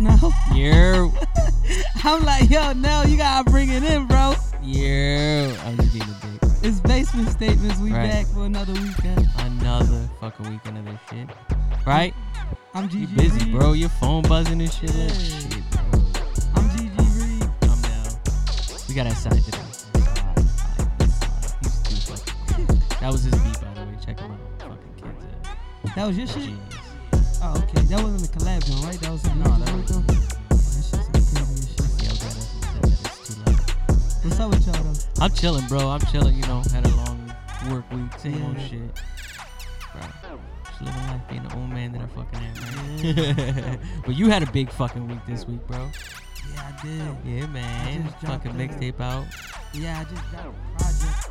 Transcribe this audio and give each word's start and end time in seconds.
now. 0.00 0.18
Yeah. 0.54 1.10
I'm 2.04 2.24
like, 2.24 2.48
yo, 2.50 2.72
no, 2.72 3.02
you 3.04 3.16
gotta 3.16 3.48
bring 3.50 3.68
it 3.70 3.82
in, 3.82 4.06
bro. 4.06 4.34
Yeah. 4.62 5.52
I'm 5.64 5.76
just 5.76 5.92
being 5.92 6.04
a 6.04 6.38
dick. 6.38 6.50
It's 6.62 6.80
basement 6.80 7.28
statements. 7.30 7.78
We 7.80 7.92
Right. 7.92 8.10
back 8.10 8.26
for 8.26 8.44
another 8.44 8.72
weekend. 8.74 9.28
Another 9.38 10.08
fucking 10.20 10.50
weekend 10.50 10.78
of 10.78 10.84
this 10.84 10.98
shit. 11.10 11.28
Right? 11.86 12.14
I'm 12.74 12.88
You 12.90 13.06
busy, 13.08 13.44
Reed. 13.46 13.52
bro. 13.52 13.72
Your 13.72 13.88
phone 13.88 14.22
buzzing 14.22 14.60
and 14.60 14.72
shit. 14.72 14.90
Like, 14.94 15.08
Yeah. 15.08 15.38
shit, 15.38 15.70
bro. 15.70 15.80
I'm 16.56 16.68
GG 16.70 17.20
Reed. 17.20 17.50
Calm 17.62 17.82
down. 17.82 18.06
We 18.88 18.94
got 18.94 19.04
that 19.08 19.16
side 19.16 19.32
today. 19.44 19.58
That 23.00 23.10
was 23.12 23.22
his 23.24 23.34
beat, 23.34 23.60
by 23.60 23.72
the 23.74 23.80
way. 23.86 23.96
Check 24.04 24.20
him 24.20 24.30
out. 24.32 24.38
Fucking 24.58 24.76
kids. 24.96 25.24
uh, 25.84 25.94
That 25.94 26.06
was 26.06 26.18
your 26.18 26.26
shit. 26.26 26.36
Genius. 26.36 26.74
Okay. 27.62 27.82
That 27.86 28.02
wasn't 28.02 28.24
a 28.24 28.38
collab 28.38 28.64
joint, 28.66 28.84
right? 28.84 29.00
That 29.00 29.12
was 29.12 29.20
something 29.22 29.42
No, 29.42 29.50
that 29.50 29.60
was- 29.60 29.72
worked 29.72 29.90
on. 29.92 30.06
That 30.06 30.16
shit's 30.58 30.90
some 30.90 31.02
crazy 31.12 31.68
shit. 31.68 31.88
Yo, 32.02 32.08
Dennis 32.20 32.48
said 32.48 32.82
that 32.82 32.90
it's 32.90 33.28
too 33.28 33.40
loud. 33.46 34.24
What's 34.24 34.40
up 34.40 34.50
with 34.50 34.66
y'all 34.66 34.82
though? 34.84 35.24
I'm 35.24 35.32
chilling, 35.32 35.66
bro. 35.66 35.88
I'm 35.88 36.00
chilling. 36.12 36.34
You 36.36 36.42
know, 36.42 36.62
had 36.72 36.86
a 36.86 36.96
long 36.96 37.34
work 37.70 37.90
week, 37.92 38.18
same 38.18 38.42
old 38.44 38.60
shit. 38.60 38.80
Bro, 39.92 40.02
just 40.64 40.80
living 40.82 41.06
life, 41.08 41.20
being 41.28 41.42
the 41.42 41.54
old 41.56 41.68
man 41.70 41.92
that 41.92 42.02
I 42.02 42.06
fucking 42.06 42.40
am, 42.40 43.16
man. 43.16 43.78
but 44.06 44.14
you 44.16 44.28
had 44.30 44.42
a 44.42 44.50
big 44.50 44.70
fucking 44.70 45.06
week 45.08 45.18
this 45.26 45.46
week, 45.46 45.66
bro. 45.66 45.90
Yeah, 46.54 46.72
I 46.72 46.82
did. 46.82 47.16
Yeah, 47.24 47.46
man. 47.48 48.08
Fucking 48.24 48.52
mixtape 48.52 49.00
out. 49.00 49.26
Yeah, 49.74 50.00
I 50.00 50.04
just 50.04 50.32
got 50.32 50.46
a 50.46 50.52
project 50.78 51.28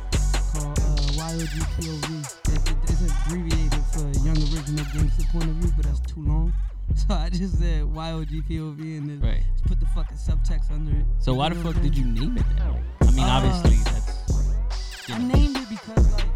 called 0.54 0.78
uh, 0.80 0.89
YOGPOV. 1.20 2.48
It, 2.48 2.70
it, 2.70 2.76
it's 2.84 3.26
abbreviated 3.26 3.84
for 3.92 4.08
Young 4.24 4.36
Original 4.38 4.84
Gangster 4.94 5.24
Point 5.32 5.44
of 5.44 5.50
View, 5.56 5.72
but 5.76 5.84
that's 5.86 6.00
too 6.00 6.22
long. 6.22 6.52
So 6.96 7.14
I 7.14 7.28
just 7.28 7.56
said 7.60 7.84
YOGPOV 7.84 8.80
and 8.98 9.08
then 9.08 9.20
Right. 9.20 9.44
just 9.52 9.64
put 9.64 9.78
the 9.78 9.86
fucking 9.86 10.16
subtext 10.16 10.72
under 10.72 10.90
it. 10.90 11.04
So 11.20 11.34
why 11.34 11.48
the 11.50 11.54
fuck 11.54 11.80
did 11.80 11.96
you 11.96 12.04
name 12.04 12.36
it 12.36 12.44
that? 12.56 12.68
Like, 12.68 12.82
I 13.02 13.10
mean, 13.12 13.24
Uh, 13.24 13.28
obviously 13.28 13.76
that's. 13.84 15.08
You 15.08 15.14
I 15.14 15.18
named 15.18 15.56
it 15.56 15.68
because 15.68 16.12
like 16.12 16.26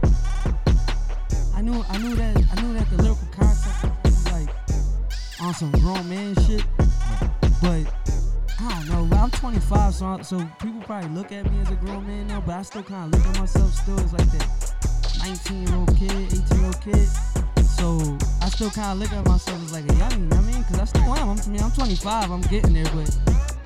I 1.56 1.60
knew 1.60 1.84
I 1.88 1.98
knew 1.98 2.14
that 2.14 2.36
I 2.56 2.62
knew 2.62 2.72
that 2.74 2.88
the 2.88 3.02
lyrical 3.02 3.26
concept 3.32 4.04
was 4.04 4.24
like 4.32 4.48
on 5.40 5.54
some 5.54 5.72
grown 5.72 6.08
man 6.08 6.36
shit, 6.46 6.64
but 7.60 7.84
I 8.60 8.84
don't 8.86 9.10
know. 9.10 9.16
I'm 9.16 9.30
25, 9.32 9.92
so 9.94 10.06
I, 10.06 10.22
so 10.22 10.38
people 10.62 10.80
probably 10.82 11.08
look 11.10 11.32
at 11.32 11.50
me 11.50 11.60
as 11.62 11.70
a 11.72 11.74
grown 11.74 12.06
man 12.06 12.28
now, 12.28 12.40
but 12.46 12.54
I 12.54 12.62
still 12.62 12.84
kind 12.84 13.12
of 13.12 13.18
look 13.20 13.28
at 13.34 13.40
myself 13.40 13.74
still 13.74 13.98
as 13.98 14.12
like 14.12 14.30
that 14.38 14.73
19 15.24 15.66
year 15.66 15.76
old 15.76 15.96
kid, 15.96 16.10
18 16.10 16.58
year 16.58 16.66
old 16.66 16.80
kid. 16.80 17.08
So 17.64 18.18
I 18.40 18.48
still 18.50 18.70
kind 18.70 18.92
of 18.92 18.98
look 18.98 19.12
at 19.12 19.26
myself 19.26 19.62
as 19.64 19.72
like 19.72 19.90
a 19.90 19.94
young. 19.94 20.12
You 20.12 20.26
know 20.26 20.36
I 20.36 20.40
mean, 20.42 20.62
because 20.62 20.78
I 20.78 20.84
still 20.84 21.02
am. 21.02 21.30
I'm, 21.30 21.38
I 21.38 21.46
mean, 21.48 21.62
I'm 21.62 21.72
25. 21.72 22.30
I'm 22.30 22.40
getting 22.42 22.74
there, 22.74 22.90
but 22.94 23.16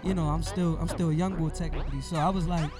you 0.03 0.15
know, 0.15 0.29
I'm 0.29 0.43
still 0.43 0.79
I'm 0.81 0.89
still 0.89 1.11
a 1.11 1.15
young 1.15 1.35
boy 1.35 1.51
technically. 1.51 2.01
So 2.01 2.17
I 2.17 2.29
was 2.29 2.47
like 2.47 2.71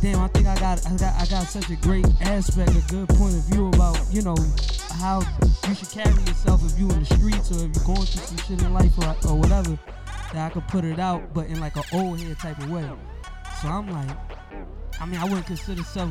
damn, 0.00 0.20
I 0.20 0.28
think 0.28 0.46
I 0.46 0.54
got 0.58 0.86
I 0.86 0.96
got 0.96 1.14
I 1.20 1.26
got 1.26 1.46
such 1.46 1.70
a 1.70 1.76
great 1.76 2.06
aspect, 2.20 2.70
a 2.70 2.82
good 2.88 3.08
point 3.10 3.34
of 3.34 3.42
view 3.44 3.68
about 3.68 3.98
you 4.10 4.22
know 4.22 4.36
how 4.94 5.22
you 5.66 5.74
should 5.74 5.90
carry 5.90 6.12
yourself 6.24 6.64
if 6.64 6.78
you 6.78 6.88
in 6.90 7.00
the 7.00 7.04
streets 7.04 7.50
or 7.50 7.66
if 7.66 7.74
you're 7.74 7.84
going 7.84 8.06
through 8.06 8.22
some 8.22 8.36
shit 8.38 8.62
in 8.62 8.72
life 8.72 8.92
or, 8.98 9.30
or 9.30 9.38
whatever. 9.38 9.78
That 10.32 10.50
I 10.50 10.50
could 10.50 10.68
put 10.68 10.84
it 10.84 10.98
out, 10.98 11.32
but 11.32 11.46
in 11.46 11.58
like 11.58 11.76
an 11.76 11.84
old 11.92 12.20
head 12.20 12.38
type 12.38 12.58
of 12.58 12.70
way. 12.70 12.88
So 13.62 13.68
I'm 13.68 13.88
like, 13.88 14.16
I 15.00 15.06
mean, 15.06 15.20
I 15.20 15.24
wouldn't 15.24 15.46
consider 15.46 15.82
self, 15.84 16.10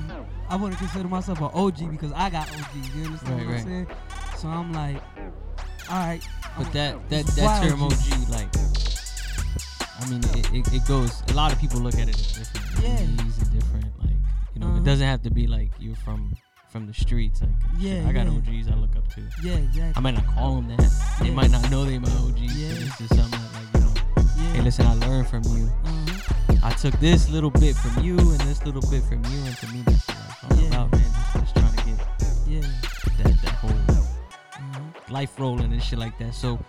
I 0.50 0.56
wouldn't 0.56 0.80
consider 0.80 1.08
myself 1.08 1.40
an 1.42 1.50
OG 1.54 1.92
because 1.92 2.12
I 2.14 2.30
got 2.30 2.48
OG. 2.50 2.96
You 2.96 3.06
understand 3.06 3.38
Right, 3.38 3.46
what 3.46 3.54
right. 3.54 3.60
I'm 3.62 3.66
saying? 3.68 3.88
So 4.38 4.48
I'm 4.48 4.72
like, 4.74 5.02
all 5.90 5.98
right. 6.08 6.22
But 6.58 6.72
that 6.74 7.10
that 7.10 7.20
It's 7.22 7.36
that 7.36 7.68
term. 7.68 7.84
OG, 7.84 8.30
like, 8.30 8.48
I 10.00 10.10
mean, 10.10 10.24
it, 10.38 10.54
it, 10.54 10.74
it 10.74 10.88
goes. 10.88 11.22
A 11.30 11.34
lot 11.34 11.52
of 11.52 11.60
people 11.60 11.80
look 11.82 11.96
at 11.96 12.08
it 12.08 12.16
as 12.18 12.34
different. 12.34 12.84
Yeah. 12.84 12.94
OGs 13.24 13.38
and 13.40 13.52
different, 13.52 13.86
like, 14.00 14.16
you 14.54 14.62
know, 14.62 14.68
Uh-huh. 14.68 14.78
it 14.78 14.84
doesn't 14.84 15.06
have 15.08 15.22
to 15.24 15.30
be 15.32 15.48
like 15.48 15.72
you're 15.80 15.96
from 15.96 16.36
from 16.70 16.86
the 16.88 16.94
streets. 16.94 17.42
Like, 17.42 17.50
shit, 17.82 18.04
Yeah, 18.04 18.08
I 18.10 18.12
got 18.14 18.26
yeah. 18.28 18.38
OGs 18.38 18.68
I 18.70 18.76
look 18.76 18.96
up 18.96 19.08
to. 19.16 19.22
Yeah, 19.44 19.56
exactly. 19.56 19.94
I 19.96 20.00
might 20.00 20.16
not 20.16 20.28
call 20.28 20.56
them 20.56 20.68
that. 20.78 20.90
They 21.20 21.28
Yeah. 21.28 21.34
might 21.34 21.50
not 21.52 21.70
know 21.72 21.84
they 21.86 21.98
my 22.00 22.10
OGs. 22.10 22.42
Yeah. 22.56 22.74
But 22.74 22.82
it's 22.88 22.98
just 23.00 23.16
something 23.16 23.40
that, 23.40 23.54
like, 23.54 23.70
you 23.74 23.80
know, 23.82 23.94
yeah. 24.38 24.54
hey, 24.54 24.62
listen, 24.62 24.86
I 24.86 24.94
learned 24.96 25.28
from 25.28 25.44
you. 25.44 25.66
uh-huh. 25.66 26.07
I 26.64 26.72
took 26.72 27.00
this 27.00 27.30
little 27.30 27.50
bit 27.52 27.76
from 27.76 28.04
you 28.04 28.18
and 28.18 28.40
this 28.42 28.64
little 28.66 28.82
bit 28.90 29.04
from 29.04 29.24
you, 29.26 29.40
and 29.46 29.58
to 29.58 29.68
me, 29.68 29.82
that's 29.86 30.08
what 30.08 30.18
it's 30.18 30.44
all 30.44 30.58
Yeah. 30.64 30.68
about, 30.68 30.92
man. 30.92 31.12
Just, 31.42 31.56
trying 31.56 31.76
to 31.76 31.86
get 31.86 32.00
Yeah. 32.48 32.62
that 33.24 33.42
that 33.42 33.54
whole 33.56 33.72
uh-huh. 33.72 34.82
life 35.10 35.40
rolling 35.40 35.72
and 35.74 35.82
shit 35.84 36.00
like 36.00 36.18
that. 36.20 36.34
So, 36.34 36.60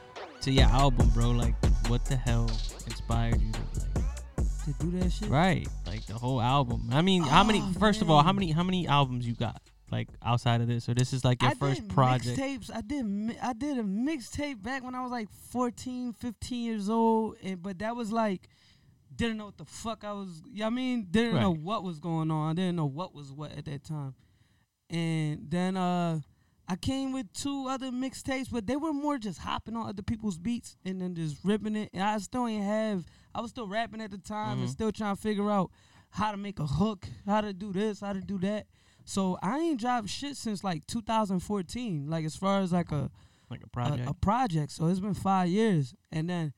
to 0.43 0.51
your 0.51 0.67
album, 0.67 1.09
bro, 1.11 1.31
like, 1.31 1.55
what 1.89 2.05
the 2.05 2.17
hell 2.17 2.49
inspired 2.87 3.41
you 3.41 3.53
to 3.53 3.61
like, 3.97 4.65
To 4.65 4.73
do 4.79 4.99
that 4.99 5.11
shit. 5.11 5.29
right, 5.31 5.67
like 5.87 6.07
the 6.07 6.15
whole 6.15 6.41
album? 6.41 6.89
I 6.93 7.03
mean, 7.03 7.23
how 7.23 7.45
many? 7.45 7.61
Oh, 7.61 7.73
First 7.79 8.03
of 8.03 8.11
all, 8.11 8.23
how 8.23 8.33
many? 8.33 8.51
How 8.53 8.63
many 8.63 8.87
albums 8.87 9.27
you 9.27 9.35
got? 9.35 9.61
Like 9.91 10.09
outside 10.23 10.61
of 10.61 10.67
this, 10.69 10.87
or 10.89 10.95
this 10.95 11.15
is 11.15 11.25
like 11.25 11.41
your 11.41 11.53
I 11.53 11.55
first 11.55 11.89
project? 11.89 12.39
Mixtapes. 12.39 12.71
I 12.75 12.83
did. 12.83 13.07
mi- 13.07 13.39
I 13.43 13.55
did 13.55 13.79
a 13.79 13.83
mixtape 13.83 14.63
back 14.63 14.85
when 14.85 14.95
I 14.95 15.01
was 15.03 15.11
like 15.11 15.31
14, 15.51 16.13
15 16.13 16.63
years 16.65 16.91
old, 16.91 17.37
and 17.43 17.63
but 17.63 17.79
that 17.79 17.97
was 17.97 18.13
like 18.13 18.49
didn't 19.19 19.37
know 19.37 19.45
what 19.47 19.59
the 19.59 19.65
fuck 19.67 20.05
I 20.05 20.13
was. 20.13 20.41
Yeah, 20.51 20.69
I 20.69 20.71
mean, 20.71 21.07
didn't 21.11 21.35
know 21.41 21.53
what 21.53 21.83
was 21.85 21.99
going 22.01 22.31
on. 22.31 22.51
I 22.51 22.55
didn't 22.55 22.77
know 22.77 22.87
what 22.87 23.15
was 23.15 23.31
what 23.33 23.53
at 23.53 23.67
that 23.67 23.85
time, 23.85 24.15
and 24.91 25.51
then 25.51 25.77
uh. 25.77 26.21
I 26.71 26.77
came 26.77 27.13
with 27.13 27.33
two 27.33 27.67
other 27.67 27.87
mixtapes, 27.91 28.49
but 28.53 28.67
they 28.67 28.77
were 28.77 28.93
more 28.93 29.17
just 29.17 29.39
hopping 29.39 29.75
on 29.75 29.89
other 29.89 30.03
people's 30.03 30.37
beats 30.37 30.77
and 30.85 31.01
then 31.01 31.15
just 31.15 31.39
ripping 31.43 31.75
it. 31.77 31.89
And 31.95 32.03
I 32.03 32.19
still 32.19 32.47
ain't 32.47 32.63
have. 32.63 33.07
I 33.35 33.41
was 33.41 33.53
still 33.53 33.67
rapping 33.67 34.03
at 34.03 34.11
the 34.11 34.19
time 34.19 34.59
and 34.59 34.69
Mhm. 34.69 34.73
still 34.73 34.93
trying 34.93 35.17
to 35.17 35.23
figure 35.23 35.51
out 35.51 35.71
how 36.11 36.31
to 36.31 36.37
make 36.37 36.59
a 36.59 36.67
hook, 36.67 37.09
how 37.25 37.41
to 37.41 37.55
do 37.55 37.73
this, 37.73 38.01
how 38.01 38.13
to 38.13 38.21
do 38.21 38.37
that. 38.41 38.67
So 39.07 39.39
I 39.43 39.59
ain't 39.61 39.81
dropped 39.81 40.11
shit 40.11 40.37
since 40.37 40.63
like 40.63 40.87
2014. 40.87 42.11
Like 42.11 42.27
as 42.27 42.37
far 42.37 42.61
as 42.61 42.71
like 42.71 42.93
a 42.93 43.11
like 43.49 43.63
a 43.63 43.65
a, 43.65 43.69
project? 43.71 44.11
a 44.11 44.13
project. 44.13 44.73
So 44.73 44.89
it's 44.89 45.01
been 45.01 45.15
five 45.15 45.49
years, 45.49 45.95
and 46.13 46.29
then 46.29 46.53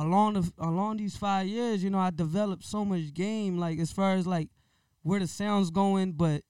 along 0.00 0.34
the 0.34 0.52
along 0.58 0.96
these 0.98 1.16
five 1.16 1.46
years, 1.46 1.82
you 1.84 1.90
know, 1.90 1.98
I 1.98 2.10
developed 2.10 2.64
so 2.64 2.84
much 2.84 3.12
game. 3.14 3.58
Like 3.58 3.78
as 3.78 3.92
far 3.92 4.14
as 4.14 4.26
like 4.26 4.48
where 5.02 5.20
the 5.20 5.26
sounds 5.26 5.70
going, 5.70 6.12
but 6.12 6.42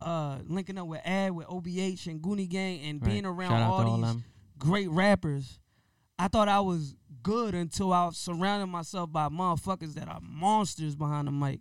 uh 0.00 0.38
linking 0.46 0.78
up 0.78 0.86
with 0.86 1.00
Ad, 1.04 1.32
with 1.32 1.46
OBH 1.46 2.06
and 2.06 2.20
Goonie 2.20 2.48
Gang, 2.48 2.80
and 2.82 3.00
Right. 3.00 3.10
being 3.10 3.26
around 3.26 3.52
all 3.62 3.78
to 3.84 3.84
all 3.90 3.96
these 3.96 4.22
great 4.58 4.90
rappers. 4.90 5.58
I 6.18 6.28
thought 6.28 6.48
I 6.48 6.60
was 6.60 6.94
good 7.22 7.54
until 7.54 7.92
I 7.92 8.06
was 8.06 8.16
surrounding 8.16 8.70
myself 8.70 9.12
by 9.12 9.28
motherfuckers 9.28 9.94
that 9.94 10.08
are 10.08 10.20
monsters 10.22 10.94
behind 10.96 11.28
the 11.28 11.32
mic. 11.32 11.60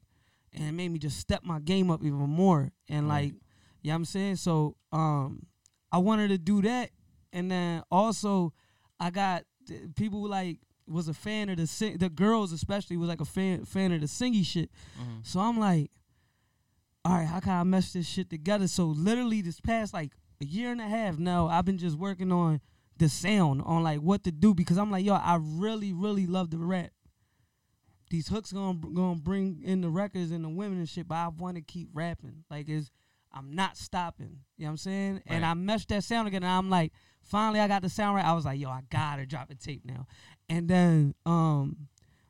And 0.54 0.64
it 0.64 0.72
made 0.72 0.90
me 0.90 1.00
just 1.00 1.18
step 1.20 1.44
my 1.44 1.60
game 1.60 1.92
up 1.92 2.02
even 2.04 2.30
more. 2.30 2.72
And 2.88 3.08
Right. 3.10 3.24
like, 3.26 3.34
you 3.82 3.90
know 3.90 3.96
I'm 3.96 4.06
saying? 4.06 4.38
So 4.38 4.76
um 4.92 5.46
I 5.92 5.98
wanted 5.98 6.30
to 6.30 6.38
do 6.38 6.62
that. 6.62 6.92
And 7.34 7.50
then 7.52 7.84
also 7.92 8.54
I 9.00 9.10
got 9.12 9.44
th- 9.68 9.82
people 9.96 10.28
like 10.28 10.60
was 10.88 11.08
a 11.08 11.14
fan 11.14 11.50
of 11.50 11.58
the 11.58 11.68
sing- 11.68 11.98
the 11.98 12.10
girls 12.10 12.52
especially 12.52 12.96
was 12.98 13.10
like 13.10 13.22
a 13.22 13.26
fan 13.26 13.66
fan 13.66 13.92
of 13.92 14.02
the 14.02 14.08
singy 14.08 14.46
shit. 14.46 14.70
Mhm. 15.00 15.26
So 15.26 15.40
I'm 15.40 15.60
like, 15.60 15.90
all 17.04 17.14
right, 17.14 17.28
how 17.28 17.40
can 17.40 17.52
I 17.54 17.64
mesh 17.64 17.92
this 17.92 18.08
shit 18.08 18.30
together? 18.30 18.68
So 18.68 18.86
literally 18.88 19.42
this 19.42 19.60
past 19.60 19.94
like 19.94 20.12
a 20.42 20.46
year 20.46 20.72
and 20.72 20.82
a 20.82 20.88
half 20.88 21.18
now, 21.18 21.48
I've 21.48 21.66
been 21.66 21.78
just 21.78 21.98
working 21.98 22.32
on 22.32 22.62
the 22.98 23.10
sound, 23.10 23.62
on 23.64 23.84
like 23.84 24.00
what 24.00 24.24
to 24.24 24.32
do 24.32 24.54
because 24.54 24.78
I'm 24.78 24.92
like, 24.92 25.06
yo, 25.06 25.14
I 25.16 25.38
really, 25.42 25.92
really 25.94 26.26
love 26.28 26.50
the 26.52 26.58
rap. 26.58 26.92
These 28.10 28.28
hooks 28.28 28.52
gonna 28.54 28.78
gonna 28.94 29.20
bring 29.20 29.62
in 29.64 29.82
the 29.82 29.90
records 29.90 30.32
and 30.32 30.44
the 30.44 30.50
women 30.50 30.78
and 30.78 30.88
shit, 30.90 31.08
but 31.08 31.16
I 31.16 31.28
want 31.30 31.56
to 31.58 31.62
keep 31.62 31.90
rapping. 31.94 32.44
Like 32.50 32.70
is 32.70 32.92
I'm 33.34 33.54
not 33.54 33.76
stopping. 33.76 34.40
You 34.58 34.66
know 34.66 34.68
what 34.68 34.72
I'm 34.72 34.78
saying? 34.78 35.22
And 35.26 35.44
I 35.46 35.54
meshed 35.56 35.90
that 35.90 36.04
sound 36.04 36.28
again, 36.28 36.44
and 36.44 36.52
I'm 36.52 36.70
like, 36.70 36.94
finally 37.26 37.60
I 37.60 37.68
got 37.68 37.82
the 37.82 37.90
sound 37.90 38.16
right. 38.16 38.26
I 38.26 38.34
was 38.34 38.46
like, 38.46 38.60
yo, 38.60 38.70
I 38.70 38.82
gotta 38.90 39.26
drop 39.26 39.50
a 39.50 39.56
tape 39.56 39.82
now. 39.86 40.08
And 40.50 40.68
then 40.70 41.14
um 41.26 41.88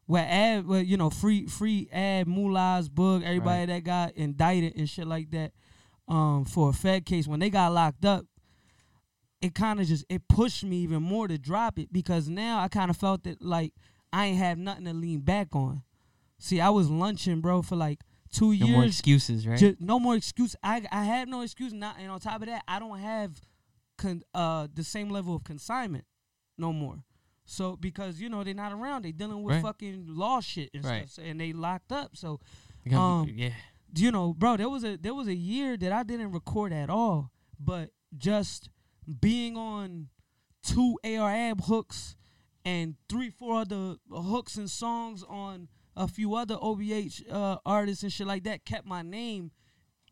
where 0.08 0.26
ad 0.30 0.68
well, 0.68 0.82
you 0.82 0.98
know, 0.98 1.10
free 1.10 1.46
free 1.48 1.88
ad 1.92 2.28
mullahs, 2.28 2.90
bug, 2.90 3.24
everybody 3.24 3.60
Right. 3.62 3.66
that 3.68 3.84
got 3.84 4.14
indicted 4.14 4.76
and 4.78 4.90
shit 4.90 5.08
like 5.08 5.32
that, 5.32 5.52
um, 6.08 6.46
for 6.46 6.70
a 6.70 6.74
Fed 6.74 7.06
case, 7.06 7.28
when 7.28 7.40
they 7.40 7.50
got 7.50 7.72
locked 7.74 8.06
up, 8.06 8.26
it 9.42 9.54
kind 9.54 9.80
of 9.80 9.88
just 9.88 10.06
it 10.10 10.28
pushed 10.28 10.64
me 10.64 10.78
even 10.78 11.04
more 11.04 11.28
to 11.28 11.38
drop 11.38 11.78
it 11.80 11.92
because 11.92 12.28
now 12.30 12.60
I 12.60 12.68
kind 12.68 12.90
of 12.90 12.98
felt 12.98 13.24
that 13.24 13.42
like 13.42 13.74
I 14.14 14.28
ain't 14.28 14.38
have 14.38 14.58
nothing 14.58 14.86
to 14.86 14.94
lean 14.94 15.20
back 15.22 15.50
on. 15.56 15.84
See, 16.38 16.62
I 16.62 16.70
was 16.70 16.90
lunching, 16.90 17.42
bro, 17.42 17.62
for 17.62 17.76
like 17.76 18.00
two 18.32 18.48
No 18.48 18.52
years. 18.54 18.70
more 18.70 18.86
excuses, 18.86 19.48
right? 19.48 19.58
Ju- 19.60 19.76
no 19.80 20.00
more 20.00 20.16
excuse. 20.16 20.56
I 20.64 20.84
I 20.92 21.04
have 21.06 21.28
no 21.28 21.42
excuse. 21.42 21.74
Not 21.74 21.98
and 22.00 22.10
on 22.12 22.20
top 22.20 22.42
of 22.42 22.48
that, 22.48 22.64
I 22.68 22.80
don't 22.80 23.00
have 23.00 23.42
con, 23.98 24.22
uh 24.34 24.68
the 24.74 24.84
same 24.84 25.10
level 25.10 25.36
of 25.36 25.44
consignment 25.44 26.06
no 26.58 26.72
more. 26.74 27.04
So 27.46 27.76
because 27.76 28.20
you 28.20 28.30
know 28.30 28.44
they're 28.44 28.54
not 28.54 28.72
around, 28.72 29.04
they 29.06 29.12
dealing 29.12 29.44
with 29.44 29.56
Right. 29.56 29.64
fucking 29.64 30.06
law 30.08 30.40
shit 30.42 30.70
and 30.74 30.84
Right. 30.84 31.10
stuff, 31.10 31.26
and 31.26 31.40
they 31.40 31.54
locked 31.54 31.92
up. 31.92 32.16
So 32.18 32.40
um, 32.92 33.30
yeah. 33.34 33.52
you 33.96 34.12
know, 34.12 34.34
bro, 34.34 34.58
there 34.58 34.70
was 34.70 34.84
a 34.84 34.98
there 34.98 35.14
was 35.14 35.28
a 35.28 35.36
year 35.36 35.78
that 35.78 35.92
I 35.92 36.04
didn't 36.04 36.32
record 36.32 36.72
at 36.74 36.90
all, 36.90 37.32
but 37.60 37.92
just 38.18 38.70
being 39.22 39.58
on 39.58 40.10
two 40.64 40.98
ARAB 41.04 41.66
hooks 41.66 42.16
and 42.64 42.96
three, 43.10 43.30
four 43.30 43.60
other 43.62 43.98
hooks 44.12 44.56
and 44.58 44.70
songs 44.70 45.24
on 45.30 45.68
a 45.96 46.08
few 46.08 46.34
other 46.36 46.56
OBH 46.56 47.24
uh, 47.32 47.58
artists 47.66 48.02
and 48.04 48.12
shit 48.12 48.26
like 48.28 48.44
that 48.44 48.66
kept 48.66 48.86
my 48.88 49.02
name, 49.04 49.52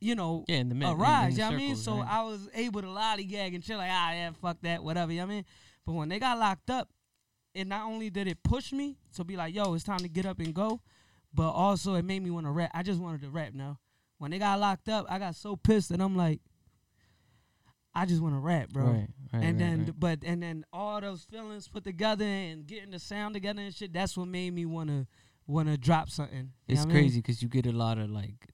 you 0.04 0.16
know, 0.16 0.44
Yeah, 0.48 0.58
in 0.58 0.70
the 0.70 0.76
mid- 0.76 0.88
a 0.88 0.92
in- 0.92 0.96
in 0.98 1.02
rise. 1.02 1.34
you 1.34 1.40
know 1.40 1.46
what 1.50 1.54
I 1.54 1.58
mean? 1.58 1.76
So 1.76 1.98
right. 2.00 2.08
I 2.10 2.24
was 2.24 2.50
able 2.54 2.82
to 2.82 2.88
lollygag 2.88 3.56
and 3.56 3.64
shit 3.64 3.78
like, 3.78 3.90
ah, 3.92 4.12
yeah, 4.12 4.32
fuck 4.42 4.58
that, 4.62 4.84
whatever. 4.84 5.12
You 5.12 5.20
know 5.20 5.28
what 5.28 5.32
I 5.34 5.36
mean? 5.36 5.46
But 5.86 5.94
when 5.94 6.10
they 6.10 6.20
got 6.20 6.38
locked 6.40 6.70
up, 6.70 6.90
it 7.54 7.68
not 7.68 7.86
only 7.86 8.10
did 8.10 8.28
it 8.28 8.42
push 8.44 8.72
me 8.74 8.98
to 9.16 9.24
be 9.24 9.36
like, 9.38 9.54
yo, 9.54 9.74
it's 9.74 9.84
time 9.84 10.00
to 10.00 10.10
get 10.10 10.26
up 10.26 10.40
and 10.40 10.54
go, 10.54 10.82
but 11.34 11.52
also 11.52 11.96
it 11.96 12.04
made 12.06 12.24
me 12.24 12.32
want 12.32 12.46
to 12.46 12.52
rap. 12.52 12.72
I 12.74 12.84
just 12.84 13.00
wanted 13.00 13.22
to 13.22 13.30
rap 13.30 13.54
now. 13.54 13.80
When 14.18 14.32
they 14.32 14.40
got 14.40 14.60
locked 14.60 14.90
up, 14.90 15.06
I 15.10 15.20
got 15.20 15.36
so 15.36 15.56
pissed 15.56 15.90
that 15.90 16.00
I'm 16.02 16.16
like, 16.16 16.42
I 17.96 18.06
just 18.06 18.22
want 18.22 18.34
to 18.34 18.40
rap, 18.40 18.70
bro. 18.70 18.86
Right, 18.86 19.08
right, 19.34 19.44
and 19.44 19.60
then, 19.60 19.80
right. 19.86 20.00
but 20.00 20.20
and 20.26 20.42
then 20.42 20.66
all 20.74 21.00
those 21.00 21.24
feelings 21.26 21.68
put 21.68 21.84
together 21.84 22.26
and 22.26 22.66
getting 22.66 22.90
the 22.92 23.00
sound 23.00 23.36
together 23.36 23.62
and 23.62 23.74
shit. 23.74 23.94
That's 23.94 24.18
what 24.18 24.28
made 24.28 24.52
me 24.54 24.66
wanna 24.66 25.06
wanna 25.46 25.78
drop 25.78 26.10
something. 26.10 26.38
You 26.38 26.44
know 26.44 26.50
It's 26.70 26.82
I 26.82 26.86
mean? 26.86 26.94
crazy 26.96 27.20
because 27.20 27.44
you 27.44 27.50
get 27.50 27.68
a 27.68 27.72
lot 27.72 28.00
of 28.00 28.10
like 28.10 28.48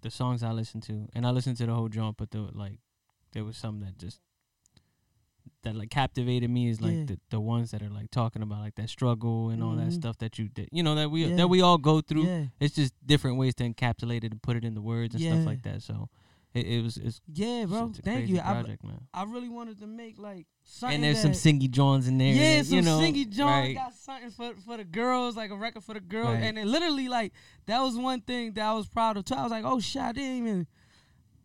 the 0.00 0.10
songs 0.10 0.42
I 0.42 0.52
listen 0.52 0.80
to, 0.82 1.08
and 1.14 1.26
I 1.26 1.30
listened 1.30 1.56
to 1.58 1.66
the 1.66 1.74
whole 1.74 1.88
jump, 1.88 2.16
but 2.18 2.30
the 2.30 2.48
like 2.52 2.78
there 3.32 3.44
was 3.44 3.56
some 3.56 3.80
that 3.80 3.98
just 3.98 4.20
that 5.62 5.74
like 5.74 5.90
captivated 5.90 6.48
me 6.50 6.68
is 6.68 6.80
like 6.80 6.92
Yeah. 6.98 7.04
the, 7.06 7.20
the 7.30 7.40
ones 7.40 7.70
that 7.72 7.82
are 7.82 7.88
like 7.90 8.10
talking 8.10 8.42
about 8.42 8.60
like 8.60 8.76
that 8.76 8.88
struggle 8.88 9.50
and 9.50 9.62
all 9.62 9.74
that 9.76 9.88
Mhm. 9.88 9.92
stuff 9.92 10.18
that 10.18 10.38
you 10.38 10.48
did, 10.48 10.68
you 10.72 10.82
know 10.82 10.94
that 10.94 11.10
we 11.10 11.26
Yeah. 11.26 11.36
that 11.36 11.48
we 11.48 11.60
all 11.60 11.78
go 11.78 12.00
through. 12.00 12.26
Yeah, 12.26 12.46
It's 12.60 12.74
just 12.74 12.94
different 13.04 13.38
ways 13.38 13.54
to 13.56 13.64
encapsulate 13.68 14.24
it 14.24 14.32
and 14.32 14.40
put 14.42 14.56
it 14.56 14.64
in 14.64 14.74
the 14.74 14.80
words 14.82 15.14
and 15.14 15.22
stuff 15.22 15.46
like 15.46 15.62
that. 15.62 15.82
So 15.82 16.08
it, 16.60 16.66
it 16.78 16.82
was 16.82 16.96
it's, 16.96 17.20
yeah, 17.32 17.64
bro. 17.66 17.92
Thank 18.04 18.28
you. 18.28 18.38
I, 18.38 18.52
project, 18.54 18.84
man. 18.84 19.00
I 19.14 19.24
really 19.24 19.48
wanted 19.48 19.78
to 19.80 19.86
make 19.86 20.18
like 20.18 20.46
something. 20.64 20.96
And 20.96 21.04
there's 21.04 21.22
that, 21.22 21.34
some 21.34 21.54
singy 21.58 21.70
Johns 21.70 22.08
in 22.08 22.18
there. 22.18 22.32
Yeah, 22.32 22.58
that, 22.58 22.66
some 22.66 22.76
you 22.76 22.82
know, 22.82 22.98
singy 22.98 23.28
Johns 23.28 23.66
right. 23.68 23.74
got 23.74 23.94
something 23.94 24.30
for 24.30 24.54
for 24.66 24.76
the 24.76 24.84
girls, 24.84 25.36
like 25.36 25.50
a 25.50 25.56
record 25.56 25.84
for 25.84 25.94
the 25.94 26.00
girls, 26.00 26.34
Right. 26.34 26.44
and 26.44 26.58
it 26.58 26.66
literally 26.66 27.08
like 27.08 27.32
that 27.66 27.80
was 27.80 27.96
one 27.96 28.20
thing 28.20 28.52
that 28.54 28.64
I 28.64 28.72
was 28.74 28.86
proud 28.88 29.16
of 29.16 29.24
too. 29.24 29.34
I 29.34 29.42
was 29.42 29.50
like, 29.50 29.64
oh 29.64 29.80
shit, 29.80 30.02
I 30.02 30.12
didn't 30.12 30.36
even, 30.38 30.66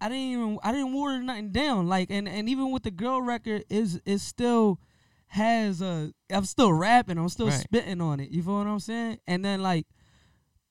I 0.01 0.09
didn't 0.09 0.23
even, 0.31 0.59
I 0.63 0.71
didn't 0.71 0.93
water 0.93 1.21
nothing 1.21 1.51
down. 1.51 1.87
Like, 1.87 2.09
and 2.11 2.27
and 2.27 2.49
even 2.49 2.71
with 2.71 2.83
the 2.83 2.91
girl 2.91 3.21
record, 3.21 3.63
is 3.69 4.01
it 4.05 4.19
still 4.19 4.79
has 5.27 5.81
a, 5.81 6.13
I'm 6.31 6.45
still 6.45 6.71
rapping, 6.71 7.17
I'm 7.17 7.29
still 7.29 7.47
Right. 7.47 7.59
spitting 7.59 8.01
on 8.01 8.19
it. 8.19 8.29
You 8.29 8.43
feel 8.43 8.57
what 8.57 8.67
I'm 8.67 8.79
saying? 8.79 9.19
And 9.25 9.43
then 9.43 9.61
like, 9.63 9.87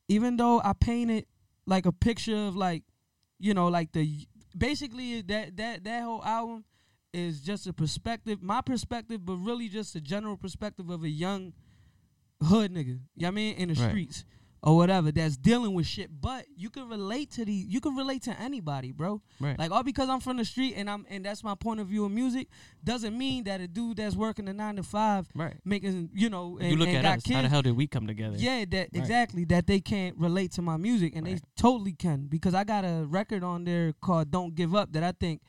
even 0.09 0.37
though 0.37 0.61
I 0.65 0.73
painted 0.73 1.27
like 1.67 1.85
a 1.87 1.93
picture 1.93 2.37
of 2.37 2.55
like, 2.57 2.85
you 3.41 3.55
know, 3.55 3.67
like 3.69 3.91
the 3.93 4.27
basically 4.57 5.21
that 5.23 5.57
that 5.57 5.85
that 5.85 6.03
whole 6.03 6.25
album 6.25 6.65
is 7.13 7.41
just 7.41 7.67
a 7.67 7.73
perspective, 7.73 8.43
my 8.43 8.61
perspective, 8.63 9.25
but 9.25 9.35
really 9.37 9.69
just 9.69 9.95
a 9.95 10.01
general 10.01 10.37
perspective 10.37 10.89
of 10.91 11.03
a 11.05 11.09
young 11.09 11.53
hood 12.43 12.73
nigga. 12.73 12.87
You 12.87 12.95
know 12.95 13.01
what 13.17 13.27
I 13.29 13.31
mean? 13.31 13.57
In 13.57 13.69
the 13.69 13.75
Right. 13.75 13.89
streets 13.91 14.25
or 14.65 14.77
whatever 14.77 15.11
that's 15.11 15.37
dealing 15.37 15.75
with 15.75 15.87
shit. 15.87 16.09
But 16.21 16.47
you 16.57 16.71
can 16.71 16.89
relate 16.89 17.33
to 17.33 17.45
the 17.45 17.53
you 17.53 17.81
can 17.81 17.97
relate 17.97 18.23
to 18.23 18.41
anybody, 18.41 18.93
bro. 18.93 19.21
Right. 19.41 19.59
Like 19.59 19.71
all 19.73 19.83
because 19.83 20.09
I'm 20.09 20.21
from 20.21 20.37
the 20.37 20.45
street 20.45 20.75
and 20.77 20.89
I'm 20.89 21.05
and 21.11 21.25
that's 21.25 21.43
my 21.43 21.55
point 21.55 21.81
of 21.81 21.89
view 21.89 22.05
of 22.05 22.13
music 22.13 22.49
doesn't 22.85 23.17
mean 23.17 23.45
that 23.45 23.61
a 23.61 23.67
dude 23.67 23.97
that's 23.97 24.15
working 24.15 24.49
a 24.49 24.53
nine 24.53 24.77
to 24.77 24.83
five 24.83 25.27
right. 25.35 25.55
making 25.65 26.11
you 26.15 26.31
know 26.31 26.59
and, 26.61 26.71
you 26.71 26.77
look 26.77 26.89
at 26.89 27.05
us. 27.05 27.23
kids. 27.25 27.35
How 27.35 27.43
the 27.43 27.49
hell 27.49 27.63
did 27.63 27.77
we 27.77 27.87
come 27.87 28.07
together? 28.07 28.37
Yeah, 28.39 28.65
that 28.71 28.91
exactly 28.93 29.45
that 29.47 29.67
they 29.67 29.81
can't 29.81 30.17
relate 30.17 30.53
to 30.53 30.63
my 30.63 30.77
music, 30.77 31.17
and 31.17 31.27
Right. 31.27 31.37
they 31.37 31.41
totally 31.57 31.93
can 31.93 32.27
because 32.27 32.55
I 32.55 32.65
got 32.65 32.85
a 32.85 33.05
record 33.09 33.43
on 33.43 33.65
there 33.65 33.93
called 34.01 34.31
"Don't 34.31 34.55
Give 34.55 34.75
Up" 34.75 34.93
that 34.93 35.03
I 35.03 35.13
think 35.13 35.43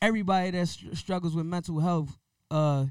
everybody 0.00 0.50
that 0.52 0.68
str- 0.68 0.94
struggles 0.94 1.34
with 1.34 1.46
mental 1.46 1.80
health 1.80 2.18
uh 2.50 2.86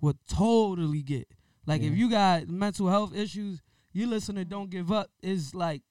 would 0.00 0.18
totally 0.28 1.02
get. 1.02 1.26
Like 1.66 1.82
if 1.82 1.96
you 1.96 2.10
got 2.10 2.46
mental 2.48 2.88
health 2.88 3.14
issues, 3.16 3.62
you 3.94 4.06
listen 4.06 4.34
to 4.34 4.44
"Don't 4.44 4.68
Give 4.68 4.92
Up" 4.92 5.08
is 5.22 5.54
like 5.54 5.82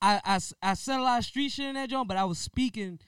I 0.00 0.38
I 0.62 0.74
said 0.74 0.98
a 1.00 1.02
lot 1.02 1.18
of 1.18 1.24
street 1.24 1.50
shit 1.50 1.66
in 1.66 1.74
that 1.74 1.90
joint, 1.90 2.08
but 2.08 2.16
I 2.16 2.24
was 2.24 2.38
speaking 2.38 2.98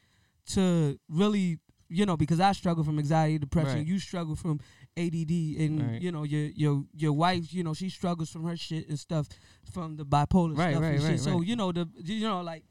to 0.51 0.99
really 1.09 1.59
you 1.89 2.05
know 2.05 2.17
because 2.17 2.41
I 2.41 2.53
struggle 2.53 2.85
from 2.85 2.99
anxiety, 2.99 3.39
depression. 3.39 3.79
Right. 3.79 3.87
You 3.87 3.99
struggle 3.99 4.37
from 4.37 4.61
ADD, 4.97 5.31
and 5.59 5.93
Right. 5.93 6.03
you 6.03 6.11
know 6.13 6.25
your 6.25 6.47
your 6.47 6.85
your 6.95 7.13
wife, 7.13 7.53
you 7.55 7.63
know 7.63 7.75
she 7.75 7.89
struggles 7.89 8.31
from 8.31 8.45
her 8.45 8.57
shit 8.57 8.89
and 8.89 8.99
stuff 8.99 9.29
from 9.71 9.97
the 9.97 10.05
bipolar 10.05 10.57
Right, 10.57 10.75
stuff 10.75 10.83
and 10.85 11.03
shit. 11.03 11.21
So 11.21 11.41
you 11.41 11.57
know 11.57 11.73
the 11.73 11.89
you 12.03 12.27
know 12.27 12.41
like 12.43 12.65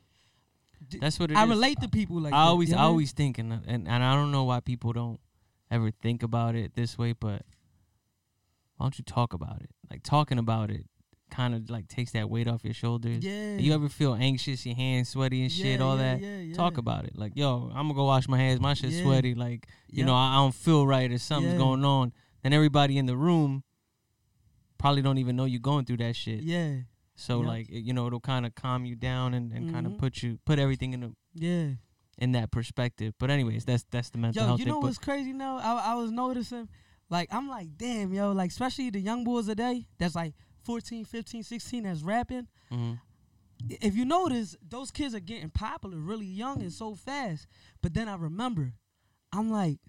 d- 0.87 0.99
That's 0.99 1.19
what 1.19 1.31
it 1.31 1.35
is. 1.35 1.39
I 1.39 1.45
relate 1.45 1.79
to 1.81 1.87
people 1.87 2.19
like 2.19 2.33
I 2.33 2.43
that, 2.43 2.49
always, 2.49 2.69
you 2.69 2.75
know 2.75 2.81
I 2.81 2.85
always 2.85 3.11
think, 3.13 3.37
and, 3.37 3.53
and 3.53 3.87
and 3.87 4.03
I 4.03 4.13
don't 4.15 4.31
know 4.31 4.43
why 4.43 4.59
people 4.59 4.91
don't 4.93 5.19
ever 5.71 5.91
think 5.91 6.23
about 6.23 6.55
it 6.55 6.75
this 6.75 6.97
way, 6.97 7.13
but 7.13 7.43
why 8.77 8.85
don't 8.85 8.97
you 8.97 9.03
talk 9.05 9.33
about 9.33 9.61
it? 9.61 9.69
Like 9.89 10.03
talking 10.03 10.37
about 10.39 10.69
it, 10.69 10.85
kind 11.29 11.53
of 11.55 11.69
like 11.69 11.87
takes 11.87 12.11
that 12.11 12.29
weight 12.29 12.47
off 12.47 12.63
your 12.63 12.73
shoulders. 12.73 13.23
yeah. 13.23 13.57
You 13.57 13.73
ever 13.73 13.89
feel 13.89 14.13
anxious, 14.13 14.65
your 14.65 14.75
hands 14.75 15.09
sweaty 15.09 15.41
and 15.41 15.51
shit, 15.51 15.79
Yeah, 15.79 15.85
all 15.85 15.97
yeah, 15.97 16.15
that? 16.15 16.21
yeah, 16.21 16.37
yeah. 16.39 16.55
Talk 16.55 16.77
about 16.77 17.05
it. 17.05 17.17
Like, 17.17 17.33
yo, 17.35 17.69
I'm 17.73 17.87
gonna 17.87 17.93
go 17.95 18.05
wash 18.05 18.27
my 18.27 18.37
hands. 18.37 18.59
My 18.59 18.73
shit's 18.73 18.97
Yeah. 18.97 19.03
sweaty. 19.03 19.35
Like, 19.35 19.67
you 19.89 20.03
know, 20.05 20.15
I, 20.15 20.33
I 20.33 20.35
don't 20.37 20.55
feel 20.55 20.85
right 20.87 21.11
or 21.11 21.17
something's 21.17 21.57
going 21.57 21.83
on. 21.85 22.13
Then 22.43 22.53
everybody 22.53 22.97
in 22.97 23.05
the 23.07 23.17
room 23.17 23.63
probably 24.77 25.01
don't 25.01 25.17
even 25.17 25.35
know 25.35 25.45
you're 25.45 25.59
going 25.59 25.85
through 25.85 25.97
that 25.97 26.15
shit. 26.15 26.41
Yeah, 26.43 26.77
So 27.15 27.39
like, 27.39 27.67
it, 27.69 27.79
you 27.79 27.93
know, 27.93 28.07
it'll 28.07 28.19
kind 28.19 28.45
of 28.45 28.53
calm 28.55 28.85
you 28.85 28.95
down 28.95 29.33
and, 29.33 29.51
and 29.51 29.71
kind 29.73 29.87
Mhm. 29.87 29.93
of 29.93 29.97
put 29.99 30.21
you 30.21 30.39
put 30.45 30.59
everything 30.59 30.93
in 30.93 31.03
a 31.03 31.11
yeah. 31.33 31.69
in 32.19 32.31
that 32.33 32.51
perspective. 32.51 33.13
But 33.19 33.31
anyways, 33.31 33.65
that's 33.65 33.83
that's 33.89 34.11
the 34.11 34.17
mental 34.19 34.41
Yo, 34.41 34.47
health 34.47 34.59
you 34.59 34.65
thing. 34.65 34.73
know 34.73 34.79
what's 34.79 34.97
crazy 34.99 35.33
now? 35.33 35.57
I 35.57 35.91
I 35.91 35.95
was 35.95 36.11
noticing, 36.11 36.69
like 37.09 37.33
I'm 37.33 37.49
like, 37.49 37.75
damn, 37.77 38.13
yo, 38.13 38.31
like 38.33 38.51
especially 38.51 38.91
the 38.91 38.99
young 38.99 39.23
boys 39.23 39.47
today 39.47 39.87
that's 39.97 40.13
like 40.15 40.35
14, 40.67 41.05
15, 41.05 41.43
16 41.43 41.83
that's 41.83 42.01
rapping. 42.01 42.47
Mhm. 42.71 42.99
if 43.69 43.95
you 43.95 44.05
notice, 44.05 44.55
those 44.61 44.91
kids 44.91 45.15
are 45.15 45.19
getting 45.19 45.49
popular 45.49 45.97
really 45.97 46.27
young 46.27 46.61
and 46.61 46.71
so 46.71 46.93
fast. 46.93 47.47
But 47.81 47.93
then 47.95 48.07
I 48.07 48.15
remember, 48.15 48.73
I'm 49.31 49.49
like, 49.49 49.79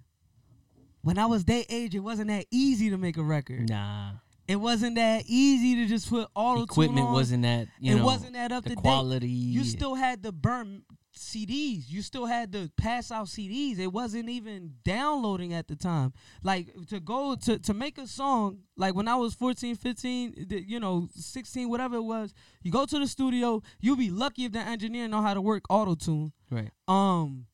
when 1.03 1.19
I 1.19 1.27
was 1.27 1.45
their 1.45 1.65
age, 1.69 1.95
it 1.95 1.99
wasn't 2.01 2.29
that 2.29 2.47
easy 2.51 2.89
to 2.91 2.97
make 2.97 3.17
a 3.19 3.23
record. 3.23 3.69
Nah, 3.69 4.13
It 4.47 4.57
wasn't 4.57 4.95
that 4.95 5.25
easy 5.27 5.75
to 5.77 5.87
just 5.87 6.09
put 6.09 6.29
all 6.35 6.57
the 6.57 6.63
equipment 6.63 7.09
on. 7.09 7.13
wasn't 7.13 7.43
that. 7.43 7.69
You 7.79 7.97
it 7.97 7.99
know, 7.99 8.07
wasn't 8.07 8.33
that 8.33 8.53
up 8.53 8.65
the 8.65 8.71
to 8.77 8.77
date. 8.77 9.23
You 9.29 9.65
still 9.65 9.95
had 9.97 10.23
to 10.23 10.33
burn 10.33 10.85
CDs. 11.19 11.85
You 11.89 12.03
still 12.03 12.27
had 12.27 12.53
to 12.53 12.71
pass 12.77 13.11
out 13.11 13.27
CDs. 13.27 13.79
It 13.79 13.93
wasn't 13.93 14.29
even 14.29 14.75
downloading 14.85 15.53
at 15.53 15.69
the 15.69 15.77
time. 15.77 16.13
Like 16.43 16.69
to 16.89 17.01
go 17.01 17.35
to 17.37 17.59
to 17.59 17.75
make 17.75 17.99
a 17.99 18.07
song, 18.07 18.61
like 18.77 18.95
when 18.95 19.09
I 19.09 19.17
was 19.17 19.35
14, 19.35 19.75
15, 19.77 20.47
th- 20.49 20.65
you 20.67 20.81
know, 20.81 21.09
16, 21.15 21.69
whatever 21.69 21.97
it 21.97 22.03
was, 22.03 22.33
you 22.63 22.71
go 22.73 22.87
to 22.87 22.99
the 22.99 23.07
studio, 23.07 23.63
you'll 23.81 23.97
be 23.97 24.11
lucky 24.11 24.45
if 24.47 24.53
the 24.53 24.61
engineer 24.61 25.09
know 25.09 25.23
how 25.23 25.35
to 25.35 25.41
work 25.41 25.65
auto 25.69 25.95
tune. 25.95 26.33
right. 26.51 26.71
Um 26.89 27.47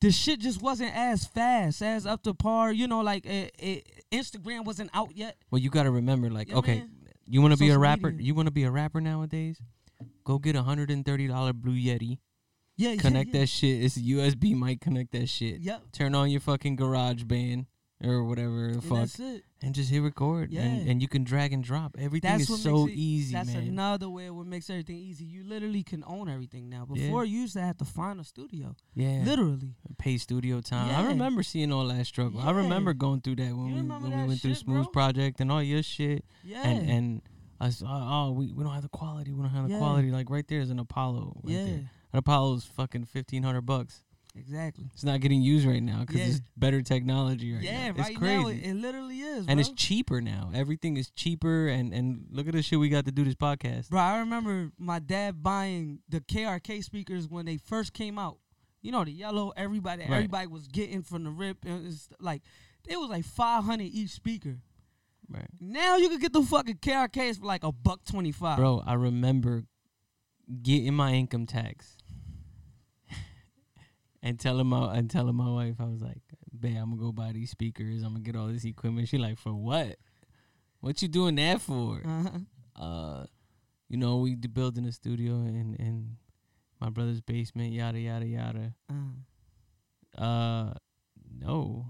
the 0.00 0.10
shit 0.10 0.40
just 0.40 0.60
wasn't 0.60 0.92
as 0.96 1.24
fast, 1.26 1.80
as 1.80 2.06
up 2.06 2.24
to 2.24 2.34
par. 2.34 2.72
You 2.72 2.88
know, 2.88 3.02
like 3.02 3.24
it, 3.24 3.54
it, 3.58 4.04
Instagram 4.10 4.64
wasn't 4.64 4.90
out 4.92 5.16
yet. 5.16 5.36
Well, 5.52 5.60
you 5.60 5.70
got 5.70 5.84
to 5.84 5.92
remember, 5.92 6.28
like, 6.28 6.48
Yeah, 6.48 6.56
okay, 6.56 6.78
man. 6.78 6.90
you 7.24 7.40
want 7.40 7.52
to 7.54 7.56
be 7.58 7.70
a 7.70 7.78
rapper. 7.78 8.10
media. 8.10 8.26
You 8.26 8.34
want 8.34 8.46
to 8.48 8.52
be 8.52 8.64
a 8.64 8.70
rapper 8.72 9.00
nowadays? 9.00 9.60
Go 10.24 10.38
get 10.40 10.56
a 10.56 10.62
hundred 10.64 10.90
and 10.90 11.04
thirty 11.06 11.28
dollar 11.28 11.52
Blue 11.52 11.74
Yeti. 11.76 12.18
Yeah, 12.76 12.96
Connect 12.96 13.28
yeah, 13.30 13.34
yeah. 13.34 13.40
that 13.42 13.46
shit. 13.48 13.82
It's 13.84 13.96
a 13.96 14.00
USB 14.00 14.54
mic. 14.58 14.80
Connect 14.80 15.12
that 15.12 15.28
shit. 15.28 15.60
Yep. 15.60 15.82
Turn 15.92 16.14
on 16.14 16.30
your 16.30 16.40
fucking 16.40 16.76
GarageBand 16.76 17.66
or 18.04 18.24
whatever 18.24 18.68
the 18.68 18.72
And 18.74 18.82
fuck, 18.84 18.98
that's 18.98 19.20
it. 19.20 19.44
and 19.62 19.74
just 19.74 19.88
hit 19.90 20.00
record. 20.00 20.52
And, 20.52 20.84
Yeah. 20.84 20.90
and 20.90 21.00
you 21.00 21.06
can 21.06 21.22
drag 21.22 21.52
and 21.52 21.62
drop. 21.62 21.94
Everything 21.98 22.30
That's 22.36 22.50
is 22.50 22.62
so 22.62 22.88
it, 22.88 22.94
easy, 22.94 23.32
That's 23.34 23.52
man. 23.52 23.68
another 23.68 24.08
way 24.10 24.28
what 24.30 24.46
makes 24.46 24.68
everything 24.70 24.96
easy. 24.96 25.24
You 25.24 25.44
literally 25.44 25.84
can 25.84 26.02
own 26.06 26.28
everything 26.28 26.68
now. 26.68 26.88
Yeah. 26.92 27.04
Before 27.04 27.24
you 27.24 27.42
used 27.42 27.52
to 27.54 27.60
have 27.60 27.76
to 27.76 27.84
find 27.84 28.18
a 28.18 28.24
studio. 28.24 28.74
yeah. 28.94 29.22
Literally. 29.24 29.74
pay 29.98 30.16
studio 30.18 30.60
time. 30.60 30.88
Yeah. 30.88 31.00
I 31.02 31.06
remember 31.06 31.44
seeing 31.44 31.70
all 31.72 31.86
that 31.86 32.06
struggle. 32.06 32.40
I 32.40 32.50
remember 32.50 32.92
going 32.92 33.20
through 33.20 33.36
that 33.36 33.54
when 33.54 33.66
You 33.68 33.74
we 33.76 33.82
when 33.82 34.02
we 34.02 34.08
went 34.26 34.40
through 34.40 34.54
shit, 34.54 34.58
Smooth 34.64 34.84
bro? 34.84 34.92
Project 34.92 35.40
and 35.40 35.52
all 35.52 35.62
your 35.62 35.82
shit. 35.84 36.24
Yeah. 36.42 36.66
And 36.66 36.90
and 36.90 37.22
I 37.60 37.66
was, 37.66 37.82
oh, 37.84 37.86
uh, 37.86 38.26
oh, 38.26 38.32
we, 38.32 38.50
we 38.50 38.64
don't 38.64 38.72
have 38.72 38.82
the 38.82 38.88
quality. 38.88 39.32
We 39.32 39.42
don't 39.42 39.50
have 39.52 39.68
the 39.68 39.74
Yeah. 39.74 39.78
quality. 39.78 40.10
Like 40.10 40.28
right 40.28 40.48
there 40.48 40.58
is 40.60 40.70
an 40.70 40.80
Apollo. 40.80 41.40
Right 41.44 41.52
yeah. 41.54 41.64
there. 41.66 41.90
An 42.12 42.18
Apollo's 42.18 42.64
fucking 42.64 43.04
fifteen 43.06 43.42
hundred 43.42 43.62
bucks. 43.62 44.02
Exactly. 44.34 44.86
It's 44.94 45.04
not 45.04 45.20
getting 45.20 45.42
used 45.42 45.66
right 45.66 45.82
now 45.82 46.00
because 46.00 46.16
Yeah. 46.16 46.26
it's 46.28 46.40
better 46.56 46.80
technology 46.80 47.52
right 47.52 47.62
yeah, 47.62 47.88
now. 47.88 47.90
It's 47.90 48.08
right 48.08 48.16
crazy. 48.16 48.42
now 48.42 48.48
it, 48.48 48.56
it 48.64 48.74
literally 48.76 49.20
is. 49.20 49.46
and 49.46 49.60
it's 49.60 49.68
cheaper 49.70 50.22
now. 50.22 50.50
Everything 50.54 50.96
is 50.96 51.10
cheaper. 51.10 51.68
And 51.68 51.92
and 51.92 52.26
look 52.30 52.46
at 52.48 52.54
the 52.54 52.62
shit 52.62 52.78
we 52.78 52.88
got 52.88 53.04
to 53.04 53.12
do 53.12 53.24
this 53.24 53.34
podcast. 53.34 53.90
Bro, 53.90 54.00
I 54.00 54.18
remember 54.20 54.70
my 54.78 55.00
dad 55.00 55.42
buying 55.42 55.98
the 56.08 56.20
KRK 56.20 56.82
speakers 56.82 57.28
when 57.28 57.44
they 57.44 57.58
first 57.58 57.92
came 57.92 58.18
out. 58.18 58.38
You 58.80 58.90
know, 58.90 59.04
the 59.04 59.12
yellow, 59.12 59.52
everybody 59.54 60.02
Right. 60.02 60.10
everybody 60.12 60.46
was 60.46 60.66
getting 60.66 61.02
from 61.02 61.24
the 61.24 61.30
rip. 61.30 61.64
And 61.66 61.86
it's 61.86 62.08
like 62.18 62.42
it 62.88 62.98
was 62.98 63.10
like 63.10 63.24
five 63.26 63.64
hundred 63.64 63.88
each 63.92 64.10
speaker. 64.10 64.60
Right. 65.28 65.48
Now 65.60 65.96
you 65.98 66.08
could 66.08 66.20
get 66.22 66.32
the 66.32 66.42
fucking 66.42 66.78
KRKs 66.78 67.38
for 67.38 67.44
like 67.46 67.64
a 67.64 67.72
buck 67.72 68.04
twenty 68.06 68.32
five. 68.32 68.56
Bro, 68.56 68.82
I 68.86 68.94
remember 68.94 69.64
getting 70.62 70.94
my 70.94 71.12
income 71.12 71.46
tax 71.46 71.96
and 74.22 74.38
telling 74.38 74.66
my 74.66 74.94
and 74.96 75.10
telling 75.10 75.34
my 75.34 75.50
wife, 75.50 75.76
I 75.80 75.84
was 75.84 76.00
like, 76.02 76.22
"Babe, 76.58 76.76
I'm 76.76 76.90
gonna 76.90 77.02
go 77.02 77.12
buy 77.12 77.32
these 77.32 77.50
speakers. 77.50 78.02
I'm 78.02 78.12
gonna 78.12 78.20
get 78.24 78.36
all 78.36 78.46
this 78.48 78.64
equipment." 78.64 79.08
She 79.08 79.18
like, 79.18 79.38
"For 79.38 79.52
what?" 79.54 79.96
What 80.80 81.00
you 81.02 81.08
doing 81.08 81.36
that 81.36 81.60
for? 81.60 82.02
Uh-huh. 82.04 82.38
Uh, 82.74 83.26
you 83.88 83.96
know, 83.96 84.18
we 84.18 84.34
d- 84.34 84.48
building 84.48 84.84
a 84.86 84.92
studio 84.92 85.34
in 85.34 85.76
in 85.78 86.16
my 86.80 86.90
brother's 86.90 87.20
basement. 87.20 87.72
Yada 87.72 88.00
yada 88.00 88.26
yada. 88.26 88.74
Uh, 88.90 90.20
Uh, 90.22 90.74
no, 91.40 91.86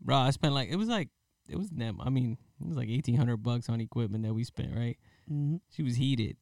bro. 0.00 0.16
I 0.16 0.30
spent 0.30 0.54
like 0.54 0.68
it 0.70 0.76
was 0.76 0.88
like 0.88 1.08
it 1.48 1.56
was 1.56 1.70
net. 1.72 1.94
I 2.00 2.10
mean, 2.10 2.38
it 2.60 2.66
was 2.66 2.76
like 2.76 2.88
eighteen 2.88 3.16
hundred 3.16 3.38
bucks 3.38 3.68
on 3.68 3.80
equipment 3.80 4.24
that 4.24 4.34
we 4.34 4.44
spent. 4.44 4.74
Right? 4.74 4.96
mm-hmm. 5.30 5.56
She 5.70 5.82
was 5.82 5.96
heated. 5.96 6.36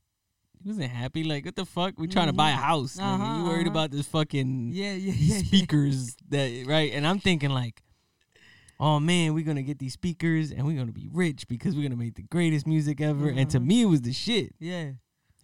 Wasn't 0.66 0.90
happy. 0.90 1.22
Like, 1.22 1.44
what 1.44 1.54
the 1.54 1.64
fuck? 1.64 1.94
We 1.96 2.08
trying 2.08 2.26
to 2.26 2.32
buy 2.32 2.50
a 2.50 2.54
house. 2.54 2.98
Uh-huh, 2.98 3.38
you 3.38 3.44
worried 3.44 3.60
uh-huh. 3.68 3.70
about 3.70 3.90
this 3.92 4.06
fucking 4.08 4.72
Yeah, 4.72 4.94
yeah, 4.94 5.12
yeah. 5.16 5.34
yeah. 5.36 5.42
speakers 5.44 6.16
that 6.30 6.64
right? 6.66 6.92
And 6.92 7.06
I'm 7.06 7.20
thinking 7.20 7.50
like, 7.50 7.82
oh 8.80 8.98
man, 8.98 9.32
we're 9.32 9.44
gonna 9.44 9.62
get 9.62 9.78
these 9.78 9.92
speakers 9.92 10.50
and 10.50 10.66
we're 10.66 10.76
gonna 10.76 10.90
be 10.92 11.08
rich 11.12 11.46
because 11.46 11.76
we're 11.76 11.84
gonna 11.84 11.96
make 11.96 12.16
the 12.16 12.24
greatest 12.24 12.66
music 12.66 13.00
ever. 13.00 13.28
And 13.28 13.48
to 13.50 13.60
Mhm. 13.60 13.66
me, 13.66 13.82
it 13.82 13.86
was 13.86 14.02
the 14.02 14.12
shit. 14.12 14.54
Yeah, 14.58 14.92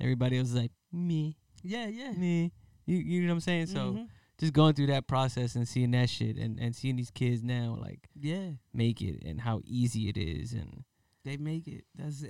Everybody 0.01 0.39
else 0.39 0.49
was 0.49 0.61
like, 0.61 0.73
me, 0.91 1.37
yeah, 1.63 1.87
yeah. 1.87 2.11
me. 2.13 2.51
You, 2.87 2.97
you 2.97 3.21
know 3.23 3.29
what 3.29 3.35
I'm 3.35 3.41
saying? 3.41 3.67
So 3.67 3.79
Mhm. 3.93 4.09
just 4.39 4.53
going 4.53 4.75
through 4.75 4.89
that 4.89 5.07
process 5.07 5.55
and 5.55 5.69
seeing 5.69 5.93
that 5.93 6.11
shit 6.11 6.37
and, 6.37 6.59
and 6.59 6.75
seeing 6.75 6.97
these 6.97 7.13
kids 7.13 7.45
now 7.45 7.77
like 7.81 8.09
yeah, 8.19 8.51
make 8.75 9.01
it 9.01 9.23
and 9.25 9.41
how 9.43 9.61
easy 9.65 10.09
it 10.09 10.17
is 10.19 10.53
and 10.53 10.83
they 11.25 11.37
make 11.37 11.69
it. 11.69 11.85
That's 11.95 12.25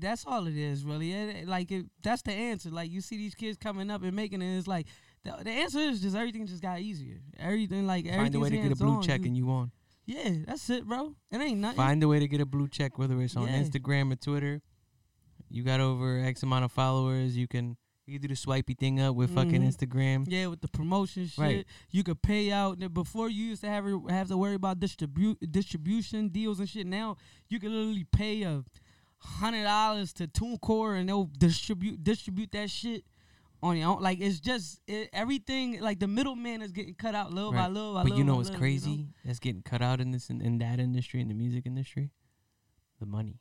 that's 0.00 0.24
all 0.26 0.46
it 0.46 0.56
is, 0.56 0.84
really. 0.84 1.44
Like 1.44 1.70
it, 1.70 1.86
that's 2.02 2.22
the 2.22 2.32
answer. 2.32 2.70
Like 2.70 2.90
you 2.90 3.00
see 3.00 3.16
these 3.16 3.34
kids 3.34 3.56
coming 3.58 3.90
up 3.90 4.02
and 4.02 4.14
making 4.14 4.42
it. 4.42 4.56
It's 4.58 4.66
like 4.66 4.86
the, 5.24 5.34
the 5.42 5.50
answer 5.50 5.78
is 5.80 6.00
just 6.00 6.16
everything 6.16 6.46
just 6.46 6.62
got 6.62 6.80
easier. 6.80 7.20
Everything 7.38 7.86
like 7.86 8.06
find 8.06 8.34
a 8.34 8.40
way 8.40 8.50
to 8.50 8.56
get 8.56 8.72
a 8.72 8.76
blue 8.76 8.94
hands-on. 8.94 9.02
check 9.02 9.26
and 9.26 9.36
you 9.36 9.50
on. 9.50 9.70
yeah, 10.06 10.30
that's 10.46 10.68
it, 10.70 10.86
bro. 10.86 11.14
It 11.30 11.38
ain't 11.38 11.60
nothing. 11.60 11.76
Find 11.76 12.02
a 12.02 12.08
way 12.08 12.18
to 12.20 12.28
get 12.28 12.40
a 12.40 12.46
blue 12.46 12.68
check, 12.68 12.98
whether 12.98 13.20
it's 13.20 13.36
on 13.36 13.48
Yeah. 13.48 13.60
Instagram 13.60 14.12
or 14.12 14.16
Twitter. 14.16 14.62
You 15.50 15.62
got 15.62 15.80
over 15.80 16.18
X 16.20 16.42
amount 16.42 16.64
of 16.64 16.72
followers. 16.72 17.36
You 17.36 17.48
can 17.48 17.76
you 18.08 18.18
do 18.18 18.28
the 18.28 18.34
swipey 18.36 18.74
thing 18.74 19.00
up 19.00 19.14
with 19.14 19.34
fucking 19.34 19.62
Mhm. 19.62 19.68
Instagram. 19.68 20.24
Yeah, 20.28 20.46
with 20.46 20.60
the 20.60 20.68
promotion 20.68 21.26
shit, 21.26 21.38
Right. 21.38 21.66
you 21.90 22.02
could 22.02 22.22
pay 22.22 22.50
out. 22.50 22.78
Before 22.94 23.28
you 23.28 23.44
used 23.46 23.60
to 23.62 23.68
have 23.68 23.84
have 24.08 24.28
to 24.28 24.36
worry 24.36 24.54
about 24.54 24.80
distribute 24.80 25.38
distribution 25.52 26.28
deals 26.28 26.58
and 26.60 26.68
shit. 26.68 26.86
Now 26.86 27.16
you 27.48 27.60
can 27.60 27.70
literally 27.72 28.04
pay 28.04 28.42
a 28.42 28.64
hundred 29.20 29.64
dollars 29.64 30.12
to 30.14 30.26
TuneCore 30.26 30.98
and 30.98 31.08
they'll 31.08 31.30
distribute 31.38 32.02
distribute 32.02 32.50
that 32.52 32.70
shit 32.70 33.04
on 33.62 33.76
your 33.76 33.88
own. 33.96 34.00
Like 34.02 34.20
it's 34.20 34.38
just 34.40 34.80
it, 34.86 35.10
everything. 35.12 35.80
Like 35.80 35.98
the 35.98 36.06
middleman 36.08 36.62
is 36.62 36.72
getting 36.72 36.94
cut 36.94 37.14
out 37.14 37.32
little 37.32 37.52
by 37.52 37.66
little 37.66 37.94
by 37.94 38.00
But 38.02 38.10
little. 38.10 38.18
you 38.18 38.24
know 38.24 38.36
what's 38.36 38.48
little, 38.48 38.60
crazy? 38.60 39.08
That's 39.24 39.38
getting 39.40 39.62
cut 39.62 39.82
out 39.82 40.00
in 40.00 40.12
this 40.12 40.30
in, 40.30 40.40
in 40.40 40.58
that 40.58 40.78
industry, 40.80 41.20
in 41.20 41.28
the 41.28 41.34
music 41.34 41.66
industry, 41.66 42.10
the 43.00 43.06
money. 43.06 43.40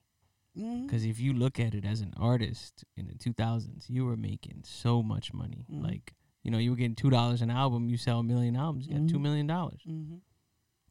Because 0.83 1.05
if 1.05 1.19
you 1.19 1.33
look 1.33 1.59
at 1.59 1.73
it 1.75 1.85
as 1.85 2.01
an 2.01 2.13
artist 2.17 2.83
in 2.95 3.07
the 3.07 3.13
2000s, 3.13 3.85
you 3.89 4.05
were 4.05 4.17
making 4.17 4.63
so 4.65 5.03
much 5.03 5.33
money. 5.33 5.65
Mhm. 5.71 5.83
Like, 5.83 6.13
you 6.43 6.51
know, 6.51 6.57
you 6.57 6.71
were 6.71 6.77
getting 6.77 6.95
two 6.95 7.09
dollars 7.09 7.41
an 7.41 7.49
album. 7.51 7.89
You 7.89 7.97
sell 7.97 8.19
a 8.19 8.23
million 8.23 8.55
albums, 8.55 8.87
you 8.87 8.97
got 8.97 9.07
two 9.09 9.17
Mhm. 9.19 9.21
million 9.21 9.47
dollars. 9.47 9.81
Mhm. 9.87 10.21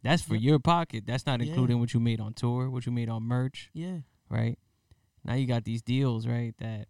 That's 0.02 0.23
for 0.23 0.35
Yep. 0.35 0.42
your 0.42 0.58
pocket. 0.61 1.06
That's 1.06 1.26
not 1.26 1.40
Yeah. 1.40 1.49
including 1.49 1.80
what 1.80 1.92
you 1.94 2.00
made 2.00 2.20
on 2.20 2.35
tour, 2.35 2.70
what 2.70 2.87
you 2.87 2.92
made 2.92 3.08
on 3.08 3.23
merch, 3.25 3.70
Yeah. 3.75 4.00
right? 4.28 4.58
Now 5.25 5.35
you 5.35 5.46
got 5.46 5.64
these 5.64 5.82
deals, 5.82 6.26
right? 6.26 6.56
That 6.58 6.87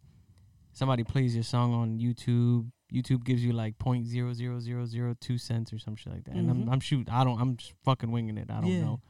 somebody 0.73 1.02
plays 1.04 1.35
your 1.35 1.45
song 1.45 1.73
on 1.73 1.99
YouTube. 1.99 2.71
YouTube 2.92 3.25
gives 3.25 3.42
you 3.42 3.52
like 3.52 3.78
point 3.78 4.06
zero 4.06 4.33
zero 4.35 4.61
zero 4.61 4.85
zero 4.87 5.14
two 5.18 5.38
cents 5.38 5.73
or 5.73 5.78
some 5.78 5.97
shit 5.97 6.12
like 6.12 6.25
that. 6.25 6.35
And 6.37 6.50
I'm 6.50 6.64
Mhm. 6.66 6.73
I'm 6.73 6.80
shooting. 6.80 7.09
I 7.12 7.25
don't. 7.25 7.40
I'm 7.40 7.56
just 7.56 7.73
fucking 7.85 8.11
winging 8.11 8.37
it. 8.37 8.50
I 8.50 8.61
don't 8.61 8.71
Yeah. 8.71 8.83
know. 8.85 9.00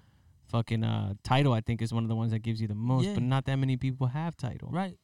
Fucking 0.56 0.84
uh, 0.84 1.14
Tidal. 1.22 1.52
I 1.52 1.60
think 1.60 1.82
is 1.82 1.92
one 1.92 2.02
of 2.02 2.08
the 2.08 2.16
ones 2.16 2.32
that 2.32 2.38
gives 2.40 2.60
you 2.60 2.68
the 2.68 2.74
most, 2.74 3.06
Yeah. 3.06 3.14
but 3.14 3.22
not 3.22 3.44
that 3.46 3.56
many 3.56 3.76
people 3.76 4.06
have 4.08 4.36
Tidal. 4.36 4.70
Right. 4.70 4.96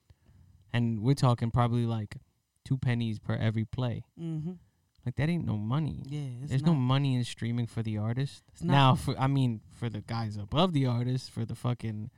And 0.72 1.00
we're 1.00 1.14
talking 1.14 1.50
probably 1.50 1.84
like 1.84 2.16
two 2.64 2.78
pennies 2.78 3.18
per 3.18 3.34
every 3.34 3.64
play. 3.64 4.04
Mm-hmm. 4.20 4.52
Like 5.04 5.16
that 5.16 5.28
ain't 5.28 5.44
no 5.44 5.56
money. 5.58 6.02
Yeah. 6.06 6.46
There's 6.46 6.62
not, 6.62 6.72
no 6.72 6.78
money 6.78 7.16
in 7.16 7.24
streaming 7.24 7.66
for 7.66 7.82
the 7.82 7.98
artist. 7.98 8.44
It's 8.52 8.62
Now, 8.62 8.94
for 8.94 9.18
I 9.18 9.26
mean, 9.26 9.60
for 9.78 9.90
the 9.90 10.00
guys 10.00 10.36
above 10.36 10.72
the 10.72 10.86
artist, 10.86 11.30
for 11.30 11.44
the 11.44 11.54
fucking 11.56 12.10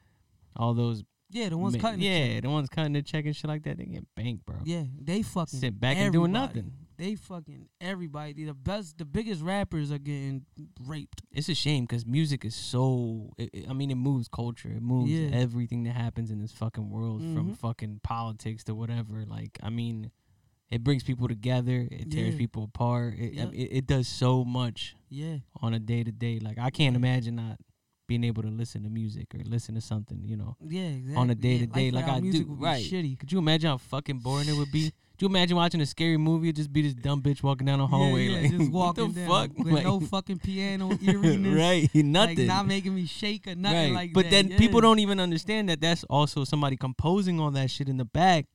all 0.55 0.75
those 0.75 1.03
Yeah, 1.31 1.49
the 1.49 1.57
ones 1.59 1.75
ma- 1.75 1.81
cutting. 1.81 2.01
the 2.01 2.07
yeah, 2.07 2.35
check. 2.35 2.43
the 2.43 2.51
ones 2.51 2.69
cutting 2.69 2.93
the 2.93 3.03
check 3.03 3.25
and 3.25 3.35
shit 3.35 3.49
like 3.49 3.63
that, 3.65 3.79
they 3.79 3.87
get 3.87 4.05
banked, 4.15 4.45
bro. 4.47 4.57
Yeah, 4.65 4.85
they 5.01 5.23
fucking 5.23 5.59
Sit 5.59 5.81
back 5.81 5.97
and 5.97 6.13
doing 6.13 6.31
nothing. 6.33 6.73
They 6.97 7.15
fucking 7.17 7.69
everybody. 7.81 8.45
The 8.45 8.55
best, 8.55 8.99
the 8.99 9.05
biggest 9.05 9.43
rappers 9.43 9.91
are 9.91 9.99
getting 9.99 10.45
raped. 10.87 11.23
It's 11.33 11.49
a 11.49 11.55
shame 11.55 11.85
because 11.85 12.07
music 12.07 12.45
is 12.45 12.55
so. 12.55 13.31
It, 13.37 13.51
it- 13.53 13.69
I 13.69 13.73
mean, 13.73 13.91
it 13.91 13.97
moves 13.97 14.29
culture. 14.29 14.69
It 14.71 14.83
moves 14.83 15.11
Yeah. 15.11 15.31
everything 15.33 15.83
that 15.85 15.95
happens 15.97 16.31
in 16.31 16.39
this 16.41 16.53
fucking 16.53 16.91
world, 16.91 17.21
from 17.23 17.51
Mhm. 17.53 17.57
fucking 17.57 18.01
politics 18.03 18.65
to 18.65 18.75
whatever. 18.75 19.25
Like, 19.27 19.59
I 19.63 19.71
mean, 19.71 20.11
it 20.71 20.83
brings 20.85 21.03
people 21.03 21.29
together. 21.29 21.89
It 21.91 22.11
tears 22.11 22.35
Yeah. 22.35 22.39
people 22.39 22.65
apart. 22.65 23.15
It, 23.19 23.33
I 23.33 23.43
Yep. 23.43 23.51
mean, 23.53 23.61
it 23.61 23.73
it 23.79 23.87
does 23.87 24.07
so 24.09 24.45
much 24.45 24.97
Yeah, 25.09 25.39
on 25.61 25.75
a 25.75 25.79
day 25.81 26.05
to 26.05 26.13
day. 26.13 26.39
Like, 26.39 26.59
I 26.59 26.71
can't 26.71 26.97
imagine 26.97 27.37
not 27.37 27.59
being 28.07 28.25
able 28.25 28.43
to 28.43 28.49
listen 28.49 28.83
to 28.83 28.91
music 28.91 29.35
or 29.35 29.41
listen 29.45 29.75
to 29.75 29.81
something. 29.81 30.23
You 30.25 30.37
know, 30.37 30.57
yeah, 30.67 30.83
exactly. 30.83 31.17
on 31.17 31.31
a 31.31 31.35
day 31.35 31.59
to 31.59 31.67
day, 31.67 31.91
like 31.91 32.09
I 32.09 32.21
music 32.21 32.43
do. 32.43 32.51
would 32.51 32.61
be 32.61 32.65
Right? 32.65 32.85
Shitty. 32.85 33.19
Could 33.19 33.33
you 33.33 33.39
imagine 33.39 33.71
how 33.71 33.77
fucking 33.79 34.19
boring 34.19 34.49
it 34.49 34.57
would 34.57 34.73
be? 34.73 34.93
Could 35.15 35.23
you 35.23 35.29
imagine 35.29 35.57
watching 35.57 35.81
a 35.81 35.87
scary 35.87 36.17
movie? 36.17 36.49
It'd 36.49 36.57
just 36.57 36.73
be 36.73 36.83
this 36.83 36.95
dumb 36.95 37.23
bitch 37.23 37.41
walking 37.43 37.67
down 37.67 37.79
the 37.79 37.87
hallway, 37.87 38.25
yeah, 38.27 38.37
yeah, 38.37 38.43
like 38.43 38.59
just 38.59 38.73
walking 38.73 39.05
what 39.05 39.15
the 39.15 39.21
down 39.21 39.29
fuck, 39.29 39.59
with 39.59 39.73
Like, 39.75 39.85
no 39.85 40.01
fucking 40.01 40.39
piano 40.41 40.91
eeriness. 41.03 41.57
right? 41.57 42.05
Nothing. 42.05 42.39
Like 42.39 42.47
not 42.49 42.67
making 42.67 42.95
me 42.97 43.07
shake 43.07 43.47
or 43.47 43.55
nothing 43.55 43.79
right. 43.79 43.93
like 43.93 44.13
but 44.13 44.25
that. 44.25 44.31
But 44.31 44.31
then 44.31 44.49
yeah. 44.51 44.59
people 44.59 44.81
don't 44.81 44.99
even 44.99 45.21
understand 45.21 45.69
that 45.69 45.81
that's 45.81 46.03
also 46.05 46.43
somebody 46.43 46.77
composing 46.77 47.39
all 47.39 47.53
that 47.53 47.71
shit 47.71 47.89
in 47.89 47.97
the 47.97 48.05
back. 48.05 48.47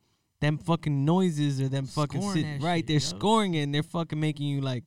Them 0.41 0.58
fucking 0.58 1.03
noises 1.06 1.60
or 1.60 1.68
them 1.70 1.86
fucking 1.86 2.22
sit, 2.22 2.46
right. 2.62 2.79
shit, 2.79 2.88
they're 2.88 2.94
yo. 2.96 3.00
scoring 3.00 3.56
it 3.56 3.63
and 3.63 3.75
they're 3.75 3.84
fucking 3.84 4.20
making 4.20 4.48
you 4.48 4.62
like, 4.62 4.86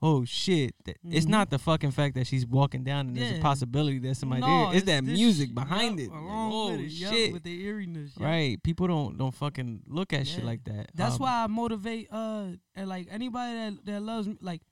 oh 0.00 0.24
shit. 0.24 0.74
That- 0.84 0.96
It's 1.10 1.26
not 1.26 1.50
the 1.50 1.58
fucking 1.58 1.90
fact 1.90 2.14
that 2.14 2.26
she's 2.26 2.46
walking 2.46 2.84
down 2.84 3.08
and 3.08 3.16
there's 3.16 3.38
a 3.38 3.40
possibility 3.42 3.98
that 4.00 4.14
somebody 4.16 4.42
No, 4.42 4.66
there. 4.68 4.76
It's 4.76 4.86
that 4.86 5.02
music 5.04 5.54
behind 5.54 5.98
yup, 5.98 6.08
it. 6.08 6.12
Oh 6.14 6.70
with 6.72 6.80
it, 6.80 6.90
shit. 6.92 7.32
with 7.32 7.42
the 7.42 7.62
eeriness. 7.64 8.12
yup. 8.16 8.24
Right. 8.24 8.62
People 8.62 8.86
don't 8.86 9.18
don't 9.18 9.34
fucking 9.34 9.82
look 9.86 10.12
at 10.12 10.26
shit 10.26 10.44
like 10.44 10.64
that. 10.64 10.90
That's 10.94 11.14
Um, 11.14 11.20
why 11.20 11.44
I 11.44 11.46
motivate 11.48 12.08
uh 12.12 12.46
and 12.74 12.88
like 12.88 13.08
anybody 13.10 13.54
that 13.58 13.84
that 13.86 14.00
loves 14.02 14.28
me 14.28 14.36
like 14.40 14.62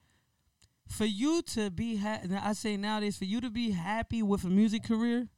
for 0.89 1.05
you 1.05 1.43
to 1.43 1.71
be 1.71 1.97
ha- 1.97 2.21
I 2.43 2.53
say 2.53 2.77
nowadays 2.77 3.17
for 3.19 3.25
you 3.25 3.41
to 3.41 3.51
be 3.51 3.73
happy 3.73 4.23
with 4.23 4.45
a 4.45 4.49
music 4.51 4.85
career, 4.85 5.29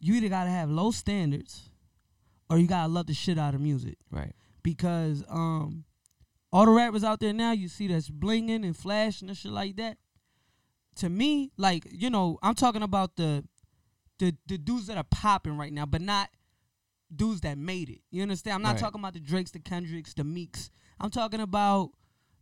you 0.00 0.14
either 0.14 0.28
gotta 0.28 0.50
have 0.50 0.68
low 0.70 0.90
standards 0.90 1.70
or 2.50 2.58
you 2.58 2.66
gotta 2.66 2.92
love 2.92 3.06
the 3.06 3.14
shit 3.14 3.38
out 3.38 3.54
of 3.54 3.60
music 3.62 3.96
Right. 4.10 4.34
because 4.62 5.24
um 5.30 5.84
all 6.52 6.64
the 6.64 6.70
rappers 6.72 7.04
out 7.04 7.20
there 7.20 7.32
now 7.32 7.52
you 7.52 7.68
see 7.68 7.86
that's 7.88 8.08
blinging 8.10 8.64
and 8.64 8.76
flashing 8.76 9.28
and 9.28 9.36
shit 9.36 9.52
like 9.52 9.76
that. 9.76 9.98
To 10.96 11.08
me, 11.08 11.52
like 11.56 11.86
you 11.90 12.10
know, 12.10 12.38
I'm 12.42 12.54
talking 12.54 12.82
about 12.82 13.16
the 13.16 13.44
the 14.18 14.34
the 14.46 14.58
dudes 14.58 14.86
that 14.88 14.96
are 14.96 15.04
popping 15.10 15.56
right 15.56 15.72
now, 15.72 15.86
but 15.86 16.00
not 16.00 16.28
dudes 17.14 17.40
that 17.42 17.56
made 17.56 17.88
it. 17.88 18.00
You 18.10 18.22
understand? 18.22 18.54
I'm 18.56 18.62
not 18.62 18.72
Right. 18.72 18.80
talking 18.80 19.00
about 19.00 19.14
the 19.14 19.20
Drakes, 19.20 19.50
the 19.52 19.60
Kendricks, 19.60 20.14
the 20.14 20.24
Meeks. 20.24 20.70
I'm 21.00 21.10
talking 21.10 21.40
about 21.40 21.90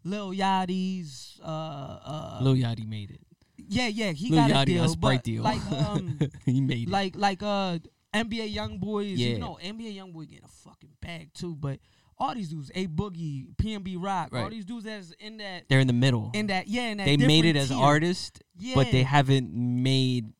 Lil 0.05 0.31
Yachty's. 0.33 1.39
Uh, 1.45 1.47
uh, 1.49 2.39
Lil 2.43 2.55
Yachty 2.55 2.87
made 2.87 3.11
it. 3.11 3.21
yeah, 3.59 3.89
yeah, 3.89 4.13
he 4.13 4.31
Lil 4.31 4.49
got 4.49 4.63
a 4.63 4.65
deal, 4.73 4.91
a 4.93 4.97
but 4.97 5.23
deal. 5.23 5.43
like 5.43 5.61
um, 5.73 6.19
he 6.47 6.61
made 6.61 6.89
it. 6.89 6.91
like 6.91 7.15
like 7.17 7.43
uh 7.43 7.79
NBA 8.15 8.53
young 8.55 8.79
boys. 8.79 9.19
Yeah. 9.19 9.31
You 9.35 9.39
know, 9.39 9.59
NBA 9.63 9.95
young 9.95 10.13
boy 10.13 10.25
getting 10.25 10.45
a 10.45 10.49
fucking 10.49 10.91
bag 11.03 11.35
too. 11.35 11.55
But 11.55 11.79
all 12.19 12.35
these 12.35 12.49
dudes, 12.49 12.71
A 12.75 12.87
Boogie, 12.87 13.55
PNB 13.57 13.97
Rock, 13.99 14.31
All 14.33 14.49
these 14.49 14.65
dudes 14.65 14.85
that's 14.85 15.13
in 15.21 15.37
that 15.39 15.65
They're 15.69 15.81
in 15.81 15.87
the 15.87 15.93
middle. 15.93 16.31
in 16.35 16.47
that 16.49 16.69
yeah, 16.69 16.89
in 16.89 16.99
that 16.99 17.05
they 17.05 17.17
made 17.17 17.45
it 17.45 17.57
as 17.57 17.69
tier. 17.69 17.79
artists, 17.79 18.41
yeah. 18.59 18.75
but 18.75 18.91
they 18.91 19.03
haven't 19.03 19.53
made 19.53 20.33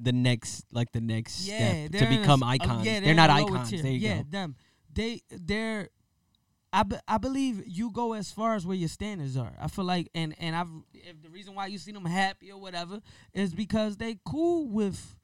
the 0.00 0.12
next 0.12 0.64
like 0.72 0.92
the 0.92 1.00
next 1.00 1.46
yeah, 1.46 1.86
step 1.86 1.92
to 1.92 2.06
in 2.06 2.12
a 2.12 2.20
become 2.20 2.42
uh, 2.42 2.50
icons. 2.50 2.86
yeah, 2.86 3.00
they're, 3.00 3.10
in 3.10 3.16
not 3.16 3.30
icons. 3.30 3.70
tier. 3.70 3.82
There 3.82 3.90
you 3.90 3.98
yeah, 3.98 4.16
go. 4.18 4.24
them. 4.30 4.56
They 4.92 5.22
they're. 5.30 5.88
I, 6.70 6.82
be, 6.82 6.96
I 7.08 7.16
believe 7.16 7.62
you 7.66 7.90
go 7.90 8.12
as 8.12 8.30
far 8.30 8.54
as 8.54 8.66
where 8.66 8.76
your 8.76 8.90
standards 8.90 9.38
are. 9.38 9.54
I 9.58 9.68
feel 9.68 9.86
like 9.86 10.10
and 10.14 10.34
and 10.38 10.54
I've 10.54 10.68
if 10.92 11.22
the 11.22 11.30
reason 11.30 11.54
why 11.54 11.66
you 11.66 11.78
see 11.78 11.92
them 11.92 12.04
happy 12.04 12.52
or 12.52 12.60
whatever 12.60 13.00
is 13.32 13.54
because 13.54 13.96
they 13.96 14.18
cool 14.26 14.68
with, 14.68 15.16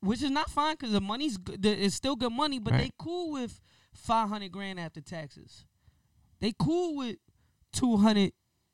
which 0.00 0.22
is 0.22 0.30
not 0.30 0.48
fine 0.48 0.76
because 0.76 0.92
the 0.92 1.00
money's 1.00 1.36
good, 1.36 1.66
it's 1.66 1.96
still 1.96 2.14
good 2.14 2.32
money, 2.32 2.60
but 2.60 2.74
they 2.74 2.92
cool 2.98 3.32
with 3.32 3.60
five 3.94 4.28
hundred 4.28 4.52
grand 4.52 4.78
after 4.80 5.00
taxes. 5.00 5.64
They 6.40 6.52
cool 6.58 6.96
with 6.96 7.16
two 7.72 7.96
hundred. 7.96 8.32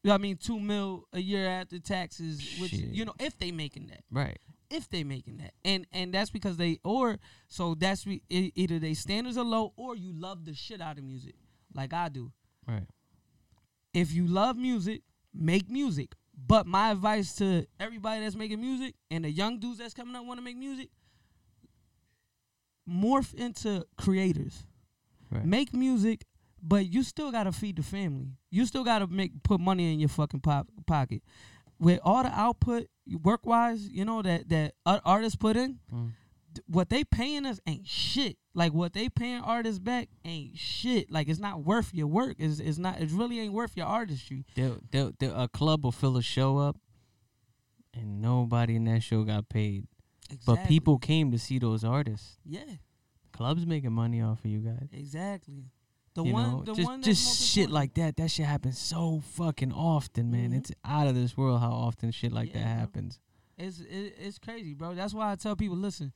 I 0.09 0.17
mean 0.17 0.37
two 0.37 0.59
mil 0.61 1.05
a 1.13 1.21
year 1.21 1.47
after 1.49 1.79
taxes, 1.79 2.57
which 2.61 2.71
Shit. 2.71 2.81
you 2.91 3.05
know 3.05 3.15
if 3.19 3.37
they 3.39 3.51
making 3.51 3.89
that 3.89 4.05
Right. 4.11 4.39
if 4.71 4.89
they 4.89 5.03
making 5.03 5.39
that 5.39 5.53
and 5.65 5.87
and 5.93 6.15
that's 6.15 6.31
because 6.31 6.57
they 6.57 6.79
or 6.85 7.19
so 7.49 7.75
that's 7.75 8.07
re, 8.07 8.23
either 8.31 8.79
they 8.79 8.95
standards 8.95 9.37
are 9.37 9.45
low 9.45 9.73
or 9.77 9.97
you 9.97 10.13
love 10.15 10.45
the 10.45 10.55
shit 10.55 10.81
out 10.81 10.99
of 10.99 11.05
music 11.05 11.35
like 11.75 11.93
i 11.93 12.09
do 12.09 12.31
Right. 12.67 12.87
if 13.93 14.13
you 14.13 14.27
love 14.29 14.57
music 14.57 15.03
make 15.35 15.69
music 15.69 16.13
but 16.47 16.65
my 16.67 16.93
advice 16.93 17.35
to 17.37 17.67
everybody 17.81 18.23
that's 18.23 18.37
making 18.37 18.61
music 18.61 18.95
and 19.11 19.25
the 19.25 19.31
young 19.31 19.59
dudes 19.59 19.79
that's 19.79 19.95
coming 19.95 20.15
up 20.15 20.25
want 20.25 20.39
to 20.39 20.45
make 20.45 20.57
music 20.57 20.91
morph 22.89 23.35
into 23.35 23.85
creators. 23.99 24.65
Right. 25.31 25.45
Make 25.45 25.75
music, 25.75 26.25
but 26.63 26.87
you 26.93 27.03
still 27.03 27.31
gotta 27.33 27.53
feed 27.53 27.77
the 27.77 27.83
family. 27.83 28.33
You 28.51 28.65
still 28.67 28.85
gotta 28.85 29.07
make 29.07 29.43
put 29.43 29.61
money 29.61 29.93
in 29.93 30.01
your 30.01 30.09
fucking 30.09 30.41
pop, 30.41 30.69
pocket. 30.87 31.23
With 31.79 32.01
all 32.03 32.23
the 32.23 32.31
output, 32.31 32.87
work 33.23 33.47
wise, 33.47 33.89
you 33.89 34.05
know 34.05 34.23
that 34.23 34.49
that 34.49 34.75
ar- 34.87 35.03
artists 35.05 35.37
put 35.37 35.57
in, 35.57 35.79
Mm. 35.93 36.13
th- 36.55 36.65
what 36.67 36.89
they 36.89 37.05
paying 37.05 37.47
us 37.47 37.61
ain't 37.67 37.87
shit. 37.87 38.37
Like 38.55 38.73
what 38.73 38.93
they 38.93 39.09
paying 39.09 39.41
artists 39.43 39.79
back 39.79 40.09
ain't 40.25 40.57
shit. 40.59 41.11
Like 41.13 41.29
it's 41.29 41.39
not 41.39 41.63
worth 41.65 41.95
your 41.95 42.09
work. 42.09 42.37
It's 42.41 42.59
it's 42.59 42.79
not. 42.79 43.01
It 43.01 43.11
really 43.13 43.39
ain't 43.39 43.53
worth 43.53 43.77
your 43.77 43.87
artistry. 43.87 44.45
They'll, 44.57 44.81
they'll, 44.91 45.13
they'll, 45.21 45.41
a 45.41 45.47
club 45.49 45.85
will 45.85 45.93
fill 45.93 46.17
a 46.17 46.23
show 46.23 46.59
up, 46.59 46.77
and 47.95 48.21
nobody 48.21 48.77
in 48.77 48.85
that 48.85 49.03
show 49.03 49.23
got 49.25 49.49
paid. 49.49 49.87
But 50.45 50.65
people 50.67 50.99
came 50.99 51.31
to 51.31 51.39
see 51.39 51.59
those 51.59 51.85
artists. 51.85 52.39
yeah, 52.45 52.61
Clubs 53.39 53.65
making 53.67 53.93
money 53.93 54.21
off 54.21 54.41
of 54.41 54.47
you 54.51 54.59
guys. 54.59 54.89
exactly. 54.93 55.65
The 56.15 56.25
you 56.25 56.33
one, 56.33 56.51
know, 56.51 56.63
the 56.65 56.75
just 56.75 56.89
one 56.89 57.03
just 57.03 57.41
shit 57.49 57.71
like 57.71 57.95
that. 57.95 58.17
That 58.17 58.31
shit 58.33 58.47
happens 58.47 58.79
so 58.81 59.21
fucking 59.35 59.73
often, 59.73 60.33
man. 60.33 60.51
Mhm. 60.51 60.57
It's 60.57 60.73
out 60.85 61.07
of 61.07 61.15
this 61.15 61.37
world 61.37 61.61
how 61.61 61.71
often 61.71 62.11
shit 62.11 62.33
like 62.33 62.49
Yeah, 62.49 62.55
that 62.55 62.65
bro. 62.65 62.75
happens. 62.81 63.21
It's 63.57 63.79
it, 63.81 64.15
it's 64.19 64.39
crazy, 64.41 64.75
bro. 64.75 64.95
That's 64.97 65.15
why 65.15 65.31
I 65.31 65.37
tell 65.37 65.55
people, 65.55 65.77
listen, 65.77 66.13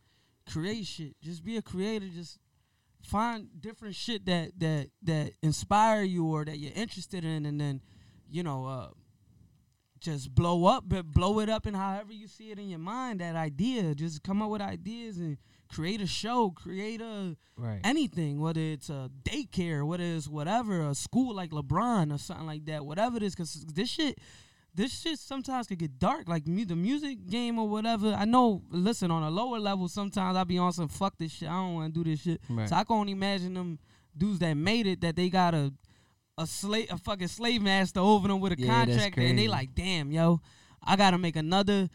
create 0.50 0.84
shit. 0.86 1.14
Just 1.20 1.44
be 1.44 1.56
a 1.56 1.62
creator. 1.62 2.08
Just 2.08 2.38
find 3.02 3.48
different 3.60 3.94
shit 3.94 4.24
that 4.26 4.58
that 4.58 4.90
that 5.02 5.34
inspire 5.42 6.02
you 6.02 6.26
or 6.26 6.44
that 6.44 6.58
you're 6.58 6.72
interested 6.74 7.24
in, 7.24 7.46
and 7.46 7.60
then 7.60 7.80
you 8.28 8.42
know, 8.42 8.66
uh, 8.66 8.88
just 10.00 10.34
blow 10.34 10.64
up, 10.66 10.84
but 10.88 11.06
blow 11.12 11.38
it 11.38 11.48
up 11.48 11.66
in 11.66 11.74
however 11.74 12.12
you 12.12 12.26
see 12.26 12.50
it 12.50 12.58
in 12.58 12.68
your 12.68 12.80
mind. 12.80 13.20
That 13.20 13.36
idea, 13.36 13.94
just 13.94 14.24
come 14.24 14.42
up 14.42 14.50
with 14.50 14.60
ideas 14.62 15.18
and 15.18 15.36
create 15.72 16.00
a 16.00 16.06
show, 16.06 16.50
create 16.50 17.00
a 17.00 17.36
Right. 17.56 17.80
anything, 17.84 18.40
whether 18.40 18.60
it's 18.60 18.88
a 18.90 19.10
daycare, 19.24 19.86
whether 19.86 20.02
it's 20.04 20.28
whatever, 20.28 20.88
a 20.88 20.94
school 20.94 21.34
like 21.34 21.50
LeBron 21.50 22.12
or 22.14 22.18
something 22.18 22.46
like 22.46 22.64
that, 22.66 22.84
whatever 22.84 23.16
it 23.18 23.22
is, 23.22 23.34
because 23.34 23.64
this 23.74 23.88
shit, 23.90 24.18
this 24.74 25.00
shit 25.00 25.18
sometimes 25.18 25.66
could 25.66 25.78
get 25.78 25.98
dark, 25.98 26.28
like 26.28 26.46
mu- 26.46 26.64
the 26.64 26.74
music 26.76 27.26
game 27.28 27.58
or 27.58 27.68
whatever. 27.68 28.12
I 28.14 28.24
know, 28.24 28.62
listen, 28.70 29.10
on 29.10 29.22
a 29.22 29.30
lower 29.30 29.58
level, 29.60 29.86
sometimes 29.88 30.36
I 30.36 30.44
be 30.44 30.58
on 30.58 30.72
some 30.72 30.88
fuck 30.88 31.18
this 31.18 31.30
shit. 31.32 31.48
I 31.48 31.52
don't 31.52 31.74
want 31.74 31.94
to 31.94 32.02
do 32.04 32.10
this 32.10 32.20
shit. 32.20 32.40
Right. 32.48 32.68
So 32.68 32.76
I 32.76 32.84
can 32.84 32.96
only 32.96 33.12
imagine 33.12 33.54
them 33.54 33.78
dudes 34.16 34.38
that 34.40 34.54
made 34.54 34.86
it 34.86 35.00
that 35.02 35.16
they 35.16 35.28
got 35.30 35.54
a 35.54 35.72
a 36.38 36.46
slave, 36.46 36.86
a 36.90 36.96
fucking 36.96 37.28
slave 37.28 37.60
master 37.60 38.00
over 38.00 38.26
them 38.26 38.40
with 38.40 38.52
a 38.52 38.56
Yeah, 38.58 38.66
contract, 38.86 39.18
and 39.18 39.38
they 39.38 39.46
like, 39.48 39.74
damn, 39.74 40.10
yo, 40.10 40.40
I 40.82 40.96
gotta 40.96 41.18
make 41.18 41.36
another 41.36 41.90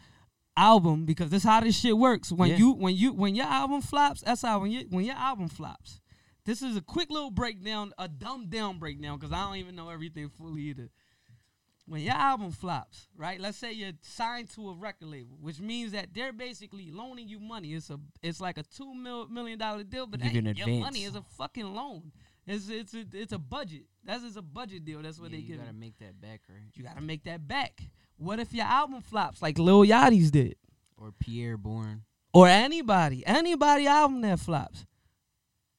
album 0.58 1.04
because 1.04 1.30
this 1.30 1.44
how 1.44 1.60
this 1.60 1.78
shit 1.78 1.96
works. 1.96 2.32
When 2.32 2.50
Yeah. 2.50 2.56
you 2.56 2.72
when 2.72 2.96
you 2.96 3.12
when 3.12 3.34
your 3.34 3.46
album 3.46 3.80
flops, 3.80 4.22
that's 4.22 4.42
how 4.42 4.60
when 4.60 4.70
you 4.70 4.86
when 4.90 5.04
your 5.04 5.16
album 5.16 5.48
flops. 5.48 6.00
This 6.44 6.62
is 6.62 6.76
a 6.76 6.80
quick 6.80 7.10
little 7.10 7.30
breakdown, 7.30 7.92
a 7.98 8.08
dumbed 8.08 8.50
down 8.50 8.78
breakdown, 8.78 9.18
because 9.18 9.32
I 9.32 9.44
don't 9.44 9.56
even 9.56 9.76
know 9.76 9.90
everything 9.90 10.30
fully 10.30 10.62
either. 10.62 10.88
When 11.86 12.02
your 12.02 12.14
album 12.14 12.52
flops, 12.52 13.08
right? 13.16 13.40
Let's 13.40 13.56
say 13.56 13.72
you're 13.72 13.92
signed 14.02 14.50
to 14.50 14.68
a 14.70 14.74
record 14.74 15.08
label, 15.08 15.38
which 15.40 15.58
means 15.58 15.92
that 15.92 16.12
they're 16.12 16.34
basically 16.34 16.90
loaning 16.90 17.28
you 17.28 17.40
money. 17.40 17.72
It's 17.72 17.88
a 17.88 17.98
it's 18.22 18.40
like 18.40 18.58
a 18.58 18.62
two 18.62 18.94
mil, 18.94 19.26
million 19.28 19.58
dollar 19.58 19.84
deal, 19.84 20.06
but 20.06 20.20
that 20.20 20.32
you 20.32 20.38
an 20.40 20.48
ain't 20.48 20.58
your 20.58 20.68
money 20.68 21.04
is 21.04 21.14
a 21.14 21.22
fucking 21.38 21.74
loan. 21.74 22.12
It's 22.46 22.68
it's 22.68 22.94
a 22.94 23.04
it's 23.12 23.32
a 23.32 23.38
budget. 23.38 23.84
That's 24.04 24.22
just 24.22 24.36
a 24.36 24.42
budget 24.42 24.84
deal. 24.84 25.02
That's 25.02 25.18
what 25.20 25.30
yeah, 25.30 25.36
they 25.38 25.42
you 25.44 25.56
gotta 25.56 25.72
make 25.72 25.98
that 25.98 26.20
back 26.20 26.40
right. 26.48 26.70
You 26.74 26.82
gotta 26.84 27.00
make 27.02 27.24
that 27.24 27.46
back. 27.46 27.80
What 28.18 28.40
if 28.40 28.52
your 28.52 28.66
album 28.66 29.00
flops 29.00 29.40
like 29.40 29.58
Lil 29.58 29.84
Yachty's 29.84 30.30
did? 30.30 30.56
Or 30.96 31.12
Pi'erre 31.12 31.56
Bourne. 31.56 32.02
or 32.34 32.46
anybody, 32.48 33.24
anybody 33.26 33.86
album 33.86 34.20
that 34.22 34.38
flops. 34.40 34.84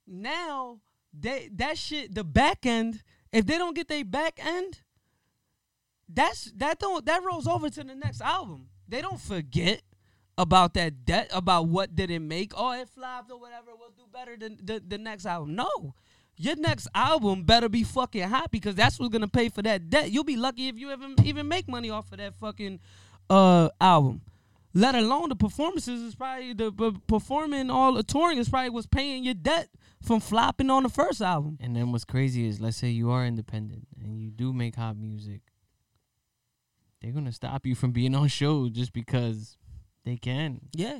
Now 0.07 0.79
they 1.13 1.49
that 1.53 1.77
shit, 1.77 2.15
the 2.15 2.23
back 2.23 2.65
end, 2.65 3.03
if 3.31 3.45
they 3.45 3.57
don't 3.57 3.75
get 3.75 3.87
their 3.87 4.03
back 4.05 4.39
end, 4.43 4.81
that's 6.07 6.51
that 6.55 6.79
don't 6.79 7.05
that 7.05 7.23
rolls 7.23 7.47
over 7.47 7.69
to 7.69 7.83
the 7.83 7.95
next 7.95 8.21
album. 8.21 8.69
They 8.87 9.01
don't 9.01 9.19
forget 9.19 9.81
about 10.37 10.73
that 10.75 11.05
debt, 11.05 11.29
about 11.33 11.67
what 11.67 11.95
did 11.95 12.09
it 12.09 12.19
make. 12.19 12.53
Oh, 12.55 12.71
it 12.71 12.87
flopped 12.89 13.29
or 13.29 13.39
whatever. 13.39 13.71
We'll 13.77 13.91
do 13.91 14.05
better 14.11 14.37
than 14.37 14.57
the, 14.63 14.81
the 14.85 14.97
next 14.97 15.25
album. 15.25 15.53
No. 15.55 15.93
Your 16.39 16.55
next 16.55 16.87
album 16.95 17.43
better 17.43 17.69
be 17.69 17.83
fucking 17.83 18.23
hot 18.29 18.49
because 18.49 18.73
that's 18.73 18.99
what's 18.99 19.11
gonna 19.11 19.27
pay 19.27 19.49
for 19.49 19.61
that 19.61 19.89
debt. 19.89 20.09
You'll 20.11 20.23
be 20.23 20.37
lucky 20.37 20.69
if 20.69 20.79
you 20.79 20.91
even 20.91 21.15
even 21.23 21.47
make 21.47 21.67
money 21.67 21.89
off 21.89 22.11
of 22.11 22.17
that 22.17 22.33
fucking 22.35 22.79
uh 23.29 23.69
album 23.79 24.21
let 24.73 24.95
alone 24.95 25.29
the 25.29 25.35
performances 25.35 26.01
is 26.01 26.15
probably 26.15 26.53
the 26.53 26.71
performing 27.07 27.69
all 27.69 27.93
the 27.93 28.03
touring 28.03 28.37
is 28.37 28.49
probably 28.49 28.69
what's 28.69 28.87
paying 28.87 29.23
your 29.23 29.33
debt 29.33 29.69
from 30.01 30.19
flopping 30.19 30.69
on 30.69 30.83
the 30.83 30.89
first 30.89 31.21
album. 31.21 31.57
And 31.59 31.75
then 31.75 31.91
what's 31.91 32.05
crazy 32.05 32.47
is, 32.47 32.61
let's 32.61 32.77
say 32.77 32.89
you 32.89 33.09
are 33.11 33.25
independent 33.25 33.87
and 34.01 34.19
you 34.19 34.29
do 34.29 34.53
make 34.53 34.75
hot 34.75 34.97
music, 34.97 35.41
they're 37.01 37.11
gonna 37.11 37.31
stop 37.31 37.65
you 37.65 37.75
from 37.75 37.91
being 37.91 38.13
on 38.13 38.27
shows 38.27 38.71
just 38.71 38.93
because 38.93 39.57
they 40.05 40.17
can. 40.17 40.61
Yeah, 40.75 40.99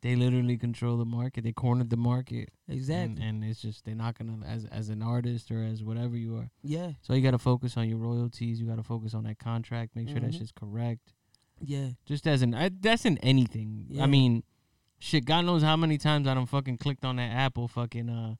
They 0.00 0.14
literally 0.14 0.56
control 0.56 0.96
the 0.96 1.04
market. 1.04 1.42
They 1.42 1.52
cornered 1.52 1.90
the 1.90 1.96
market, 1.96 2.50
exactly. 2.68 3.20
and, 3.22 3.42
and 3.42 3.44
it's 3.44 3.60
just 3.60 3.84
they're 3.84 3.96
not 3.96 4.16
gonna 4.16 4.38
as 4.46 4.64
as 4.66 4.90
an 4.90 5.02
artist 5.02 5.50
or 5.50 5.64
as 5.64 5.82
whatever 5.82 6.16
you 6.16 6.36
are. 6.36 6.50
yeah, 6.62 6.92
So 7.02 7.14
you 7.14 7.22
got 7.22 7.32
to 7.32 7.38
focus 7.38 7.76
on 7.76 7.88
your 7.88 7.98
royalties. 7.98 8.60
You 8.60 8.66
got 8.68 8.76
to 8.76 8.84
focus 8.84 9.12
on 9.14 9.24
that 9.24 9.38
contract. 9.40 9.96
Make 9.96 10.08
sure 10.08 10.20
that 10.20 10.30
Mhm. 10.30 10.38
shit's 10.38 10.52
correct. 10.52 11.12
yeah, 11.60 11.88
Just 12.06 12.26
as 12.28 12.42
an 12.42 12.54
I, 12.54 12.70
that's 12.80 13.04
in 13.04 13.18
anything. 13.18 13.86
Yeah. 13.88 14.04
I 14.04 14.06
mean, 14.06 14.44
shit. 15.00 15.24
God 15.24 15.42
knows 15.46 15.62
how 15.64 15.76
many 15.76 15.98
times 15.98 16.28
I 16.28 16.34
done 16.34 16.46
fucking 16.46 16.78
clicked 16.78 17.04
on 17.04 17.16
that 17.16 17.32
Apple 17.32 17.66
fucking 17.66 18.08
uh 18.08 18.36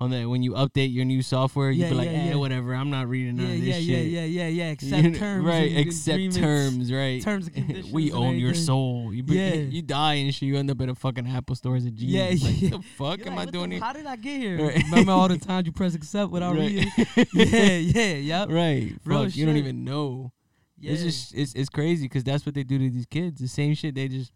on 0.00 0.10
that 0.10 0.28
when 0.28 0.42
you 0.44 0.52
update 0.52 0.92
your 0.94 1.04
new 1.04 1.22
software. 1.22 1.70
You 1.70 1.82
Yeah, 1.84 1.88
be 1.90 1.94
like, 1.96 2.10
yeah, 2.10 2.18
eh, 2.18 2.28
yeah. 2.28 2.34
whatever. 2.36 2.72
I'm 2.74 2.88
not 2.90 3.08
reading 3.08 3.36
none 3.36 3.46
yeah, 3.46 3.54
of 3.54 3.60
this 3.64 3.76
shit. 3.76 3.84
yeah, 3.86 3.96
yeah, 3.98 4.24
yeah, 4.24 4.24
yeah, 4.24 4.46
yeah. 4.48 4.66
You 4.66 4.72
Accept 4.72 5.02
know, 5.04 5.18
terms, 5.18 5.44
right? 5.44 5.76
Accept 5.78 6.34
terms, 6.34 6.92
right? 6.92 7.20
terms 7.22 7.46
and 7.46 7.54
conditions. 7.66 7.92
we 7.92 8.12
own 8.12 8.38
your 8.38 8.54
soul. 8.54 9.12
You, 9.12 9.22
be, 9.24 9.34
Yeah. 9.34 9.54
you 9.54 9.82
die 9.82 10.14
and 10.14 10.32
shit. 10.34 10.42
You 10.48 10.56
end 10.56 10.70
up 10.70 10.80
in 10.80 10.88
a 10.88 10.94
fucking 10.94 11.26
Apple 11.26 11.56
store 11.56 11.76
as 11.76 11.84
a 11.84 11.90
genius. 11.90 12.40
Yeah, 12.42 12.48
like, 12.48 12.60
yeah. 12.62 12.68
the 12.70 12.82
fuck 12.96 13.18
You're 13.18 13.28
am 13.30 13.36
like, 13.36 13.48
I 13.48 13.50
doing 13.50 13.70
the, 13.70 13.76
here? 13.76 13.84
How 13.84 13.92
did 13.92 14.06
I 14.06 14.16
get 14.16 14.38
here? 14.40 14.66
Right. 14.66 14.82
Remember 14.84 15.12
all 15.12 15.28
the 15.28 15.38
times 15.38 15.66
you 15.66 15.72
press 15.72 15.94
accept 15.94 16.30
without 16.30 16.54
Right. 16.56 16.70
reading? 16.70 16.92
yeah, 17.34 17.76
yeah, 17.76 18.14
yep. 18.14 18.48
right. 18.50 18.92
Real 19.04 19.24
Fuck, 19.24 19.36
you 19.36 19.46
don't 19.46 19.56
even 19.56 19.84
know. 19.84 20.32
Yeah. 20.78 20.92
It's 20.92 21.02
just 21.02 21.34
it's 21.34 21.54
it's 21.54 21.68
crazy 21.68 22.04
because 22.04 22.22
that's 22.22 22.46
what 22.46 22.54
they 22.54 22.62
do 22.62 22.78
to 22.78 22.88
these 22.88 23.06
kids. 23.06 23.40
The 23.40 23.48
same 23.48 23.74
shit 23.74 23.96
they 23.96 24.06
just, 24.06 24.30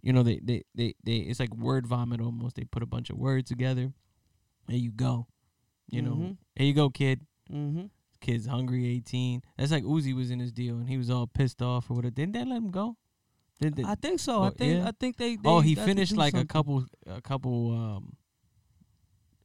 you 0.00 0.14
know, 0.14 0.22
they 0.22 0.40
they 0.42 0.62
they 0.74 0.94
they 1.04 1.16
it's 1.16 1.40
like 1.40 1.54
word 1.54 1.86
vomit 1.86 2.22
almost. 2.22 2.56
They 2.56 2.64
put 2.64 2.82
a 2.82 2.86
bunch 2.86 3.10
of 3.10 3.18
words 3.18 3.50
together, 3.50 3.92
and 4.68 4.78
you 4.78 4.90
go, 4.92 5.26
you 5.88 6.02
know, 6.02 6.14
Mhm. 6.16 6.36
here 6.56 6.66
you 6.66 6.74
go, 6.74 6.90
kid. 6.90 7.26
mm-hmm. 7.50 7.86
Kid's 8.20 8.46
hungry, 8.46 8.84
eighteen. 8.86 9.42
That's 9.56 9.70
like 9.70 9.84
Uzi 9.84 10.12
was 10.14 10.30
in 10.30 10.40
his 10.40 10.52
deal 10.52 10.76
and 10.78 10.88
he 10.88 10.96
was 10.96 11.08
all 11.08 11.26
pissed 11.28 11.62
off 11.62 11.88
or 11.90 11.94
whatever. 11.94 12.10
Didn't 12.14 12.32
they 12.32 12.44
let 12.44 12.56
him 12.58 12.70
go? 12.70 12.96
Did 13.60 13.76
they, 13.76 13.84
I 13.84 13.94
think 13.94 14.18
so. 14.20 14.42
I 14.42 14.46
Oh, 14.48 14.50
think 14.50 14.74
yeah? 14.78 14.88
I 14.88 14.92
think 14.98 15.16
they. 15.16 15.38
oh, 15.44 15.60
he 15.60 15.74
finished 15.76 16.12
do 16.12 16.18
like 16.18 16.34
a 16.34 16.44
couple 16.44 16.84
a 17.06 17.20
couple. 17.22 17.70
um 17.72 18.16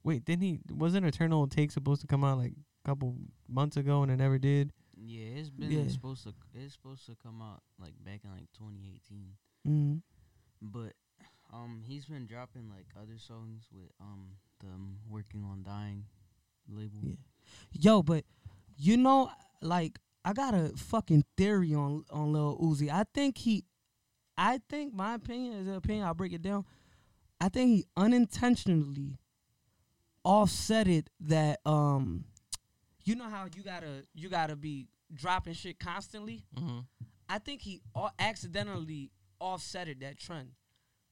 Wait, 0.03 0.25
didn't 0.25 0.43
he? 0.43 0.59
Wasn't 0.69 1.05
Eternal 1.05 1.47
Atake 1.47 1.71
supposed 1.71 2.01
to 2.01 2.07
come 2.07 2.23
out 2.23 2.37
like 2.37 2.53
a 2.83 2.87
couple 2.89 3.15
months 3.47 3.77
ago 3.77 4.03
and 4.03 4.11
it 4.11 4.17
never 4.17 4.37
did? 4.37 4.73
Yeah, 4.97 5.25
it's 5.39 5.49
been 5.49 5.71
Yeah. 5.71 5.87
supposed 5.87 6.23
to 6.23 6.33
it's 6.53 6.73
supposed 6.73 7.05
to 7.05 7.15
come 7.15 7.41
out 7.41 7.61
like 7.79 7.93
back 8.03 8.21
in 8.23 8.31
like 8.31 8.51
2018. 8.53 9.37
Mhm. 9.67 10.01
But 10.61 10.93
um 11.51 11.81
he's 11.85 12.05
been 12.05 12.25
dropping 12.25 12.69
like 12.69 12.87
other 12.99 13.17
songs 13.17 13.67
with 13.71 13.91
um 13.99 14.37
them 14.63 14.97
working 15.09 15.43
on 15.43 15.63
dying 15.63 16.05
label. 16.69 16.99
Yeah. 17.03 17.15
Yo, 17.71 18.03
but 18.03 18.23
you 18.77 18.97
know, 18.97 19.29
like 19.61 19.99
I 20.25 20.33
got 20.33 20.53
a 20.53 20.69
fucking 20.77 21.25
theory 21.37 21.73
on 21.73 22.05
on 22.09 22.31
Lil 22.33 22.57
Uzi. 22.59 22.89
I 22.89 23.03
think 23.13 23.37
he, 23.37 23.65
I 24.37 24.59
think 24.69 24.93
my 24.93 25.15
opinion 25.15 25.53
is 25.53 25.67
an 25.67 25.75
opinion. 25.75 26.05
I'll 26.05 26.13
break 26.13 26.33
it 26.33 26.41
down. 26.41 26.65
I 27.41 27.49
think 27.49 27.69
he 27.69 27.85
unintentionally 27.97 29.19
offset 30.23 30.87
it 30.87 31.09
that 31.21 31.59
um, 31.65 32.23
you 33.03 33.15
know 33.15 33.29
how 33.29 33.45
you 33.53 33.63
gotta 33.63 34.05
you 34.13 34.29
gotta 34.29 34.55
be 34.55 34.87
dropping 35.13 35.53
shit 35.53 35.79
constantly. 35.79 36.43
Mm-hmm. 36.55 36.79
I 37.29 37.39
think 37.39 37.61
he 37.61 37.81
a- 37.95 38.09
accidentally 38.19 39.11
offsetted 39.41 39.99
that 40.01 40.17
trend 40.17 40.51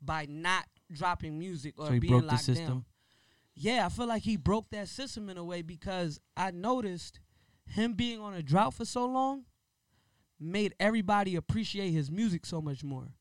by 0.02 0.26
not 0.30 0.66
dropping 0.92 1.38
music 1.38 1.74
or 1.78 1.88
So 1.88 1.94
he 1.94 2.00
being 2.00 2.12
broke 2.14 2.22
the 2.24 2.28
locked 2.28 2.44
system? 2.44 2.68
down. 2.68 2.86
Yeah, 3.56 3.86
I 3.86 3.90
feel 3.90 4.08
like 4.08 4.24
he 4.24 4.38
broke 4.38 4.70
that 4.72 4.88
system 4.88 5.30
in 5.30 5.38
a 5.38 5.44
way 5.44 5.62
because 5.62 6.20
I 6.38 6.52
noticed 6.52 7.20
him 7.66 7.94
being 7.94 8.20
on 8.20 8.34
a 8.34 8.42
drought 8.42 8.74
for 8.74 8.86
so 8.86 9.06
long 9.06 9.46
made 10.40 10.74
everybody 10.80 11.36
appreciate 11.36 11.92
his 11.92 12.10
music 12.12 12.46
so 12.46 12.62
much 12.62 12.84
more. 12.84 13.14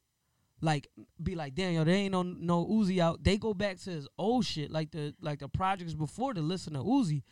Like 0.62 0.88
be 1.22 1.34
like, 1.34 1.54
damn, 1.54 1.74
yo, 1.74 1.84
there 1.84 1.94
ain't 1.94 2.12
no 2.12 2.22
no 2.22 2.66
Uzi 2.66 2.98
out. 2.98 3.24
They 3.24 3.38
go 3.38 3.54
back 3.54 3.78
to 3.80 3.90
his 3.90 4.06
old 4.18 4.44
shit, 4.44 4.70
like 4.70 4.90
the 4.90 5.14
like 5.20 5.38
the 5.38 5.48
projects 5.48 5.94
before 5.94 6.34
to 6.34 6.40
listen 6.40 6.74
to 6.74 6.80
Uzi. 6.80 7.22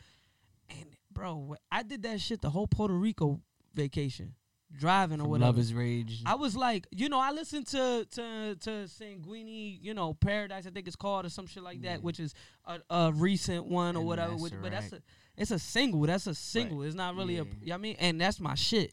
And 0.71 0.97
bro, 1.13 1.55
I 1.71 1.83
did 1.83 2.03
that 2.03 2.21
shit 2.21 2.41
the 2.41 2.51
whole 2.51 2.67
Puerto 2.67 2.95
Rico 2.95 3.41
vacation. 3.75 4.35
Driving 4.77 5.21
or 5.21 5.25
From 5.25 5.31
whatever. 5.31 5.53
Luv 5.53 5.59
Is 5.59 5.73
Rage. 5.75 6.23
I 6.27 6.35
was 6.35 6.55
like, 6.55 6.87
you 6.91 7.09
know, 7.09 7.19
I 7.19 7.33
listened 7.33 7.67
to 7.69 8.07
to 8.13 8.57
to 8.61 8.87
Sanguine, 8.89 9.79
you 9.81 9.95
know, 9.95 10.13
Paradise, 10.15 10.67
I 10.67 10.71
think 10.71 10.87
it's 10.87 10.97
called 10.97 11.25
or 11.25 11.31
some 11.31 11.47
shit 11.47 11.63
like 11.63 11.81
that, 11.83 11.99
Yeah. 11.99 12.03
which 12.03 12.21
is 12.21 12.35
a, 12.67 12.79
a 12.91 13.13
recent 13.13 13.67
one 13.67 13.97
or 13.97 14.01
And 14.01 14.07
whatever. 14.07 14.35
Which, 14.37 14.53
but 14.61 14.73
that's 14.73 14.93
a 14.93 15.01
it's 15.39 15.51
a 15.53 15.59
single. 15.59 16.03
That's 16.03 16.27
a 16.27 16.35
single. 16.35 16.83
It's 16.83 16.95
not 16.95 17.17
really 17.17 17.39
a. 17.39 17.45
Yeah. 17.45 17.51
You 17.61 17.67
know 17.69 17.73
what 17.73 17.79
I 17.79 17.79
mean, 17.79 17.97
and 17.99 18.21
that's 18.21 18.41
my 18.41 18.55
shit. 18.55 18.93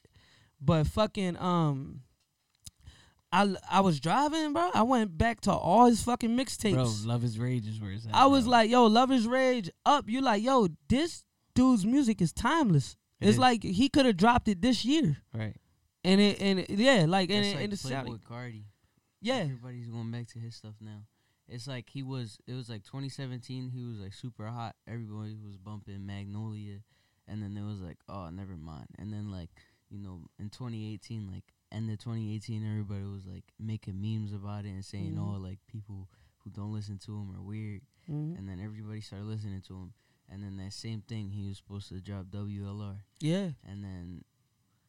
But 0.61 0.87
fucking 0.87 1.37
um. 1.37 2.01
I, 3.31 3.53
I 3.69 3.81
was 3.81 3.99
driving, 3.99 4.53
bro. 4.53 4.69
I 4.73 4.83
went 4.83 5.17
back 5.17 5.41
to 5.41 5.51
all 5.51 5.87
his 5.87 6.01
fucking 6.03 6.29
mixtapes. 6.37 6.73
Bro, 6.75 7.13
Luv 7.13 7.23
Is 7.25 7.37
Rage 7.37 7.67
is 7.67 7.81
where 7.81 7.91
it's 7.91 8.05
at. 8.05 8.15
I 8.15 8.27
was 8.27 8.43
bro. 8.45 8.51
like, 8.51 8.69
yo, 8.69 8.85
Luv 8.85 9.11
Is 9.11 9.27
Rage 9.27 9.69
up. 9.85 10.09
You 10.09 10.21
like, 10.21 10.41
yo, 10.41 10.69
this 10.87 11.25
dude's 11.53 11.85
music 11.85 12.21
is 12.21 12.31
timeless. 12.31 12.95
It 13.19 13.25
it's 13.27 13.33
is. 13.33 13.39
like 13.39 13.61
he 13.63 13.89
could 13.89 14.05
have 14.05 14.15
dropped 14.15 14.47
it 14.47 14.61
this 14.61 14.85
year, 14.85 15.17
right. 15.33 15.55
And 16.05 16.21
it 16.21 16.41
and 16.41 16.59
it, 16.59 16.69
yeah, 16.69 17.05
like 17.07 17.29
and 17.29 17.45
it, 17.45 17.55
like 17.55 17.63
and 17.65 17.73
it 17.73 17.81
Playboy 17.81 17.95
sounded, 18.05 18.25
Cardi. 18.25 18.65
yeah, 19.21 19.35
Everybody's 19.37 19.87
going 19.87 20.11
back 20.11 20.27
to 20.27 20.39
his 20.39 20.55
stuff 20.55 20.75
now. 20.81 21.03
It's 21.47 21.67
like 21.67 21.89
he 21.89 22.01
was. 22.03 22.37
It 22.47 22.53
was 22.53 22.69
like 22.69 22.83
2017. 22.83 23.69
He 23.69 23.83
was 23.83 23.97
like 23.99 24.13
super 24.13 24.47
hot. 24.47 24.75
Everybody 24.87 25.35
was 25.45 25.57
bumping 25.57 26.05
Magnolia, 26.05 26.79
and 27.27 27.41
then 27.43 27.55
it 27.55 27.63
was 27.63 27.81
like, 27.81 27.97
oh, 28.09 28.29
never 28.29 28.55
mind. 28.57 28.87
And 28.97 29.13
then 29.13 29.31
like 29.31 29.49
you 29.89 29.99
know, 29.99 30.21
in 30.39 30.49
2018, 30.49 31.29
like 31.31 31.43
end 31.71 31.91
of 31.91 31.99
2018, 31.99 32.65
everybody 32.65 33.03
was 33.03 33.25
like 33.27 33.43
making 33.59 34.01
memes 34.01 34.33
about 34.33 34.65
it 34.65 34.69
and 34.69 34.83
saying, 34.83 35.13
Mhm. 35.15 35.19
oh, 35.19 35.39
like 35.39 35.59
people 35.67 36.09
who 36.39 36.49
don't 36.49 36.73
listen 36.73 36.97
to 37.05 37.11
him 37.11 37.35
are 37.35 37.41
weird. 37.43 37.81
Mhm. 38.09 38.37
And 38.37 38.49
then 38.49 38.59
everybody 38.59 39.01
started 39.01 39.25
listening 39.27 39.61
to 39.67 39.73
him. 39.75 39.93
And 40.27 40.41
then 40.43 40.57
that 40.57 40.73
same 40.73 41.01
thing, 41.01 41.29
he 41.29 41.47
was 41.47 41.57
supposed 41.57 41.89
to 41.89 42.01
drop 42.01 42.25
WLR. 42.31 43.03
yeah. 43.19 43.51
And 43.63 43.83
then 43.83 44.23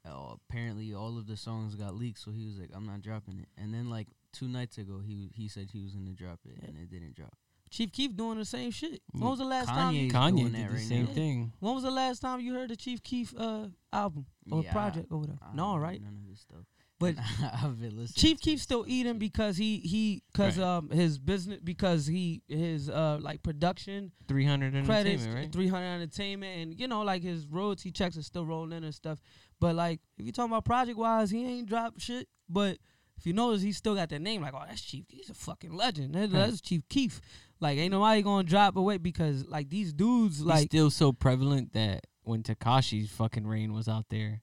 uh, 0.06 0.34
apparently 0.48 0.94
all 0.94 1.18
of 1.18 1.26
the 1.26 1.36
songs 1.36 1.74
got 1.74 1.94
leaked, 1.94 2.18
so 2.20 2.30
he 2.30 2.44
was 2.46 2.58
like, 2.58 2.70
"I'm 2.74 2.86
not 2.86 3.02
dropping 3.02 3.38
it." 3.38 3.48
And 3.56 3.72
then 3.74 3.88
like 3.90 4.08
two 4.32 4.48
nights 4.48 4.78
ago, 4.78 5.00
he 5.04 5.30
he 5.34 5.48
said 5.48 5.70
he 5.72 5.80
was 5.82 5.94
gonna 5.94 6.12
drop 6.12 6.40
it, 6.44 6.58
and 6.66 6.76
it 6.78 6.90
didn't 6.90 7.14
drop. 7.14 7.34
Chief 7.70 7.90
Keef 7.90 8.16
doing 8.16 8.38
the 8.38 8.44
same 8.44 8.70
shit. 8.70 9.02
When 9.12 9.24
Mm, 9.24 9.30
was 9.30 9.38
the 9.40 9.44
last 9.44 9.68
time? 9.68 9.92
You, 9.94 10.12
Kanye 10.12 10.44
did 10.44 10.54
that 10.54 10.68
the 10.68 10.74
right 10.74 10.82
same 10.82 11.06
now. 11.06 11.12
thing. 11.12 11.52
when 11.58 11.74
was 11.74 11.82
the 11.82 11.90
last 11.90 12.20
time 12.20 12.40
you 12.40 12.54
heard 12.54 12.70
the 12.70 12.76
Chief 12.76 13.02
Keef 13.02 13.34
uh 13.36 13.66
album 13.92 14.26
or 14.52 14.62
Yeah, 14.62 14.72
project 14.72 15.08
or 15.10 15.18
whatever? 15.18 15.38
I 15.42 15.56
no, 15.56 15.72
don't 15.72 15.80
right? 15.80 16.00
None 16.00 16.16
of 16.22 16.28
this 16.30 16.40
stuff. 16.40 16.60
But 16.98 17.16
I've 17.62 17.78
been 17.80 17.96
listening. 17.96 18.14
Chief 18.14 18.40
Keef 18.40 18.62
still 18.62 18.84
eating 18.86 19.18
because 19.18 19.56
he 19.58 19.78
he 19.80 20.22
because 20.32 20.58
Right. 20.58 20.64
um 20.76 20.88
his 20.90 21.18
business 21.18 21.58
because 21.62 22.06
he 22.06 22.40
his 22.48 22.88
uh 22.88 23.18
like 23.20 23.42
production 23.42 24.12
300 24.28 24.72
credits, 24.86 25.22
entertainment, 25.24 25.34
right? 25.34 25.52
300 25.52 25.84
Entertainment, 25.86 26.58
and 26.62 26.80
you 26.80 26.86
know, 26.88 27.02
like 27.02 27.22
his 27.22 27.46
royalty 27.48 27.90
checks 27.90 28.16
are 28.16 28.22
still 28.22 28.46
rolling 28.46 28.72
in 28.72 28.84
and 28.84 28.94
stuff. 28.94 29.18
But 29.60 29.74
like, 29.74 30.00
if 30.18 30.26
you 30.26 30.32
talking 30.32 30.52
about 30.52 30.64
project 30.64 30.98
wise, 30.98 31.30
he 31.30 31.44
ain't 31.46 31.68
dropped 31.68 32.00
shit. 32.00 32.28
But 32.48 32.78
if 33.18 33.26
you 33.26 33.32
notice, 33.32 33.62
he 33.62 33.72
still 33.72 33.94
got 33.94 34.10
that 34.10 34.20
name. 34.20 34.42
Like, 34.42 34.54
oh, 34.54 34.62
that's 34.68 34.82
Chief. 34.82 35.04
He's 35.08 35.30
a 35.30 35.34
fucking 35.34 35.72
legend. 35.72 36.14
That- 36.14 36.30
Right. 36.30 36.46
That's 36.46 36.60
Chief 36.60 36.82
Keef. 36.88 37.20
Like, 37.58 37.78
ain't 37.78 37.92
nobody 37.92 38.20
gonna 38.22 38.44
drop 38.44 38.76
away 38.76 38.98
because 38.98 39.46
like 39.46 39.70
these 39.70 39.92
dudes, 39.94 40.36
He's 40.38 40.46
like, 40.46 40.66
still 40.68 40.90
so 40.90 41.12
prevalent 41.12 41.72
that 41.72 42.06
when 42.22 42.42
Tekashi's 42.42 43.10
fucking 43.10 43.46
reign 43.46 43.72
was 43.72 43.88
out 43.88 44.06
there, 44.10 44.42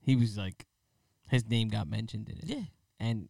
he 0.00 0.14
was 0.14 0.38
like, 0.38 0.64
his 1.28 1.44
name 1.48 1.68
got 1.68 1.88
mentioned 1.88 2.28
in 2.28 2.38
it. 2.38 2.44
yeah. 2.44 2.62
And 3.00 3.28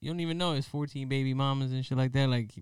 you 0.00 0.10
don't 0.10 0.20
even 0.20 0.36
know 0.36 0.52
his 0.52 0.66
14 0.66 1.08
baby 1.08 1.32
mamas 1.32 1.72
and 1.72 1.84
shit 1.86 1.96
like 1.96 2.12
that. 2.12 2.28
Like, 2.28 2.52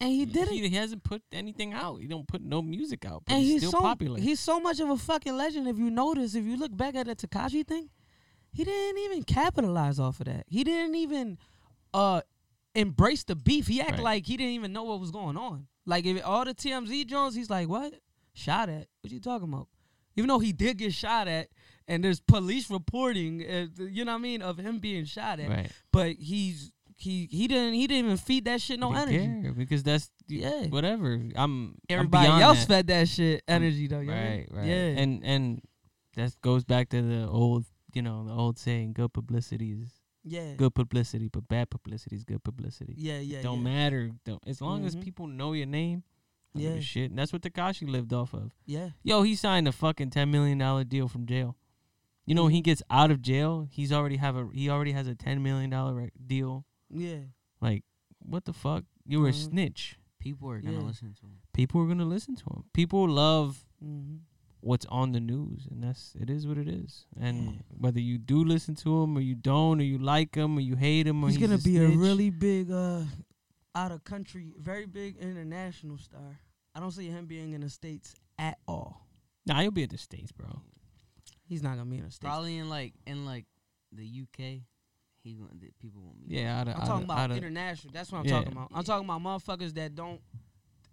And 0.00 0.10
he 0.10 0.24
did 0.24 0.48
it. 0.52 0.54
He, 0.54 0.68
hasn't 0.76 1.02
put 1.04 1.22
anything 1.32 1.72
out. 1.72 2.00
He 2.00 2.06
don't 2.06 2.26
put 2.28 2.40
no 2.42 2.62
music 2.62 3.04
out, 3.04 3.24
but 3.26 3.34
and 3.34 3.42
he's, 3.42 3.52
he's 3.52 3.60
still 3.62 3.72
so 3.72 3.80
popular. 3.80 4.18
he's 4.20 4.40
so 4.40 4.60
much 4.60 4.78
of 4.80 4.90
a 4.90 4.96
fucking 4.96 5.36
legend. 5.36 5.66
If 5.68 5.78
you 5.78 5.90
notice, 5.90 6.34
if 6.34 6.44
you 6.44 6.56
look 6.56 6.76
back 6.76 6.94
at 6.94 7.06
the 7.06 7.16
Tekashi 7.16 7.66
thing, 7.66 7.88
he 8.52 8.64
didn't 8.64 8.98
even 8.98 9.22
capitalize 9.24 9.98
off 9.98 10.20
of 10.20 10.26
that. 10.26 10.44
He 10.48 10.64
didn't 10.64 10.94
even 10.94 11.38
uh 11.92 12.20
embrace 12.74 13.24
the 13.24 13.34
beef. 13.34 13.66
He 13.66 13.80
act 13.80 13.92
Right. 13.92 14.02
like 14.02 14.26
he 14.26 14.36
didn't 14.36 14.52
even 14.52 14.72
know 14.72 14.84
what 14.84 15.00
was 15.00 15.10
going 15.10 15.36
on. 15.36 15.66
Like 15.86 16.04
if 16.06 16.24
all 16.24 16.44
the 16.44 16.54
TMZ 16.54 17.06
Jones, 17.06 17.34
he's 17.34 17.50
like, 17.50 17.68
"What? 17.68 17.94
Shot 18.34 18.68
at? 18.68 18.86
What 19.00 19.10
you 19.12 19.20
talking 19.20 19.48
about?" 19.48 19.68
Even 20.16 20.28
though 20.28 20.38
he 20.38 20.52
did 20.52 20.78
get 20.78 20.92
shot 20.92 21.28
at, 21.28 21.48
and 21.86 22.02
there's 22.04 22.20
police 22.20 22.70
reporting, 22.70 23.42
uh, 23.42 23.66
you 23.84 24.04
know 24.04 24.12
what 24.12 24.18
I 24.18 24.22
mean, 24.22 24.42
of 24.42 24.58
him 24.58 24.78
being 24.80 25.04
shot 25.06 25.40
at. 25.40 25.48
right. 25.48 25.72
But 25.92 26.16
he's 26.16 26.72
he 27.00 27.28
he 27.30 27.46
didn't 27.46 27.74
he 27.74 27.86
didn't 27.86 28.04
even 28.06 28.16
feed 28.16 28.44
that 28.46 28.60
shit 28.60 28.78
no 28.80 28.92
energy. 28.92 29.18
care, 29.18 29.52
because 29.52 29.82
that's 29.84 30.10
Yeah. 30.26 30.66
whatever. 30.66 31.14
I'm 31.14 31.32
I'm 31.36 31.78
Everybody 31.88 32.42
else 32.42 32.60
that. 32.60 32.68
fed 32.68 32.86
that 32.88 33.08
shit 33.08 33.42
energy 33.48 33.86
though. 33.86 34.00
you 34.00 34.06
know 34.08 34.12
what 34.14 34.20
I 34.20 34.28
mean? 34.30 34.46
Right, 34.50 34.58
right. 34.58 34.66
Yeah. 34.66 35.02
And 35.02 35.24
and 35.24 35.62
that 36.16 36.34
goes 36.42 36.64
back 36.64 36.88
to 36.90 37.00
the 37.00 37.28
old, 37.28 37.64
you 37.94 38.02
know, 38.02 38.24
the 38.24 38.32
old 38.32 38.58
saying, 38.58 38.94
good 38.94 39.12
publicity 39.12 39.70
is 39.72 39.92
yeah. 40.24 40.54
good 40.56 40.74
publicity, 40.74 41.28
but 41.28 41.46
bad 41.46 41.70
publicity 41.70 42.16
is 42.16 42.24
good 42.24 42.42
publicity. 42.42 42.94
Yeah, 42.98 43.20
yeah. 43.20 43.42
don't 43.42 43.58
yeah. 43.58 43.64
matter. 43.64 44.10
Don't, 44.24 44.42
as 44.46 44.60
long 44.60 44.84
as 44.84 44.96
Mhm. 44.96 45.02
people 45.04 45.26
know 45.28 45.52
your 45.52 45.66
name, 45.66 46.02
I 46.56 46.58
give 46.58 46.72
a 46.72 46.74
Yeah. 46.76 46.80
shit. 46.80 47.10
And 47.10 47.18
that's 47.18 47.32
what 47.32 47.42
Tekashi 47.42 47.88
lived 47.88 48.12
off 48.12 48.34
of. 48.34 48.50
Yeah. 48.66 48.90
Yo, 49.04 49.22
he 49.22 49.36
signed 49.36 49.68
a 49.68 49.72
fucking 49.72 50.10
ten 50.10 50.32
million 50.32 50.58
dollar 50.58 50.82
deal 50.82 51.06
from 51.06 51.26
jail. 51.26 51.56
You 52.26 52.34
know, 52.34 52.42
when 52.44 52.52
he 52.52 52.60
Mhm. 52.60 52.64
gets 52.64 52.82
out 52.90 53.10
of 53.12 53.22
jail, 53.22 53.68
he's 53.70 53.92
already 53.92 54.16
have 54.16 54.34
a 54.36 54.48
he 54.52 54.68
already 54.68 54.92
has 54.92 55.06
a 55.06 55.14
ten 55.14 55.42
million 55.44 55.70
dollar 55.70 56.10
deal. 56.26 56.66
Yeah. 56.90 57.20
Like, 57.60 57.84
what 58.20 58.44
the 58.44 58.52
fuck? 58.52 58.84
You 59.06 59.20
were 59.20 59.28
a 59.28 59.32
Mhm. 59.32 59.48
snitch. 59.50 59.98
People 60.18 60.50
are 60.50 60.60
gonna 60.60 60.78
Yeah. 60.78 60.82
listen 60.86 61.14
to 61.14 61.26
him. 61.26 61.40
People 61.52 61.80
are 61.82 61.86
gonna 61.86 62.04
listen 62.04 62.36
to 62.36 62.44
him. 62.50 62.64
People 62.72 63.08
love 63.08 63.64
Mm-hmm. 63.82 64.16
what's 64.60 64.84
on 64.86 65.12
the 65.12 65.20
news, 65.20 65.66
and 65.70 65.82
that's 65.82 66.14
it 66.16 66.28
is 66.28 66.46
what 66.46 66.58
it 66.58 66.68
is. 66.68 67.06
And 67.16 67.36
Yeah. 67.54 67.62
whether 67.76 68.00
you 68.00 68.18
do 68.18 68.42
listen 68.44 68.74
to 68.76 69.02
him 69.02 69.16
or 69.16 69.20
you 69.20 69.34
don't, 69.36 69.80
or 69.80 69.84
you 69.84 69.98
like 69.98 70.34
him 70.34 70.56
or 70.56 70.60
you 70.60 70.76
hate 70.76 71.06
him, 71.06 71.22
or 71.22 71.28
He's, 71.28 71.36
he's, 71.38 71.46
gonna 71.48 71.62
be 71.62 71.76
a 71.78 71.86
snitch, 71.86 71.98
really 71.98 72.30
big, 72.30 72.70
uh, 72.70 73.04
out 73.74 73.92
of 73.92 74.02
country, 74.04 74.54
very 74.58 74.86
big 74.86 75.16
international 75.18 75.98
star. 75.98 76.40
I 76.74 76.80
don't 76.80 76.90
see 76.90 77.06
him 77.08 77.26
being 77.26 77.52
in 77.52 77.60
the 77.60 77.70
states 77.70 78.14
at 78.38 78.58
all. 78.66 79.06
Nah, 79.46 79.60
he'll 79.62 79.70
be 79.70 79.84
at 79.84 79.90
the 79.90 79.98
states, 79.98 80.32
bro. 80.32 80.62
He's 81.44 81.62
not 81.62 81.76
gonna 81.76 81.88
be 81.90 81.96
in 81.98 82.04
the 82.04 82.10
states. 82.10 82.20
Probably 82.28 82.58
in 82.58 82.68
like 82.68 82.94
in 83.06 83.24
like 83.24 83.46
the 83.92 84.04
UK, 84.04 84.64
he 85.28 85.34
gonna 85.34 85.50
the 85.60 85.70
people 85.80 86.02
won't 86.02 86.20
be. 86.26 86.34
Yeah, 86.36 86.60
out 86.60 86.68
of, 86.68 86.74
I'm 86.76 86.80
out 86.82 86.86
talking 86.86 86.96
of, 87.04 87.04
about 87.10 87.18
out 87.18 87.30
of, 87.32 87.36
international. 87.36 87.92
That's 87.92 88.10
what 88.12 88.18
I'm 88.18 88.24
Yeah. 88.26 88.32
talking 88.38 88.52
about. 88.52 88.70
I'm 88.74 88.84
talking 88.84 89.08
about 89.08 89.22
motherfuckers 89.22 89.74
that 89.74 89.94
don't 89.94 90.20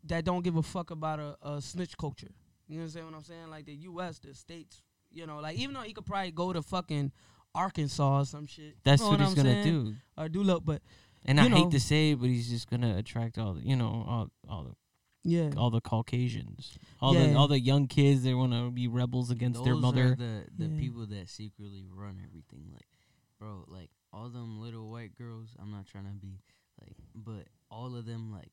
that 0.06 0.24
don't 0.26 0.44
give 0.44 0.56
a 0.56 0.64
fuck 0.64 0.92
about 0.92 1.20
a, 1.20 1.38
a 1.42 1.62
snitch 1.62 1.98
culture. 1.98 2.32
You 2.68 2.80
know 2.80 2.86
what 2.86 3.14
I'm 3.16 3.24
saying? 3.24 3.50
Like 3.50 3.66
the 3.66 3.74
U.S., 3.76 4.20
the 4.20 4.34
states. 4.34 4.82
You 5.12 5.26
know, 5.26 5.40
like 5.40 5.58
even 5.58 5.74
though 5.74 5.82
he 5.82 5.94
could 5.94 6.06
probably 6.06 6.32
go 6.32 6.52
to 6.54 6.62
fucking 6.62 7.12
Arkansas 7.54 8.20
or 8.22 8.26
some 8.26 8.48
shit. 8.48 8.76
that's 8.84 9.02
you 9.02 9.06
know 9.06 9.12
what, 9.12 9.20
he's 9.22 9.30
I'm 9.30 9.36
gonna 9.36 9.64
saying? 9.64 9.84
do. 9.86 9.96
Or 10.18 10.28
do 10.30 10.44
look, 10.44 10.66
but 10.66 10.82
And 11.24 11.38
you 11.40 11.46
I 11.46 11.48
know. 11.48 11.56
hate 11.58 11.72
to 11.72 11.80
say 11.80 12.12
it, 12.12 12.20
but 12.20 12.28
he's 12.30 12.50
just 12.50 12.70
gonna 12.70 12.98
attract 12.98 13.38
all 13.38 13.54
the, 13.54 13.62
you 13.62 13.76
know, 13.76 14.04
all 14.08 14.30
all 14.50 14.64
the 14.64 14.76
yeah, 15.28 15.50
all 15.58 15.72
the 15.72 15.82
Caucasians, 15.82 16.78
all 17.02 17.14
the 17.14 17.34
all 17.34 17.48
the 17.48 17.60
young 17.60 17.88
kids 17.88 18.24
that 18.24 18.36
want 18.38 18.52
to 18.54 18.70
be 18.72 18.88
rebels 18.88 19.32
against 19.32 19.64
their 19.64 19.76
mother. 19.76 20.12
Are 20.12 20.16
the 20.16 20.44
the 20.58 20.66
Yeah. 20.66 20.80
people 20.80 21.06
that 21.08 21.30
secretly 21.30 21.86
run 21.90 22.20
everything. 22.24 22.70
Like, 22.74 22.86
bro, 23.40 23.64
like 23.68 23.90
all 24.16 24.30
them 24.30 24.62
little 24.62 24.90
white 24.90 25.18
girls. 25.18 25.50
I'm 25.62 25.72
not 25.72 25.86
trying 25.88 26.06
to 26.06 26.12
be 26.12 26.40
like, 26.82 26.96
but 27.14 27.48
all 27.70 27.96
of 27.96 28.06
them 28.06 28.32
like 28.32 28.52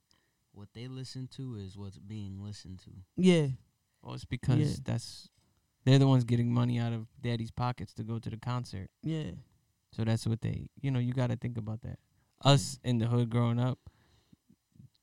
what 0.53 0.69
they 0.75 0.89
listen 0.89 1.29
to 1.37 1.55
is 1.57 1.77
what's 1.79 1.99
being 1.99 2.43
listened 2.43 2.81
to. 2.81 2.91
yeah, 3.17 3.47
well, 4.03 4.15
it's 4.15 4.25
because 4.25 4.59
Yeah. 4.59 4.77
that's 4.85 5.29
they're 5.85 5.99
the 5.99 6.07
ones 6.09 6.25
getting 6.25 6.53
money 6.53 6.79
out 6.79 6.93
of 6.93 7.07
daddy's 7.21 7.51
pockets 7.51 7.93
to 7.95 8.03
go 8.03 8.19
to 8.19 8.29
the 8.31 8.37
concert. 8.37 8.91
yeah. 9.03 9.31
So 9.95 10.05
that's 10.05 10.27
what 10.27 10.41
they, 10.41 10.71
you 10.81 10.91
know, 10.91 10.99
you 10.99 11.13
got 11.13 11.29
to 11.31 11.37
think 11.37 11.59
about 11.59 11.83
that. 11.83 11.99
Us 12.43 12.79
in 12.83 12.97
the 12.99 13.07
hood 13.07 13.29
growing 13.29 13.61
up, 13.61 13.79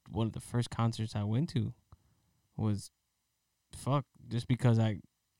one 0.09 0.25
of 0.27 0.33
the 0.33 0.39
first 0.39 0.69
concerts 0.71 1.15
I 1.15 1.23
went 1.23 1.49
to 1.49 1.73
was 2.57 2.89
fuck 3.71 4.05
just 4.27 4.47
because 4.47 4.79
I 4.79 4.97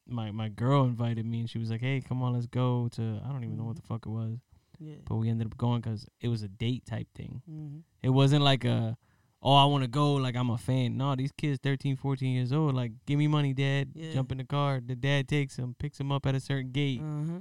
my 0.07 0.31
my 0.31 0.49
girl 0.49 0.83
invited 0.85 1.25
me 1.25 1.39
and 1.41 1.49
she 1.49 1.57
was 1.59 1.69
like, 1.71 1.81
"Hey, 1.81 1.99
come 2.01 2.21
on, 2.23 2.33
let's 2.33 2.45
go 2.47 2.87
to 2.93 3.21
I 3.25 3.29
don't 3.31 3.43
even 3.43 3.57
know 3.57 3.63
what 3.65 3.75
the 3.75 3.81
fuck 3.81 4.05
it 4.05 4.09
was." 4.09 4.37
Yeah. 4.79 4.95
But 5.05 5.15
we 5.15 5.29
ended 5.29 5.47
up 5.47 5.57
going 5.57 5.81
cuz 5.81 6.05
it 6.21 6.27
was 6.29 6.43
a 6.43 6.47
date 6.47 6.85
type 6.85 7.07
thing. 7.13 7.41
Mm-hmm. 7.49 7.79
It 8.01 8.09
wasn't 8.09 8.43
like 8.43 8.63
a 8.65 8.97
oh, 9.41 9.55
I 9.55 9.65
want 9.65 9.83
to 9.83 9.89
go 9.89 10.15
like 10.15 10.35
I'm 10.35 10.49
a 10.49 10.57
fan. 10.57 10.97
No, 10.97 11.15
these 11.15 11.31
kids 11.31 11.59
13, 11.63 11.95
14 11.95 12.33
years 12.35 12.51
old 12.51 12.75
like, 12.75 12.91
"Give 13.05 13.17
me 13.17 13.27
money, 13.27 13.53
dad." 13.53 13.89
Yeah. 13.93 14.11
Jump 14.13 14.31
in 14.31 14.37
the 14.39 14.43
car. 14.43 14.81
The 14.85 14.95
dad 14.95 15.27
takes 15.27 15.55
them, 15.55 15.75
picks 15.79 15.97
them 15.97 16.11
up 16.11 16.25
at 16.25 16.35
a 16.35 16.39
certain 16.39 16.71
gate. 16.71 17.01
Uh-huh. 17.01 17.39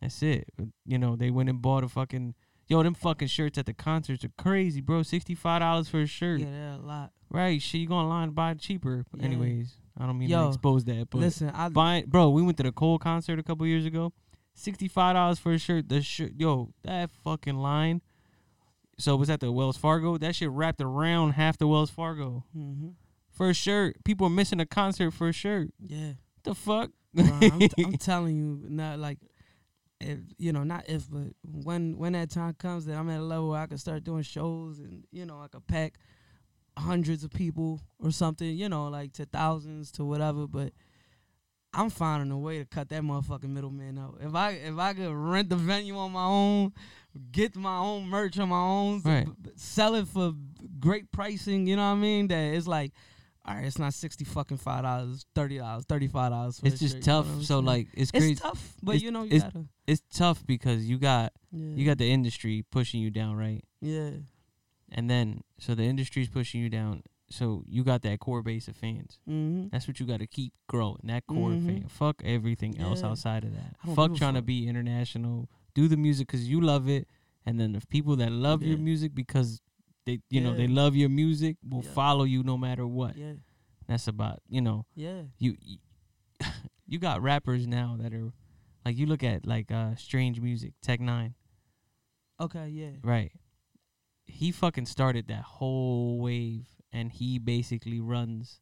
That's 0.00 0.22
it. 0.22 0.48
But, 0.56 0.68
You 0.86 0.98
know, 0.98 1.16
they 1.16 1.30
went 1.30 1.48
and 1.48 1.60
bought 1.60 1.84
a 1.84 1.88
fucking 1.88 2.34
yo. 2.68 2.82
Them 2.82 2.94
fucking 2.94 3.28
shirts 3.28 3.58
at 3.58 3.66
the 3.66 3.74
concerts 3.74 4.24
are 4.24 4.32
crazy, 4.38 4.80
bro. 4.80 5.02
Sixty 5.02 5.34
five 5.34 5.60
dollars 5.60 5.88
for 5.88 6.00
a 6.00 6.06
shirt, 6.06 6.40
Yeah, 6.40 6.50
they're 6.50 6.72
a 6.72 6.78
lot. 6.78 7.12
right? 7.30 7.60
Shit, 7.60 7.80
you 7.82 7.86
go 7.86 7.94
online 7.96 8.24
and 8.28 8.34
buy 8.34 8.52
it 8.52 8.58
cheaper. 8.60 9.04
Yeah. 9.16 9.24
anyways, 9.24 9.74
I 9.98 10.06
don't 10.06 10.18
mean 10.18 10.28
Yo, 10.28 10.42
to 10.44 10.48
expose 10.48 10.84
that, 10.84 11.08
but 11.10 11.18
Listen, 11.18 11.50
I 11.50 11.68
buy, 11.68 12.04
bro. 12.06 12.30
We 12.30 12.42
went 12.42 12.56
to 12.58 12.62
the 12.62 12.72
Cole 12.72 12.98
concert 12.98 13.38
a 13.38 13.42
couple 13.42 13.66
years 13.66 13.84
ago. 13.84 14.12
Sixty 14.60 14.88
five 14.88 15.14
dollars 15.14 15.38
for 15.38 15.52
a 15.52 15.58
shirt. 15.58 15.88
The 15.88 16.02
shirt, 16.02 16.32
yo, 16.36 16.74
that 16.84 17.10
fucking 17.24 17.56
line. 17.56 18.02
So 18.98 19.14
it 19.14 19.18
was 19.18 19.30
at 19.30 19.40
the 19.40 19.50
Wells 19.50 19.78
Fargo. 19.78 20.18
That 20.18 20.36
shit 20.36 20.50
wrapped 20.50 20.82
around 20.82 21.32
half 21.32 21.56
the 21.56 21.66
Wells 21.66 21.88
Fargo 21.88 22.44
mm-hmm. 22.54 22.90
for 23.30 23.48
a 23.48 23.54
shirt. 23.54 23.96
People 24.04 24.26
are 24.26 24.30
missing 24.30 24.60
a 24.60 24.66
concert 24.66 25.12
for 25.12 25.28
a 25.28 25.32
shirt. 25.32 25.70
yeah. 25.78 26.08
What 26.08 26.44
the 26.44 26.54
fuck? 26.54 26.90
Bro, 27.14 27.26
I'm, 27.40 27.58
t- 27.58 27.84
I'm 27.84 27.92
telling 27.98 28.36
you, 28.36 28.60
not 28.68 28.98
like 28.98 29.18
if 29.98 30.18
you 30.36 30.52
know, 30.52 30.62
not 30.62 30.84
if, 30.88 31.10
but 31.10 31.28
when 31.42 31.96
when 31.96 32.12
that 32.12 32.30
time 32.30 32.54
comes 32.54 32.84
that 32.84 32.96
I'm 32.96 33.08
at 33.08 33.20
a 33.20 33.22
level 33.22 33.48
where 33.48 33.60
I 33.60 33.66
can 33.66 33.78
start 33.78 34.04
doing 34.04 34.22
shows 34.22 34.78
and 34.78 35.04
you 35.10 35.24
know 35.24 35.40
I 35.40 35.48
could 35.48 35.66
pack 35.66 35.94
hundreds 36.76 37.24
of 37.24 37.30
people 37.30 37.80
or 37.98 38.10
something, 38.10 38.46
you 38.46 38.68
know, 38.68 38.88
like 38.88 39.14
to 39.14 39.24
thousands 39.24 39.90
to 39.92 40.04
whatever. 40.04 40.46
But 40.46 40.72
I'm 41.72 41.90
finding 41.90 42.30
a 42.32 42.38
way 42.38 42.58
to 42.58 42.64
cut 42.64 42.88
that 42.88 43.02
motherfucking 43.02 43.48
middleman 43.48 43.98
out. 43.98 44.18
If 44.20 44.34
I 44.34 44.50
if 44.52 44.76
I 44.78 44.92
could 44.94 45.12
rent 45.12 45.48
the 45.50 45.56
venue 45.56 45.96
on 45.96 46.12
my 46.12 46.24
own, 46.24 46.72
get 47.30 47.54
my 47.56 47.76
own 47.78 48.08
merch 48.08 48.38
on 48.38 48.48
my 48.48 48.60
own, 48.60 49.02
Right. 49.04 49.26
b- 49.42 49.50
sell 49.56 49.94
it 49.94 50.08
for 50.08 50.32
great 50.80 51.12
pricing, 51.12 51.66
you 51.66 51.76
know 51.76 51.88
what 51.88 51.96
I 51.98 52.00
mean? 52.00 52.28
That 52.28 52.54
it's 52.54 52.66
like. 52.66 52.92
All 53.42 53.54
right, 53.54 53.64
it's 53.64 53.78
not 53.78 53.94
sixty 53.94 54.24
fucking 54.26 54.58
five 54.58 54.82
dollars, 54.82 55.24
thirty 55.34 55.56
dollars, 55.56 55.84
thirty 55.88 56.08
five 56.08 56.30
dollars. 56.30 56.60
It's 56.62 56.78
just 56.78 57.00
tough. 57.02 57.26
So 57.42 57.60
like 57.60 57.88
it's 57.94 58.10
crazy. 58.10 58.32
it's 58.32 58.40
tough, 58.42 58.74
but 58.82 58.96
It's- 58.96 59.02
you 59.02 59.10
know 59.10 59.22
you 59.22 59.36
it's- 59.36 59.42
gotta. 59.50 59.64
it's 59.86 60.02
tough 60.14 60.46
because 60.46 60.84
you 60.84 60.98
got 60.98 61.32
Yeah. 61.50 61.74
you 61.74 61.86
got 61.86 61.96
the 61.96 62.10
industry 62.12 62.64
pushing 62.70 63.00
you 63.00 63.10
down, 63.10 63.36
right? 63.36 63.64
yeah, 63.80 64.10
And 64.90 65.08
then 65.08 65.40
so 65.58 65.74
the 65.74 65.84
industry's 65.84 66.28
pushing 66.28 66.60
you 66.60 66.68
down. 66.68 67.02
So 67.30 67.62
you 67.68 67.84
got 67.84 68.02
that 68.02 68.18
core 68.18 68.42
base 68.42 68.66
of 68.68 68.76
fans. 68.76 69.20
mm-hmm. 69.28 69.68
That's 69.70 69.86
what 69.86 70.00
you 70.00 70.06
got 70.06 70.18
to 70.18 70.26
keep 70.26 70.52
growing. 70.68 71.00
That 71.04 71.26
core 71.28 71.50
Mhm. 71.52 71.64
fan. 71.66 71.88
Fuck 71.88 72.22
everything 72.24 72.76
else 72.78 73.04
outside 73.04 73.44
of 73.44 73.52
that. 73.54 73.76
Fuck 73.94 74.16
trying 74.16 74.34
to 74.34 74.42
be 74.42 74.66
international. 74.66 75.48
Do 75.74 75.86
the 75.86 75.96
music 75.96 76.26
because 76.26 76.48
you 76.48 76.60
love 76.60 76.88
it, 76.88 77.06
and 77.46 77.60
then 77.60 77.70
the 77.72 77.80
people 77.88 78.16
that 78.16 78.32
love 78.32 78.62
your 78.64 78.78
music 78.78 79.14
because 79.14 79.60
they, 80.06 80.20
you 80.28 80.40
know, 80.40 80.54
they 80.54 80.66
love 80.66 80.96
your 80.96 81.08
music 81.08 81.56
will 81.62 81.84
Yeah. 81.84 81.92
follow 81.92 82.24
you 82.24 82.42
no 82.42 82.58
matter 82.58 82.86
what. 82.86 83.16
yeah, 83.16 83.34
That's 83.86 84.08
about 84.08 84.40
you 84.48 84.60
know 84.60 84.86
yeah, 84.94 85.22
you 85.38 85.56
you 86.86 86.98
got 86.98 87.22
rappers 87.22 87.66
now 87.66 87.96
that 88.00 88.12
are 88.14 88.32
like 88.84 88.96
you 88.96 89.06
look 89.06 89.22
at 89.22 89.46
like 89.46 89.70
uh 89.70 89.94
strange 89.96 90.40
music 90.40 90.72
tech 90.80 91.00
nine 91.00 91.34
okay, 92.40 92.68
yeah, 92.68 92.92
right 93.02 93.32
he 94.26 94.52
fucking 94.52 94.86
started 94.86 95.26
that 95.28 95.42
whole 95.42 96.18
wave 96.20 96.66
and 96.92 97.12
he 97.12 97.38
basically 97.38 98.00
runs 98.00 98.60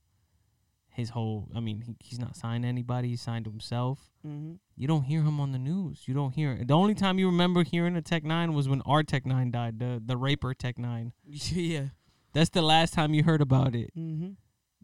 his 0.91 1.11
whole 1.11 1.49
i 1.55 1.61
mean 1.61 1.81
he, 1.83 1.97
he's 2.01 2.19
not 2.19 2.35
signed 2.37 2.65
to 2.65 2.69
anybody 2.69 3.09
he's 3.09 3.21
signed 3.23 3.45
to 3.45 3.51
himself. 3.51 4.11
Mm-hmm. 4.27 4.55
you 4.77 4.89
don't 4.89 5.05
hear 5.05 5.23
him 5.23 5.39
on 5.39 5.53
the 5.53 5.59
news. 5.59 6.03
You 6.07 6.13
don't 6.13 6.35
hear 6.35 6.61
the 6.65 6.75
only 6.75 6.95
time 6.95 7.21
you 7.21 7.27
remember 7.27 7.63
hearing 7.63 7.95
a 7.95 8.03
tech 8.03 8.25
nine 8.25 8.53
was 8.53 8.69
when 8.69 8.83
our 8.83 9.05
tech 9.05 9.25
nine 9.25 9.53
died 9.53 9.79
the 9.79 10.03
the 10.05 10.17
raper 10.17 10.55
tech 10.55 10.77
nine. 10.77 11.13
Yeah, 11.53 11.87
that's 12.33 12.51
the 12.51 12.63
last 12.63 12.95
time 12.95 13.15
you 13.15 13.23
heard 13.23 13.41
about 13.41 13.77
it. 13.77 13.93
Mm-hmm. 13.97 14.31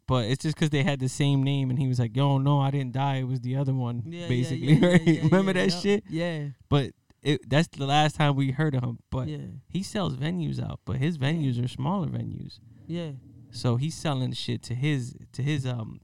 but 0.06 0.26
it's 0.26 0.42
just 0.42 0.54
because 0.54 0.70
they 0.70 0.84
had 0.84 1.00
the 1.00 1.08
same 1.08 1.42
name 1.42 1.68
and 1.68 1.78
he 1.80 1.88
was 1.88 1.98
like 1.98 2.16
yo 2.16 2.38
no 2.38 2.60
i 2.60 2.70
didn't 2.70 2.92
die. 2.92 3.16
It 3.16 3.24
was 3.24 3.40
the 3.40 3.56
other 3.56 3.74
one 3.74 4.04
yeah, 4.06 4.28
basically 4.28 4.74
yeah, 4.74 4.86
yeah, 4.86 4.92
right? 4.92 5.22
remember 5.24 5.52
that 5.52 5.72
yep. 5.72 5.82
shit? 5.82 6.04
Yeah, 6.08 6.44
but 6.68 6.92
it, 7.24 7.40
that's 7.50 7.68
the 7.68 7.86
last 7.86 8.14
time 8.14 8.36
we 8.36 8.52
heard 8.52 8.76
of 8.76 8.84
him. 8.84 8.98
But 9.10 9.26
yeah, 9.28 9.38
he 9.68 9.82
sells 9.82 10.16
venues 10.16 10.62
out 10.62 10.78
but 10.84 10.98
his 10.98 11.18
venues 11.18 11.62
are 11.62 11.68
smaller 11.68 12.06
venues. 12.06 12.60
Yeah, 12.86 13.12
so 13.54 13.76
he's 13.76 13.94
selling 13.94 14.32
shit 14.32 14.62
to 14.64 14.74
his 14.74 15.16
to 15.32 15.42
his 15.42 15.64
um 15.66 16.00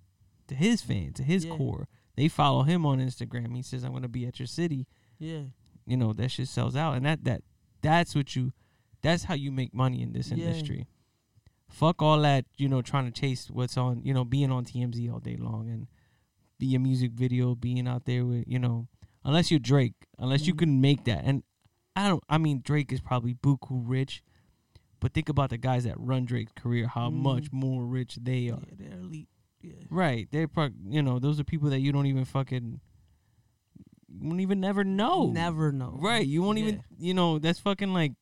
to 0.48 0.54
his 0.54 0.80
fans 0.82 1.14
to 1.16 1.22
his 1.22 1.44
Yeah. 1.44 1.56
core. 1.56 1.88
They 2.16 2.28
follow 2.28 2.62
him 2.64 2.84
on 2.86 2.98
instagram. 2.98 3.54
He 3.56 3.62
says 3.62 3.84
i'm 3.84 3.92
gonna 3.92 4.08
be 4.08 4.26
at 4.26 4.38
your 4.38 4.46
city. 4.46 4.86
Yeah, 5.18 5.42
you 5.86 5.96
know 5.96 6.12
that 6.14 6.30
shit 6.30 6.48
sells 6.48 6.76
out. 6.76 6.96
And 6.96 7.04
that 7.06 7.24
that 7.24 7.42
that's 7.82 8.14
what 8.14 8.34
you 8.36 8.52
that's 9.02 9.24
how 9.24 9.34
you 9.34 9.50
make 9.52 9.72
money 9.74 10.02
in 10.02 10.12
this 10.12 10.30
Yeah. 10.30 10.36
industry. 10.46 10.86
Fuck 11.68 12.02
all 12.02 12.20
that 12.22 12.46
you 12.56 12.68
know 12.68 12.82
trying 12.82 13.04
to 13.04 13.12
chase 13.20 13.48
what's 13.50 13.76
on 13.76 14.02
you 14.04 14.12
know 14.12 14.24
being 14.24 14.50
on 14.50 14.64
tmz 14.64 15.10
all 15.12 15.20
day 15.20 15.36
long 15.36 15.68
and 15.68 15.86
be 16.58 16.74
a 16.74 16.78
music 16.78 17.12
video 17.12 17.54
being 17.54 17.86
out 17.86 18.04
there 18.06 18.26
with 18.26 18.44
you 18.46 18.58
know 18.58 18.88
unless 19.24 19.50
you're 19.50 19.60
drake 19.60 19.94
unless 20.18 20.46
you 20.46 20.54
Mhm. 20.54 20.58
can 20.58 20.80
make 20.80 21.04
that. 21.04 21.24
And 21.24 21.42
i 21.96 22.08
don't 22.08 22.22
i 22.28 22.38
mean 22.38 22.60
drake 22.62 22.92
is 22.92 23.00
probably 23.00 23.34
buku 23.34 23.82
rich 23.84 24.22
but 25.00 25.12
think 25.14 25.28
about 25.28 25.50
the 25.50 25.58
guys 25.58 25.84
that 25.84 25.98
run 25.98 26.24
drake's 26.24 26.52
career 26.54 26.86
how 26.86 27.08
Mhm. 27.10 27.14
much 27.14 27.52
more 27.52 27.84
rich 27.84 28.18
they 28.22 28.38
yeah, 28.40 28.52
are 28.54 28.62
they're 28.76 28.98
elite. 28.98 29.28
Yeah, 29.62 29.72
right 29.90 30.26
they're 30.30 30.48
pro- 30.48 30.70
you 30.88 31.02
know 31.02 31.18
those 31.18 31.38
are 31.40 31.44
people 31.44 31.70
that 31.70 31.80
you 31.80 31.92
don't 31.92 32.06
even 32.06 32.24
fucking 32.24 32.80
you 34.08 34.28
won't 34.28 34.40
even 34.40 34.60
never 34.60 34.84
know 34.84 35.30
never 35.30 35.70
know. 35.72 35.98
Right. 36.00 36.26
You 36.26 36.42
won't 36.42 36.58
Yeah. 36.58 36.64
even 36.66 36.82
you 36.98 37.14
know, 37.14 37.38
that's 37.38 37.58
fucking 37.60 37.92
like 37.92 38.12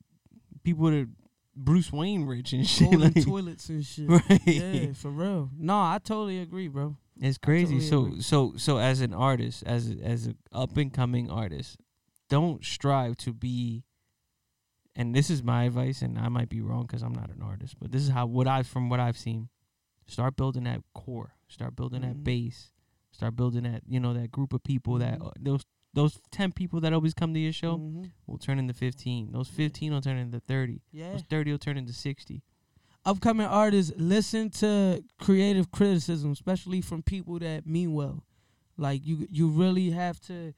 people 0.62 0.90
that 0.90 1.08
Bruce 1.56 1.92
Wayne 1.92 2.24
rich 2.24 2.52
and 2.52 2.66
shit. 2.66 2.90
Golden 2.90 3.12
like- 3.14 3.24
toilets 3.24 3.68
and 3.68 3.84
shit. 3.84 4.08
right. 4.30 4.46
Yeah, 4.46 4.92
for 4.92 5.10
real. 5.10 5.50
No, 5.58 5.74
I 5.74 5.98
totally 6.02 6.38
agree, 6.38 6.68
bro. 6.68 6.96
It's 7.20 7.38
crazy. 7.38 7.80
totally 7.80 7.88
so 7.88 8.06
agree. 8.06 8.20
so 8.20 8.52
so 8.56 8.78
as 8.78 9.00
an 9.00 9.12
artist, 9.14 9.64
as 9.64 9.90
a, 9.90 9.94
as 10.04 10.26
an 10.26 10.36
up 10.52 10.76
and 10.76 10.92
coming 10.92 11.30
artist, 11.30 11.76
don't 12.28 12.64
strive 12.64 13.16
to 13.18 13.32
be 13.32 13.82
and 14.98 15.14
this 15.14 15.30
is 15.30 15.42
my 15.42 15.64
advice 15.64 16.02
and 16.02 16.18
I 16.18 16.28
might 16.28 16.48
be 16.50 16.60
wrong 16.60 16.86
cuz 16.86 17.02
I'm 17.02 17.14
not 17.14 17.30
an 17.30 17.40
artist, 17.42 17.76
but 17.80 17.90
this 17.92 18.02
is 18.02 18.10
how 18.10 18.26
what 18.26 18.46
I 18.46 18.62
from 18.62 18.90
what 18.90 19.00
I've 19.00 19.16
seen. 19.16 19.48
Start 20.06 20.36
building 20.36 20.64
that 20.64 20.82
core. 20.94 21.34
Start 21.48 21.74
building 21.76 22.02
that 22.02 22.16
Mhm. 22.16 22.24
base. 22.24 22.72
Start 23.12 23.36
building 23.36 23.62
that, 23.64 23.82
you 23.86 24.00
know, 24.00 24.12
that 24.14 24.30
group 24.30 24.52
of 24.52 24.62
people 24.62 24.98
that 24.98 25.18
Mhm. 25.18 25.26
uh, 25.26 25.30
those 25.40 25.64
those 25.94 26.20
10 26.30 26.52
people 26.52 26.80
that 26.82 26.92
always 26.92 27.14
come 27.14 27.32
to 27.32 27.40
your 27.40 27.52
show 27.52 27.78
Mhm. 27.78 28.10
will 28.26 28.36
turn 28.38 28.58
into 28.58 28.74
15. 28.74 29.32
Those 29.32 29.48
15 29.48 29.90
will 29.92 30.02
turn 30.02 30.18
into 30.18 30.38
30. 30.38 30.82
Yeah. 30.92 31.12
Those 31.12 31.22
30 31.22 31.50
will 31.50 31.58
turn 31.58 31.78
into 31.78 31.92
60. 31.94 32.42
upcoming 33.04 33.46
artists 33.46 33.90
listen 33.96 34.50
to 34.50 35.02
creative 35.18 35.70
criticism, 35.70 36.30
especially 36.32 36.82
from 36.82 37.02
people 37.02 37.38
that 37.38 37.64
mean 37.66 37.94
well. 37.94 38.22
Like 38.76 39.06
you, 39.06 39.26
you 39.30 39.48
really 39.48 39.90
have 39.92 40.20
to, 40.22 40.52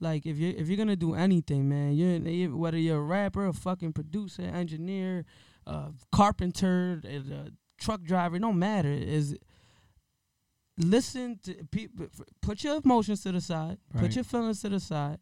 like 0.00 0.26
if 0.26 0.38
you 0.38 0.54
if 0.56 0.68
you're 0.68 0.76
gonna 0.76 0.96
do 0.96 1.14
anything, 1.14 1.68
man, 1.68 1.94
you're 1.94 2.50
whether 2.50 2.78
you're 2.78 2.98
a 2.98 3.02
rapper, 3.02 3.46
a 3.46 3.52
fucking 3.52 3.92
producer, 3.92 4.42
engineer, 4.42 5.24
uh, 5.66 5.90
carpenter, 6.12 7.00
a 7.04 7.50
truck 7.78 8.02
driver, 8.02 8.36
it 8.36 8.40
don't 8.40 8.58
matter. 8.58 8.90
Is 8.90 9.36
listen 10.78 11.38
to 11.44 11.54
people. 11.70 12.06
Put 12.40 12.64
your 12.64 12.80
emotions 12.82 13.22
to 13.22 13.32
the 13.32 13.40
side. 13.40 13.78
Right. 13.92 14.02
Put 14.02 14.14
your 14.14 14.24
feelings 14.24 14.62
to 14.62 14.70
the 14.70 14.80
side, 14.80 15.18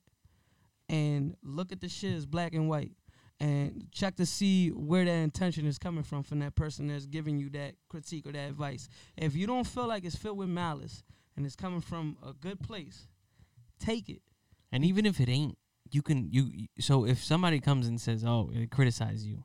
and 0.89 1.37
look 1.43 1.73
at 1.73 1.81
the 1.81 1.89
shit 1.89 2.15
as 2.15 2.27
black 2.27 2.55
and 2.55 2.69
white 2.69 2.93
and 3.41 3.87
check 3.93 4.17
to 4.17 4.27
see 4.27 4.71
where 4.71 5.05
that 5.05 5.11
intention 5.11 5.67
is 5.67 5.79
coming 5.79 6.03
from 6.03 6.23
from 6.23 6.41
that 6.41 6.55
person 6.55 6.89
that's 6.89 7.07
giving 7.07 7.39
you 7.39 7.49
that 7.51 7.75
critique 7.89 8.27
or 8.27 8.33
that 8.33 8.49
advice. 8.49 8.89
If 9.17 9.37
you 9.37 9.47
don't 9.47 9.67
feel 9.67 9.87
like 9.87 10.05
it's 10.05 10.17
filled 10.17 10.39
with 10.39 10.49
malice 10.49 11.03
and 11.37 11.47
it's 11.47 11.57
coming 11.57 11.81
from 11.81 12.17
a 12.27 12.33
good 12.33 12.61
place, 12.61 13.07
take 13.79 14.09
it. 14.09 14.23
And 14.73 14.85
even 14.85 15.07
if 15.07 15.21
it 15.21 15.29
ain't, 15.29 15.57
you 15.91 16.03
can 16.03 16.29
you 16.31 16.67
so 16.81 17.07
if 17.07 17.23
somebody 17.25 17.61
comes 17.61 17.87
and 17.87 18.01
says, 18.01 18.25
"Oh, 18.25 18.51
they 18.53 18.67
criticize 18.67 19.25
you." 19.27 19.45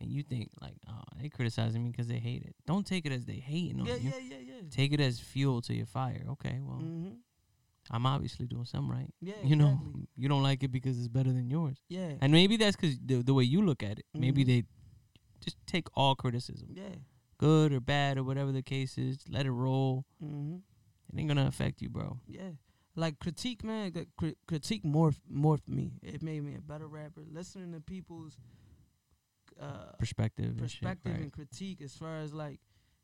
And 0.00 0.10
you 0.10 0.22
think 0.22 0.50
like, 0.60 0.76
"Oh, 0.88 1.02
they 1.20 1.28
criticizing 1.28 1.82
me 1.84 1.90
because 1.90 2.08
they 2.08 2.18
hate 2.18 2.42
it." 2.42 2.54
Don't 2.66 2.86
take 2.86 3.04
it 3.06 3.12
as 3.12 3.24
they 3.26 3.34
hating 3.36 3.80
on 3.80 3.86
Yeah, 3.86 3.96
you. 3.96 4.10
yeah, 4.10 4.18
yeah, 4.30 4.36
yeah. 4.46 4.60
Take 4.70 4.92
it 4.92 5.00
as 5.00 5.20
fuel 5.20 5.60
to 5.62 5.74
your 5.74 5.86
fire. 5.86 6.24
Okay, 6.32 6.58
well, 6.62 6.78
Mm-hmm. 6.78 7.14
I'm 7.90 8.04
obviously 8.04 8.46
doing 8.46 8.64
something 8.64 8.90
right. 8.90 9.12
Yeah, 9.20 9.34
You 9.44 9.54
know, 9.56 9.78
you 10.16 10.28
don't 10.28 10.42
like 10.42 10.62
it 10.64 10.72
because 10.72 10.98
it's 10.98 11.06
better 11.08 11.32
than 11.32 11.48
yours. 11.48 11.76
Yeah, 11.88 12.12
And 12.20 12.32
maybe 12.32 12.56
that's 12.56 12.74
because 12.76 12.98
the, 12.98 13.22
the 13.22 13.32
way 13.32 13.44
you 13.44 13.62
look 13.62 13.82
at 13.82 13.98
it. 14.00 14.06
Maybe 14.12 14.42
Mhm. 14.42 14.46
they 14.48 14.64
just 15.40 15.56
take 15.66 15.86
all 15.94 16.14
criticism, 16.16 16.70
yeah. 16.74 16.96
good 17.38 17.72
or 17.72 17.78
bad 17.80 18.18
or 18.18 18.24
whatever 18.24 18.50
the 18.50 18.62
case 18.62 18.98
is. 18.98 19.18
Let 19.28 19.46
it 19.46 19.52
roll. 19.52 20.04
Mm-hmm. 20.24 20.56
It 21.12 21.18
ain't 21.20 21.28
gonna 21.28 21.46
affect 21.46 21.80
you, 21.80 21.88
bro. 21.88 22.18
Yeah. 22.26 22.50
Like 22.96 23.18
critique, 23.18 23.62
man. 23.62 23.92
cri- 24.16 24.36
critique 24.48 24.82
morphed 24.84 25.20
morphed 25.32 25.68
me. 25.68 25.92
It 26.02 26.22
made 26.22 26.42
me 26.42 26.54
a 26.56 26.60
better 26.60 26.86
rapper. 26.86 27.22
Listening 27.30 27.72
to 27.74 27.80
people's 27.80 28.38
uh, 29.60 29.92
Perspective. 29.98 30.46
and 30.58 30.70
shit, 30.70 30.80
perspective 30.82 31.12
right. 31.12 31.20
and 31.22 31.32
critique 31.32 31.80
as 31.82 31.94
far 31.94 32.18
as 32.18 32.32
like 32.34 32.60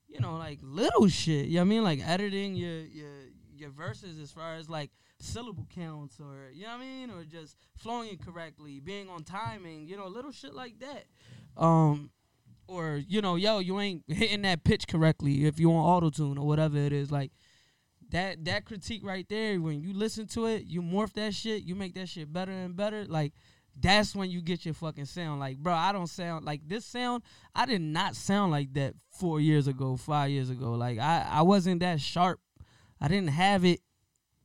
you 0.09 0.21
know 0.21 0.37
like 0.37 0.59
little 0.63 1.09
shit 1.09 1.47
you 1.47 1.55
know 1.55 1.61
what 1.61 1.67
i 1.67 1.69
mean 1.69 1.83
like 1.83 2.07
editing 2.07 2.55
your 2.55 2.81
your 2.83 3.11
your 3.57 3.71
verses 3.71 4.19
as 4.19 4.31
far 4.31 4.57
as 4.57 4.69
like 4.69 4.91
syllable 5.19 5.67
counts 5.75 6.21
or 6.21 6.51
you 6.53 6.65
know 6.65 6.69
what 6.71 6.81
i 6.81 6.81
mean 6.81 7.11
or 7.11 7.25
just 7.25 7.57
flowing 7.79 8.11
it 8.11 8.21
correctly 8.23 8.81
being 8.81 9.09
on 9.09 9.23
timing 9.25 9.87
you 9.89 9.97
know 9.97 10.07
little 10.09 10.33
shit 10.33 10.53
like 10.53 10.75
that 10.81 11.05
um 11.57 12.11
or 12.67 13.01
you 13.09 13.23
know 13.23 13.37
yo 13.37 13.59
you 13.59 13.81
ain't 13.81 14.03
hitting 14.09 14.43
that 14.43 14.63
pitch 14.65 14.87
correctly 14.87 15.47
if 15.47 15.59
you 15.59 15.71
on 15.71 15.77
auto 15.83 16.11
tune 16.11 16.37
or 16.37 16.47
whatever 16.47 16.77
it 16.77 16.93
is 16.93 17.11
like 17.11 17.31
that 18.13 18.45
that 18.45 18.65
critique 18.65 19.03
right 19.05 19.27
there 19.29 19.61
when 19.61 19.83
you 19.83 19.93
listen 19.93 20.27
to 20.27 20.47
it 20.47 20.65
you 20.65 20.81
morph 20.81 21.13
that 21.15 21.35
shit 21.35 21.65
you 21.65 21.75
make 21.75 21.95
that 21.95 22.09
shit 22.09 22.33
better 22.33 22.53
and 22.53 22.77
better 22.77 23.05
like 23.07 23.33
that's 23.81 24.15
when 24.15 24.31
you 24.31 24.41
get 24.41 24.65
your 24.65 24.75
fucking 24.75 25.07
sound. 25.07 25.41
Like, 25.41 25.59
bro, 25.59 25.73
I 25.73 25.93
don't 25.93 26.09
sound 26.09 26.45
like 26.45 26.61
this 26.67 26.85
sound. 26.85 27.23
I 27.55 27.67
did 27.67 27.81
not 27.81 28.17
sound 28.17 28.53
like 28.53 28.75
that 28.75 28.95
four 29.11 29.41
years 29.41 29.67
ago, 29.67 29.97
five 29.97 30.31
years 30.31 30.51
ago. 30.51 30.73
Like, 30.73 30.99
I, 30.99 31.27
I 31.31 31.43
wasn't 31.43 31.81
that 31.81 32.01
sharp. 32.01 32.41
I 33.01 33.09
didn't 33.09 33.29
have 33.31 33.65
it 33.65 33.81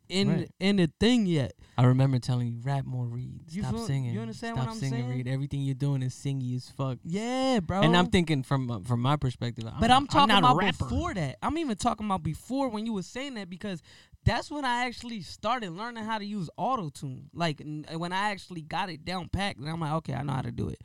in 0.09 0.29
Right. 0.29 0.51
in 0.59 0.75
the 0.77 0.91
thing 0.99 1.25
yet. 1.25 1.53
I 1.77 1.83
remember 1.85 2.17
telling 2.19 2.47
you, 2.47 2.59
rap 2.63 2.85
more, 2.85 3.05
Reed. 3.05 3.41
Stop 3.51 3.71
feel- 3.71 3.85
singing. 3.85 4.13
you 4.13 4.21
understand 4.21 4.55
Stop 4.55 4.65
what 4.67 4.73
I'm 4.73 4.79
singing, 4.79 5.01
saying? 5.05 5.09
Reed. 5.09 5.27
Everything 5.27 5.61
you're 5.61 5.75
doing 5.75 6.01
is 6.01 6.13
singy 6.15 6.55
as 6.55 6.69
fuck. 6.69 6.97
Yeah, 7.03 7.59
bro. 7.59 7.81
And 7.81 7.95
I'm 7.95 8.07
thinking 8.07 8.43
from 8.43 8.71
uh, 8.71 8.79
from 8.81 9.01
my 9.01 9.15
perspective. 9.15 9.65
But 9.79 9.91
I'm 9.91 10.07
talking 10.07 10.29
not 10.33 10.43
a 10.43 10.55
about 10.57 10.77
before 10.77 11.13
that. 11.13 11.37
I'm 11.41 11.57
even 11.57 11.75
talking 11.77 12.05
about 12.05 12.23
before 12.23 12.69
when 12.69 12.85
you 12.85 12.93
was 12.93 13.05
saying 13.07 13.35
that 13.35 13.49
because 13.49 13.81
that's 14.25 14.49
when 14.51 14.65
I 14.65 14.85
actually 14.85 15.21
started 15.21 15.71
learning 15.71 16.03
how 16.03 16.17
to 16.17 16.25
use 16.25 16.49
auto 16.57 16.89
tune. 16.89 17.29
Like 17.33 17.61
n- 17.61 17.85
when 17.95 18.11
I 18.11 18.31
actually 18.31 18.61
got 18.61 18.89
it 18.89 19.05
down 19.05 19.29
packed, 19.29 19.59
and 19.59 19.69
I'm 19.69 19.79
like, 19.79 19.93
okay, 19.93 20.13
I 20.13 20.23
know 20.23 20.33
how 20.33 20.41
to 20.41 20.51
do 20.51 20.69
it. 20.69 20.81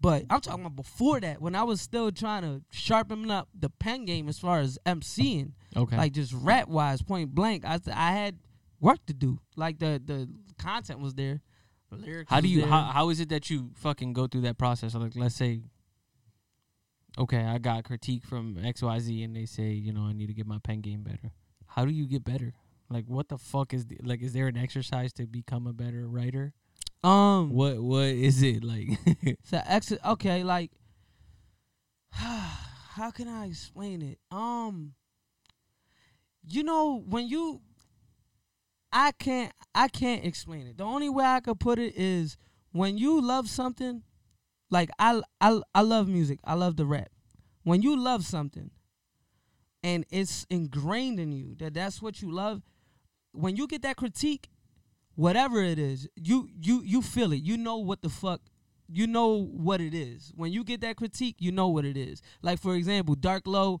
But 0.00 0.24
I'm 0.28 0.40
talking 0.40 0.60
about 0.64 0.76
before 0.76 1.20
that, 1.20 1.40
when 1.40 1.54
I 1.54 1.62
was 1.62 1.80
still 1.80 2.12
trying 2.12 2.42
to 2.42 2.62
sharpen 2.70 3.30
up 3.30 3.48
the 3.58 3.70
pen 3.70 4.04
game 4.04 4.28
as 4.28 4.38
far 4.38 4.60
as 4.60 4.78
MCing, 4.86 5.52
Okay. 5.74 5.96
like 5.96 6.12
just 6.12 6.32
rap 6.34 6.68
wise, 6.68 7.02
point 7.02 7.34
blank. 7.34 7.64
I 7.64 7.80
I 7.92 8.12
had 8.12 8.36
work 8.80 9.04
to 9.06 9.14
do. 9.14 9.40
Like 9.56 9.78
the 9.78 10.00
the 10.04 10.28
content 10.58 11.00
was 11.00 11.14
there, 11.14 11.40
the 11.90 11.96
lyrics. 11.96 12.30
how 12.30 12.40
do 12.40 12.48
you 12.48 12.66
how, 12.66 12.82
how 12.84 13.08
is 13.08 13.20
it 13.20 13.30
that 13.30 13.48
you 13.50 13.70
fucking 13.74 14.12
go 14.12 14.26
through 14.26 14.42
that 14.42 14.58
process? 14.58 14.94
Like 14.94 15.16
let's 15.16 15.34
say 15.34 15.62
okay, 17.18 17.38
I 17.44 17.58
got 17.58 17.84
critique 17.84 18.24
from 18.24 18.56
XYZ 18.56 19.24
and 19.24 19.34
they 19.34 19.46
say, 19.46 19.70
you 19.70 19.92
know, 19.92 20.02
I 20.02 20.12
need 20.12 20.26
to 20.26 20.34
get 20.34 20.46
my 20.46 20.58
pen 20.58 20.82
game 20.82 21.02
better. 21.02 21.32
How 21.66 21.84
do 21.86 21.90
you 21.92 22.06
get 22.06 22.24
better? 22.24 22.52
Like 22.90 23.06
what 23.06 23.28
the 23.28 23.38
fuck 23.38 23.72
is 23.74 23.86
the, 23.86 23.98
like 24.04 24.22
is 24.22 24.32
there 24.34 24.46
an 24.46 24.56
exercise 24.56 25.12
to 25.14 25.26
become 25.26 25.66
a 25.66 25.72
better 25.72 26.06
writer? 26.06 26.52
Um 27.04 27.50
What 27.50 27.80
what 27.80 28.06
is 28.06 28.42
it 28.42 28.64
like? 28.64 28.98
So 29.44 29.60
ex 29.66 29.92
okay, 30.04 30.42
like 30.42 30.70
how 32.10 33.10
can 33.10 33.28
I 33.28 33.46
explain 33.46 34.02
it? 34.02 34.18
Um 34.30 34.94
you 36.48 36.62
know, 36.62 37.02
when 37.08 37.28
you 37.28 37.60
I 38.92 39.12
can't 39.12 39.52
I 39.74 39.88
can't 39.88 40.24
explain 40.24 40.66
it. 40.66 40.78
The 40.78 40.84
only 40.84 41.08
way 41.08 41.24
I 41.24 41.40
could 41.40 41.60
put 41.60 41.78
it 41.78 41.94
is 41.96 42.36
when 42.72 42.98
you 42.98 43.20
love 43.20 43.48
something, 43.48 44.02
like 44.70 44.90
I 44.98 45.20
I 45.40 45.60
I 45.74 45.82
love 45.82 46.08
music. 46.08 46.38
I 46.44 46.54
love 46.54 46.76
the 46.76 46.86
rap. 46.86 47.08
When 47.62 47.82
you 47.82 47.96
love 47.96 48.24
something 48.24 48.70
and 49.82 50.06
it's 50.10 50.46
ingrained 50.50 51.18
in 51.20 51.32
you 51.32 51.54
that 51.56 51.74
that's 51.74 52.00
what 52.00 52.22
you 52.22 52.30
love, 52.30 52.62
when 53.32 53.56
you 53.56 53.66
get 53.66 53.82
that 53.82 53.96
critique, 53.96 54.48
whatever 55.16 55.60
it 55.62 55.78
is, 55.78 56.08
you 56.14 56.48
you 56.60 56.82
you 56.84 57.02
feel 57.02 57.32
it. 57.32 57.42
You 57.42 57.56
know 57.56 57.78
what 57.78 58.02
the 58.02 58.08
fuck 58.08 58.40
you 58.88 59.08
know 59.08 59.42
what 59.46 59.80
it 59.80 59.92
is. 59.94 60.32
When 60.36 60.52
you 60.52 60.62
get 60.62 60.80
that 60.82 60.94
critique, 60.94 61.34
you 61.40 61.50
know 61.50 61.66
what 61.66 61.84
it 61.84 61.96
is. 61.96 62.22
Like 62.40 62.60
for 62.60 62.76
example, 62.76 63.16
Dark 63.16 63.44
Low, 63.48 63.80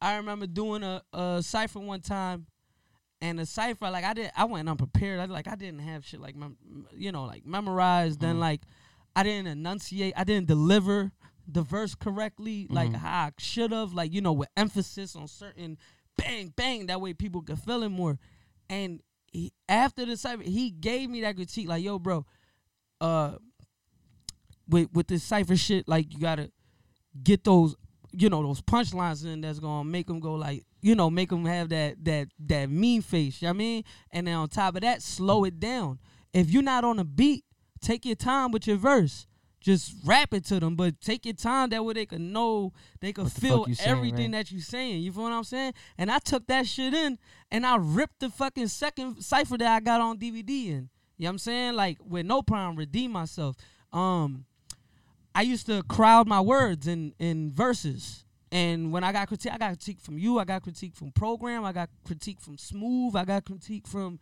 I 0.00 0.16
remember 0.16 0.46
doing 0.46 0.82
a, 0.82 1.02
a 1.12 1.42
cipher 1.42 1.78
one 1.78 2.00
time, 2.00 2.46
and 3.20 3.38
the 3.38 3.44
cipher 3.44 3.90
like 3.90 4.02
I 4.04 4.14
did, 4.14 4.30
I 4.34 4.46
went 4.46 4.66
unprepared. 4.68 5.20
I 5.20 5.26
like 5.26 5.46
I 5.46 5.56
didn't 5.56 5.80
have 5.80 6.06
shit 6.06 6.20
like 6.20 6.34
mem- 6.36 6.56
you 6.96 7.12
know 7.12 7.24
like 7.24 7.44
memorized. 7.44 8.20
Then 8.20 8.36
Mhm. 8.36 8.40
like 8.40 8.62
I 9.14 9.24
didn't 9.24 9.48
enunciate. 9.48 10.14
I 10.16 10.24
didn't 10.24 10.46
deliver 10.46 11.12
the 11.46 11.62
verse 11.62 11.94
correctly 11.94 12.66
like 12.70 12.92
Mhm. 12.92 12.96
how 12.96 13.26
I 13.26 13.30
should 13.38 13.72
have. 13.72 13.92
Like 13.92 14.14
you 14.14 14.22
know 14.22 14.32
with 14.32 14.48
emphasis 14.56 15.14
on 15.16 15.28
certain 15.28 15.76
bang 16.16 16.48
bang. 16.56 16.86
That 16.86 17.00
way 17.02 17.12
people 17.12 17.42
could 17.42 17.58
feel 17.58 17.82
it 17.82 17.88
more. 17.90 18.18
And 18.70 19.02
he, 19.30 19.52
after 19.68 20.04
the 20.04 20.16
cipher, 20.16 20.42
he 20.42 20.70
gave 20.70 21.10
me 21.10 21.20
that 21.22 21.36
critique 21.36 21.68
like, 21.68 21.82
"Yo, 21.82 21.98
bro, 21.98 22.26
uh." 23.00 23.36
with 24.70 24.88
with 24.92 25.08
this 25.08 25.22
cipher 25.22 25.56
shit, 25.56 25.86
like 25.88 26.12
you 26.12 26.20
gotta 26.20 26.50
get 27.22 27.44
those, 27.44 27.74
you 28.12 28.30
know, 28.30 28.42
those 28.42 28.62
punchlines 28.62 29.24
in 29.24 29.40
that's 29.40 29.58
gonna 29.58 29.84
make 29.84 30.06
them 30.06 30.20
go 30.20 30.34
like, 30.34 30.64
you 30.80 30.94
know, 30.94 31.10
make 31.10 31.28
them 31.28 31.44
have 31.44 31.68
that 31.70 32.02
that 32.04 32.28
that 32.46 32.70
mean 32.70 33.02
face. 33.02 33.42
You 33.42 33.48
know 33.48 33.52
what 33.52 33.56
I 33.56 33.58
mean? 33.58 33.84
And 34.12 34.26
then 34.26 34.34
on 34.34 34.48
top 34.48 34.76
of 34.76 34.82
that, 34.82 35.02
slow 35.02 35.44
it 35.44 35.60
down. 35.60 35.98
If 36.32 36.50
you're 36.50 36.62
not 36.62 36.84
on 36.84 36.98
a 36.98 37.04
beat, 37.04 37.44
take 37.80 38.06
your 38.06 38.14
time 38.14 38.52
with 38.52 38.66
your 38.66 38.76
verse. 38.76 39.26
Just 39.60 39.94
rap 40.06 40.32
it 40.32 40.44
to 40.46 40.58
them, 40.58 40.74
but 40.74 41.00
take 41.02 41.26
your 41.26 41.34
time. 41.34 41.68
That 41.68 41.84
way 41.84 41.92
they 41.92 42.06
can 42.06 42.32
know, 42.32 42.72
they 43.00 43.12
can 43.12 43.24
What 43.24 43.34
the 43.34 43.40
feel 43.40 43.64
saying, 43.66 43.76
everything 43.84 44.30
that 44.30 44.50
you're 44.50 44.62
saying. 44.62 45.02
You 45.02 45.12
feel 45.12 45.24
what 45.24 45.32
I'm 45.32 45.44
saying? 45.44 45.74
And 45.98 46.10
I 46.10 46.18
took 46.18 46.46
that 46.46 46.66
shit 46.66 46.94
in, 46.94 47.18
and 47.50 47.66
I 47.66 47.76
ripped 47.76 48.20
the 48.20 48.30
fucking 48.30 48.68
second 48.68 49.22
cipher 49.22 49.58
that 49.58 49.68
I 49.68 49.80
got 49.80 50.00
on 50.00 50.18
DVD 50.18 50.48
in. 50.48 50.88
You 51.18 51.24
know 51.24 51.28
what 51.28 51.28
I'm 51.28 51.38
saying? 51.38 51.74
Like 51.74 51.98
with 52.02 52.24
no 52.24 52.40
problem, 52.40 52.76
redeem 52.76 53.12
myself. 53.12 53.54
Um, 53.92 54.46
I 55.34 55.42
used 55.42 55.66
to 55.66 55.82
crowd 55.82 56.26
my 56.26 56.40
words 56.40 56.86
in 56.86 57.14
in 57.18 57.52
verses. 57.52 58.24
And 58.52 58.90
when 58.90 59.04
I 59.04 59.12
got 59.12 59.28
critique, 59.28 59.52
I 59.52 59.58
got 59.58 59.68
critique 59.68 60.00
from 60.00 60.18
you. 60.18 60.38
I 60.38 60.44
got 60.44 60.62
critique 60.62 60.96
from 60.96 61.12
program. 61.12 61.64
I 61.64 61.72
got 61.72 61.88
critique 62.04 62.40
from 62.40 62.58
Smooth. 62.58 63.14
I 63.14 63.24
got 63.24 63.44
critique 63.44 63.86
from 63.86 64.18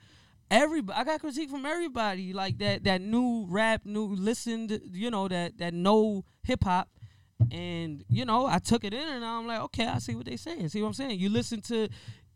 everybody. 0.51 0.99
I 0.99 1.05
got 1.05 1.21
critique 1.21 1.51
from 1.51 1.67
everybody 1.67 2.33
like 2.33 2.59
that. 2.59 2.85
That 2.85 3.01
new 3.01 3.47
rap, 3.49 3.83
new 3.85 4.07
listened. 4.07 4.81
You 4.93 5.11
know 5.11 5.29
that 5.29 5.59
that 5.59 5.75
know 5.75 6.25
hip 6.43 6.65
hop. 6.65 6.89
And 7.53 8.05
you 8.09 8.25
know, 8.25 8.47
I 8.47 8.59
took 8.59 8.85
it 8.85 8.93
in, 8.93 9.09
and 9.09 9.25
I'm 9.25 9.47
like, 9.47 9.61
okay, 9.61 9.87
I 9.87 9.99
see 9.99 10.15
what 10.15 10.27
they 10.27 10.37
saying. 10.37 10.69
See 10.71 10.83
what 10.83 10.89
I'm 10.89 10.95
saying? 10.95 11.21
You 11.21 11.29
listen 11.29 11.61
to 11.63 11.89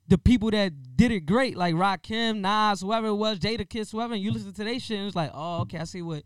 the 0.09 0.18
people 0.18 0.51
that 0.53 0.96
did 0.96 1.11
it 1.11 1.20
great, 1.27 1.57
like 1.57 1.75
Rakim, 1.75 2.38
Nas, 2.40 2.83
whoever 2.83 3.09
it 3.09 3.14
was, 3.14 3.38
Jadakiss, 3.38 3.90
whoever. 3.90 4.14
And 4.14 4.22
you 4.22 4.31
listen 4.31 4.53
to 4.53 4.64
their 4.64 4.79
shit, 4.79 4.98
and 4.98 5.07
it's 5.09 5.16
like, 5.16 5.31
oh, 5.35 5.62
okay, 5.62 5.79
I 5.79 5.85
see 5.85 6.03
what 6.03 6.22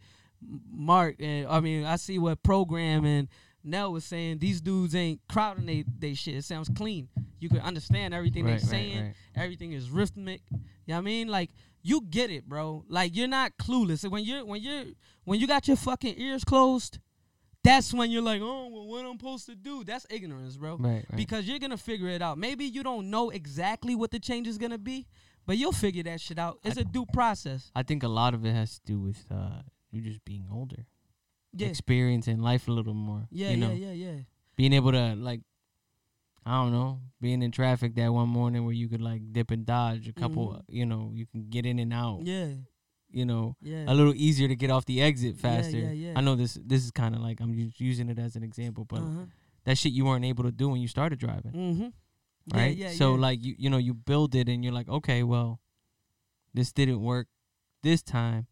Mark 0.71 1.17
and 1.21 1.47
I 1.49 1.61
mean, 1.61 1.85
I 1.85 1.97
see 1.97 2.19
what 2.19 2.43
program 2.43 3.05
and 3.05 3.29
Nell 3.65 3.93
was 3.93 4.05
saying. 4.05 4.39
These 4.39 4.61
dudes 4.61 4.95
ain't 4.95 5.21
crowding 5.29 5.67
they 5.67 5.85
they 5.99 6.15
shit. 6.15 6.35
It 6.37 6.45
sounds 6.45 6.69
clean. 6.77 7.09
You 7.41 7.49
can 7.49 7.61
understand 7.61 8.15
everything 8.15 8.45
Right, 8.45 8.51
they 8.51 8.55
right, 8.57 8.63
saying. 8.63 9.03
right. 9.03 9.15
Everything 9.35 9.73
is 9.73 9.91
rhythmic. 9.91 10.43
You 10.53 10.59
know 10.89 10.95
what 10.95 10.99
I 10.99 11.01
mean? 11.01 11.29
Like 11.29 11.51
you 11.87 12.01
get 12.01 12.31
it, 12.31 12.49
bro. 12.49 12.85
Like 12.89 13.15
you're 13.17 13.29
not 13.29 13.57
clueless. 13.59 14.09
When 14.11 14.25
you're 14.25 14.45
when 14.45 14.61
you're 14.61 14.85
when 15.25 15.39
you 15.41 15.47
got 15.47 15.69
your 15.69 15.77
fucking 15.77 16.15
ears 16.19 16.43
closed, 16.45 16.99
that's 17.63 17.95
when 17.95 18.11
you're 18.11 18.23
like, 18.23 18.41
oh, 18.43 18.69
well, 18.73 18.87
what 18.87 19.01
am 19.05 19.13
I'm 19.13 19.19
supposed 19.19 19.47
to 19.47 19.55
do? 19.55 19.85
That's 19.85 20.07
ignorance, 20.11 20.57
bro. 20.57 20.77
Right, 20.79 21.05
right. 21.09 21.17
Because 21.17 21.47
you're 21.47 21.61
gonna 21.61 21.77
figure 21.77 22.09
it 22.09 22.23
out. 22.23 22.39
Maybe 22.39 22.65
you 22.65 22.83
don't 22.83 23.09
know 23.11 23.31
exactly 23.31 23.95
what 23.95 24.11
the 24.11 24.19
change 24.19 24.49
is 24.49 24.59
gonna 24.59 24.79
be, 24.79 25.07
but 25.47 25.59
you'll 25.59 25.73
figure 25.73 26.03
that 26.05 26.21
shit 26.21 26.39
out. 26.39 26.59
It's 26.65 26.79
I- 26.79 26.81
a 26.81 26.85
due 26.85 27.07
process. 27.13 27.71
I 27.75 27.83
think 27.85 28.03
a 28.03 28.09
lot 28.09 28.35
of 28.35 28.45
it 28.45 28.53
has 28.53 28.79
to 28.79 28.85
do 28.85 28.99
with 28.99 29.25
uh 29.31 29.63
you 29.93 30.01
just 30.03 30.25
being 30.25 30.47
older. 30.53 30.87
Yeah. 31.53 31.69
Experiencing 31.69 32.41
life 32.41 32.67
a 32.69 32.73
little 32.73 32.95
more. 32.95 33.29
Yeah, 33.31 33.51
you 33.51 33.57
know? 33.57 33.73
yeah, 33.73 33.93
yeah, 33.93 34.11
yeah. 34.11 34.19
Being 34.57 34.73
able 34.73 34.93
to 34.93 35.15
like 35.15 35.41
I 36.47 36.63
don't 36.63 36.71
know, 36.73 37.01
being 37.21 37.43
in 37.43 37.51
traffic 37.51 37.97
that 37.97 38.13
one 38.13 38.29
morning 38.29 38.65
where 38.65 38.73
you 38.73 38.89
could 38.89 39.03
like 39.03 39.33
dip 39.33 39.51
and 39.51 39.67
dodge 39.67 40.07
a 40.09 40.13
couple, 40.13 40.51
Mhm. 40.53 40.63
you 40.69 40.87
know, 40.87 41.11
you 41.13 41.27
can 41.27 41.49
get 41.51 41.67
in 41.67 41.79
and 41.81 41.93
out, 41.93 42.23
Yeah, 42.25 42.53
you 43.11 43.25
know, 43.25 43.57
yeah. 43.61 43.85
a 43.89 43.95
little 43.95 44.15
easier 44.15 44.47
to 44.49 44.55
get 44.55 44.71
off 44.71 44.85
the 44.85 45.03
exit 45.03 45.37
faster. 45.39 45.77
yeah, 45.79 45.91
yeah. 45.91 46.11
yeah. 46.13 46.19
I 46.19 46.21
know 46.21 46.37
this 46.37 46.55
this 46.65 46.85
is 46.85 46.93
kind 46.93 47.15
of 47.17 47.21
like 47.21 47.41
I'm 47.41 47.53
using 47.79 48.09
it 48.09 48.19
as 48.19 48.37
an 48.37 48.45
example, 48.45 48.85
but 48.85 49.01
uh-huh. 49.01 49.27
that 49.65 49.77
shit 49.77 49.93
you 49.93 50.05
weren't 50.05 50.25
able 50.25 50.45
to 50.45 50.53
do 50.53 50.69
when 50.69 50.81
you 50.81 50.89
started 50.89 51.19
driving, 51.19 51.53
Mm-hmm. 51.53 52.57
right? 52.57 52.77
Yeah, 52.77 52.91
yeah, 52.91 52.95
so 52.95 53.15
like 53.15 53.43
you 53.45 53.57
you 53.59 53.69
know, 53.69 53.79
you 53.79 53.93
build 53.95 54.35
it 54.37 54.49
and 54.49 54.63
you're 54.63 54.73
like, 54.81 54.89
"Okay, 54.89 55.25
well, 55.25 55.61
this 56.55 56.73
didn't 56.73 57.01
work 57.03 57.27
this 57.83 58.03
time." 58.03 58.47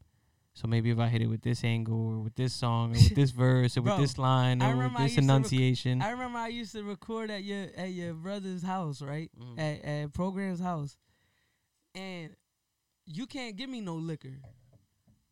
So 0.56 0.68
maybe 0.68 0.90
if 0.90 0.98
I 1.00 1.08
hit 1.08 1.20
it 1.20 1.26
with 1.26 1.42
this 1.42 1.64
angle 1.64 1.96
or 2.06 2.18
with 2.20 2.36
this 2.36 2.52
song 2.54 2.90
or 2.90 2.94
with 2.94 3.14
this 3.16 3.30
verse 3.32 3.76
or 3.76 3.82
Bro, 3.82 3.96
with 3.96 4.02
this 4.08 4.18
line 4.18 4.62
or 4.62 4.68
with 4.68 4.76
remember 4.76 4.98
I 5.00 5.02
this 5.04 5.16
rec- 5.16 5.24
enunciation. 5.24 6.00
I 6.00 6.10
remember 6.10 6.38
I 6.38 6.48
used 6.48 6.72
to 6.72 6.84
record 6.84 7.30
at 7.30 7.42
your 7.42 7.66
at 7.76 7.90
your 7.90 8.14
brother's 8.14 8.62
house, 8.62 9.02
right? 9.02 9.30
Mhm. 9.38 9.58
At 9.58 9.84
at 9.84 10.12
program's 10.12 10.60
house, 10.60 10.96
and 11.94 12.36
you 13.04 13.26
can't 13.26 13.56
give 13.56 13.68
me 13.68 13.80
no 13.80 13.96
liquor. 13.96 14.38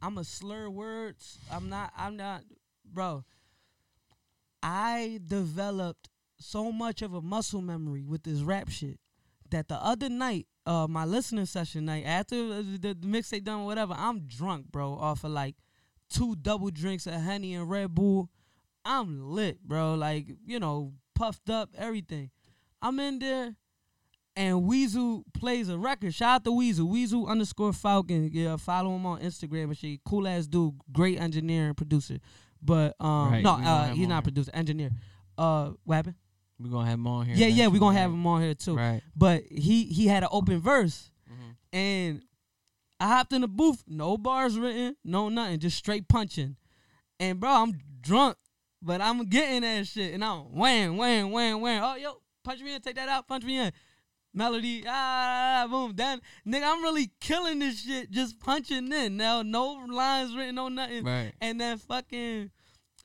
I'm 0.01 0.19
a 0.19 0.25
slur 0.25 0.69
words. 0.69 1.39
I'm 1.53 1.69
not. 1.69 1.93
I'm 1.97 2.17
not, 2.17 2.43
bro. 2.85 3.25
I 4.61 5.21
developed 5.25 6.09
so 6.39 6.73
much 6.73 7.01
of 7.03 7.15
a 7.15 7.23
muscle 7.23 7.63
memory 7.63 8.05
with 8.05 8.25
this 8.25 8.41
rap 8.41 8.69
shit 8.69 8.99
that 9.53 9.69
the 9.69 9.77
other 9.77 10.09
night, 10.09 10.47
uh, 10.67 10.87
my 10.89 11.05
listening 11.05 11.47
session 11.47 11.87
night 11.87 12.05
after 12.05 12.63
the, 12.63 12.79
the, 12.79 12.95
mixtape 12.95 13.45
done, 13.45 13.65
whatever, 13.65 13.95
I'm 13.97 14.21
drunk, 14.27 14.67
bro, 14.71 14.95
off 14.95 15.25
of 15.25 15.31
like 15.31 15.57
two 16.11 16.37
double 16.37 16.71
drinks 16.71 17.07
of 17.07 17.15
honey 17.15 17.55
and 17.55 17.69
Red 17.69 17.95
Bull. 17.95 18.29
I'm 18.85 19.31
lit, 19.31 19.63
bro. 19.63 19.95
Like 19.95 20.27
you 20.45 20.59
know, 20.59 20.93
puffed 21.15 21.49
up, 21.49 21.71
everything. 21.79 22.31
I'm 22.81 22.99
in 22.99 23.21
there, 23.21 23.55
and 24.37 24.65
Weasel 24.65 25.25
plays 25.35 25.69
a 25.69 25.79
record. 25.79 26.15
Shout 26.15 26.37
out 26.37 26.45
to 26.45 26.53
Weasel, 26.53 26.89
Weasel 26.89 27.27
underscore 27.27 27.73
Falcon. 27.73 28.31
Yeah, 28.33 28.57
follow 28.57 28.97
him 28.97 29.07
on 29.07 29.21
Instagram 29.21 29.65
and 29.65 29.79
shit. 29.79 30.01
Cool 30.05 30.27
ass 30.27 30.47
dude, 30.47 30.75
great 30.91 31.21
engineer 31.21 31.69
and 31.69 31.77
producer. 31.77 32.19
But 32.61 32.95
um, 33.01 33.33
Right, 33.33 33.43
no, 33.43 33.53
uh, 33.53 33.89
he's 33.89 34.09
not 34.09 34.17
here. 34.17 34.23
producer, 34.23 34.51
engineer. 34.55 34.91
Uh, 35.37 35.71
what 35.85 35.97
happened? 35.97 36.17
We're 36.63 36.71
gonna 36.71 36.87
have 36.91 36.99
him 36.99 37.07
on 37.07 37.27
here. 37.27 37.35
Yeah, 37.37 37.47
yeah, 37.47 37.49
we 37.49 37.61
eventually, 37.63 37.79
gonna 37.81 37.99
have 37.99 38.11
him 38.11 38.27
on 38.27 38.43
here 38.43 38.55
too. 38.55 38.77
Right. 38.77 39.03
But 39.17 39.45
he 39.51 39.85
he 39.85 40.07
had 40.07 40.23
an 40.23 40.29
open 40.33 40.61
verse, 40.61 41.11
Mhm. 41.31 41.57
and 41.73 42.23
I 43.01 43.09
hopped 43.09 43.33
in 43.33 43.41
the 43.41 43.49
booth, 43.49 43.83
no 43.87 44.17
bars 44.17 44.59
written, 44.59 44.97
no 45.05 45.29
nothing, 45.29 45.59
just 45.59 45.77
straight 45.77 46.09
punching. 46.09 46.57
And 47.19 47.41
bro, 47.41 47.51
I'm 47.51 47.79
drunk, 48.01 48.37
but 48.81 49.01
I'm 49.01 49.25
getting 49.29 49.63
that 49.63 49.87
shit, 49.87 50.15
and 50.15 50.25
I'm 50.25 50.41
wham, 50.57 50.97
wham, 50.97 51.31
wham, 51.31 51.61
wham. 51.61 51.83
Oh 51.85 51.97
yo, 51.97 52.23
punch 52.45 52.61
me 52.61 52.75
in, 52.75 52.81
take 52.81 52.97
that 52.97 53.09
out, 53.09 53.27
punch 53.27 53.45
me 53.45 53.59
in. 53.59 53.73
Melody, 54.35 54.85
ah, 54.89 55.67
boom, 55.71 55.95
done. 55.95 56.23
Nigga, 56.47 56.63
I'm 56.65 56.83
really 56.83 57.11
killing 57.21 57.59
this 57.59 57.83
shit, 57.83 58.11
just 58.11 58.41
punching 58.41 58.91
in. 58.91 59.19
Now, 59.19 59.43
no 59.43 59.73
lines 59.73 60.35
written, 60.35 60.55
no 60.55 60.69
nothing. 60.69 61.05
Right. 61.05 61.33
And 61.41 61.61
then 61.61 61.77
fucking 61.77 62.51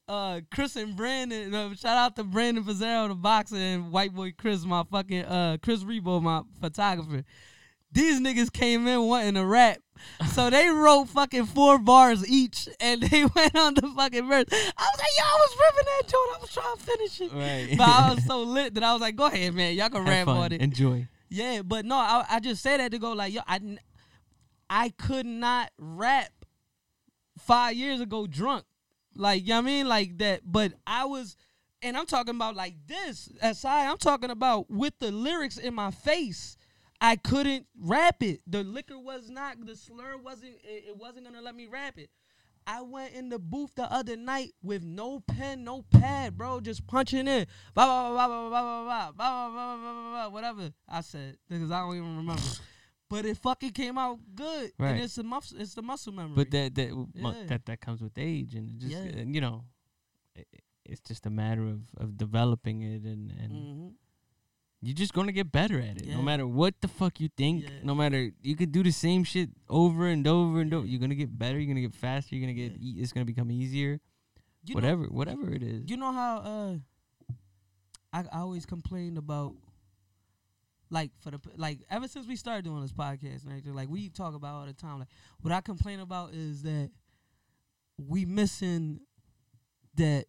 uh 0.08 0.42
Chris 0.52 0.76
and 0.76 0.96
Brandon, 0.96 1.54
uh, 1.54 1.76
shout 1.76 1.98
out 1.98 2.16
to 2.16 2.24
Brandon 2.24 2.64
Pizarro, 2.64 3.08
the 3.10 3.16
boxer, 3.16 3.56
and 3.58 3.92
white 3.92 4.14
boy 4.14 4.34
Chris, 4.38 4.64
my 4.66 4.84
fucking 4.90 5.26
uh 5.26 5.58
Chris 5.62 5.84
Rebo, 5.84 6.22
my 6.22 6.42
photographer. 6.62 7.24
These 7.92 8.20
niggas 8.20 8.52
came 8.52 8.86
in 8.88 9.02
wanting 9.04 9.36
to 9.36 9.46
rap. 9.46 9.80
So 10.34 10.50
they 10.50 10.68
wrote 10.68 11.06
fucking 11.10 11.46
four 11.48 11.80
bars 11.80 12.28
each 12.30 12.68
and 12.80 13.02
they 13.10 13.26
went 13.26 13.56
on 13.56 13.74
the 13.74 13.92
fucking 13.96 14.28
verse. 14.28 14.46
I 14.52 14.88
was 14.92 15.00
like, 15.00 15.18
yo, 15.18 15.24
I 15.24 15.38
was 15.40 15.58
ripping 15.60 15.86
that 15.86 16.02
joint. 16.08 16.36
I 16.36 16.40
was 16.42 16.54
trying 16.54 16.76
to 16.76 16.84
finish 16.84 17.22
it. 17.22 17.34
Right. 17.34 17.78
But 17.78 17.88
I 17.90 18.14
was 18.14 18.26
so 18.28 18.44
lit 18.44 18.74
that 18.76 18.84
I 18.84 18.92
was 18.94 19.02
like, 19.02 19.16
go 19.16 19.26
ahead, 19.28 19.54
man. 19.56 19.76
Y'all 19.76 19.90
can 19.90 20.06
Have 20.06 20.10
rap 20.10 20.26
fun. 20.26 20.38
on 20.38 20.52
it. 20.52 20.62
Enjoy. 20.62 21.08
Yeah, 21.30 21.62
but 21.64 21.86
no, 21.86 21.96
I, 21.96 22.26
I 22.30 22.40
just 22.40 22.62
say 22.62 22.78
that 22.78 22.92
to 22.92 23.00
go 23.00 23.14
like, 23.14 23.34
yo, 23.34 23.42
I, 23.48 23.60
I 24.70 24.90
could 24.90 25.26
not 25.26 25.72
rap 25.78 26.32
five 27.40 27.76
years 27.76 28.00
ago 28.02 28.28
drunk. 28.28 28.66
Like, 29.18 29.44
you 29.44 29.50
know 29.50 29.60
I 29.60 29.62
mean? 29.62 29.88
Like 29.88 30.18
that. 30.20 30.42
But 30.46 30.74
I 30.86 31.06
was, 31.06 31.36
and 31.82 31.98
I'm 31.98 32.06
talking 32.06 32.36
about 32.36 32.56
like 32.56 32.76
this. 32.88 33.30
Aside, 33.42 33.88
I'm 33.88 33.98
talking 33.98 34.30
about 34.30 34.70
with 34.70 34.94
the 35.00 35.12
lyrics 35.12 35.58
in 35.58 35.74
my 35.74 35.92
face. 35.92 36.58
I 37.00 37.16
couldn't 37.16 37.68
rap 37.80 38.24
it. 38.24 38.42
The 38.48 38.64
liquor 38.64 38.98
was 38.98 39.30
not, 39.30 39.64
the 39.64 39.76
slur 39.76 40.18
wasn't, 40.18 40.56
it, 40.64 40.86
it 40.90 40.98
wasn't 40.98 41.26
gonna 41.26 41.42
let 41.42 41.56
me 41.56 41.68
rap 41.68 41.98
it. 41.98 42.10
I 42.66 42.82
went 42.82 43.14
in 43.14 43.30
the 43.30 43.40
booth 43.40 43.76
the 43.76 43.90
other 43.92 44.18
night 44.18 44.54
with 44.62 44.84
no 44.84 45.22
pen, 45.22 45.64
no 45.64 45.84
pad, 45.84 46.38
bro, 46.38 46.60
just 46.60 46.86
punching 46.86 47.26
in. 47.28 47.48
Blah 47.74 47.86
blah 47.86 48.12
blah 48.12 48.28
blah 48.28 48.50
blah 48.50 48.84
blah 48.84 49.12
blah 49.12 49.12
blah 49.12 49.12
blah 49.12 49.50
blah 49.50 49.78
blah 49.78 49.94
blah 49.94 50.12
blah 50.12 50.28
whatever 50.30 50.74
I 50.90 51.00
said 51.00 51.38
because 51.48 51.72
I 51.72 51.80
don't 51.80 51.96
even 51.96 52.18
remember. 52.18 52.42
But 53.10 53.26
it 53.26 53.38
fucking 53.38 53.72
came 53.72 53.98
out 53.98 54.20
good, 54.36 54.72
Right. 54.78 54.92
and 54.92 55.00
it's 55.04 55.16
the 55.16 55.24
muscle, 55.24 55.60
it's 55.62 55.74
the 55.76 55.82
muscle 55.82 56.12
memory. 56.14 56.36
But 56.36 56.52
that 56.52 56.76
that 56.76 57.08
Yeah. 57.16 57.44
that 57.48 57.66
that 57.66 57.80
comes 57.80 58.02
with 58.02 58.18
age, 58.18 58.54
and 58.56 58.70
it 58.70 58.78
just 58.80 58.92
Yeah. 58.92 59.24
you 59.24 59.40
know, 59.42 59.64
i 60.36 60.42
i- 60.42 60.60
it's 60.86 61.02
just 61.02 61.26
a 61.26 61.30
matter 61.30 61.66
of 61.68 61.82
of 61.98 62.18
developing 62.18 62.82
it, 62.82 63.04
and 63.04 63.32
and 63.32 63.52
Mhm. 63.54 63.94
you're 64.82 64.94
just 64.96 65.14
gonna 65.14 65.32
get 65.32 65.52
better 65.54 65.80
at 65.80 65.98
it. 66.02 66.06
Yeah. 66.08 66.16
No 66.18 66.22
matter 66.22 66.46
what 66.46 66.82
the 66.82 66.88
fuck 66.90 67.20
you 67.22 67.30
think, 67.30 67.66
no 67.84 67.96
matter 67.96 68.32
you 68.42 68.56
could 68.58 68.72
do 68.74 68.84
the 68.84 68.92
same 68.92 69.24
shit 69.24 69.50
over 69.70 70.08
and 70.08 70.28
over 70.28 70.60
and 70.62 70.74
over. 70.74 70.86
You're 70.86 71.00
gonna 71.00 71.16
get 71.16 71.38
better. 71.38 71.58
You're 71.60 71.68
gonna 71.68 71.82
get 71.82 71.96
faster. 71.96 72.36
You're 72.36 72.42
gonna 72.46 72.54
get. 72.54 72.78
E- 72.82 73.00
it's 73.00 73.14
gonna 73.14 73.26
become 73.26 73.52
easier. 73.52 74.02
You 74.66 74.74
know- 74.76 74.82
whatever, 74.82 75.06
whatever 75.08 75.54
it 75.54 75.64
is. 75.64 75.90
You 75.90 75.96
know 75.96 76.12
how 76.12 76.38
uh 76.40 76.78
I, 78.14 78.24
I 78.32 78.40
always 78.40 78.66
complained 78.66 79.18
about 79.18 79.56
like 80.90 81.12
for 81.20 81.32
the 81.32 81.40
like 81.58 81.80
ever 81.90 82.08
since 82.08 82.28
we 82.28 82.36
started 82.36 82.64
doing 82.66 82.82
this 82.82 82.94
podcast 82.94 83.44
and 83.44 83.50
everything, 83.52 83.74
like 83.74 83.90
we 83.90 84.10
talk 84.10 84.34
about 84.36 84.56
all 84.56 84.66
the 84.66 84.74
time. 84.74 85.00
Like 85.00 85.10
what 85.42 85.54
I 85.54 85.62
complain 85.62 86.00
about 86.00 86.34
is 86.34 86.64
that 86.64 86.92
we 87.98 88.26
missing 88.26 89.00
that 89.96 90.26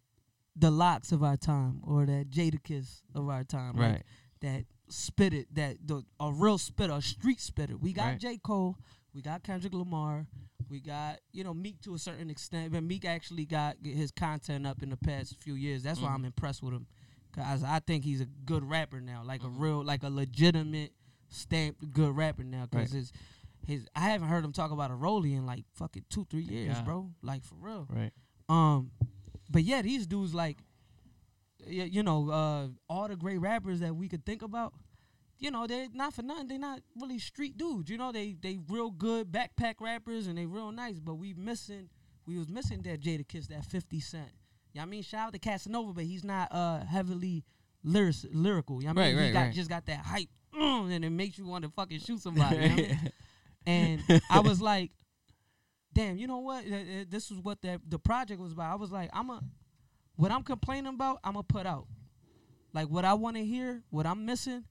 the 0.57 0.71
LOX 0.71 1.13
of 1.13 1.23
our 1.23 1.37
time 1.37 1.81
or 1.85 2.07
that 2.07 2.31
Jadakiss 2.31 3.03
of 3.15 3.29
our 3.29 3.45
time. 3.45 3.77
like, 3.77 3.93
right. 3.93 4.03
that 4.41 4.65
spit 4.89 5.35
it, 5.35 5.55
that 5.55 5.77
the 5.87 6.03
a 6.19 6.33
real 6.33 6.59
spitter, 6.59 6.95
a 6.95 7.03
street 7.03 7.41
spitter. 7.41 7.77
We 7.77 7.93
got 7.93 8.07
Right. 8.07 8.19
J. 8.19 8.39
Cole, 8.39 8.77
we 9.15 9.23
got 9.23 9.43
Kendrick 9.43 9.75
Lamar, 9.75 10.27
we 10.69 10.81
got, 10.81 11.19
you 11.33 11.45
know, 11.45 11.55
Meek 11.55 11.81
to 11.83 11.95
a 11.95 11.99
certain 11.99 12.31
extent, 12.31 12.73
but 12.73 12.83
Meek 12.83 13.05
actually 13.05 13.45
got 13.45 13.77
his 13.85 14.11
content 14.11 14.67
up 14.67 14.83
in 14.83 14.91
the 14.91 14.97
past 14.97 15.37
few 15.41 15.55
years. 15.55 15.83
That's 15.83 16.01
why 16.01 16.09
Mhm. 16.09 16.15
I'm 16.15 16.25
impressed 16.25 16.63
with 16.63 16.75
him. 16.75 16.87
Cause 17.39 17.63
I 17.65 17.79
think 17.81 18.05
he's 18.05 18.21
a 18.21 18.27
good 18.27 18.65
rapper 18.65 19.01
now, 19.01 19.23
like 19.25 19.43
Mhm. 19.43 19.47
a 19.47 19.49
real, 19.51 19.85
like 19.85 20.03
a 20.03 20.11
legitimate 20.11 20.93
stamped 21.29 21.93
good 21.93 22.15
rapper 22.17 22.43
now. 22.45 22.67
Cause 22.67 22.75
Right. 22.81 22.91
his, 22.91 23.13
his, 23.67 23.87
I 23.95 24.01
haven't 24.11 24.29
heard 24.29 24.45
him 24.45 24.53
talk 24.53 24.71
about 24.71 24.91
a 24.91 24.95
rollie 24.95 25.33
in 25.37 25.47
like 25.47 25.65
fucking 25.75 26.05
two, 26.09 26.25
three 26.25 26.43
years, 26.45 26.75
God. 26.77 26.85
bro. 26.85 27.11
Like 27.23 27.45
for 27.45 27.57
real. 27.57 27.87
Right. 27.89 28.13
Um, 28.49 28.91
but 29.51 29.63
yeah, 29.65 29.83
these 29.83 30.07
dudes 30.07 30.35
like, 30.35 30.59
y- 31.67 31.89
you 31.91 32.03
know, 32.03 32.31
uh, 32.31 32.69
all 32.89 33.09
the 33.09 33.17
great 33.17 33.39
rappers 33.39 33.81
that 33.81 33.95
we 33.95 34.09
could 34.09 34.25
think 34.25 34.43
about. 34.43 34.75
You 35.41 35.53
know, 35.53 35.67
they're 35.69 35.89
not 35.93 36.15
for 36.15 36.23
nothing. 36.23 36.49
They're 36.49 36.59
not 36.59 36.81
really 36.97 37.19
street 37.21 37.57
dudes. 37.57 37.89
You 37.91 37.97
know, 37.97 38.11
they 38.11 38.33
they 38.33 38.59
real 38.69 38.91
good 38.91 39.31
backpack 39.31 39.75
rappers 39.81 40.27
and 40.27 40.37
they 40.37 40.47
real 40.47 40.73
nice. 40.73 40.99
But 40.99 41.15
we 41.15 41.33
missing, 41.35 41.91
we 42.27 42.37
was 42.39 42.49
missing 42.49 42.83
that 42.83 43.01
Jadakiss, 43.01 43.47
that 43.49 43.65
Fifty 43.65 44.01
Cent. 44.01 44.33
Yeah, 44.73 44.83
I 44.83 44.85
mean, 44.87 45.03
shout 45.03 45.29
out 45.29 45.33
to 45.33 45.39
Casanova, 45.39 45.93
but 45.93 46.05
he's 46.05 46.25
not 46.25 46.53
uh 46.53 46.81
heavily 46.85 47.45
lyric 47.83 48.17
lyrical. 48.33 48.81
You 48.83 48.93
know 48.93 49.01
I 49.03 49.07
mean, 49.07 49.17
Right, 49.17 49.21
he 49.21 49.27
right, 49.29 49.33
got 49.33 49.41
right. 49.47 49.55
just 49.55 49.71
got 49.71 49.87
that 49.87 50.01
hype, 50.01 50.29
mm, 50.55 50.93
and 50.93 51.05
it 51.05 51.11
makes 51.11 51.39
you 51.39 51.47
want 51.47 51.65
to 51.65 51.71
fucking 51.71 52.01
shoot 52.01 52.21
somebody. 52.21 52.57
you 52.57 52.69
know 52.69 52.75
I 52.75 52.77
mean? 52.77 53.13
and 53.67 54.03
I 54.31 54.41
was 54.41 54.61
like, 54.61 54.91
damn, 55.93 56.17
you 56.17 56.27
know 56.27 56.39
what? 56.39 56.65
This 57.11 57.31
is 57.31 57.39
what 57.41 57.61
that 57.63 57.81
the 57.89 57.99
project 57.99 58.41
was 58.41 58.53
about. 58.53 58.73
I 58.73 58.77
was 58.77 58.91
like, 58.93 59.11
I'm 59.13 59.31
a, 59.31 59.41
what 60.17 60.31
I'm 60.31 60.43
complaining 60.43 60.93
about, 60.95 61.19
I'm 61.25 61.33
gonna 61.35 61.43
put 61.45 61.67
out. 61.67 61.87
Like 62.75 62.89
what 62.89 63.05
I 63.05 63.15
want 63.15 63.37
to 63.37 63.45
hear, 63.45 63.83
what 63.91 64.07
I'm 64.07 64.25
missing, 64.27 64.65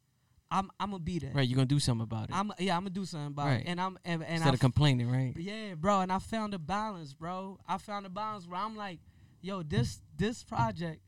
I'm 0.51 0.69
I'm 0.79 0.91
gonna 0.91 0.99
be 1.03 1.19
there. 1.19 1.31
right. 1.33 1.47
You're 1.47 1.55
gonna 1.55 1.65
do 1.65 1.79
something 1.79 2.03
about 2.03 2.29
it 2.29 2.35
I'm 2.35 2.51
yeah, 2.59 2.75
I'm 2.77 2.81
gonna 2.83 2.91
do 2.91 3.05
something 3.05 3.27
about 3.27 3.47
Right. 3.47 3.61
it. 3.61 3.67
And 3.67 3.81
I'm 3.81 3.97
and, 4.05 4.21
and 4.23 4.33
instead 4.33 4.51
I 4.51 4.53
of 4.53 4.59
complaining. 4.59 5.09
Right. 5.11 5.33
yeah, 5.37 5.73
bro, 5.75 6.01
and 6.01 6.11
I 6.11 6.19
found 6.19 6.53
a 6.53 6.59
balance, 6.59 7.13
bro. 7.13 7.59
I 7.67 7.77
found 7.79 8.05
a 8.05 8.09
balance 8.09 8.47
where 8.47 8.59
I'm 8.59 8.75
like, 8.77 8.99
yo, 9.41 9.63
this 9.63 10.01
this 10.15 10.43
project, 10.43 11.01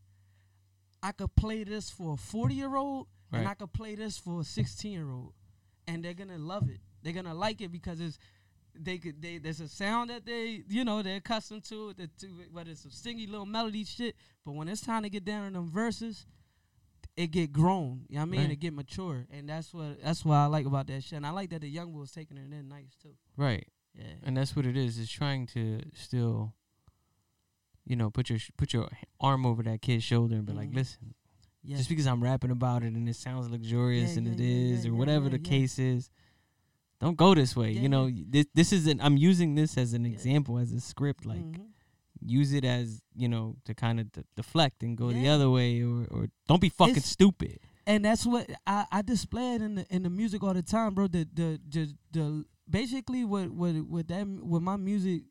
I 1.01 1.11
could 1.11 1.35
play 1.35 1.63
this 1.63 1.89
for 1.89 2.13
a 2.13 2.17
40 2.17 2.53
year 2.55 2.75
old, 2.75 3.07
and 3.31 3.47
I 3.47 3.53
could 3.53 3.73
play 3.73 3.95
this 3.95 4.17
for 4.17 4.41
a 4.41 4.43
16 4.43 4.91
year 4.91 5.09
old, 5.09 5.33
and 5.87 6.03
they're 6.03 6.13
gonna 6.13 6.37
love 6.37 6.69
it. 6.69 6.79
They're 7.03 7.13
gonna 7.13 7.33
like 7.33 7.61
it 7.61 7.71
because 7.71 7.99
it's 7.99 8.17
they 8.75 8.97
could 8.97 9.21
they 9.21 9.37
there's 9.37 9.59
a 9.59 9.67
sound 9.67 10.09
that 10.09 10.25
they 10.25 10.63
you 10.67 10.83
know 10.85 11.01
they're 11.01 11.17
accustomed 11.17 11.63
to, 11.65 11.93
the, 11.93 12.07
to 12.19 12.27
whether 12.51 12.71
it's 12.71 12.81
some 12.81 12.91
stingy 12.91 13.27
little 13.27 13.45
melody 13.45 13.83
shit. 13.83 14.15
But 14.45 14.53
when 14.53 14.67
it's 14.67 14.81
time 14.81 15.03
to 15.03 15.09
get 15.09 15.25
down 15.25 15.45
in 15.45 15.53
them 15.53 15.69
verses, 15.69 16.25
it 17.15 17.31
get 17.31 17.51
grown. 17.51 18.05
You 18.07 18.15
know 18.15 18.21
what 18.21 18.27
I 18.27 18.31
mean? 18.31 18.41
Right. 18.41 18.51
It 18.51 18.59
get 18.59 18.73
mature, 18.73 19.25
and 19.31 19.49
that's 19.49 19.73
what 19.73 20.01
that's 20.03 20.23
what 20.23 20.35
I 20.35 20.45
like 20.45 20.65
about 20.65 20.87
that 20.87 21.03
shit. 21.03 21.17
And 21.17 21.25
I 21.25 21.31
like 21.31 21.49
that 21.49 21.61
the 21.61 21.69
young 21.69 21.91
boys 21.91 22.11
taking 22.11 22.37
it 22.37 22.51
in 22.51 22.69
nice 22.69 22.95
too. 23.01 23.15
Right. 23.35 23.67
Yeah. 23.95 24.05
and 24.23 24.37
that's 24.37 24.55
what 24.55 24.65
it 24.65 24.77
is. 24.77 24.97
Is 24.97 25.09
trying 25.09 25.47
to 25.47 25.81
still, 25.93 26.53
you 27.89 27.95
know, 27.97 28.09
put 28.09 28.29
your 28.29 28.39
put 28.57 28.71
your 28.71 28.87
arm 29.19 29.45
over 29.45 29.61
that 29.63 29.81
kid's 29.81 30.05
shoulder 30.05 30.35
and 30.35 30.45
be 30.45 30.53
like, 30.53 30.69
Mhm. 30.71 30.75
listen, 30.75 31.13
yeah. 31.63 31.75
just 31.75 31.89
because 31.89 32.07
I'm 32.07 32.23
rapping 32.23 32.51
about 32.51 32.83
it 32.83 32.93
and 32.93 33.09
it 33.09 33.15
sounds 33.17 33.49
luxurious 33.49 34.11
Yeah, 34.13 34.17
and 34.19 34.27
yeah, 34.27 34.33
it 34.33 34.39
is, 34.39 34.85
or 34.85 34.93
whatever 34.93 35.27
the 35.27 35.39
case 35.39 35.77
is, 35.79 36.09
don't 37.01 37.17
go 37.17 37.33
this 37.33 37.55
way. 37.55 37.71
You 37.73 37.89
know, 37.89 38.09
this 38.35 38.45
this 38.53 38.71
is 38.71 38.87
an 38.87 39.01
I'm 39.01 39.17
using 39.17 39.55
this 39.55 39.77
as 39.77 39.93
an 39.93 40.05
example, 40.05 40.57
as 40.57 40.71
a 40.71 40.79
script. 40.79 41.25
Like, 41.25 41.39
Mhm. 41.43 41.65
use 42.21 42.51
it 42.53 42.65
as 42.65 43.01
you 43.15 43.27
know 43.27 43.55
to 43.65 43.73
kind 43.73 43.99
of 43.99 44.11
d- 44.11 44.21
deflect 44.35 44.83
and 44.83 44.97
go 44.97 45.11
the 45.11 45.27
other 45.27 45.49
way, 45.49 45.81
or 45.81 46.05
or 46.11 46.27
don't 46.47 46.61
be 46.61 46.69
fucking 46.69 46.95
It's- 46.97 47.09
stupid. 47.09 47.59
and 47.87 48.03
that's 48.05 48.25
what 48.25 48.49
I, 48.67 48.85
I 48.91 49.01
display 49.01 49.55
it 49.55 49.61
in 49.61 49.75
the 49.75 49.85
in 49.95 50.03
the 50.03 50.09
music 50.09 50.43
all 50.43 50.53
the 50.53 50.61
time, 50.61 50.93
bro. 50.93 51.07
The 51.07 51.27
the 51.33 51.59
the, 51.69 51.95
the 52.11 52.45
basically 52.69 53.23
what 53.25 53.49
what 53.51 53.73
what 53.87 54.07
that 54.09 54.27
with 54.27 54.61
my 54.61 54.75
music, 54.75 55.23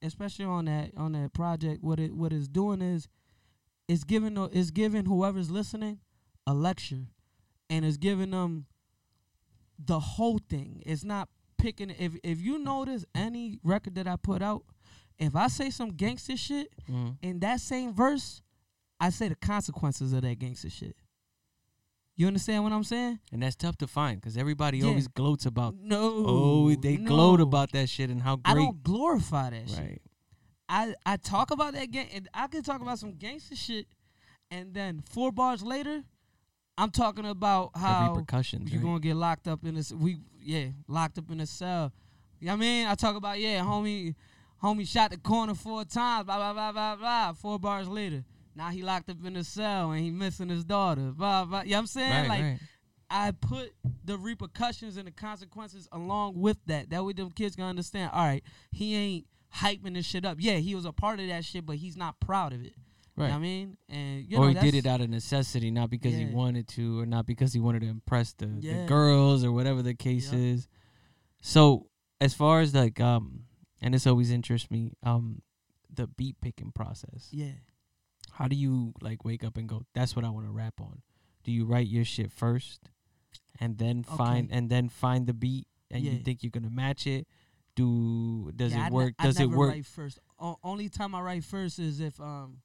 especially 0.00 0.44
on 0.44 0.66
that 0.66 0.92
on 0.96 1.12
that 1.12 1.32
project, 1.32 1.82
what 1.82 1.98
it 2.00 2.14
what 2.14 2.32
it's 2.32 2.48
doing 2.48 2.80
is, 2.82 3.08
it's 3.88 4.04
giving 4.04 4.36
it's 4.52 4.70
giving 4.70 5.04
whoever's 5.06 5.50
listening 5.50 6.00
a 6.46 6.54
lecture, 6.54 7.06
and 7.70 7.84
it's 7.84 7.96
giving 7.96 8.30
them 8.30 8.66
the 9.78 10.00
whole 10.00 10.38
thing. 10.38 10.82
It's 10.86 11.04
not 11.04 11.28
picking. 11.58 11.90
If 11.90 12.16
if 12.22 12.40
you 12.40 12.58
notice 12.58 13.04
any 13.14 13.58
record 13.62 13.94
that 13.96 14.06
I 14.06 14.16
put 14.16 14.42
out, 14.42 14.64
if 15.18 15.36
I 15.36 15.48
say 15.48 15.70
some 15.70 15.90
gangster 15.90 16.36
shit, 16.36 16.68
Mhm. 16.88 17.18
in 17.22 17.40
that 17.40 17.60
same 17.60 17.92
verse, 17.92 18.42
I 19.00 19.10
say 19.10 19.28
the 19.28 19.34
consequences 19.36 20.12
of 20.12 20.22
that 20.22 20.38
gangster 20.38 20.70
shit. 20.70 20.96
You 22.14 22.26
understand 22.26 22.62
what 22.62 22.72
I'm 22.72 22.84
saying? 22.84 23.20
And 23.32 23.42
that's 23.42 23.56
tough 23.56 23.76
to 23.78 23.86
find 23.86 24.20
because 24.20 24.36
everybody 24.36 24.78
Yeah. 24.78 24.86
always 24.88 25.08
gloats 25.08 25.46
about. 25.46 25.74
No. 25.76 26.24
Oh, 26.26 26.74
they 26.74 26.96
gloat 26.96 27.40
about 27.40 27.72
that 27.72 27.88
shit 27.88 28.10
and 28.10 28.20
how 28.22 28.36
great. 28.36 28.52
I 28.52 28.54
don't 28.54 28.82
glorify 28.82 29.50
that 29.50 29.68
shit. 29.70 30.02
I 30.68 30.94
I 31.06 31.16
talk 31.16 31.50
about 31.50 31.72
that 31.74 31.90
gang. 31.90 32.08
and 32.14 32.28
I 32.34 32.46
can 32.48 32.62
talk 32.62 32.80
about 32.82 32.98
some 32.98 33.12
gangster 33.14 33.56
shit, 33.56 33.86
and 34.50 34.74
then 34.74 35.02
four 35.10 35.32
bars 35.32 35.62
later, 35.62 36.04
I'm 36.78 36.90
talking 36.90 37.26
about 37.26 37.72
The 37.74 37.78
how 37.80 38.14
repercussions. 38.14 38.70
you 38.72 38.78
right? 38.78 38.84
gonna 38.84 39.00
get 39.00 39.16
locked 39.16 39.48
up 39.48 39.64
in 39.64 39.74
this. 39.74 39.92
We 39.92 40.20
yeah, 40.40 40.68
locked 40.88 41.18
up 41.18 41.30
in 41.30 41.40
a 41.40 41.46
cell. 41.46 41.92
You 42.40 42.46
know 42.48 42.52
what 42.54 42.56
I 42.56 42.60
mean? 42.60 42.86
I 42.86 42.94
talk 42.94 43.16
about 43.16 43.38
yeah, 43.38 43.60
homie, 43.62 44.14
homie 44.62 44.86
shot 44.88 45.10
the 45.12 45.16
corner 45.18 45.54
four 45.54 45.84
times. 45.84 46.24
Blah 46.26 46.36
blah 46.36 46.52
blah 46.52 46.72
blah 46.72 46.96
blah. 46.96 47.32
Four 47.34 47.58
bars 47.58 47.88
later, 47.88 48.24
now 48.54 48.68
he 48.70 48.82
locked 48.82 49.08
up 49.10 49.16
in 49.24 49.36
a 49.36 49.44
cell 49.44 49.90
and 49.92 50.00
he 50.02 50.10
missing 50.10 50.48
his 50.48 50.64
daughter. 50.64 51.12
Blah 51.14 51.44
blah. 51.46 51.62
You 51.62 51.70
know 51.70 51.76
what 51.76 51.80
I'm 51.80 51.86
saying? 51.86 52.10
Right, 52.10 52.28
like 52.28 52.42
right. 52.42 52.58
I 53.10 53.30
put 53.32 53.72
the 54.04 54.16
repercussions 54.16 54.96
and 54.96 55.06
the 55.06 55.10
consequences 55.12 55.88
along 55.92 56.40
with 56.40 56.56
that. 56.66 56.90
That 56.90 57.04
way 57.04 57.12
them 57.12 57.30
kids 57.30 57.56
can 57.56 57.64
understand, 57.64 58.10
all 58.14 58.24
right, 58.24 58.42
he 58.70 58.94
ain't 58.96 59.26
hyping 59.54 59.94
this 59.94 60.06
shit 60.06 60.24
up. 60.24 60.38
Yeah, 60.40 60.56
he 60.56 60.74
was 60.74 60.84
a 60.86 60.92
part 60.92 61.20
of 61.20 61.28
that 61.28 61.44
shit, 61.44 61.66
but 61.66 61.76
he's 61.76 61.96
not 61.96 62.18
proud 62.20 62.52
of 62.52 62.60
it. 62.62 62.72
You 63.14 63.24
Right. 63.24 63.26
know 63.28 63.34
what 63.34 63.38
I 63.38 63.42
mean? 63.42 63.76
And 63.90 64.24
you 64.30 64.38
or 64.38 64.50
know, 64.50 64.60
he 64.60 64.70
did 64.70 64.74
it 64.74 64.86
out 64.86 65.02
of 65.02 65.10
necessity, 65.10 65.70
not 65.70 65.90
because 65.90 66.14
he 66.16 66.24
wanted 66.24 66.66
to, 66.68 67.00
or 67.00 67.04
not 67.04 67.26
because 67.26 67.52
he 67.52 67.60
wanted 67.60 67.80
to 67.82 67.88
impress 67.88 68.32
the, 68.32 68.46
the 68.46 68.84
girls 68.86 69.44
or 69.44 69.52
whatever 69.52 69.82
the 69.82 69.92
case 69.94 70.32
Yep. 70.32 70.40
is. 70.40 70.68
So 71.42 71.88
as 72.22 72.32
far 72.32 72.60
as 72.60 72.74
like 72.74 73.00
um, 73.00 73.44
and 73.82 73.92
this 73.92 74.06
always 74.06 74.30
interests 74.30 74.70
me, 74.70 74.92
um, 75.02 75.42
the 75.92 76.06
beat 76.06 76.40
picking 76.40 76.72
process. 76.72 77.28
Yeah. 77.30 77.52
How 78.32 78.48
do 78.48 78.56
you 78.56 78.94
like 79.00 79.24
wake 79.24 79.44
up 79.44 79.56
and 79.56 79.68
go? 79.68 79.82
That's 79.94 80.16
what 80.16 80.24
I 80.24 80.30
want 80.30 80.46
to 80.46 80.52
rap 80.52 80.74
on. 80.80 81.02
Do 81.44 81.52
you 81.52 81.64
write 81.64 81.86
your 81.86 82.04
shit 82.04 82.32
first, 82.32 82.80
and 83.60 83.78
then 83.78 84.02
find 84.02 84.48
and 84.50 84.70
then 84.70 84.88
find 84.88 85.26
the 85.26 85.34
beat 85.34 85.66
and 85.90 86.02
you 86.02 86.18
think 86.24 86.42
you're 86.42 86.50
gonna 86.50 86.70
match 86.70 87.06
it? 87.06 87.26
Do 87.74 88.50
does 88.54 88.72
Yeah, 88.72 88.86
it 88.86 88.92
work? 88.92 89.14
I 89.18 89.26
does 89.26 89.36
it 89.36 89.40
never 89.46 89.56
work? 89.56 89.70
Write 89.70 89.86
first. 89.86 90.18
O- 90.38 90.58
only 90.62 90.88
time 90.88 91.14
I 91.14 91.20
write 91.20 91.44
first 91.44 91.78
is 91.78 92.00
if 92.00 92.20
um. 92.20 92.58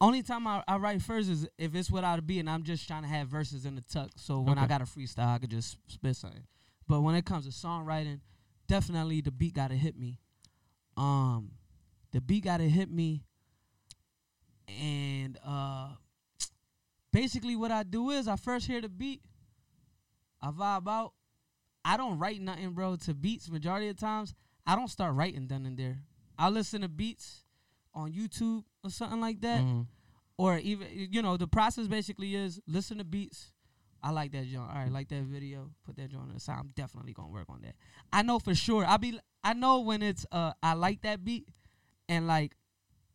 Only 0.00 0.22
time 0.22 0.46
I, 0.46 0.62
I 0.66 0.76
write 0.76 1.00
first 1.02 1.30
is 1.30 1.48
if 1.56 1.74
it's 1.74 1.90
without 1.90 2.18
a 2.18 2.22
beat 2.22 2.40
and 2.40 2.50
I'm 2.50 2.64
just 2.64 2.86
trying 2.86 3.02
to 3.02 3.08
have 3.08 3.28
verses 3.28 3.64
in 3.64 3.76
the 3.76 3.80
tuck. 3.80 4.10
So 4.16 4.40
when 4.40 4.58
I 4.58 4.66
got 4.66 4.82
a 4.82 4.84
freestyle, 4.84 5.34
I 5.34 5.38
could 5.38 5.50
just 5.50 5.78
spit 5.86 6.16
something. 6.16 6.42
But 6.86 7.00
when 7.00 7.14
it 7.14 7.24
comes 7.24 7.46
to 7.46 7.52
songwriting, 7.52 8.20
definitely 8.66 9.20
the 9.20 9.30
beat 9.30 9.54
gotta 9.54 9.74
hit 9.74 9.96
me. 9.96 10.18
Um, 10.96 11.52
the 12.10 12.20
beat 12.20 12.44
gotta 12.44 12.64
hit 12.64 12.90
me. 12.90 13.24
And 14.68 15.38
uh, 15.46 15.90
basically 17.12 17.56
what 17.56 17.70
I 17.70 17.82
do 17.82 18.10
is 18.10 18.28
I 18.28 18.36
first 18.36 18.66
hear 18.66 18.80
the 18.80 18.88
beat, 18.88 19.22
I 20.40 20.50
vibe 20.50 20.88
out. 20.88 21.12
I 21.84 21.96
don't 21.96 22.18
write 22.18 22.40
nothing, 22.40 22.70
bro, 22.72 22.96
to 22.96 23.14
beats. 23.14 23.50
Majority 23.50 23.88
of 23.88 23.98
times, 23.98 24.34
I 24.66 24.74
don't 24.74 24.88
start 24.88 25.14
writing 25.14 25.46
then 25.48 25.66
and 25.66 25.76
there. 25.76 25.98
I 26.38 26.48
listen 26.48 26.80
to 26.80 26.88
beats 26.88 27.44
on 27.92 28.12
YouTube 28.12 28.64
or 28.82 28.90
something 28.90 29.20
like 29.20 29.40
that, 29.42 29.60
Mhm. 29.60 29.86
or 30.38 30.58
even 30.58 30.88
you 30.92 31.22
know 31.22 31.36
the 31.36 31.46
process 31.46 31.86
basically 31.86 32.34
is 32.34 32.60
listen 32.66 32.98
to 32.98 33.04
beats. 33.04 33.52
I 34.02 34.10
like 34.10 34.32
that 34.32 34.46
joint. 34.46 34.68
All 34.68 34.74
right, 34.74 34.90
like 34.90 35.08
that 35.08 35.24
video. 35.24 35.70
Put 35.84 35.96
that 35.96 36.10
joint 36.10 36.24
on 36.28 36.34
the 36.34 36.40
side. 36.40 36.58
I'm 36.58 36.68
definitely 36.74 37.12
gonna 37.12 37.28
work 37.28 37.48
on 37.48 37.62
that. 37.62 37.76
I 38.12 38.22
know 38.22 38.38
for 38.38 38.54
sure. 38.54 38.84
I 38.84 38.96
be. 38.96 39.20
I 39.42 39.52
know 39.52 39.80
when 39.80 40.02
it's. 40.02 40.26
Uh, 40.32 40.52
I 40.62 40.72
like 40.74 41.02
that 41.02 41.22
beat, 41.24 41.48
and 42.08 42.26
like, 42.26 42.56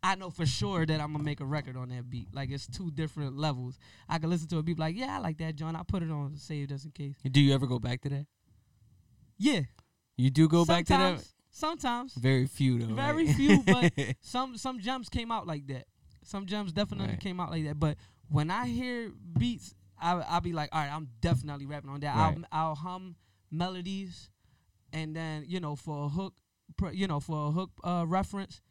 I 0.02 0.16
know 0.16 0.30
for 0.30 0.46
sure 0.46 0.86
that 0.86 1.02
I'm 1.02 1.12
gonna 1.12 1.24
make 1.24 1.42
a 1.42 1.46
record 1.46 1.76
on 1.76 1.90
that 1.90 2.10
beat. 2.10 2.28
Like 2.34 2.50
it's 2.52 2.68
two 2.68 2.90
different 2.92 3.38
levels. 3.38 3.78
I 4.08 4.18
can 4.18 4.30
listen 4.30 4.48
to 4.50 4.58
a 4.58 4.64
beat 4.64 4.80
like, 4.80 4.96
yeah, 4.96 5.18
I 5.18 5.20
like 5.20 5.38
that 5.40 5.56
John. 5.56 5.76
I 5.76 5.84
put 5.84 6.04
it 6.04 6.10
on 6.12 6.36
save 6.38 6.70
just 6.70 6.86
in 6.86 6.92
case. 6.92 7.16
Do 7.30 7.42
you 7.42 7.54
ever 7.54 7.68
go 7.68 7.80
back 7.80 8.02
to 8.02 8.10
that? 8.10 8.26
Yeah. 9.38 9.62
You 10.18 10.30
do 10.30 10.48
go 10.48 10.66
back 10.66 10.86
to 10.86 10.94
that. 10.94 11.00
sometimes, 11.00 11.34
Sometimes. 11.52 12.14
Very 12.16 12.46
few 12.46 12.80
though. 12.80 12.94
Very 12.94 13.26
right? 13.28 13.36
few, 13.36 13.64
but 13.64 13.94
some 14.22 14.56
some 14.58 14.80
gems 14.80 15.10
came 15.10 15.32
out 15.32 15.48
like 15.48 15.68
that. 15.68 15.86
Some 16.24 16.46
gems 16.46 16.72
definitely 16.72 17.08
Right. 17.10 17.20
came 17.20 17.40
out 17.40 17.50
like 17.52 17.66
that. 17.66 17.80
But 17.80 17.98
when 18.30 18.52
I 18.52 18.68
hear 18.68 19.12
beats, 19.38 19.74
I 20.00 20.14
I'll 20.30 20.42
be 20.42 20.54
like, 20.54 20.70
all 20.72 20.80
right, 20.82 20.92
I'm 20.94 21.10
definitely 21.22 21.66
rapping 21.66 21.90
on 21.90 22.00
that. 22.02 22.16
Right. 22.16 22.38
I'll 22.52 22.68
I'll 22.70 22.76
hum 22.76 23.16
melodies, 23.52 24.30
and 24.94 25.16
then 25.16 25.44
you 25.48 25.60
know 25.60 25.76
for 25.76 26.06
a 26.06 26.10
hook, 26.10 26.36
you 26.94 27.08
know 27.08 27.20
for 27.20 27.48
a 27.48 27.52
hook 27.52 27.72
uh, 27.84 28.06
reference, 28.08 28.62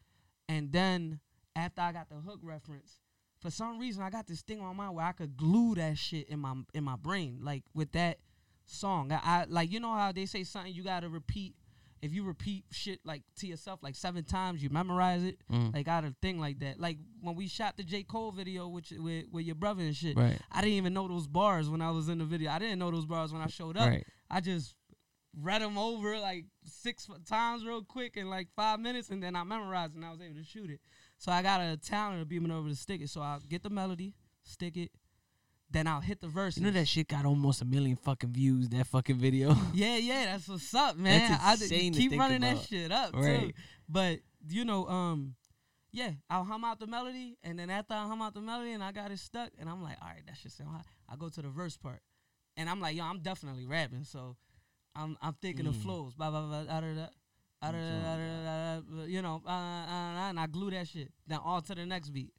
and 0.48 0.72
then 0.72 1.20
after 1.54 1.80
I 1.80 1.92
got 1.92 2.08
the 2.08 2.16
hook 2.16 2.40
reference, 2.42 3.00
for 3.40 3.50
some 3.50 3.78
reason 3.78 4.02
I 4.02 4.10
got 4.10 4.26
this 4.26 4.42
thing 4.42 4.60
on 4.60 4.76
my 4.76 4.90
where 4.90 5.04
I 5.04 5.12
could 5.12 5.36
glue 5.36 5.74
that 5.76 5.98
shit 5.98 6.28
in 6.28 6.40
my 6.40 6.54
in 6.74 6.84
my 6.84 6.96
brain, 6.96 7.40
like 7.42 7.64
with 7.74 7.92
that 7.92 8.18
song. 8.66 9.12
I, 9.12 9.20
I 9.24 9.44
like 9.48 9.70
you 9.70 9.80
know 9.80 9.92
how 9.92 10.12
they 10.12 10.26
say 10.26 10.44
something 10.44 10.72
you 10.72 10.82
gotta 10.82 11.08
repeat. 11.08 11.54
If 12.00 12.12
you 12.12 12.22
repeat 12.22 12.64
shit 12.70 13.00
like 13.04 13.22
to 13.38 13.46
yourself 13.48 13.80
like 13.82 13.96
seven 13.96 14.22
times, 14.22 14.62
you 14.62 14.70
memorize 14.70 15.24
it. 15.24 15.38
Mm. 15.52 15.74
Like 15.74 15.86
got 15.86 16.04
a 16.04 16.14
thing 16.22 16.38
like 16.38 16.60
that. 16.60 16.78
Like 16.78 16.98
when 17.20 17.34
we 17.34 17.48
shot 17.48 17.76
the 17.76 17.82
J 17.82 18.04
Cole 18.04 18.30
video 18.30 18.68
with 18.68 18.92
with, 18.92 19.26
with 19.32 19.44
your 19.44 19.56
brother 19.56 19.82
and 19.82 19.96
shit. 19.96 20.16
right. 20.16 20.38
I 20.52 20.60
didn't 20.60 20.76
even 20.76 20.94
know 20.94 21.08
those 21.08 21.26
bars 21.26 21.68
when 21.68 21.82
I 21.82 21.90
was 21.90 22.08
in 22.08 22.18
the 22.18 22.24
video. 22.24 22.50
I 22.50 22.58
didn't 22.60 22.78
know 22.78 22.90
those 22.90 23.06
bars 23.06 23.32
when 23.32 23.42
I 23.42 23.48
showed 23.48 23.76
up. 23.76 23.88
Right. 23.88 24.06
I 24.30 24.40
just 24.40 24.74
read 25.40 25.62
them 25.62 25.78
over 25.78 26.18
like 26.18 26.44
six 26.64 27.08
times 27.26 27.64
real 27.64 27.82
quick 27.82 28.16
in 28.16 28.28
like 28.28 28.48
five 28.56 28.80
minutes, 28.80 29.10
and 29.10 29.22
then 29.22 29.36
I 29.36 29.44
memorized 29.44 29.94
and 29.94 30.04
I 30.04 30.10
was 30.10 30.20
able 30.20 30.36
to 30.36 30.44
shoot 30.44 30.70
it. 30.70 30.80
So 31.18 31.32
I 31.32 31.42
got 31.42 31.60
a 31.60 31.76
talent 31.76 32.22
of 32.22 32.28
being 32.28 32.50
over 32.50 32.68
to 32.68 32.76
stick 32.76 33.00
it. 33.00 33.10
So 33.10 33.20
I'll 33.20 33.40
get 33.40 33.62
the 33.62 33.70
melody, 33.70 34.14
stick 34.42 34.76
it, 34.76 34.90
then 35.70 35.86
I'll 35.86 36.00
hit 36.00 36.20
the 36.20 36.28
verse. 36.28 36.56
You 36.56 36.64
know 36.64 36.70
that 36.70 36.88
shit 36.88 37.08
got 37.08 37.26
almost 37.26 37.60
a 37.62 37.64
million 37.64 37.96
fucking 37.96 38.32
views. 38.32 38.68
That 38.70 38.86
fucking 38.86 39.16
video. 39.16 39.54
Yeah, 39.74 39.96
yeah, 39.96 40.24
that's 40.26 40.48
what's 40.48 40.74
up, 40.74 40.96
man. 40.96 41.30
That's 41.30 41.44
I 41.44 41.56
d- 41.56 41.62
insane 41.64 41.92
keep 41.92 42.18
running 42.18 42.40
that 42.40 42.60
shit 42.60 42.90
up 42.90 43.12
too. 43.12 43.18
Right. 43.18 43.54
But 43.88 44.20
you 44.48 44.64
know, 44.64 44.86
um, 44.86 45.34
yeah, 45.92 46.12
I'll 46.30 46.44
hum 46.44 46.64
out 46.64 46.80
the 46.80 46.86
melody, 46.86 47.36
and 47.42 47.58
then 47.58 47.70
after 47.70 47.94
I 47.94 48.06
hum 48.06 48.22
out 48.22 48.34
the 48.34 48.40
melody, 48.40 48.72
and 48.72 48.82
I 48.82 48.92
got 48.92 49.10
it 49.10 49.18
stuck, 49.18 49.50
and 49.58 49.68
I'm 49.68 49.82
like, 49.82 49.96
all 50.00 50.08
right, 50.08 50.22
that 50.26 50.36
shit 50.36 50.52
sound 50.52 50.70
hot. 50.70 50.86
I 51.08 51.16
go 51.16 51.28
to 51.28 51.42
the 51.42 51.48
verse 51.48 51.76
part, 51.76 52.00
and 52.56 52.68
I'm 52.68 52.80
like, 52.80 52.96
yo, 52.96 53.04
I'm 53.04 53.20
definitely 53.20 53.66
rapping, 53.66 54.04
so 54.04 54.36
I'm 54.98 55.16
I'm 55.22 55.34
thinking 55.40 55.66
of 55.66 55.74
Mm. 55.76 55.82
flows, 55.82 56.14
blah 56.14 56.30
blah 56.30 56.42
blah, 56.46 56.74
out 56.74 56.84
of 56.84 56.96
that. 56.96 57.12
Out 57.60 57.74
of 57.74 57.80
that, 57.80 58.04
out 58.06 58.20
of 58.20 58.44
that, 58.44 59.02
uh, 59.02 59.06
you 59.06 59.20
know, 59.20 59.42
uh, 59.44 59.50
uh, 59.50 59.52
uh, 59.52 60.28
and 60.30 60.38
I 60.38 60.46
glue 60.46 60.70
that 60.70 60.86
shit. 60.86 61.10
Then 61.26 61.40
all 61.44 61.60
to 61.62 61.74
the 61.74 61.84
next 61.86 62.10
beat, 62.10 62.32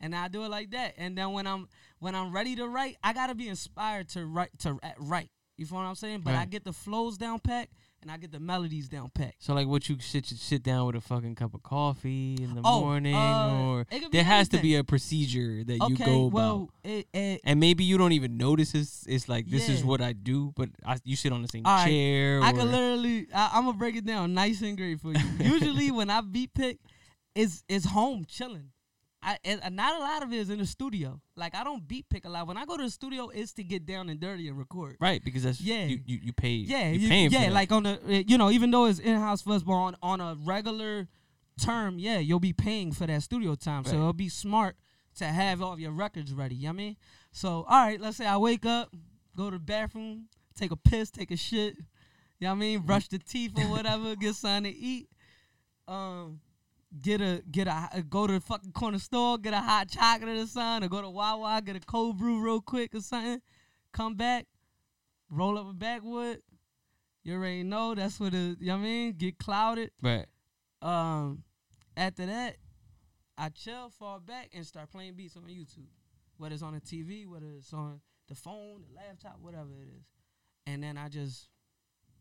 and 0.00 0.14
I 0.14 0.28
do 0.28 0.44
it 0.44 0.50
like 0.50 0.70
that. 0.72 0.92
And 0.98 1.16
then 1.16 1.32
when 1.32 1.46
I'm 1.46 1.66
when 1.98 2.14
I'm 2.14 2.30
ready 2.30 2.54
to 2.56 2.68
write, 2.68 2.96
I 3.02 3.14
gotta 3.14 3.34
be 3.34 3.48
inspired 3.48 4.08
to 4.10 4.26
write 4.26 4.50
to 4.60 4.78
write. 4.98 5.30
You 5.56 5.64
feel 5.64 5.78
what 5.78 5.84
I'm 5.84 5.94
saying? 5.94 6.20
But 6.20 6.34
I 6.34 6.44
get 6.44 6.64
the 6.64 6.74
flows 6.74 7.16
down 7.16 7.38
pat 7.38 7.70
and 8.06 8.12
I 8.12 8.18
get 8.18 8.30
the 8.30 8.38
melodies 8.38 8.88
down 8.88 9.10
pat. 9.12 9.34
So 9.40 9.52
like, 9.52 9.66
what 9.66 9.88
you 9.88 9.96
sit 9.98 10.26
sit 10.26 10.62
down 10.62 10.86
with 10.86 10.94
a 10.94 11.00
fucking 11.00 11.34
cup 11.34 11.54
of 11.54 11.62
coffee 11.64 12.36
in 12.40 12.54
the 12.54 12.60
Oh, 12.64 12.80
morning, 12.82 13.16
uh, 13.16 13.58
or 13.66 13.86
there 14.12 14.22
has 14.22 14.48
to 14.50 14.58
be 14.58 14.76
a 14.76 14.84
procedure 14.84 15.64
that 15.64 15.74
you 15.78 15.94
okay, 15.96 16.04
go 16.04 16.26
about. 16.26 16.32
well, 16.32 16.70
it, 16.84 17.08
it, 17.12 17.40
and 17.42 17.58
maybe 17.58 17.82
you 17.82 17.98
don't 17.98 18.12
even 18.12 18.36
notice 18.36 18.76
it's, 18.76 19.04
it's 19.08 19.28
like 19.28 19.48
this 19.48 19.68
is 19.68 19.82
what 19.84 20.00
I 20.00 20.12
do, 20.12 20.52
but 20.54 20.68
I, 20.86 20.98
you 21.02 21.16
sit 21.16 21.32
on 21.32 21.42
the 21.42 21.48
same 21.48 21.66
All 21.66 21.74
right, 21.78 21.88
chair. 21.88 22.40
I 22.44 22.50
or- 22.50 22.54
can 22.54 22.70
literally, 22.70 23.26
I, 23.34 23.50
I'm 23.54 23.64
gonna 23.64 23.76
break 23.76 23.96
it 23.96 24.06
down 24.06 24.34
nice 24.34 24.60
and 24.62 24.76
great 24.76 25.00
for 25.00 25.12
you. 25.12 25.20
Usually, 25.40 25.90
when 25.90 26.08
I 26.08 26.20
beat 26.20 26.54
pick, 26.54 26.78
it's 27.34 27.64
it's 27.68 27.86
home 27.86 28.24
chilling. 28.28 28.70
I 29.22 29.38
and 29.44 29.74
not 29.74 29.96
a 29.96 29.98
lot 29.98 30.22
of 30.22 30.32
it 30.32 30.36
is 30.36 30.50
in 30.50 30.58
the 30.58 30.66
studio. 30.66 31.20
Like 31.36 31.54
I 31.54 31.64
don't 31.64 31.86
beat 31.86 32.08
pick 32.08 32.24
a 32.24 32.28
lot. 32.28 32.46
When 32.46 32.56
I 32.56 32.64
go 32.64 32.76
to 32.76 32.82
the 32.84 32.90
studio, 32.90 33.28
it's 33.28 33.52
to 33.54 33.64
get 33.64 33.86
down 33.86 34.08
and 34.08 34.20
dirty 34.20 34.48
and 34.48 34.58
record. 34.58 34.96
right 35.00 35.22
because 35.24 35.42
that's 35.42 35.60
Yeah. 35.60 35.84
you 35.86 36.00
you, 36.04 36.18
you 36.24 36.32
pay 36.32 36.50
Yeah, 36.50 36.90
you 36.90 37.08
paying 37.08 37.30
yeah, 37.30 37.50
like 37.50 37.72
on 37.72 37.84
the 37.84 37.98
uh, 38.06 38.22
you 38.26 38.38
know, 38.38 38.50
even 38.50 38.70
though 38.70 38.86
it's 38.86 38.98
in 38.98 39.16
house 39.16 39.42
but 39.42 39.60
on, 39.68 39.96
on 40.02 40.20
a 40.20 40.36
regular 40.44 41.08
term, 41.60 41.98
yeah, 41.98 42.18
you'll 42.18 42.40
be 42.40 42.52
paying 42.52 42.92
for 42.92 43.06
that 43.06 43.22
studio 43.22 43.54
time. 43.54 43.84
So 43.84 43.94
it'll 43.94 44.12
be 44.12 44.28
smart 44.28 44.76
to 45.16 45.24
have 45.24 45.62
all 45.62 45.72
of 45.72 45.80
your 45.80 45.92
records 45.92 46.32
ready. 46.34 46.54
You 46.54 46.64
know 46.64 46.68
what 46.68 46.74
I 46.74 46.76
mean? 46.76 46.96
So 47.32 47.48
all 47.68 47.86
right, 47.86 48.00
let's 48.00 48.18
say 48.18 48.26
I 48.26 48.36
wake 48.36 48.66
up, 48.66 48.94
go 49.36 49.50
to 49.50 49.56
the 49.56 49.62
bathroom, 49.62 50.26
take 50.54 50.70
a 50.70 50.76
piss, 50.76 51.10
take 51.10 51.30
a 51.30 51.36
shit. 51.36 51.76
You 52.38 52.44
know 52.46 52.50
what 52.50 52.56
I 52.56 52.60
mean? 52.60 52.80
Brush 52.80 53.08
the 53.08 53.18
teeth 53.18 53.52
or 53.56 53.64
whatever, 53.70 54.14
get 54.14 54.34
something 54.34 54.70
to 54.70 54.78
eat. 54.78 55.08
Um 55.88 56.40
get 57.00 57.20
a 57.20 57.42
get 57.50 57.66
a 57.68 58.02
go 58.08 58.26
to 58.26 58.34
the 58.34 58.40
fucking 58.40 58.72
corner 58.72 58.98
store, 58.98 59.38
get 59.38 59.52
a 59.54 59.60
hot 59.60 59.88
chocolate 59.90 60.38
or 60.38 60.46
something, 60.46 60.86
or 60.86 60.88
go 60.90 61.02
to 61.02 61.10
Wawa, 61.10 61.62
get 61.64 61.76
a 61.76 61.80
cold 61.80 62.18
brew 62.18 62.40
real 62.40 62.60
quick 62.60 62.94
or 62.94 63.00
something. 63.00 63.40
Come 63.92 64.14
back, 64.14 64.46
roll 65.30 65.58
up 65.58 65.68
a 65.70 65.72
backwood. 65.72 66.40
You 67.22 67.34
already 67.34 67.62
know 67.64 67.94
that's 67.94 68.20
what 68.20 68.34
it. 68.34 68.58
You 68.60 68.66
know 68.68 68.74
what 68.74 68.80
I 68.80 68.82
mean? 68.84 69.12
Get 69.16 69.38
clouded. 69.38 69.90
right. 70.02 70.26
Um, 70.82 71.42
after 71.96 72.26
that, 72.26 72.56
I 73.38 73.48
chill, 73.48 73.88
fall 73.90 74.20
back, 74.20 74.50
and 74.54 74.64
start 74.66 74.90
playing 74.90 75.14
beats 75.14 75.36
on 75.36 75.42
YouTube. 75.44 75.88
Whether 76.36 76.54
it's 76.54 76.62
on 76.62 76.74
the 76.74 76.80
TV, 76.80 77.26
whether 77.26 77.46
it's 77.56 77.72
on 77.72 78.00
the 78.28 78.34
phone, 78.34 78.82
the 78.88 78.94
laptop, 78.94 79.38
whatever 79.40 79.70
it 79.80 79.88
is. 79.88 80.04
And 80.66 80.82
then 80.82 80.98
I 80.98 81.08
just, 81.08 81.48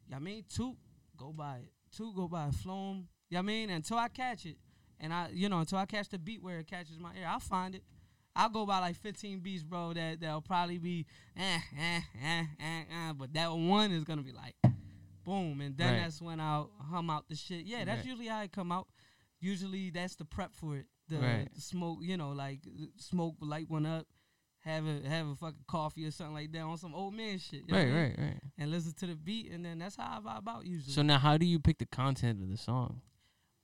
you 0.07 0.11
know 0.11 0.17
what 0.17 0.21
I 0.21 0.23
mean? 0.23 0.45
Two, 0.47 0.75
go 1.17 1.33
by 1.33 1.57
it. 1.57 1.71
Two, 1.95 2.13
go 2.15 2.27
by 2.27 2.47
it. 2.47 2.53
Flow 2.55 2.91
'em, 2.91 3.07
You 3.29 3.35
know 3.35 3.39
what 3.39 3.39
I 3.39 3.41
mean? 3.41 3.69
Until 3.71 3.97
I 3.97 4.07
catch 4.07 4.45
it. 4.45 4.57
And 4.99 5.13
I, 5.13 5.29
you 5.33 5.49
know, 5.49 5.59
until 5.59 5.77
I 5.77 5.85
catch 5.85 6.09
the 6.09 6.17
beat 6.19 6.41
where 6.41 6.59
it 6.59 6.67
catches 6.67 6.99
my 6.99 7.11
ear, 7.15 7.27
I'll 7.27 7.39
find 7.39 7.75
it. 7.75 7.83
I'll 8.35 8.49
go 8.49 8.65
by 8.65 8.79
like 8.79 8.97
15 8.97 9.39
beats, 9.39 9.63
bro, 9.63 9.93
that, 9.93 10.19
that'll 10.19 10.41
probably 10.41 10.77
be, 10.77 11.05
eh, 11.37 11.59
eh, 11.79 12.01
eh, 12.23 12.43
eh, 12.59 12.83
eh. 12.91 13.13
But 13.13 13.33
that 13.33 13.51
one 13.51 13.91
is 13.91 14.03
going 14.03 14.19
to 14.19 14.25
be 14.25 14.33
like, 14.33 14.55
boom. 15.23 15.61
And 15.61 15.77
then 15.77 15.93
Right. 15.93 16.01
that's 16.03 16.21
when 16.21 16.39
I'll 16.39 16.69
hum 16.79 17.09
out 17.09 17.27
the 17.29 17.35
shit. 17.35 17.65
Yeah, 17.65 17.85
that's 17.85 17.99
Right. 17.99 18.05
usually 18.05 18.27
how 18.27 18.41
it 18.41 18.51
come 18.51 18.71
out. 18.71 18.87
Usually 19.39 19.89
that's 19.89 20.15
the 20.15 20.25
prep 20.25 20.53
for 20.53 20.77
it. 20.77 20.85
The, 21.07 21.19
Right. 21.19 21.53
the 21.53 21.61
smoke, 21.61 21.99
you 22.01 22.17
know, 22.17 22.31
like 22.31 22.59
smoke, 22.97 23.35
light 23.39 23.69
one 23.69 23.85
up, 23.85 24.05
have 24.61 24.85
a 24.87 25.07
have 25.07 25.27
a 25.27 25.35
fucking 25.35 25.63
coffee 25.67 26.05
or 26.05 26.11
something 26.11 26.33
like 26.33 26.51
that 26.51 26.61
on 26.61 26.77
some 26.77 26.95
old 26.95 27.13
man 27.13 27.37
shit. 27.37 27.61
Right, 27.69 27.81
I 27.81 27.85
mean? 27.85 27.93
right, 27.95 28.15
right. 28.17 28.39
And 28.57 28.71
listen 28.71 28.93
to 28.93 29.07
the 29.07 29.15
beat, 29.15 29.51
and 29.51 29.63
then 29.63 29.77
that's 29.79 29.95
how 29.95 30.17
I 30.17 30.19
vibe 30.27 30.47
out 30.47 30.65
usually. 30.65 30.91
So 30.93 31.03
now, 31.03 31.19
how 31.19 31.37
do 31.37 31.45
you 31.45 31.59
pick 31.59 31.77
the 31.77 31.85
content 31.85 32.41
of 32.41 32.49
the 32.49 32.57
song? 32.57 33.01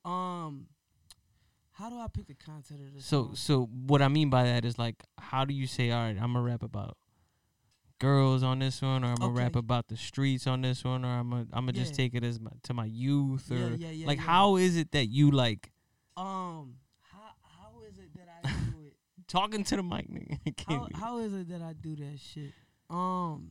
um, 0.04 0.66
how 1.72 1.88
do 1.90 1.98
I 1.98 2.06
pick 2.08 2.26
the 2.26 2.34
content 2.34 2.80
of 2.80 2.94
this? 2.94 3.04
So, 3.04 3.24
song? 3.26 3.36
so 3.36 3.62
what 3.86 4.02
I 4.02 4.08
mean 4.08 4.30
by 4.30 4.44
that 4.44 4.64
is 4.64 4.78
like, 4.78 4.96
how 5.18 5.44
do 5.44 5.54
you 5.54 5.66
say, 5.66 5.90
all 5.90 6.00
right, 6.02 6.16
I'm 6.20 6.32
gonna 6.34 6.42
rap 6.42 6.62
about 6.62 6.96
girls 7.98 8.42
on 8.42 8.58
this 8.58 8.82
one, 8.82 9.04
or 9.04 9.08
I'm 9.08 9.14
gonna 9.16 9.32
rap 9.32 9.56
about 9.56 9.88
the 9.88 9.96
streets 9.96 10.46
on 10.46 10.60
this 10.62 10.84
one, 10.84 11.04
or 11.04 11.08
I'm 11.08 11.30
gonna, 11.30 11.46
I'm 11.52 11.64
gonna 11.66 11.72
just 11.72 11.94
take 11.94 12.14
it 12.14 12.24
as 12.24 12.40
my, 12.40 12.50
to 12.64 12.74
my 12.74 12.84
youth, 12.84 13.50
or 13.50 13.54
Yeah, 13.54 13.68
yeah, 13.78 13.90
yeah, 13.90 14.06
like, 14.06 14.18
yeah. 14.18 14.24
how 14.24 14.56
is 14.56 14.76
it 14.76 14.92
that 14.92 15.06
you 15.06 15.30
like 15.30 15.70
um, 16.16 16.74
how 17.00 17.30
how 17.42 17.70
is 17.88 17.96
it 17.98 18.10
that 18.16 18.28
I 18.28 18.48
do 18.70 18.84
it? 18.86 18.96
talking 19.28 19.64
to 19.64 19.76
the 19.76 19.82
mic, 19.82 20.10
nigga? 20.10 20.64
How, 20.68 20.88
how 20.94 21.18
is 21.18 21.32
it 21.32 21.48
that 21.48 21.62
I 21.62 21.72
do 21.72 21.96
that 21.96 22.18
shit? 22.20 22.52
Um. 22.90 23.50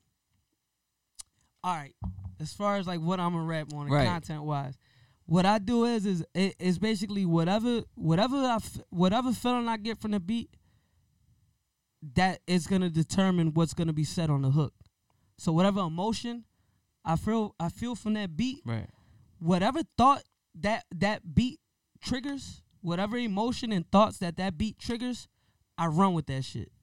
All 1.64 1.76
right, 1.76 1.94
as 2.40 2.54
far 2.54 2.78
as 2.78 2.88
like 2.88 3.00
what 3.00 3.20
I'm 3.20 3.34
gonna 3.34 3.46
rap 3.46 3.68
on, 3.74 3.88
Right. 3.88 4.08
content 4.08 4.44
wise, 4.44 4.76
what 5.32 5.46
I 5.46 5.60
do 5.60 5.86
is 5.86 6.06
is 6.06 6.26
it, 6.36 6.56
it's 6.60 6.78
basically 6.78 7.26
whatever 7.26 7.84
whatever 7.96 8.36
I 8.36 8.56
f- 8.56 8.82
whatever 8.90 9.32
feeling 9.32 9.70
I 9.70 9.78
get 9.78 9.98
from 9.98 10.12
the 10.12 10.20
beat, 10.20 10.50
that 12.16 12.42
is 12.48 12.68
gonna 12.68 12.90
determine 12.90 13.54
what's 13.54 13.74
gonna 13.74 13.94
be 13.94 14.04
said 14.04 14.30
on 14.30 14.42
the 14.42 14.52
hook. 14.52 14.74
So 15.38 15.54
whatever 15.54 15.80
emotion 15.80 16.44
I 17.06 17.16
feel 17.16 17.56
I 17.62 17.70
feel 17.70 17.96
from 17.96 18.14
that 18.16 18.36
beat, 18.36 18.60
Right. 18.66 18.90
whatever 19.40 19.84
thought 19.98 20.24
that 20.56 20.84
that 20.94 21.34
beat 21.34 21.62
triggers, 22.04 22.62
whatever 22.82 23.16
emotion 23.16 23.72
and 23.72 23.90
thoughts 23.90 24.18
that 24.18 24.36
that 24.36 24.58
beat 24.58 24.80
triggers, 24.80 25.30
I 25.78 25.88
run 25.88 26.14
with 26.14 26.26
that 26.28 26.44
shit. 26.44 26.74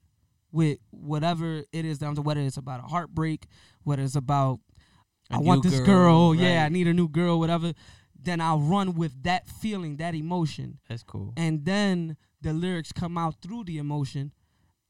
With 0.51 0.79
whatever 0.89 1.63
it 1.71 1.85
is 1.85 1.99
down 1.99 2.15
to 2.15 2.23
whether 2.23 2.41
it's 2.41 2.57
about 2.57 2.83
a 2.83 2.87
heartbreak, 2.87 3.45
whether 3.83 4.01
it's 4.01 4.15
about 4.15 4.59
A 5.29 5.35
I 5.35 5.37
want 5.37 5.61
this 5.61 5.79
girl, 5.81 6.33
yeah, 6.33 6.65
I 6.65 6.69
need 6.69 6.87
a 6.87 6.93
new 6.95 7.07
girl, 7.07 7.37
whatever. 7.37 7.73
Then 8.21 8.41
I'll 8.41 8.59
run 8.59 8.95
with 8.95 9.23
that 9.23 9.47
feeling, 9.47 9.97
that 9.97 10.13
emotion 10.15 10.79
That's 10.89 11.03
cool. 11.03 11.33
and 11.37 11.63
then 11.65 12.17
the 12.41 12.53
lyrics 12.53 12.91
come 12.91 13.17
out 13.17 13.35
through 13.41 13.63
the 13.65 13.77
emotion. 13.77 14.31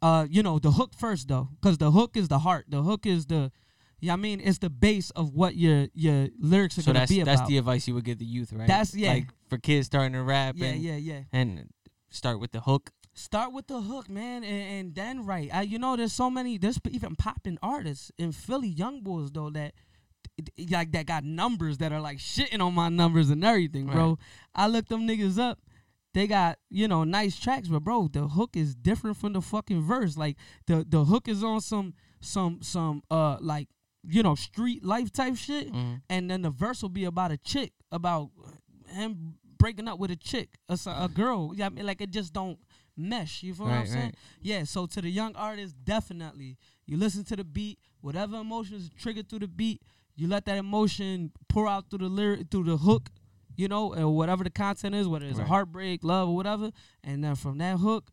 Uh, 0.02 0.26
you 0.30 0.42
know, 0.42 0.60
the 0.60 0.72
hook 0.72 0.94
first 0.98 1.28
though, 1.28 1.50
because 1.62 1.78
the 1.78 1.92
hook 1.92 2.16
is 2.16 2.28
the 2.28 2.40
heart. 2.40 2.66
The 2.70 2.82
hook 2.82 3.06
is 3.06 3.26
the, 3.26 3.52
yeah, 4.00 4.14
I 4.14 4.16
mean, 4.16 4.40
it's 4.44 4.60
the 4.60 4.70
base 4.70 5.10
of 5.12 5.34
what 5.34 5.56
your 5.56 5.88
your 5.94 6.30
lyrics 6.40 6.78
are 6.78 6.82
So 6.82 6.88
gonna 6.88 7.00
that's 7.00 7.12
be 7.12 7.20
about. 7.22 7.38
that's 7.38 7.50
the 7.50 7.58
advice 7.58 7.88
you 7.88 7.94
would 7.96 8.06
give 8.06 8.18
the 8.18 8.26
youth, 8.26 8.52
right? 8.54 8.68
That's- 8.68 8.96
yeah. 8.96 9.14
Like 9.14 9.28
for 9.50 9.58
kids 9.58 9.88
starting 9.88 10.14
to 10.14 10.24
rap 10.24 10.56
yeah, 10.58 10.68
and 10.68 10.82
yeah, 10.82 10.96
yeah. 10.96 11.22
and 11.34 11.70
start 12.10 12.40
with 12.40 12.52
the 12.52 12.62
hook. 12.62 12.92
Start 13.14 13.52
with 13.52 13.68
the 13.68 13.82
hook, 13.82 14.10
man, 14.10 14.44
and, 14.46 14.72
and 14.80 14.96
then 14.96 15.26
right. 15.26 15.50
I, 15.54 15.64
you 15.64 15.78
know, 15.78 15.98
there's 15.98 16.14
so 16.14 16.30
many. 16.30 16.58
There's 16.58 16.80
even 16.90 17.16
popping 17.18 17.58
artists 17.62 18.12
in 18.18 18.32
Philly, 18.32 18.70
young 18.70 19.02
boys 19.02 19.32
though 19.32 19.50
that. 19.52 19.74
Like 20.70 20.92
that 20.94 21.06
got 21.06 21.24
numbers 21.24 21.78
that 21.80 21.92
are 21.92 22.02
like 22.02 22.18
shitting 22.20 22.62
on 22.62 22.74
my 22.74 22.90
numbers 22.90 23.30
and 23.30 23.44
everything, 23.44 23.88
bro. 23.88 24.10
Right. 24.10 24.18
I 24.56 24.68
looked 24.68 24.90
them 24.90 25.08
niggas 25.08 25.38
up. 25.40 25.60
They 26.14 26.26
got 26.28 26.58
you 26.70 26.88
know 26.88 27.04
nice 27.04 27.40
tracks, 27.40 27.68
but 27.68 27.84
bro, 27.84 28.08
the 28.12 28.28
hook 28.28 28.56
is 28.56 28.76
different 28.76 29.18
from 29.18 29.34
the 29.34 29.42
fucking 29.42 29.82
verse. 29.84 30.18
Like 30.18 30.38
the 30.68 30.86
the 30.88 31.06
hook 31.06 31.28
is 31.28 31.44
on 31.44 31.62
some 31.62 31.94
some 32.22 32.60
some 32.62 33.04
uh 33.12 33.38
like 33.42 33.68
you 34.08 34.24
know 34.24 34.34
street 34.36 34.84
life 34.84 35.12
type 35.12 35.36
shit, 35.36 35.72
Mhm. 35.72 36.02
and 36.10 36.30
then 36.30 36.42
the 36.42 36.50
verse 36.50 36.82
will 36.82 36.90
be 36.90 37.06
about 37.06 37.32
a 37.32 37.38
chick, 37.38 37.74
about 37.92 38.32
him 38.88 39.36
breaking 39.58 39.88
up 39.88 40.00
with 40.00 40.10
a 40.10 40.16
chick, 40.16 40.50
a, 40.70 40.78
a 40.88 41.10
girl. 41.14 41.52
Yeah, 41.56 41.68
I 41.68 41.70
mean, 41.70 41.86
like 41.86 42.02
it 42.02 42.12
just 42.12 42.34
don't 42.34 42.58
mesh. 42.98 43.44
You 43.44 43.54
feel 43.54 43.66
what 43.68 43.76
I'm 43.76 43.86
saying? 43.86 44.04
right. 44.06 44.16
Yeah. 44.42 44.64
So 44.64 44.86
to 44.88 45.02
the 45.02 45.10
young 45.10 45.36
artist, 45.36 45.76
definitely 45.84 46.58
you 46.86 46.98
listen 46.98 47.24
to 47.26 47.36
the 47.36 47.44
beat, 47.44 47.78
whatever 48.02 48.38
emotions 48.38 48.90
triggered 48.98 49.30
through 49.30 49.40
the 49.40 49.48
beat, 49.48 49.82
you 50.20 50.28
let 50.28 50.45
that 50.45 50.57
emotion 50.57 51.32
pour 51.47 51.67
out 51.67 51.89
through 51.89 51.99
the 51.99 52.09
lyric, 52.09 52.49
through 52.51 52.65
the 52.65 52.78
hook, 52.78 53.09
you 53.55 53.67
know, 53.67 53.93
or 53.95 54.15
whatever 54.15 54.43
the 54.43 54.49
content 54.49 54.95
is, 54.95 55.07
whether 55.07 55.26
it's 55.26 55.39
a 55.39 55.45
heartbreak, 55.45 56.03
love, 56.03 56.30
or 56.30 56.36
whatever, 56.36 56.72
and 57.03 57.24
then 57.24 57.36
from 57.36 57.57
that 57.59 57.78
hook, 57.78 58.11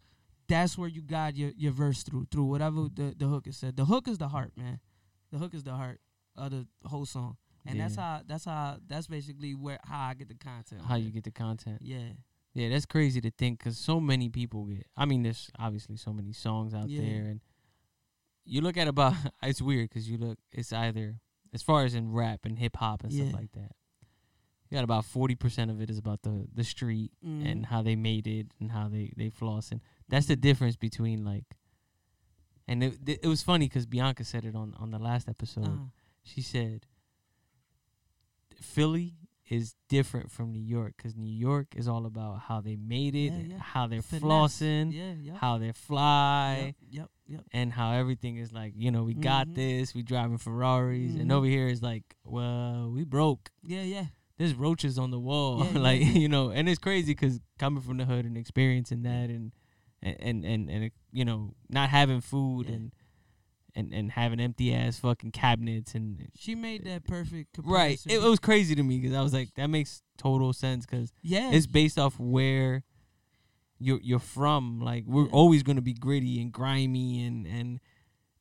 that's 0.49 0.79
where 0.79 0.89
you 0.89 1.03
guide 1.03 1.37
your, 1.37 1.51
your 1.57 1.73
verse 1.73 2.03
through, 2.03 2.27
through 2.31 2.45
whatever 2.45 2.87
the, 2.95 3.15
the 3.17 3.27
hook 3.27 3.47
is 3.47 3.57
said. 3.57 3.77
The 3.77 3.85
hook 3.85 4.07
is 4.09 4.19
the 4.19 4.29
heart, 4.29 4.53
man. 4.57 4.79
The 5.33 5.39
hook 5.39 5.55
is 5.55 5.65
the 5.65 5.73
heart 5.75 6.01
of 6.37 6.51
the 6.53 6.67
whole 6.85 7.05
song, 7.07 7.37
and 7.67 7.81
that's 7.81 7.97
how 7.97 8.21
that's 8.27 8.45
how 8.45 8.77
that's 8.87 9.09
basically 9.09 9.55
where 9.55 9.79
how 9.83 10.09
I 10.11 10.15
get 10.15 10.29
the 10.29 10.35
content. 10.37 10.83
How 10.87 10.95
you 10.97 11.11
get 11.11 11.25
the 11.25 11.33
content. 11.33 11.79
Yeah. 11.83 12.13
Yeah, 12.55 12.71
that's 12.71 12.87
crazy 12.87 13.21
to 13.21 13.31
think 13.31 13.59
because 13.59 13.77
so 13.77 14.01
many 14.01 14.29
people 14.31 14.65
get. 14.65 14.87
I 14.97 15.05
mean, 15.05 15.23
there's 15.25 15.51
obviously 15.59 15.97
so 15.97 16.13
many 16.13 16.33
songs 16.33 16.73
out 16.75 16.89
Yeah. 16.89 17.01
there, 17.03 17.25
and 17.27 17.41
you 18.45 18.61
look 18.61 18.77
at 18.77 18.89
about. 18.89 19.15
It's 19.43 19.61
weird 19.61 19.89
because 19.91 20.09
you 20.09 20.17
look. 20.17 20.39
It's 20.53 20.73
either 20.73 21.17
as 21.57 21.63
far 21.63 21.85
as 21.87 21.95
in 21.95 22.13
rap 22.13 22.45
and 22.45 22.59
hip 22.59 22.77
hop 22.77 23.03
and 23.03 23.11
Yeah. 23.13 23.25
stuff 23.29 23.41
like 23.41 23.53
that. 23.53 23.73
You 24.69 24.77
got 24.77 24.85
about 24.85 25.05
forty 25.05 25.35
percent 25.35 25.71
of 25.71 25.81
it 25.81 25.89
is 25.91 25.99
about 25.99 26.21
the 26.23 26.47
the 26.53 26.65
street 26.65 27.13
Mhm. 27.25 27.47
and 27.51 27.67
how 27.67 27.81
they 27.83 27.97
made 27.97 28.27
it 28.27 28.49
and 28.61 28.71
how 28.73 28.89
they 28.89 29.13
they 29.17 29.31
floss, 29.31 29.73
and 29.73 29.81
that's 30.09 30.27
the 30.27 30.37
difference 30.37 30.77
between 30.77 31.25
like. 31.25 31.57
And 32.69 32.83
it 32.85 32.99
it, 33.09 33.21
it 33.25 33.29
was 33.29 33.43
funny 33.43 33.67
because 33.69 33.87
Bianca 33.87 34.25
said 34.25 34.45
it 34.45 34.55
on 34.57 34.75
on 34.75 34.91
the 34.91 34.99
last 34.99 35.29
episode. 35.29 35.67
Uh, 35.67 35.91
She 36.25 36.43
said 36.43 36.87
Philly 38.61 39.15
is 39.49 39.75
different 39.89 40.31
from 40.31 40.51
New 40.53 40.61
York 40.63 40.95
because 40.97 41.15
New 41.17 41.33
York 41.33 41.69
is 41.77 41.87
all 41.87 42.05
about 42.07 42.41
how 42.41 42.61
they 42.61 42.75
made 42.77 43.15
it, 43.15 43.33
Yeah, 43.33 43.39
yeah. 43.55 43.59
how 43.59 43.87
they're 43.87 44.03
finesse. 44.03 44.23
flossing, 44.25 44.93
Yeah. 44.93 45.13
Yep. 45.15 45.37
how 45.37 45.59
they 45.59 45.73
fly, 45.73 46.75
Yep. 46.91 47.11
Yep. 47.29 47.41
And 47.53 47.73
how 47.73 47.93
everything 47.93 48.37
is 48.37 48.53
like, 48.53 48.75
you 48.77 48.91
know, 48.91 49.05
we 49.05 49.15
got 49.15 49.49
Mhm. 49.49 49.55
this, 49.55 49.95
we 49.95 50.03
driving 50.03 50.39
Ferraris, 50.39 51.15
and 51.15 51.31
Mhm. 51.31 51.35
over 51.35 51.47
here 51.47 51.69
is 51.69 51.83
like, 51.83 52.17
well, 52.25 52.91
we 52.91 53.05
broke. 53.05 53.51
Yeah. 53.65 53.83
Yeah. 53.83 54.07
There's 54.39 54.55
roaches 54.55 54.99
on 54.99 55.11
the 55.11 55.19
wall, 55.21 55.59
like 55.75 56.01
you 56.03 56.29
know, 56.29 56.51
and 56.51 56.69
it's 56.69 56.79
crazy 56.79 57.13
because 57.13 57.41
coming 57.59 57.83
from 57.83 57.97
the 57.97 58.05
hood 58.05 58.25
and 58.27 58.37
experiencing 58.37 59.03
that, 59.03 59.31
and 59.31 59.53
and 60.03 60.45
and 60.45 60.69
and, 60.71 60.91
you 61.11 61.25
know, 61.25 61.55
not 61.69 61.89
having 61.91 62.21
food 62.21 62.69
and. 62.69 62.93
And, 63.79 63.93
and 63.93 64.11
having 64.11 64.41
empty 64.41 64.73
ass 64.75 64.99
fucking 65.01 65.33
cabinets 65.33 65.95
and 65.95 66.31
She 66.35 66.55
made 66.55 66.85
that 66.87 67.05
perfect 67.07 67.59
Right. 67.63 68.01
It, 68.07 68.15
it 68.15 68.23
was 68.23 68.39
crazy 68.41 68.75
to 68.75 68.83
me 68.83 68.99
because 68.99 69.15
I 69.15 69.21
was 69.21 69.35
like, 69.35 69.53
that 69.57 69.67
makes 69.69 70.01
total 70.17 70.55
sense 70.55 70.87
because 70.87 71.13
yeah. 71.23 71.51
it's 71.53 71.67
based 71.67 71.99
off 71.99 72.19
where 72.19 72.85
you're 73.79 74.01
you're 74.03 74.19
from. 74.19 74.81
Like 74.81 75.05
we're 75.07 75.25
Yeah. 75.27 75.31
always 75.33 75.63
gonna 75.63 75.83
be 75.83 75.93
gritty 75.93 76.41
and 76.41 76.51
grimy 76.51 77.23
and 77.27 77.47
and 77.47 77.81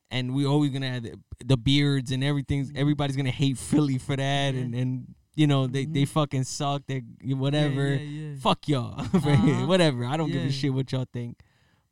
and 0.10 0.34
we're 0.34 0.48
always 0.48 0.72
gonna 0.72 0.90
have 0.90 1.04
the, 1.04 1.20
the 1.44 1.58
beards 1.58 2.12
and 2.12 2.24
everything's 2.24 2.72
Mhm. 2.72 2.78
everybody's 2.78 3.18
gonna 3.18 3.30
hate 3.32 3.58
Philly 3.58 3.98
for 3.98 4.16
that 4.16 4.54
Yeah. 4.54 4.62
and 4.62 4.74
and 4.74 5.16
you 5.36 5.48
know 5.48 5.68
they 5.68 5.84
they 5.84 6.04
Mhm. 6.04 6.08
fucking 6.08 6.44
suck. 6.46 6.84
They 6.88 7.02
whatever. 7.24 7.94
Yeah, 7.96 8.36
Fuck 8.40 8.70
y'all. 8.70 9.02
Uh-huh. 9.14 9.66
whatever. 9.68 10.06
I 10.06 10.16
don't 10.16 10.32
give 10.32 10.44
a 10.46 10.52
shit 10.52 10.74
what 10.74 10.90
y'all 10.94 11.08
think. 11.12 11.40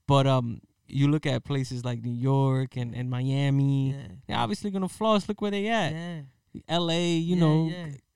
But 0.08 0.28
um, 0.28 0.62
you 0.94 1.08
look 1.10 1.26
at 1.26 1.44
places 1.44 1.84
like 1.84 2.02
New 2.04 2.12
York 2.14 2.78
and 2.78 2.94
and 2.96 3.10
Miami. 3.10 3.92
yeah. 3.92 4.08
They're 4.28 4.38
obviously 4.38 4.72
gonna 4.72 4.90
floss. 4.90 5.28
Look 5.28 5.42
where 5.42 5.52
they 5.52 5.68
at. 5.68 5.94
Yeah. 5.94 6.22
L.A. 6.68 7.14
You 7.16 7.36
Yeah, 7.36 7.40
know, 7.42 7.72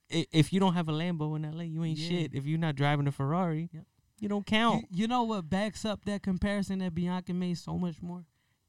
if 0.10 0.54
you 0.54 0.60
don't 0.60 0.74
have 0.76 0.88
a 0.88 0.92
Lambo 0.94 1.36
in 1.36 1.42
LA, 1.52 1.64
you 1.64 1.84
ain't 1.84 1.98
shit. 1.98 2.34
If 2.34 2.46
you're 2.46 2.60
not 2.60 2.76
driving 2.76 3.08
a 3.08 3.12
Ferrari, 3.12 3.70
Yep. 3.74 3.84
you 4.20 4.30
don't 4.30 4.40
You, 4.50 4.58
count. 4.58 4.86
you 4.92 5.08
know 5.08 5.24
what 5.24 5.50
backs 5.50 5.84
up 5.86 6.06
that 6.06 6.22
comparison 6.24 6.80
that 6.80 6.94
Bianca 6.94 7.34
made 7.34 7.58
so 7.58 7.78
much 7.78 8.02
more? 8.02 8.26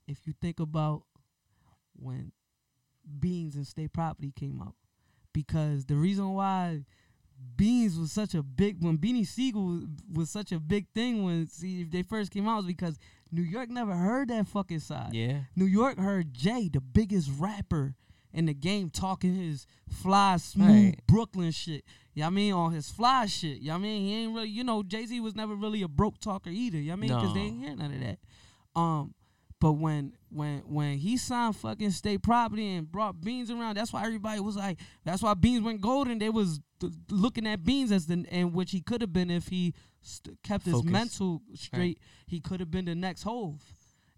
If 0.06 0.26
you 0.26 0.32
think 0.40 0.58
about 0.58 1.02
when 1.94 2.32
Beans 3.20 3.56
and 3.56 3.66
State 3.66 3.92
Property 3.92 4.32
came 4.34 4.60
out. 4.62 4.74
Because 5.32 5.84
the 5.84 5.96
reason 5.96 6.30
why 6.32 6.84
Beans 7.56 7.98
was 7.98 8.10
such 8.10 8.34
a 8.34 8.42
big 8.42 8.82
when 8.82 8.98
Beanie 8.98 9.26
Sigel 9.26 9.64
was, 9.64 9.84
was 10.12 10.30
such 10.30 10.50
a 10.50 10.58
big 10.58 10.86
thing 10.94 11.22
when 11.24 11.46
see 11.46 11.82
if 11.82 11.90
they 11.90 12.02
first 12.02 12.32
came 12.32 12.48
out 12.48 12.56
was 12.56 12.66
because 12.66 12.98
New 13.30 13.42
York 13.42 13.68
never 13.70 13.94
heard 13.94 14.28
that 14.28 14.46
fucking 14.48 14.80
side. 14.80 15.14
yeah, 15.14 15.40
New 15.56 15.66
York 15.66 15.98
heard 15.98 16.32
Jay, 16.34 16.68
the 16.72 16.80
biggest 16.80 17.30
rapper 17.38 17.94
in 18.32 18.46
the 18.46 18.54
game, 18.54 18.90
talking 18.90 19.34
his 19.34 19.66
fly, 19.88 20.36
smooth 20.36 20.68
Right. 20.68 20.94
Brooklyn 21.06 21.50
shit. 21.50 21.84
Yeah, 22.14 22.26
I 22.26 22.30
mean 22.30 22.52
on 22.52 22.72
his 22.72 22.90
fly 22.90 23.26
shit. 23.26 23.58
Yeah, 23.60 23.74
I 23.74 23.78
mean 23.78 24.02
he 24.06 24.14
ain't 24.24 24.34
really, 24.34 24.48
you 24.48 24.64
know, 24.64 24.82
Jay 24.82 25.06
Z 25.06 25.18
was 25.20 25.34
never 25.34 25.54
really 25.54 25.82
a 25.82 25.88
broke 25.88 26.18
talker 26.18 26.50
either. 26.50 26.78
Yeah, 26.78 26.94
I 26.94 26.96
mean 26.96 27.10
because 27.10 27.32
they 27.34 27.40
ain't 27.40 27.60
hear 27.60 27.76
none 27.76 27.92
of 27.92 28.00
that. 28.00 28.18
Um, 28.74 29.14
but 29.60 29.72
when 29.72 30.14
when 30.30 30.58
when 30.60 30.98
he 30.98 31.16
signed 31.16 31.56
fucking 31.56 31.90
state 31.90 32.22
property 32.22 32.74
and 32.74 32.90
brought 32.90 33.20
Beans 33.20 33.50
around, 33.50 33.76
that's 33.76 33.92
why 33.92 34.04
everybody 34.04 34.40
was 34.40 34.56
like, 34.56 34.78
that's 35.04 35.22
why 35.22 35.34
Beans 35.34 35.62
went 35.62 35.80
golden. 35.80 36.18
They 36.18 36.28
was 36.30 36.60
th- 36.80 36.92
looking 37.10 37.46
at 37.46 37.64
Beans 37.64 37.90
as 37.92 38.06
the 38.06 38.24
and 38.30 38.52
which 38.54 38.70
he 38.70 38.80
could 38.80 39.00
have 39.00 39.12
been 39.12 39.30
if 39.30 39.48
he 39.48 39.74
st- 40.02 40.38
kept 40.42 40.64
his 40.66 40.74
mental 40.92 41.42
straight. 41.54 41.98
He 42.26 42.40
could 42.40 42.60
have 42.60 42.70
been 42.70 42.84
the 42.84 42.94
next 42.94 43.22
Hove, 43.22 43.62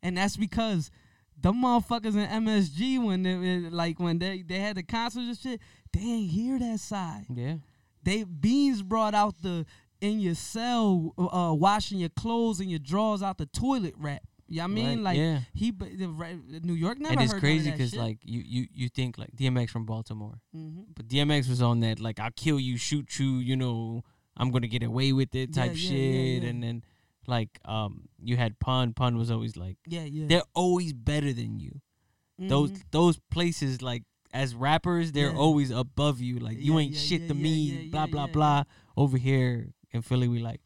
and 0.03 0.17
that's 0.17 0.37
because 0.37 0.91
the 1.41 1.53
motherfuckers 1.53 2.17
in 2.17 2.45
MSG 2.45 3.03
when 3.03 3.23
they 3.23 3.33
eh, 3.35 3.69
like 3.71 3.99
when 4.01 4.19
they 4.19 4.43
they 4.43 4.59
had 4.59 4.77
the 4.77 4.83
concerts 4.83 5.27
and 5.29 5.39
shit, 5.39 5.61
they 5.93 6.01
ain't 6.01 6.31
hear 6.31 6.59
that 6.59 6.81
side. 6.81 7.25
yeah, 7.35 7.57
They 8.03 8.25
Beans 8.25 8.83
brought 8.83 9.15
out 9.15 9.41
the 9.43 9.65
in 10.01 10.19
your 10.21 10.35
cell 10.35 11.15
uh, 11.19 11.55
washing 11.55 11.99
your 11.99 12.09
clothes 12.09 12.59
and 12.61 12.71
your 12.71 12.79
drawers 12.79 13.23
out 13.23 13.39
the 13.39 13.47
toilet 13.47 13.95
rap. 13.99 14.23
Yeah, 14.53 14.65
I 14.65 14.67
mean 14.67 14.87
Right, 14.87 14.99
like 14.99 15.17
yeah. 15.19 15.41
he 15.55 15.71
b- 15.71 15.95
the, 15.95 16.09
ra- 16.09 16.35
New 16.63 16.75
York 16.75 16.99
never 16.99 17.13
and 17.13 17.23
it's 17.23 17.33
crazy 17.33 17.71
because 17.71 17.95
like 17.95 18.19
you 18.25 18.41
you 18.45 18.67
you 18.75 18.89
think 18.89 19.17
like 19.17 19.31
DMX 19.37 19.71
from 19.71 19.87
Baltimore, 19.87 20.41
hmm 20.53 20.83
but 20.95 21.07
DMX 21.09 21.49
was 21.49 21.63
on 21.63 21.81
that 21.81 22.01
like 22.01 22.19
I'll 22.19 22.33
kill 22.35 22.59
you, 22.59 22.77
shoot 22.77 23.19
you, 23.21 23.39
you 23.39 23.57
know, 23.57 24.03
I'm 24.37 24.51
gonna 24.51 24.67
get 24.67 24.83
away 24.83 25.13
with 25.13 25.35
it 25.37 25.55
type 25.55 25.71
yeah, 25.77 25.77
shit, 25.89 25.93
yeah, 25.93 26.21
yeah. 26.43 26.49
and 26.51 26.63
then 26.65 26.85
like 27.27 27.61
um 27.65 28.09
you 28.21 28.37
had 28.37 28.59
Pun, 28.59 28.93
Pun 28.93 29.17
was 29.17 29.31
always 29.31 29.57
like 29.57 29.79
yeah 29.87 30.03
yeah 30.05 30.27
they're 30.27 30.51
always 30.55 30.93
better 30.93 31.33
than 31.33 31.61
you. 31.61 31.81
Those 32.39 32.73
Mhm. 32.73 32.83
those 32.91 33.21
places 33.31 33.83
like 33.83 34.03
as 34.33 34.55
rappers 34.55 35.13
they're 35.13 35.33
always 35.35 35.71
above 35.71 36.21
you. 36.21 36.39
Like 36.41 36.59
you 36.59 36.79
ain't 36.79 36.97
shit 36.97 37.29
to 37.29 37.35
me. 37.35 37.89
blah 37.93 38.07
blah 38.09 38.27
blah. 38.27 38.65
Over 38.97 39.17
here 39.17 39.75
in 39.93 40.03
Philly, 40.03 40.27
we 40.29 40.41
like. 40.41 40.61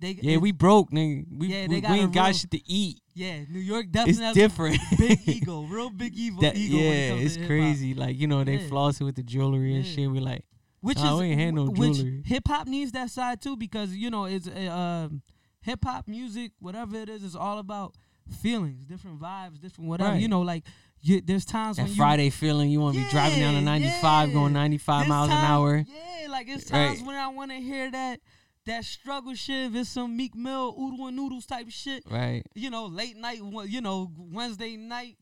They, 0.00 0.18
Yeah, 0.20 0.36
we 0.38 0.52
broke, 0.52 0.90
nigga. 0.90 1.24
We, 1.30 1.48
Yeah, 1.48 1.66
we, 1.66 1.80
they 1.80 1.90
we 1.90 1.98
ain't 2.00 2.12
got 2.12 2.26
real- 2.26 2.34
shit 2.34 2.50
to 2.52 2.70
eat. 2.70 3.00
yeah 3.14 3.40
New 3.50 3.58
York 3.58 3.86
It's 3.92 4.18
different. 4.34 4.78
big 4.98 5.20
ego, 5.26 5.62
real 5.62 5.90
big 5.90 6.14
evil 6.14 6.40
That- 6.42 6.56
ego. 6.56 6.76
yeah, 6.76 7.14
to 7.16 7.20
it's 7.22 7.36
crazy. 7.36 7.94
Like 7.94 8.18
you 8.18 8.26
know, 8.26 8.44
they 8.44 8.56
Yeah. 8.58 8.68
flossing 8.68 9.06
with 9.06 9.16
the 9.16 9.22
jewelry 9.22 9.74
and 9.76 9.84
Yeah. 9.84 9.92
shit. 9.92 10.10
We 10.10 10.20
like, 10.20 10.44
which 10.80 10.98
Nah, 10.98 11.14
is 11.14 11.20
we 11.20 11.26
ain't 11.30 11.40
had 11.40 11.54
no 11.54 11.68
jewelry. 11.72 12.22
hip 12.24 12.44
hop 12.46 12.66
needs 12.68 12.92
that 12.92 13.10
side 13.10 13.40
too 13.42 13.56
because 13.56 13.94
you 13.96 14.10
know 14.10 14.26
it's 14.26 14.46
uh, 14.46 15.08
hip 15.62 15.84
hop 15.84 16.06
music 16.06 16.52
whatever 16.60 16.96
it 16.96 17.08
is 17.08 17.22
is 17.24 17.34
all 17.34 17.58
about 17.58 17.94
feelings 18.42 18.84
different 18.84 19.18
vibes 19.18 19.58
different 19.60 19.88
whatever 19.88 20.10
Right. 20.12 20.20
you 20.22 20.28
know 20.28 20.42
like 20.42 20.64
you, 21.00 21.20
there's 21.20 21.44
times 21.44 21.76
That 21.76 21.86
when 21.86 21.94
Friday 21.94 22.28
feeling, 22.28 22.70
you 22.70 22.80
want 22.80 22.96
to 22.96 23.02
be 23.04 23.08
driving 23.10 23.38
down 23.38 23.54
the 23.54 23.60
95, 23.60 24.28
yeah. 24.28 24.34
going 24.34 24.52
95 24.52 24.98
There's 24.98 25.08
miles 25.08 25.28
an 25.30 25.36
hour. 25.36 25.76
Yeah, 25.86 26.28
like 26.28 26.48
it's 26.48 26.68
Right. 26.72 26.88
times 26.88 27.02
when 27.04 27.14
I 27.14 27.28
want 27.28 27.52
to 27.52 27.56
hear 27.60 27.88
that 27.88 28.20
that 28.68 28.84
struggle 28.84 29.34
shit. 29.34 29.70
If 29.70 29.74
it's 29.74 29.90
some 29.90 30.16
Meek 30.16 30.34
Mill, 30.34 30.74
Oodle 30.78 31.08
and 31.08 31.16
Noodles 31.16 31.46
type 31.46 31.68
shit. 31.70 32.04
Right. 32.08 32.42
You 32.54 32.70
know, 32.70 32.86
late 32.86 33.16
night. 33.16 33.40
You 33.66 33.80
know, 33.80 34.10
Wednesday 34.16 34.76
night, 34.76 35.16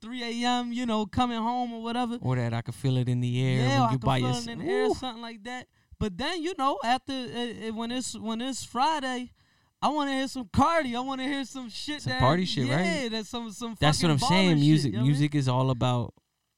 3 0.00 0.44
a.m. 0.44 0.72
You 0.72 0.86
know, 0.86 1.06
coming 1.06 1.38
home 1.38 1.72
or 1.72 1.82
whatever. 1.82 2.18
Or 2.20 2.36
that 2.36 2.52
I 2.54 2.62
could 2.62 2.74
feel 2.74 2.96
it 2.98 3.08
in 3.08 3.20
the 3.20 3.44
air 3.44 3.56
yeah, 3.56 3.68
when 3.68 3.80
I 3.80 3.92
you 3.92 3.98
can 3.98 4.06
by 4.06 4.18
feel 4.18 4.28
yourself. 4.28 4.46
it 4.46 4.50
in 4.52 4.58
the 4.60 4.72
air, 4.72 4.90
something 4.94 5.22
like 5.22 5.42
that. 5.44 5.66
But 5.98 6.16
then 6.18 6.42
you 6.42 6.54
know, 6.58 6.78
after 6.84 7.12
uh, 7.12 7.68
uh, 7.68 7.72
when 7.74 7.90
it's 7.90 8.18
when 8.18 8.40
it's 8.40 8.64
Friday, 8.64 9.32
I 9.80 9.88
want 9.88 10.10
to 10.10 10.14
hear 10.14 10.28
some 10.28 10.48
Cardi. 10.52 10.94
I 10.96 11.00
want 11.00 11.20
to 11.20 11.26
hear 11.26 11.44
some 11.44 11.68
shit. 11.68 12.02
Some 12.02 12.12
that, 12.12 12.20
party 12.20 12.44
shit, 12.44 12.68
right? 12.68 13.02
Yeah, 13.02 13.08
that's 13.08 13.28
some 13.28 13.50
some. 13.52 13.76
That's 13.80 14.02
what 14.02 14.10
I'm 14.10 14.18
saying. 14.18 14.56
baller 14.56 14.60
Music, 14.60 14.92
you 14.92 14.92
know 14.92 14.98
what 14.98 15.00
I 15.00 15.08
mean? 15.08 15.12
music 15.12 15.34
is 15.34 15.48
all 15.48 15.70
about 15.70 16.14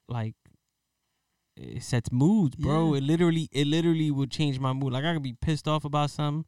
like 0.09 0.35
it 1.57 1.83
sets 1.83 2.11
moods, 2.13 2.57
bro. 2.57 2.93
Yeah. 2.93 2.99
It 2.99 3.03
literally, 3.05 3.49
it 3.53 3.67
literally 3.67 4.11
will 4.11 4.27
change 4.27 4.59
my 4.59 4.73
mood. 4.73 4.93
Like 4.93 5.05
I 5.05 5.13
could 5.15 5.23
be 5.23 5.35
pissed 5.35 5.69
off 5.69 5.85
about 5.85 6.11
something, 6.11 6.45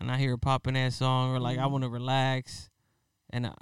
and 0.00 0.10
I 0.10 0.16
hear 0.18 0.34
a 0.34 0.38
popping 0.38 0.76
ass 0.76 0.96
song, 0.96 1.34
or 1.34 1.40
like 1.40 1.58
I 1.58 1.62
Mhm. 1.62 1.70
want 1.70 1.84
to 1.84 1.90
relax, 1.90 2.68
and 3.30 3.46
I, 3.46 3.54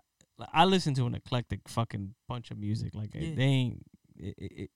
I 0.53 0.65
listen 0.65 0.95
to 0.95 1.07
an 1.07 1.15
eclectic 1.15 1.69
fucking 1.69 2.15
bunch 2.29 2.51
of 2.51 2.59
music. 2.59 2.95
Like 2.95 3.15
Yeah. 3.15 3.35
they 3.35 3.43
ain't. 3.45 3.83
It, 4.17 4.35
it, 4.39 4.53
it, 4.63 4.71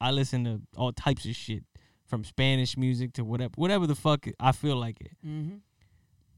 I 0.00 0.10
listen 0.10 0.44
to 0.44 0.60
all 0.76 0.92
types 0.92 1.24
of 1.24 1.34
shit, 1.34 1.64
from 2.04 2.22
Spanish 2.24 2.76
music 2.76 3.12
to 3.14 3.24
whatever, 3.24 3.52
whatever 3.56 3.86
the 3.86 3.94
fuck 3.96 4.26
I 4.38 4.52
feel 4.52 4.76
like 4.76 5.00
it. 5.00 5.16
Mhm. 5.26 5.60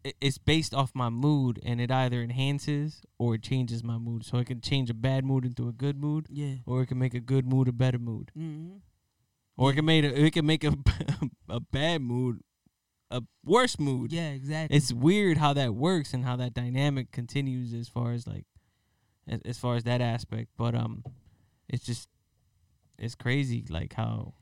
It- 0.05 0.16
it's 0.20 0.38
based 0.38 0.72
off 0.74 0.94
my 0.94 1.09
mood 1.11 1.59
and 1.64 1.80
it 1.80 1.90
either 1.90 2.22
enhances 2.22 3.03
or 3.18 3.34
it 3.34 3.42
changes 3.42 3.82
my 3.82 3.99
mood. 3.99 4.24
So 4.24 4.38
it 4.38 4.46
can 4.46 4.61
change 4.61 4.90
a 4.90 4.94
bad 4.94 5.24
mood 5.24 5.44
into 5.44 5.68
a 5.68 5.72
good 5.72 5.96
mood 5.99 6.26
Yeah. 6.30 6.57
or 6.66 6.82
it 6.82 6.86
can 6.86 6.99
make 6.99 7.14
a 7.14 7.20
good 7.20 7.46
mood 7.46 7.68
a 7.68 7.72
better 7.72 7.99
mood. 7.99 8.30
Mm-hmm. 8.36 8.76
Or 9.57 9.72
it 9.72 9.74
can 9.74 9.84
make 9.84 10.05
a, 10.05 10.24
it 10.24 10.32
can 10.32 10.46
make 10.46 10.62
a 10.64 10.74
a 11.49 11.61
bad 11.61 12.01
mood 12.03 12.40
a 13.11 13.22
worse 13.44 13.78
mood. 13.78 14.12
Yeah, 14.12 14.30
exactly. 14.30 14.76
It's 14.76 14.92
weird 14.92 15.38
how 15.38 15.53
that 15.55 15.74
works 15.74 16.12
and 16.14 16.24
how 16.24 16.36
that 16.36 16.53
dynamic 16.55 17.11
continues 17.11 17.72
as 17.74 17.88
far 17.88 18.12
as 18.12 18.26
like 18.26 18.44
as, 19.26 19.40
as 19.44 19.59
far 19.59 19.74
as 19.76 19.84
that 19.84 20.01
aspect, 20.01 20.51
but 20.57 20.74
um 20.74 21.03
it's 21.68 21.84
just 21.84 22.09
it's 22.99 23.14
crazy 23.14 23.64
like 23.68 23.94
how 23.94 24.34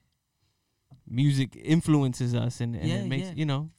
music 1.08 1.56
influences 1.56 2.34
us 2.34 2.60
and, 2.60 2.74
and 2.76 2.88
Yeah, 2.88 2.96
it 2.96 3.06
makes 3.06 3.28
yeah. 3.28 3.34
you 3.36 3.46
know 3.46 3.70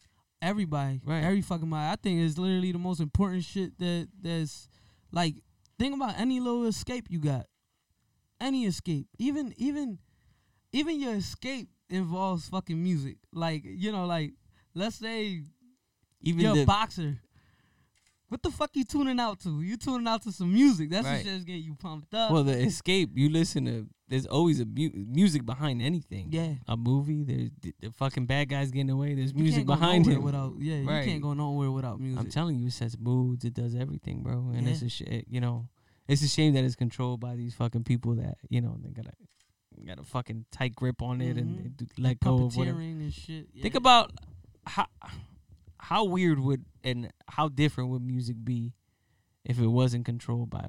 everybody, 0.41 1.01
Right. 1.05 1.23
every 1.23 1.41
fucking 1.41 1.69
body. 1.69 1.91
I 1.91 1.95
think 1.95 2.19
it's 2.21 2.37
literally 2.37 2.71
the 2.71 2.79
most 2.79 2.99
important 2.99 3.43
shit 3.43 3.77
that 3.79 4.07
that's 4.21 4.67
like. 5.11 5.35
Think 5.79 5.95
about 5.95 6.17
any 6.17 6.39
little 6.39 6.65
escape 6.65 7.05
you 7.09 7.19
got, 7.19 7.45
any 8.41 8.65
escape, 8.65 9.07
even 9.19 9.53
even 9.57 9.99
even 10.71 10.99
your 10.99 11.13
escape 11.13 11.69
involves 11.89 12.49
fucking 12.49 12.81
music. 12.81 13.17
Like 13.31 13.61
you 13.63 13.91
know, 13.91 14.05
like 14.07 14.33
let's 14.73 14.95
say 14.95 15.43
even 16.21 16.41
you're 16.41 16.55
the 16.55 16.63
a 16.63 16.65
boxer. 16.65 17.19
What 18.29 18.43
the 18.43 18.51
fuck 18.51 18.71
you 18.73 18.83
tuning 18.83 19.19
out 19.19 19.39
to? 19.41 19.61
You 19.61 19.77
tuning 19.77 20.07
out 20.07 20.21
to 20.23 20.31
some 20.33 20.51
music. 20.53 20.89
That's 20.89 21.05
Right. 21.07 21.23
getting 21.23 21.63
you 21.63 21.75
pumped 21.75 22.13
up. 22.13 22.29
Well, 22.31 22.43
the 22.43 22.57
escape, 22.59 23.11
you 23.15 23.29
listen 23.29 23.65
to. 23.65 23.87
There's 24.09 24.25
always 24.25 24.59
a 24.59 24.65
mu- 24.65 24.91
music 24.93 25.45
behind 25.45 25.81
anything. 25.81 26.27
yeah. 26.31 26.55
A 26.67 26.75
movie, 26.77 27.23
there's 27.23 27.49
the, 27.61 27.73
the 27.81 27.91
fucking 27.91 28.25
bad 28.25 28.49
guys 28.49 28.71
getting 28.71 28.89
away. 28.89 29.15
There's 29.15 29.31
You 29.33 29.43
music 29.43 29.59
can't 29.59 29.67
go 29.67 29.73
behind 29.75 30.07
it. 30.07 30.21
Without, 30.21 30.53
yeah, 30.59 30.77
you 30.79 30.87
can't 30.87 31.21
go 31.21 31.33
nowhere 31.33 31.71
without 31.71 31.99
music. 31.99 32.19
I'm 32.19 32.29
telling 32.29 32.57
you, 32.57 32.67
it 32.67 32.73
sets 32.73 32.97
moods. 32.97 33.43
It 33.45 33.53
does 33.53 33.75
everything, 33.75 34.23
bro. 34.23 34.51
And 34.55 34.67
it's 34.67 34.81
a 34.81 34.89
sh- 34.89 35.23
you 35.29 35.39
know, 35.41 35.67
it's 36.07 36.21
a 36.21 36.27
shame 36.27 36.53
that 36.53 36.63
it's 36.63 36.75
controlled 36.75 37.19
by 37.19 37.35
these 37.35 37.53
fucking 37.55 37.83
people 37.83 38.15
that 38.15 38.37
you 38.49 38.61
know 38.61 38.77
they 38.81 38.91
got 38.91 39.07
a 39.07 39.85
got 39.85 39.99
a 39.99 40.03
fucking 40.03 40.45
tight 40.51 40.73
grip 40.75 41.01
on 41.01 41.21
it 41.21 41.37
and 41.37 41.59
Mhm. 41.59 41.63
they 41.63 41.69
do, 41.69 41.85
let 41.97 42.19
go 42.21 42.45
of 42.45 42.55
whatever. 42.57 42.79
And 42.79 43.13
shit. 43.13 43.47
Think 43.61 43.75
about 43.75 44.11
how 44.65 44.87
how 45.79 46.03
weird 46.05 46.39
would 46.39 46.65
and 46.83 47.11
how 47.27 47.49
different 47.49 47.89
would 47.89 48.01
music 48.01 48.37
be 48.43 48.73
if 49.43 49.59
it 49.59 49.67
wasn't 49.67 50.05
controlled 50.05 50.49
by 50.49 50.67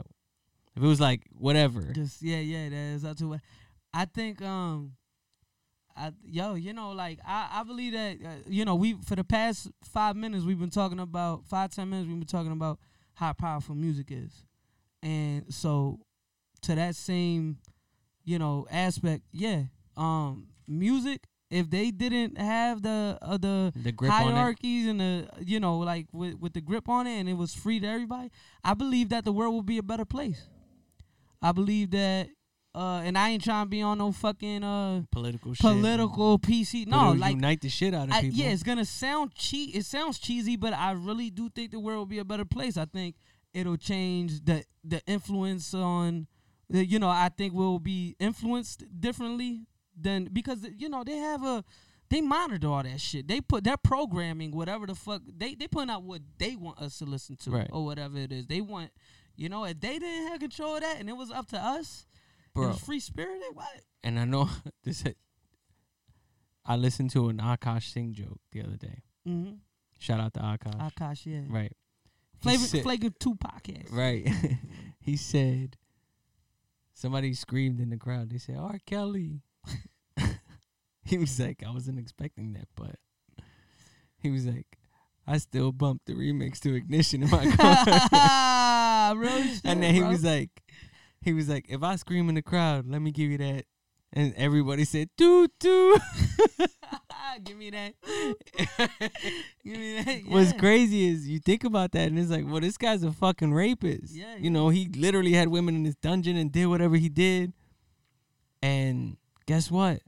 if 0.78 0.84
it 0.84 0.86
was 0.86 1.00
like 1.00 1.22
whatever. 1.32 1.80
Just 1.92 2.22
yeah, 2.22 2.38
yeah, 2.38 2.68
that 2.68 2.94
is 2.94 3.04
up. 3.04 3.18
I 3.92 4.04
think 4.04 4.40
um 4.42 4.92
I 5.96 6.12
yo, 6.24 6.54
you 6.54 6.72
know, 6.72 6.92
like 6.92 7.18
I, 7.26 7.48
I 7.52 7.62
believe 7.64 7.92
that 7.94 8.18
uh, 8.24 8.28
you 8.46 8.64
know, 8.64 8.76
we 8.76 8.94
for 9.04 9.16
the 9.16 9.24
past 9.24 9.70
five 9.82 10.14
minutes 10.14 10.44
we've 10.44 10.58
been 10.58 10.70
talking 10.70 11.00
about 11.00 11.44
five, 11.46 11.74
ten 11.74 11.90
minutes 11.90 12.08
we've 12.08 12.18
been 12.18 12.28
talking 12.28 12.52
about 12.52 12.78
how 13.14 13.32
powerful 13.32 13.74
music 13.74 14.08
is. 14.10 14.44
And 15.02 15.52
so 15.52 15.98
to 16.62 16.76
that 16.76 16.94
same, 16.94 17.58
you 18.24 18.38
know, 18.38 18.66
aspect, 18.70 19.24
yeah. 19.32 19.62
Um 19.96 20.48
music, 20.68 21.24
if 21.50 21.70
they 21.70 21.90
didn't 21.90 22.36
have 22.38 22.82
the 22.82 23.18
uh, 23.22 23.36
the 23.38 23.72
The 23.74 23.92
grip 23.92 24.12
on 24.12 24.28
it. 24.28 24.32
hierarchies 24.34 24.86
and 24.86 25.00
the 25.00 25.28
you 25.44 25.60
know 25.60 25.78
like 25.78 26.06
with 26.12 26.34
with 26.38 26.52
the 26.52 26.60
grip 26.60 26.88
on 26.88 27.06
it 27.06 27.18
and 27.20 27.28
it 27.28 27.34
was 27.36 27.54
free 27.54 27.80
to 27.80 27.86
everybody 27.86 28.30
i 28.64 28.74
believe 28.74 29.08
that 29.10 29.24
the 29.24 29.32
world 29.32 29.54
would 29.54 29.66
be 29.66 29.78
a 29.78 29.82
better 29.82 30.04
place 30.04 30.48
i 31.40 31.52
believe 31.52 31.90
that 31.92 32.28
uh 32.74 33.00
and 33.02 33.16
i 33.16 33.30
ain't 33.30 33.42
trying 33.42 33.64
to 33.64 33.70
be 33.70 33.80
on 33.80 33.96
no 33.98 34.12
fucking 34.12 34.62
uh 34.62 35.00
Political 35.10 35.54
shit. 35.54 35.62
political 35.62 36.38
pc 36.38 36.86
no 36.86 37.12
like 37.12 37.34
unite 37.34 37.60
the 37.62 37.70
shit 37.70 37.94
out 37.94 38.08
of 38.08 38.12
I, 38.14 38.20
people. 38.22 38.38
yeah 38.38 38.48
it's 38.50 38.62
gonna 38.62 38.84
sound 38.84 39.34
cheap 39.34 39.74
it 39.74 39.86
sounds 39.86 40.18
cheesy 40.18 40.56
but 40.56 40.74
i 40.74 40.92
really 40.92 41.30
do 41.30 41.48
think 41.48 41.70
the 41.70 41.80
world 41.80 41.98
will 42.00 42.06
be 42.06 42.18
a 42.18 42.24
better 42.24 42.44
place 42.44 42.76
i 42.76 42.84
think 42.84 43.16
it'll 43.54 43.78
change 43.78 44.44
the 44.44 44.64
the 44.84 45.00
influence 45.06 45.72
on 45.72 46.26
you 46.68 46.98
know 46.98 47.08
i 47.08 47.30
think 47.34 47.54
we'll 47.54 47.78
be 47.78 48.14
influenced 48.20 48.84
differently 49.00 49.62
than 50.00 50.28
because 50.32 50.66
you 50.76 50.88
know 50.88 51.04
they 51.04 51.16
have 51.16 51.44
a 51.44 51.64
they 52.10 52.20
monitor 52.20 52.68
all 52.68 52.82
that 52.82 53.00
shit. 53.00 53.28
They 53.28 53.40
put 53.40 53.64
their 53.64 53.76
programming, 53.76 54.50
whatever 54.52 54.86
the 54.86 54.94
fuck 54.94 55.22
they 55.36 55.54
they 55.54 55.68
putting 55.68 55.90
out 55.90 56.02
what 56.04 56.22
they 56.38 56.56
want 56.56 56.78
us 56.80 56.98
to 56.98 57.04
listen 57.04 57.36
to 57.44 57.50
Right. 57.50 57.68
or 57.72 57.84
whatever 57.84 58.16
it 58.18 58.32
is. 58.32 58.46
They 58.46 58.60
want, 58.60 58.90
you 59.36 59.48
know, 59.48 59.64
if 59.64 59.78
they 59.80 59.98
didn't 59.98 60.28
have 60.28 60.40
control 60.40 60.76
of 60.76 60.80
that 60.82 60.98
and 61.00 61.08
it 61.08 61.16
was 61.16 61.30
up 61.30 61.48
to 61.48 61.58
us, 61.58 62.06
it 62.46 62.54
bro. 62.54 62.68
was 62.68 62.78
free 62.80 63.00
spirited. 63.00 63.42
What? 63.54 63.68
And 64.02 64.18
I 64.18 64.24
know 64.24 64.48
this. 64.84 65.04
I 66.64 66.76
listened 66.76 67.10
to 67.12 67.28
an 67.28 67.38
Akaash 67.38 67.92
Singh 67.92 68.12
joke 68.12 68.40
the 68.52 68.62
other 68.62 68.76
day. 68.76 69.02
Mm-hmm. 69.26 69.54
Shout 69.98 70.20
out 70.20 70.34
to 70.34 70.40
Akaash. 70.40 70.92
Akaash, 70.94 71.26
yeah. 71.26 71.40
Right. 71.48 71.72
Flavor 72.40 72.64
said- 72.66 72.82
Flavor 72.82 73.10
Two 73.18 73.34
podcast. 73.34 73.92
Right. 73.92 74.28
he 75.00 75.16
said. 75.16 75.76
Somebody 76.94 77.32
screamed 77.34 77.78
in 77.80 77.90
the 77.90 77.96
crowd. 77.96 78.30
They 78.30 78.38
said, 78.38 78.56
"R. 78.56 78.78
Kelly." 78.84 79.42
he 81.04 81.18
was 81.18 81.38
like, 81.38 81.62
"I 81.66 81.70
wasn't 81.70 81.98
expecting 81.98 82.52
that," 82.54 82.68
but 82.76 82.96
he 84.18 84.30
was 84.30 84.46
like, 84.46 84.66
"I 85.26 85.38
still 85.38 85.72
bumped 85.72 86.06
the 86.06 86.14
remix 86.14 86.58
to 86.60 86.74
Ignition 86.74 87.22
in 87.22 87.30
my 87.30 87.50
car." 87.56 89.14
Shit, 89.24 89.60
and 89.64 89.82
then 89.82 89.94
he 89.94 90.00
bro. 90.00 90.10
was 90.10 90.22
like, 90.24 90.50
he 91.22 91.32
was 91.32 91.48
like, 91.48 91.66
if 91.68 91.82
I 91.82 91.96
scream 91.96 92.28
in 92.28 92.34
the 92.34 92.42
crowd, 92.42 92.86
let 92.86 93.00
me 93.00 93.10
give 93.10 93.30
you 93.30 93.38
that. 93.38 93.64
And 94.12 94.34
everybody 94.36 94.84
said, 94.84 95.08
doo 95.16 95.48
doo. 95.58 95.98
Give 97.44 97.56
me 97.56 97.70
that. 97.70 97.94
Give 99.64 99.78
me 99.78 100.02
that. 100.02 100.22
What's 100.28 100.52
crazy 100.54 101.08
is 101.08 101.28
you 101.28 101.38
think 101.38 101.64
about 101.64 101.92
that 101.92 102.08
and 102.08 102.18
it's 102.18 102.30
like, 102.30 102.44
well, 102.46 102.60
this 102.60 102.76
guy's 102.76 103.02
a 103.02 103.12
fucking 103.12 103.52
rapist. 103.52 104.14
Yeah, 104.14 104.36
You 104.36 104.50
know, 104.50 104.68
he 104.70 104.88
literally 104.88 105.32
had 105.32 105.48
women 105.48 105.76
in 105.76 105.84
his 105.84 105.96
dungeon 105.96 106.36
and 106.36 106.50
did 106.50 106.66
whatever 106.66 106.96
he 106.96 107.08
did. 107.08 107.52
And 108.62 109.16
guess 109.48 109.70
what? 109.70 110.00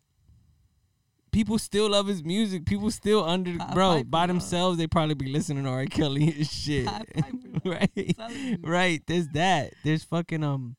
People 1.32 1.58
still 1.58 1.88
love 1.90 2.08
his 2.08 2.24
music. 2.24 2.66
People 2.66 2.90
still 2.90 3.24
under 3.24 3.56
Pied 3.56 3.74
bro 3.74 3.90
Piper, 3.98 4.04
by 4.08 4.26
bro. 4.26 4.34
themselves. 4.34 4.78
They 4.78 4.86
probably 4.88 5.14
be 5.14 5.28
listening 5.28 5.62
to 5.64 5.70
R. 5.70 5.86
Kelly 5.86 6.24
and 6.36 6.46
shit, 6.46 6.86
Pied 6.86 7.06
Piper, 7.14 7.60
bro. 7.62 7.72
right? 7.72 8.16
Right 8.62 9.02
there's 9.06 9.28
that 9.28 9.72
there's 9.84 10.02
fucking 10.04 10.42
um 10.42 10.76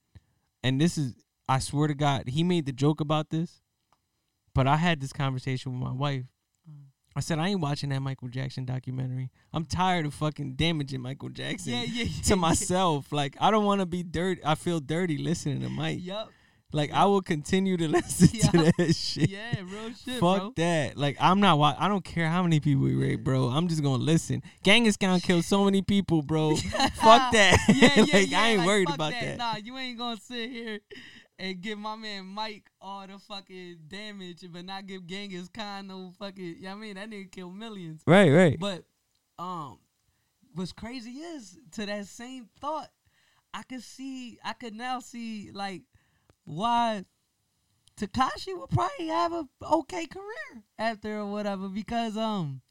and 0.64 0.80
this 0.80 0.97
is 0.97 1.14
i 1.49 1.59
swear 1.59 1.88
to 1.88 1.93
god 1.95 2.28
he 2.28 2.43
made 2.43 2.66
the 2.66 2.72
joke 2.72 3.01
about 3.01 3.30
this 3.30 3.62
but 4.53 4.68
i 4.68 4.76
had 4.78 4.99
this 5.01 5.12
conversation 5.14 5.72
with 5.74 5.82
my 5.82 5.91
wife 5.93 6.24
Mm. 6.70 6.84
i 7.16 7.20
said 7.20 7.39
i 7.39 7.47
ain't 7.47 7.59
watching 7.59 7.89
that 7.89 8.01
michael 8.01 8.28
jackson 8.28 8.64
documentary 8.66 9.32
i'm 9.51 9.66
tired 9.66 10.05
of 10.05 10.14
fucking 10.14 10.53
damaging 10.53 11.01
michael 11.01 11.30
jackson 11.30 11.74
Yeah, 11.74 11.84
yeah, 11.84 12.03
yeah. 12.03 12.22
to 12.26 12.36
myself 12.36 13.12
like 13.12 13.36
i 13.41 13.49
don't 13.49 13.66
want 13.66 13.82
to 13.82 13.88
be 13.88 14.03
dirty 14.03 14.39
i 14.45 14.53
feel 14.55 14.80
dirty 14.80 15.18
listening 15.18 15.62
to 15.62 15.70
mike 15.70 15.97
Yup. 16.01 16.30
Like 16.74 16.91
i 16.93 17.05
will 17.05 17.22
continue 17.22 17.78
to 17.78 17.88
listen 17.97 18.28
to 18.28 18.72
that 18.78 18.95
shit 18.95 19.30
Yeah, 19.30 19.55
real 19.63 19.93
shit, 19.93 20.19
Fuck 20.19 20.38
bro. 20.39 20.53
that. 20.57 20.97
Like 20.97 21.17
I'm 21.19 21.39
not 21.39 21.57
wa- 21.57 21.76
I 21.78 21.88
don't 21.88 22.03
care 22.03 22.30
how 22.30 22.43
many 22.43 22.59
people 22.59 22.84
we 22.84 22.95
rape, 22.95 23.24
bro. 23.24 23.47
I'm 23.47 23.67
just 23.67 23.82
gonna 23.84 24.03
listen. 24.03 24.41
Genghis 24.63 24.97
Khan 24.97 25.19
killed 25.28 25.45
so 25.45 25.65
many 25.65 25.82
people, 25.82 26.22
bro. 26.22 26.55
Fuck 26.55 27.32
that. 27.34 27.57
Yeah, 27.69 27.89
yeah, 27.95 28.03
like 28.13 28.32
yeah. 28.32 28.41
I 28.41 28.47
ain't 28.49 28.59
like, 28.59 28.67
worried 28.67 28.89
about 28.89 29.11
that. 29.11 29.38
Nah, 29.38 29.55
you 29.57 29.78
ain't 29.78 29.97
gonna 29.97 30.17
sit 30.17 30.49
here 30.49 30.80
and 31.39 31.61
give 31.61 31.78
my 31.78 31.95
man 31.95 32.26
Mike 32.26 32.69
all 32.82 33.05
the 33.07 33.17
fucking 33.19 33.78
damage, 33.88 34.43
but 34.51 34.65
not 34.65 34.86
give 34.86 35.05
Genghis 35.07 35.49
Khan 35.49 35.88
no 35.88 36.11
fucking. 36.19 36.43
You 36.43 36.61
know 36.63 36.69
what 36.69 36.76
I 36.76 36.80
mean? 36.80 36.95
That 36.95 37.09
nigga 37.09 37.32
killed 37.32 37.55
millions. 37.55 38.01
Right, 38.05 38.30
right. 38.30 38.57
But 38.59 38.84
um, 39.39 39.80
what's 40.55 40.72
crazy 40.74 41.11
is 41.11 41.57
to 41.74 41.86
that 41.86 42.05
same 42.07 42.47
thought, 42.59 42.89
I 43.53 43.63
could 43.63 43.84
see, 43.84 44.38
I 44.43 44.53
could 44.53 44.76
now 44.76 44.99
see 44.99 45.51
like 45.53 45.82
why 46.52 47.06
Tekashi 47.97 48.56
will 48.58 48.68
probably 48.68 49.08
have 49.08 49.32
a 49.32 49.47
okay 49.64 50.06
career 50.06 50.64
after 50.78 51.20
or 51.20 51.32
whatever 51.32 51.70
because 51.70 52.18
um 52.18 52.62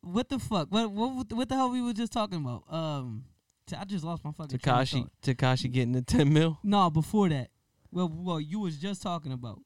what 0.00 0.28
the 0.28 0.38
fuck 0.38 0.68
what 0.70 0.90
what 0.90 1.32
what 1.32 1.48
the 1.48 1.54
hell 1.54 1.70
we 1.70 1.80
were 1.82 1.92
just 1.92 2.12
talking 2.12 2.38
about 2.44 2.64
um 2.72 3.24
t- 3.66 3.76
I 3.76 3.84
just 3.84 4.04
lost 4.04 4.24
my 4.24 4.32
fucking 4.32 4.58
Tekashi. 4.58 5.08
Tekashi 5.22 5.70
getting 5.70 5.92
the 5.92 6.02
ten 6.02 6.32
mil. 6.32 6.58
no 6.64 6.90
before 6.90 7.28
that 7.28 7.50
well 7.92 8.10
well 8.12 8.40
you 8.40 8.58
was 8.60 8.76
just 8.78 9.02
talking 9.02 9.32
about 9.32 9.60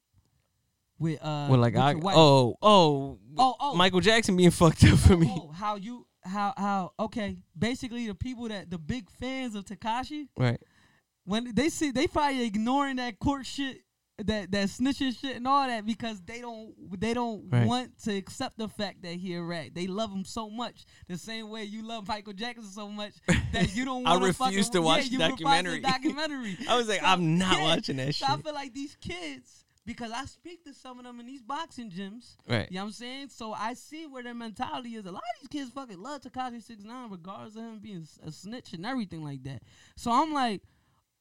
with 0.99 1.19
uh 1.23 1.47
well, 1.49 1.59
like 1.59 1.75
I 1.75 1.95
oh 2.03 2.55
oh 2.61 3.19
oh 3.37 3.55
oh 3.59 3.75
Michael 3.75 4.01
Jackson 4.01 4.37
being 4.37 4.51
fucked 4.51 4.83
up 4.83 4.99
for 4.99 5.17
me. 5.17 5.27
oh, 5.35 5.49
how 5.51 5.77
you 5.77 6.05
how 6.23 6.53
how 6.57 6.93
okay 6.99 7.37
basically 7.57 8.05
the 8.07 8.15
people 8.15 8.47
that 8.49 8.69
the 8.69 8.77
big 8.77 9.09
fans 9.09 9.55
of 9.55 9.65
Tekashi 9.65 10.27
Right. 10.37 10.59
When 11.25 11.53
they 11.53 11.69
see 11.69 11.91
they 11.91 12.07
probably 12.07 12.45
ignoring 12.45 12.97
that 12.97 13.19
court 13.19 13.45
shit 13.45 13.81
that 14.23 14.49
that 14.51 14.67
snitching 14.69 15.13
shit 15.19 15.35
and 15.35 15.45
all 15.45 15.67
that 15.67 15.85
because 15.85 16.21
they 16.21 16.39
don't 16.39 16.73
they 17.01 17.13
don't 17.13 17.43
Right. 17.51 17.67
want 17.67 17.97
to 18.03 18.15
accept 18.15 18.57
the 18.57 18.69
fact 18.69 19.01
that 19.01 19.15
he 19.15 19.33
a 19.35 19.41
rat. 19.41 19.73
They 19.73 19.87
love 19.87 20.11
him 20.11 20.23
so 20.23 20.49
much 20.49 20.85
the 21.09 21.17
same 21.17 21.49
way 21.49 21.65
you 21.65 21.85
love 21.85 22.07
Michael 22.07 22.31
Jackson 22.33 22.63
so 22.63 22.87
much 22.89 23.13
that 23.51 23.75
you 23.75 23.83
don't 23.83 24.07
I 24.07 24.11
want 24.17 24.23
refuse 24.39 24.69
to 24.69 24.81
watch 24.81 25.07
yeah, 25.07 25.27
documentary. 25.29 25.81
the 25.81 25.87
documentary. 25.87 26.57
I 26.69 26.77
was 26.77 26.87
like, 26.87 27.01
So, 27.01 27.05
I'm 27.07 27.37
not 27.37 27.57
yeah, 27.57 27.63
watching 27.75 27.97
that 27.97 28.15
So 28.15 28.25
shit. 28.25 28.29
I 28.29 28.41
feel 28.41 28.53
like 28.53 28.73
these 28.73 28.95
kids 29.01 29.65
because 29.85 30.11
I 30.11 30.25
speak 30.25 30.63
to 30.63 30.73
some 30.73 30.97
of 30.97 31.05
them 31.05 31.19
in 31.19 31.25
these 31.27 31.41
boxing 31.43 31.91
gyms. 31.91 32.37
Right. 32.47 32.67
You 32.71 32.75
know 32.77 32.83
what 32.83 32.87
I'm 32.87 32.91
saying? 32.93 33.29
So 33.29 33.51
I 33.53 33.73
see 33.73 34.07
where 34.07 34.23
their 34.23 34.33
mentality 34.33 34.95
is. 34.95 35.05
A 35.05 35.11
lot 35.11 35.21
of 35.35 35.41
these 35.41 35.49
kids 35.61 35.71
fucking 35.71 36.01
love 36.01 36.21
Tekashi 36.21 36.63
Six 36.63 36.83
Nine, 36.83 37.11
regardless 37.11 37.55
of 37.57 37.63
him 37.63 37.79
being 37.79 38.07
a 38.25 38.31
snitch 38.31 38.71
and 38.73 38.85
everything 38.85 39.23
like 39.23 39.43
that. 39.43 39.61
So 39.97 40.09
I'm 40.11 40.31
like, 40.33 40.61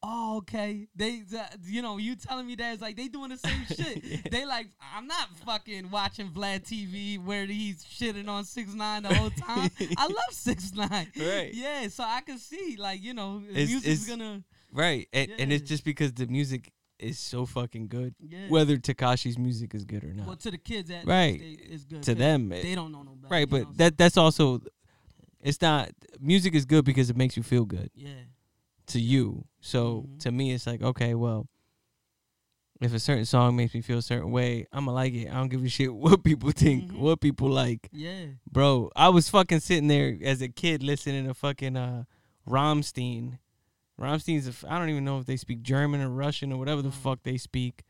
oh, 0.07 0.37
okay. 0.39 0.87
They, 0.95 1.21
th- 1.29 1.43
you 1.65 1.81
know, 1.83 1.97
you 1.99 2.15
telling 2.17 2.47
me 2.47 2.55
that 2.57 2.75
it's 2.75 2.83
like 2.83 2.97
they 2.97 3.09
doing 3.09 3.31
the 3.31 3.39
same 3.39 3.65
shit. 3.69 4.31
They 4.31 4.45
like, 4.45 4.67
I'm 4.95 5.07
not 5.07 5.29
fucking 5.45 5.91
watching 5.91 6.29
Vlad 6.29 6.63
TV 6.65 7.19
where 7.25 7.47
he's 7.47 7.83
shitting 7.85 8.29
on 8.29 8.45
Six 8.45 8.75
Nine 8.75 9.03
the 9.05 9.15
whole 9.15 9.31
time. 9.31 9.71
I 9.97 10.07
love 10.07 10.33
Six 10.33 10.73
Nine. 10.75 11.11
Right. 11.19 11.51
Yeah. 11.55 11.89
So 11.89 12.05
I 12.05 12.21
can 12.21 12.39
see, 12.39 12.77
like, 12.79 13.03
you 13.03 13.15
know, 13.15 13.43
It's- 13.51 13.69
music's 13.69 13.87
it's- 13.87 14.09
gonna, 14.09 14.43
Right. 14.73 15.09
And 15.13 15.31
and 15.39 15.53
it's 15.53 15.69
just 15.69 15.85
because 15.85 16.13
the 16.13 16.27
music 16.27 16.73
is 16.99 17.19
so 17.19 17.47
fucking 17.47 17.89
good. 17.89 18.15
yeah. 18.21 18.49
Whether 18.49 18.77
Tekashi's 18.77 19.39
music 19.39 19.75
is 19.75 19.85
good 19.85 20.03
or 20.05 20.13
not. 20.15 20.27
well, 20.27 20.37
to 20.37 20.51
the 20.51 20.59
kids, 20.59 20.89
that 20.91 21.07
Right. 21.07 21.41
is 21.41 21.85
good. 21.85 22.03
to 22.05 22.15
them, 22.15 22.51
it- 22.53 22.63
they 22.63 22.75
don't 22.75 22.91
know 22.93 23.03
no 23.03 23.13
better. 23.13 23.33
right, 23.33 23.51
know 23.51 23.65
but 23.65 23.79
that 23.79 23.97
that's 23.99 24.17
also 24.17 24.61
it's 25.43 25.61
not 25.61 25.91
music 26.21 26.55
is 26.55 26.65
good 26.65 26.85
because 26.85 27.11
it 27.11 27.17
makes 27.17 27.37
you 27.37 27.43
feel 27.43 27.65
good 27.65 27.91
yeah. 27.95 28.11
To 28.89 29.01
you. 29.01 29.47
So 29.61 30.03
Mhm. 30.09 30.19
to 30.21 30.33
me 30.33 30.53
it's 30.53 30.67
like, 30.67 30.83
okay, 30.83 31.15
well, 31.15 31.49
if 32.81 32.93
a 32.93 32.99
certain 32.99 33.25
song 33.25 33.57
makes 33.57 33.73
me 33.73 33.81
feel 33.81 33.99
a 33.99 34.03
certain 34.03 34.31
way, 34.31 34.67
I'ma 34.73 34.93
like 34.93 35.15
it. 35.15 35.29
I 35.31 35.35
don't 35.35 35.49
give 35.49 35.65
a 35.65 35.69
shit 35.69 35.95
what 35.95 36.23
people 36.25 36.51
think, 36.51 36.91
Mhm. 36.93 36.99
what 36.99 37.21
people 37.21 37.49
like. 37.49 37.89
Yeah. 37.93 38.27
Bro, 38.51 38.91
I 38.97 39.09
was 39.09 39.29
fucking 39.29 39.61
sitting 39.61 39.89
there 39.89 40.19
as 40.23 40.43
a 40.43 40.49
kid 40.49 40.83
listening 40.83 41.27
to 41.27 41.35
fucking 41.35 41.77
uh 41.77 42.05
Rammstein. 42.49 43.39
Rammstein's 43.99 44.47
a 44.47 44.51
f- 44.51 44.65
I 44.69 44.79
don't 44.79 44.91
even 44.91 45.05
know 45.05 45.19
if 45.19 45.27
they 45.27 45.37
speak 45.37 45.63
German 45.63 46.01
or 46.01 46.11
Russian 46.11 46.53
or 46.53 46.59
whatever 46.59 46.83
the 46.83 46.89
Mm. 46.91 46.95
fuck 47.03 47.23
they 47.23 47.37
speak. 47.39 47.85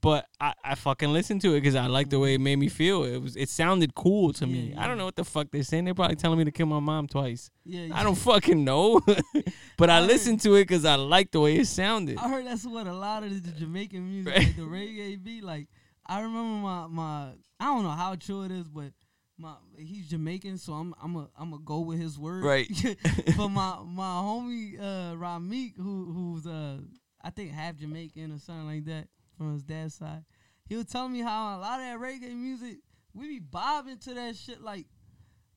But 0.00 0.26
I, 0.40 0.54
I 0.64 0.74
fucking 0.76 1.12
listened 1.12 1.40
to 1.42 1.54
it 1.54 1.60
because 1.60 1.74
I 1.74 1.86
liked 1.86 2.10
the 2.10 2.18
way 2.20 2.34
it 2.34 2.40
made 2.40 2.56
me 2.56 2.68
feel. 2.68 3.02
It 3.04 3.18
was 3.18 3.34
it 3.36 3.48
sounded 3.48 3.94
cool 3.96 4.32
to 4.34 4.46
me. 4.46 4.72
Yeah, 4.72 4.84
I 4.84 4.86
don't 4.86 4.96
know 4.96 5.04
what 5.04 5.16
the 5.16 5.24
fuck 5.24 5.48
they're 5.50 5.62
saying. 5.64 5.86
They're 5.86 5.94
probably 5.94 6.16
telling 6.16 6.38
me 6.38 6.44
to 6.44 6.52
kill 6.52 6.66
my 6.66 6.78
mom 6.78 7.08
twice. 7.08 7.50
Yeah. 7.64 7.88
I 7.92 8.02
don't 8.04 8.14
fucking 8.14 8.64
know. 8.64 9.00
but 9.76 9.90
I 9.90 9.96
I 9.96 10.00
heard- 10.00 10.06
listened 10.08 10.40
to 10.42 10.54
it 10.54 10.62
because 10.68 10.84
I 10.84 10.94
liked 10.94 11.32
the 11.32 11.40
way 11.40 11.56
it 11.56 11.66
sounded. 11.66 12.16
I 12.18 12.28
heard 12.28 12.46
that's 12.46 12.64
what 12.64 12.86
a 12.86 12.92
lot 12.94 13.24
of 13.24 13.30
the 13.42 13.50
Jamaican 13.50 14.08
music, 14.08 14.32
Right. 14.34 14.46
like 14.46 14.56
the 14.56 14.62
reggae 14.62 15.22
beat. 15.22 15.42
like. 15.44 15.66
I 16.06 16.20
remember 16.20 16.62
my 16.66 16.86
my 16.86 17.32
I 17.60 17.64
don't 17.66 17.82
know 17.82 17.90
how 17.90 18.14
true 18.14 18.42
it 18.42 18.50
is, 18.50 18.68
but 18.68 18.92
my 19.36 19.54
he's 19.76 20.08
Jamaican, 20.08 20.58
so 20.58 20.72
I'm 20.74 20.94
I'm 21.02 21.16
a 21.16 21.28
I'm 21.38 21.52
a 21.52 21.58
go 21.58 21.80
with 21.80 21.98
his 21.98 22.18
word. 22.18 22.44
Right. 22.44 22.68
but 23.36 23.48
my 23.48 23.78
my 23.84 24.04
homie 24.22 24.78
uh 24.80 25.14
Ramik, 25.16 25.76
who 25.76 26.12
who's 26.12 26.46
uh 26.46 26.78
I 27.20 27.30
think 27.30 27.50
half 27.52 27.76
Jamaican 27.76 28.32
or 28.32 28.38
something 28.38 28.66
like 28.66 28.84
that 28.86 29.08
from 29.38 29.52
his 29.54 29.62
dad's 29.62 29.94
side, 29.94 30.24
he 30.66 30.76
was 30.76 30.86
telling 30.86 31.12
me 31.12 31.20
how 31.20 31.56
a 31.56 31.60
lot 31.60 31.80
of 31.80 31.86
that 31.86 31.98
reggae 31.98 32.34
music 32.36 32.78
we 33.14 33.26
be 33.28 33.38
bobbing 33.38 33.98
to 33.98 34.14
that 34.14 34.36
shit 34.36 34.60
like, 34.60 34.86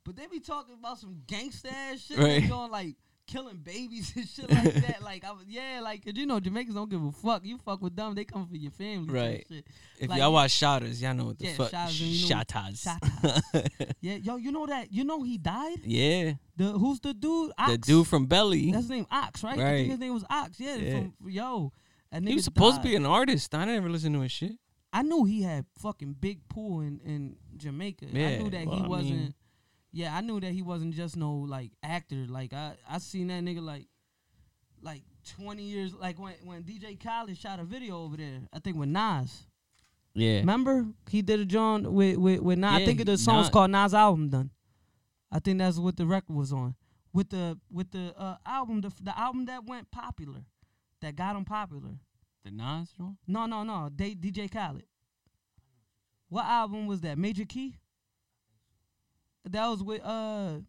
but 0.05 0.15
they 0.15 0.27
be 0.27 0.39
talking 0.39 0.75
about 0.79 0.97
some 0.99 1.17
gangsta 1.27 1.71
ass 1.71 1.99
shit, 1.99 2.17
Right. 2.17 2.41
they 2.41 2.47
going 2.47 2.71
like 2.71 2.95
killing 3.27 3.57
babies 3.57 4.11
and 4.15 4.27
shit 4.27 4.49
like 4.49 4.73
that. 4.73 5.01
Like 5.11 5.23
I 5.25 5.31
was 5.31 5.43
yeah, 5.47 5.79
like 5.83 6.03
'cause 6.05 6.13
you 6.15 6.25
know 6.25 6.39
Jamaicans 6.39 6.75
don't 6.75 6.89
give 6.89 7.03
a 7.03 7.11
fuck. 7.11 7.45
You 7.45 7.57
fuck 7.57 7.81
with 7.81 7.95
them, 7.95 8.15
they 8.15 8.23
come 8.23 8.47
for 8.47 8.55
your 8.55 8.71
family. 8.71 9.13
Right. 9.13 9.45
Shit. 9.49 9.67
if 9.99 10.09
like- 10.09 10.19
y'all 10.19 10.31
watch 10.33 10.51
Shottas, 10.51 11.01
y'all 11.01 11.13
know 11.13 11.25
what 11.25 11.39
the 11.39 11.45
Yeah, 11.47 11.53
fuck 11.55 11.71
Shottas, 11.71 11.99
you 11.99 12.29
know- 12.29 12.35
Shottas. 12.41 13.67
Yeah, 14.01 14.15
yo, 14.15 14.37
you 14.37 14.51
know 14.51 14.65
that? 14.65 14.91
You 14.91 15.03
know 15.03 15.21
he 15.23 15.37
died. 15.37 15.79
yeah. 15.83 16.33
The 16.55 16.71
who's 16.71 16.99
the 17.01 17.13
dude? 17.13 17.51
Ox. 17.57 17.71
The 17.71 17.77
dude 17.77 18.07
from 18.07 18.25
Belly. 18.25 18.71
That's 18.71 18.83
his 18.85 18.89
name, 18.89 19.07
Ox, 19.11 19.43
right? 19.43 19.59
I 19.59 19.63
Right. 19.63 19.77
think 19.77 19.91
his 19.91 19.99
name 19.99 20.13
was 20.13 20.23
Ox. 20.29 20.59
Yeah, 20.59 20.75
Yeah. 20.77 20.91
from 20.99 21.13
yo. 21.29 21.71
That 22.11 22.23
He 22.23 22.33
was 22.33 22.43
nigga 22.43 22.45
supposed 22.45 22.77
to 22.77 22.87
be 22.87 22.95
an 22.95 23.05
artist. 23.05 23.53
I 23.55 23.59
didn't 23.59 23.75
never 23.75 23.89
listened 23.89 24.15
to 24.15 24.21
his 24.21 24.31
shit. 24.31 24.53
I 24.93 25.01
knew 25.03 25.23
he 25.23 25.43
had 25.43 25.65
fucking 25.79 26.17
big 26.19 26.47
pool 26.49 26.81
in, 26.81 26.99
in 27.05 27.37
Jamaica. 27.55 28.07
I 28.07 28.37
knew 28.37 28.49
that 28.49 28.67
well, 28.67 28.75
he 28.75 28.81
wasn't. 28.83 29.19
mean- 29.19 29.33
yeah, 29.93 30.15
I 30.15 30.21
knew 30.21 30.39
that 30.39 30.51
he 30.51 30.61
wasn't 30.61 30.93
just 30.93 31.17
no 31.17 31.33
like 31.33 31.71
actor. 31.83 32.25
Like 32.27 32.53
I, 32.53 32.75
I 32.89 32.97
seen 32.99 33.27
that 33.27 33.43
nigga 33.43 33.61
like, 33.61 33.87
like 34.81 35.03
twenty 35.37 35.63
years. 35.63 35.93
Like 35.93 36.17
when 36.19 36.33
when 36.43 36.63
DJ 36.63 37.01
Khaled 37.01 37.37
shot 37.37 37.59
a 37.59 37.63
video 37.63 38.01
over 38.03 38.17
there. 38.17 38.41
I 38.53 38.59
think 38.59 38.77
with 38.77 38.89
Nas. 38.89 39.47
Yeah. 40.13 40.39
Remember 40.39 40.85
he 41.09 41.21
did 41.21 41.39
a 41.41 41.45
joint 41.45 41.91
with 41.91 42.17
with, 42.17 42.39
with 42.41 42.57
Nas. 42.57 42.81
I 42.81 42.85
think 42.85 43.05
the 43.05 43.17
song's 43.17 43.47
Nas- 43.47 43.49
called 43.49 43.71
Nas 43.71 43.93
album 43.93 44.29
done. 44.29 44.51
I 45.31 45.39
think 45.39 45.59
that's 45.59 45.77
what 45.77 45.97
the 45.97 46.05
record 46.05 46.35
was 46.35 46.51
on. 46.53 46.75
With 47.13 47.29
the 47.29 47.57
with 47.69 47.91
the 47.91 48.13
uh, 48.17 48.37
album, 48.45 48.81
the 48.81 48.91
the 49.01 49.17
album 49.17 49.45
that 49.45 49.65
went 49.65 49.91
popular, 49.91 50.45
that 51.01 51.15
got 51.15 51.35
him 51.35 51.45
popular. 51.45 51.99
The 52.43 52.51
Nas 52.51 52.93
one? 52.97 53.17
No, 53.27 53.45
no, 53.45 53.63
no. 53.63 53.89
They, 53.95 54.15
DJ 54.15 54.51
Khaled. 54.51 54.85
What 56.29 56.45
album 56.45 56.87
was 56.87 57.01
that? 57.01 57.17
Major 57.17 57.45
Key. 57.45 57.75
That 59.49 59.67
was 59.67 59.83
with 59.83 60.01
uh 60.03 60.59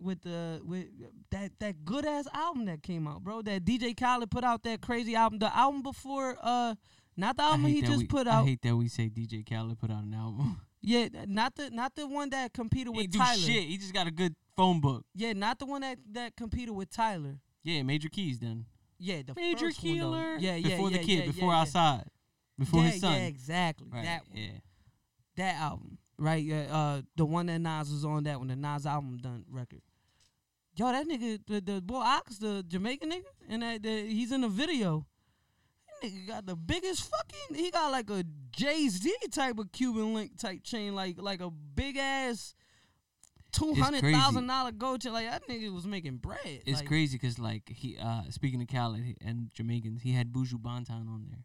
with 0.00 0.22
the 0.22 0.60
with 0.64 0.86
that 1.30 1.52
that 1.60 1.84
good 1.84 2.06
ass 2.06 2.26
album 2.32 2.66
that 2.66 2.82
came 2.82 3.06
out, 3.06 3.22
bro. 3.22 3.42
That 3.42 3.64
DJ 3.64 3.98
Khaled 3.98 4.30
put 4.30 4.44
out 4.44 4.62
that 4.62 4.80
crazy 4.80 5.14
album. 5.14 5.38
The 5.38 5.54
album 5.54 5.82
before 5.82 6.36
uh 6.40 6.76
not 7.16 7.36
the 7.36 7.42
album 7.42 7.66
he 7.66 7.82
just 7.82 7.98
we, 7.98 8.06
put 8.06 8.26
out. 8.26 8.44
I 8.44 8.46
hate 8.46 8.62
that 8.62 8.76
we 8.76 8.88
say 8.88 9.10
DJ 9.10 9.48
Khaled 9.48 9.78
put 9.78 9.90
out 9.90 10.04
an 10.04 10.14
album. 10.14 10.60
Yeah, 10.84 11.06
not 11.28 11.54
the 11.54 11.70
not 11.70 11.94
the 11.94 12.08
one 12.08 12.30
that 12.30 12.52
competed 12.52 12.92
with 12.92 13.12
do 13.12 13.18
Tyler. 13.18 13.38
shit. 13.38 13.68
He 13.68 13.78
just 13.78 13.94
got 13.94 14.08
a 14.08 14.10
good 14.10 14.34
phone 14.56 14.80
book. 14.80 15.04
Yeah, 15.14 15.32
not 15.32 15.60
the 15.60 15.64
one 15.64 15.82
that 15.82 15.98
that 16.10 16.34
competed 16.34 16.74
with 16.74 16.90
Tyler. 16.90 17.38
Yeah, 17.62 17.84
Major 17.84 18.08
Keys 18.08 18.40
then. 18.40 18.66
Yeah, 19.02 19.22
the 19.26 19.34
Major 19.34 19.66
first 19.66 19.82
one, 19.82 19.98
though. 19.98 20.04
Killer. 20.04 20.36
Yeah, 20.38 20.54
yeah, 20.54 20.68
Before 20.68 20.90
yeah, 20.90 20.98
the 20.98 21.04
kid, 21.04 21.18
yeah, 21.18 21.26
before 21.26 21.52
yeah, 21.52 21.60
outside. 21.60 22.04
Before 22.56 22.82
yeah, 22.82 22.90
his 22.90 23.00
son. 23.00 23.12
Yeah, 23.14 23.26
exactly. 23.26 23.88
right. 23.92 24.04
That 24.04 24.22
one. 24.28 24.38
yeah. 24.38 24.50
that 25.36 25.54
album, 25.56 25.98
right? 26.18 26.42
Yeah, 26.42 26.66
uh, 26.70 27.02
the 27.16 27.24
one 27.24 27.46
that 27.46 27.58
Nas 27.58 27.90
was 27.90 28.04
on 28.04 28.22
that 28.24 28.38
one, 28.38 28.46
the 28.46 28.56
Nas 28.56 28.86
album 28.86 29.18
done 29.18 29.44
record. 29.50 29.82
Yo, 30.76 30.86
that 30.86 31.06
nigga, 31.08 31.40
the, 31.48 31.60
the 31.60 31.82
boy 31.82 31.96
Ox, 31.96 32.38
the 32.38 32.64
Jamaican 32.66 33.10
nigga, 33.10 33.24
and 33.48 33.62
that 33.62 33.82
the, 33.82 34.06
he's 34.06 34.30
in 34.30 34.42
the 34.42 34.48
video. 34.48 35.04
That 36.00 36.08
nigga 36.08 36.28
got 36.28 36.46
the 36.46 36.56
biggest 36.56 37.10
fucking. 37.10 37.56
He 37.56 37.72
got 37.72 37.90
like 37.90 38.08
a 38.08 38.24
Jay 38.52 38.88
Z 38.88 39.12
type 39.32 39.58
of 39.58 39.72
Cuban 39.72 40.14
link 40.14 40.38
type 40.38 40.62
chain, 40.62 40.94
like 40.94 41.16
like 41.20 41.40
a 41.40 41.50
big 41.50 41.96
ass 41.96 42.54
two 43.52 43.74
hundred 43.74 44.02
thousand 44.02 44.46
dollar 44.46 44.72
gold 44.72 45.02
chain. 45.02 45.12
Like 45.12 45.30
that 45.30 45.46
nigga 45.48 45.72
was 45.72 45.86
making 45.86 46.16
bread. 46.16 46.38
It's 46.66 46.80
like, 46.80 46.88
crazy 46.88 47.18
because 47.18 47.38
like 47.38 47.68
he 47.68 47.96
uh 47.98 48.22
speaking 48.30 48.60
of 48.62 48.68
Khaled 48.68 49.16
and 49.24 49.50
Jamaicans, 49.54 50.02
he 50.02 50.12
had 50.12 50.32
Buju 50.32 50.54
Banton 50.54 51.08
on 51.08 51.26
there. 51.28 51.44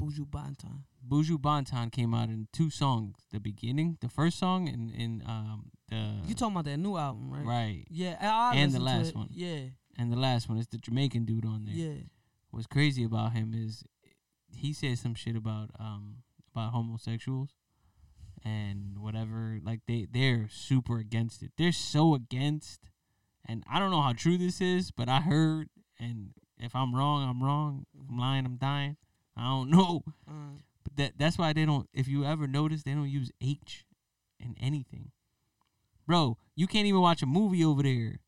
Buju 0.00 0.28
Banton. 0.28 0.82
Buju 1.06 1.38
Banton 1.38 1.90
came 1.92 2.14
out 2.14 2.28
in 2.28 2.48
two 2.52 2.70
songs. 2.70 3.16
The 3.30 3.40
beginning, 3.40 3.98
the 4.00 4.08
first 4.08 4.38
song, 4.38 4.68
and 4.68 4.90
in 4.90 5.22
um 5.26 5.70
the 5.88 6.14
You 6.26 6.34
talking 6.34 6.54
about 6.54 6.64
that 6.64 6.78
new 6.78 6.96
album, 6.96 7.30
right? 7.32 7.44
right, 7.44 7.84
Yeah, 7.90 8.16
I, 8.20 8.52
I 8.52 8.56
And 8.56 8.72
the 8.72 8.80
last 8.80 9.14
one. 9.14 9.28
Yeah, 9.32 9.60
and 9.98 10.12
the 10.12 10.16
last 10.16 10.48
one 10.48 10.58
is 10.58 10.66
the 10.68 10.78
Jamaican 10.78 11.24
dude 11.24 11.44
on 11.44 11.64
there. 11.66 11.74
yeah. 11.74 12.02
What's 12.50 12.66
crazy 12.68 13.02
about 13.02 13.32
him 13.32 13.52
is 13.52 13.82
he 14.54 14.72
said 14.72 14.98
some 14.98 15.14
shit 15.14 15.34
about 15.36 15.70
um 15.78 16.18
about 16.52 16.72
homosexuals 16.72 17.50
and 18.44 18.98
whatever. 18.98 19.58
Like 19.64 19.80
they 19.86 20.06
they're 20.10 20.48
super 20.50 20.98
against 20.98 21.42
it. 21.42 21.52
They're 21.56 21.72
so 21.72 22.14
against, 22.14 22.88
and 23.46 23.64
I 23.70 23.78
don't 23.78 23.90
know 23.90 24.02
how 24.02 24.12
true 24.12 24.38
this 24.38 24.60
is, 24.60 24.90
but 24.90 25.08
I 25.08 25.20
heard, 25.20 25.68
and 25.98 26.30
if 26.58 26.74
I'm 26.76 26.94
wrong, 26.94 27.28
I'm 27.28 27.42
wrong. 27.42 27.86
If 27.94 28.08
I'm 28.10 28.18
lying, 28.18 28.46
I'm 28.46 28.56
dying. 28.56 28.96
I 29.36 29.44
don't 29.48 29.70
know, 29.76 30.02
Uh, 30.28 30.60
but 30.82 30.96
that 30.96 31.12
that's 31.18 31.38
why 31.38 31.52
they 31.52 31.64
don't. 31.64 31.88
If 31.92 32.06
you 32.08 32.24
ever 32.24 32.46
notice, 32.46 32.82
they 32.82 32.92
don't 32.94 33.08
use 33.10 33.30
H 33.40 33.84
in 34.38 34.54
anything, 34.60 35.10
bro. 36.06 36.36
You 36.54 36.66
can't 36.66 36.86
even 36.86 37.00
watch 37.00 37.22
a 37.22 37.26
movie 37.26 37.64
over 37.64 37.82
there. 37.82 38.20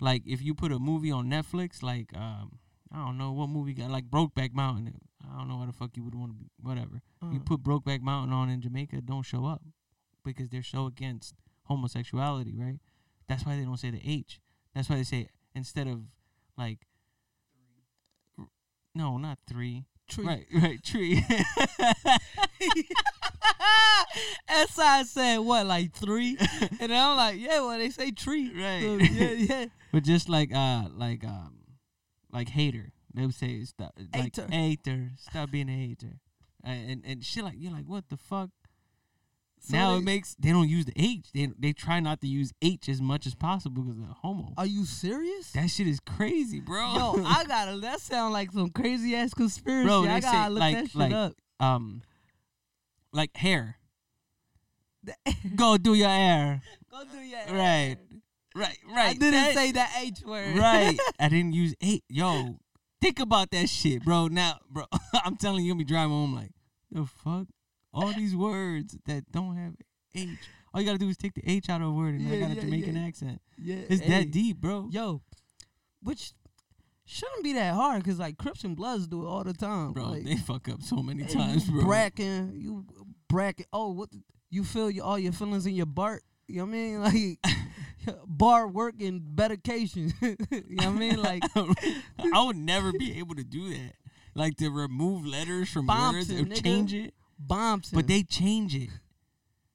Like 0.00 0.22
if 0.26 0.42
you 0.42 0.54
put 0.54 0.72
a 0.72 0.78
movie 0.78 1.12
on 1.12 1.26
Netflix, 1.30 1.82
like 1.82 2.10
um, 2.16 2.58
I 2.92 3.04
don't 3.04 3.18
know 3.18 3.32
what 3.32 3.48
movie 3.48 3.74
got 3.74 3.90
like 3.90 4.10
Brokeback 4.10 4.52
Mountain. 4.54 5.00
I 5.30 5.38
don't 5.38 5.48
know 5.48 5.56
why 5.56 5.66
the 5.66 5.72
fuck 5.72 5.96
you 5.96 6.02
would 6.04 6.14
want 6.14 6.30
to 6.32 6.36
be. 6.36 6.50
Whatever. 6.62 7.02
You 7.22 7.38
Uh, 7.38 7.42
put 7.44 7.62
Brokeback 7.62 8.00
Mountain 8.02 8.32
on 8.32 8.48
in 8.50 8.60
Jamaica, 8.60 9.00
don't 9.02 9.22
show 9.22 9.44
up 9.46 9.62
because 10.24 10.48
they're 10.50 10.62
so 10.62 10.86
against 10.86 11.34
homosexuality, 11.64 12.54
right? 12.56 12.78
That's 13.28 13.44
why 13.46 13.56
they 13.56 13.64
don't 13.64 13.76
say 13.78 13.90
the 13.90 14.00
H. 14.04 14.40
That's 14.74 14.88
why 14.88 14.96
they 14.96 15.04
say 15.04 15.28
instead 15.54 15.86
of 15.88 16.02
like. 16.56 16.86
r- 18.38 18.48
No, 18.94 19.16
not 19.18 19.38
three. 19.46 19.84
tree. 20.08 20.24
Right, 20.26 20.46
right, 20.54 20.82
tree. 20.82 21.24
SI 24.68 25.04
said 25.04 25.38
what, 25.38 25.66
like 25.66 25.92
three? 25.94 26.36
and 26.80 26.92
I'm 26.92 27.16
like, 27.16 27.38
yeah, 27.40 27.60
well 27.60 27.78
they 27.78 27.90
say 27.90 28.10
tree. 28.10 28.50
Right. 28.54 28.82
So, 28.82 28.96
yeah, 28.96 29.30
yeah. 29.30 29.66
but 29.92 30.02
just 30.04 30.28
like 30.28 30.52
uh 30.54 30.88
like 30.94 31.24
um 31.24 31.54
like 32.30 32.48
hater. 32.48 32.92
They 33.14 33.26
would 33.26 33.34
say 33.34 33.62
stop 33.64 33.92
like 34.14 34.34
Hater. 34.36 34.46
hater. 34.50 35.10
Stop 35.18 35.50
being 35.50 35.68
a 35.68 35.72
hater. 35.72 36.18
Uh, 36.64 36.70
and 36.70 37.02
and 37.04 37.24
shit 37.24 37.44
like 37.44 37.54
you're 37.58 37.72
like 37.72 37.84
what 37.86 38.08
the 38.08 38.16
fuck? 38.16 38.50
So 39.60 39.76
now 39.76 39.92
they- 39.92 39.98
it 39.98 40.04
makes 40.04 40.34
they 40.38 40.50
don't 40.50 40.68
use 40.68 40.86
the 40.86 40.92
H. 40.96 41.26
They 41.32 41.48
they 41.58 41.72
try 41.72 42.00
not 42.00 42.20
to 42.22 42.26
use 42.26 42.52
H 42.62 42.88
as 42.88 43.00
much 43.00 43.26
as 43.26 43.34
possible 43.34 43.82
because 43.82 43.98
they're 43.98 44.08
homo. 44.08 44.52
Are 44.56 44.66
you 44.66 44.84
serious? 44.84 45.52
that 45.52 45.70
shit 45.70 45.86
is 45.86 46.00
crazy, 46.00 46.60
bro. 46.60 46.94
Yo, 46.94 47.24
I 47.26 47.44
gotta. 47.46 47.78
That 47.78 48.00
sound 48.00 48.32
like 48.32 48.50
some 48.52 48.70
crazy 48.70 49.14
ass 49.14 49.34
conspiracy. 49.34 49.86
Bro, 49.86 50.02
I 50.04 50.20
gotta 50.20 50.44
say, 50.44 50.48
look 50.50 50.60
like- 50.60 50.74
that 50.76 50.86
shit 50.86 50.96
like- 50.96 51.12
up. 51.12 51.32
um 51.60 52.02
like 53.12 53.36
hair. 53.36 53.76
Go 55.56 55.76
do 55.78 55.94
your 55.94 56.08
hair. 56.08 56.62
Go 56.90 57.02
do 57.10 57.18
your 57.18 57.38
Right. 57.50 57.96
Right, 58.54 58.78
right. 58.86 59.10
I 59.10 59.12
didn't 59.14 59.30
That- 59.32 59.54
say 59.54 59.72
that 59.72 59.92
H 60.00 60.22
word. 60.26 60.56
right. 60.58 60.98
I 61.18 61.28
didn't 61.28 61.54
use 61.54 61.74
eight. 61.80 62.04
Yo, 62.08 62.58
think 63.02 63.20
about 63.20 63.50
that 63.50 63.68
shit, 63.68 64.04
bro. 64.04 64.28
Now, 64.28 64.58
bro, 64.70 64.84
I'm 65.24 65.36
telling 65.36 65.60
you, 65.60 65.68
you'll 65.68 65.76
be 65.76 65.84
driving 65.84 66.10
home 66.12 66.34
like, 66.34 66.50
the 66.90 67.04
fuck? 67.04 67.46
All 67.92 68.12
these 68.12 68.34
words 68.34 68.96
that 69.06 69.30
don't 69.30 69.56
have 69.56 69.74
H. 70.14 70.28
All 70.72 70.80
you 70.80 70.86
gotta 70.86 70.98
do 70.98 71.08
is 71.08 71.18
take 71.18 71.34
the 71.34 71.42
H 71.46 71.68
out 71.68 71.82
of 71.82 71.88
a 71.88 71.90
word, 71.92 72.14
and 72.14 72.26
I 72.26 72.34
Yeah, 72.36 72.40
got 72.40 72.50
a 72.52 72.54
yeah, 72.54 72.60
Jamaican 72.62 72.96
yeah. 72.96 73.06
accent. 73.06 73.40
yeah. 73.58 73.76
It's 73.90 74.00
hey, 74.00 74.08
that 74.08 74.30
deep, 74.30 74.56
bro. 74.58 74.88
Yo, 74.90 75.20
which 76.02 76.32
shouldn't 77.04 77.44
be 77.44 77.52
that 77.54 77.74
hard 77.74 78.02
because 78.02 78.18
like 78.18 78.38
Crips 78.38 78.64
and 78.64 78.74
Bloods 78.74 79.06
do 79.06 79.22
it 79.22 79.26
all 79.28 79.44
the 79.44 79.52
time. 79.52 79.92
Bro, 79.92 80.04
like, 80.04 80.24
they 80.24 80.36
fuck 80.36 80.68
up 80.70 80.82
so 80.82 80.96
many 80.96 81.24
hey, 81.24 81.34
times, 81.34 81.68
bro. 81.68 81.84
Bracking, 81.84 82.52
you 82.56 82.86
bracket. 83.28 83.66
Oh, 83.72 83.92
what? 83.92 84.10
the- 84.10 84.22
you 84.50 84.64
feel 84.64 84.90
your, 84.90 85.04
all 85.06 85.18
your 85.18 85.32
feelings 85.32 85.64
in 85.66 85.74
your 85.74 85.86
Bart. 85.86 86.22
You 86.46 86.58
know 86.58 86.64
what 86.66 87.08
I 87.08 87.12
mean? 87.12 87.36
Like 87.44 87.54
bar 88.26 88.66
work 88.68 88.94
and 89.00 89.36
medication. 89.36 90.12
you 90.20 90.36
know 90.70 90.86
what 90.86 90.86
I 90.86 90.90
mean? 90.90 91.22
Like 91.22 91.42
I 92.34 92.42
would 92.44 92.56
never 92.56 92.92
be 92.92 93.18
able 93.18 93.34
to 93.36 93.44
do 93.44 93.70
that. 93.70 93.94
Like 94.34 94.56
to 94.58 94.70
remove 94.70 95.26
letters 95.26 95.68
from 95.70 95.86
words 95.86 96.28
Bompton, 96.28 96.40
or 96.40 96.44
nigga. 96.46 96.62
change 96.62 96.94
it, 96.94 97.14
bombs. 97.38 97.90
but 97.92 98.06
they 98.06 98.22
change 98.22 98.74
it. 98.74 98.88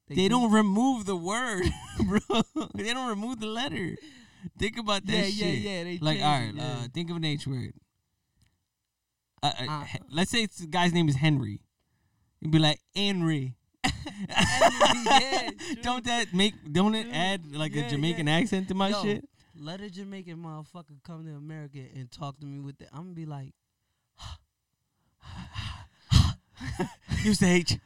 They, 0.08 0.14
do- 0.14 0.28
don't 0.30 0.50
remove 0.52 1.04
the 1.06 1.16
word, 1.16 1.64
bro. 2.04 2.42
they 2.74 2.92
don't 2.94 3.08
remove 3.08 3.40
the 3.40 3.46
letter. 3.46 3.94
Think 4.58 4.78
about 4.78 5.04
that 5.06 5.12
Yeah, 5.12 5.46
shit. 5.46 5.58
yeah, 5.58 5.70
yeah. 5.70 5.84
They 5.84 5.98
Like, 6.00 6.20
all 6.22 6.40
it, 6.40 6.54
yeah. 6.54 6.62
uh, 6.64 6.88
think 6.94 7.10
of 7.10 7.16
an 7.16 7.24
H 7.24 7.46
word. 7.46 7.72
Uh, 9.42 9.52
uh, 9.60 9.64
Uh, 9.68 9.84
let's 10.10 10.30
say 10.30 10.42
it's 10.42 10.58
the 10.58 10.66
guy's 10.66 10.92
name 10.92 11.08
is 11.08 11.16
Henry. 11.16 11.60
You'd 12.40 12.50
be 12.52 12.58
like 12.58 12.80
Henry. 12.96 13.56
Yeah, 13.84 15.50
don't 15.82 16.04
that 16.04 16.32
make? 16.34 16.54
Don't 16.70 16.94
it 16.94 17.04
True. 17.04 17.12
add 17.12 17.54
like 17.54 17.74
Yeah, 17.74 17.86
a 17.86 17.90
Jamaican 17.90 18.26
yeah. 18.26 18.36
accent 18.38 18.68
to 18.68 18.74
my 18.74 18.88
Yo, 18.88 19.02
shit? 19.02 19.28
Let 19.60 19.80
a 19.80 19.90
Jamaican 19.90 20.36
motherfucker 20.38 21.02
come 21.04 21.24
to 21.26 21.32
America 21.32 21.78
and 21.94 22.10
talk 22.10 22.38
to 22.40 22.46
me 22.46 22.60
with 22.60 22.80
it. 22.80 22.88
I'm 22.92 23.02
gonna 23.02 23.14
be 23.14 23.26
like, 23.26 23.52
Use 27.24 27.38
the 27.38 27.46
H. 27.46 27.78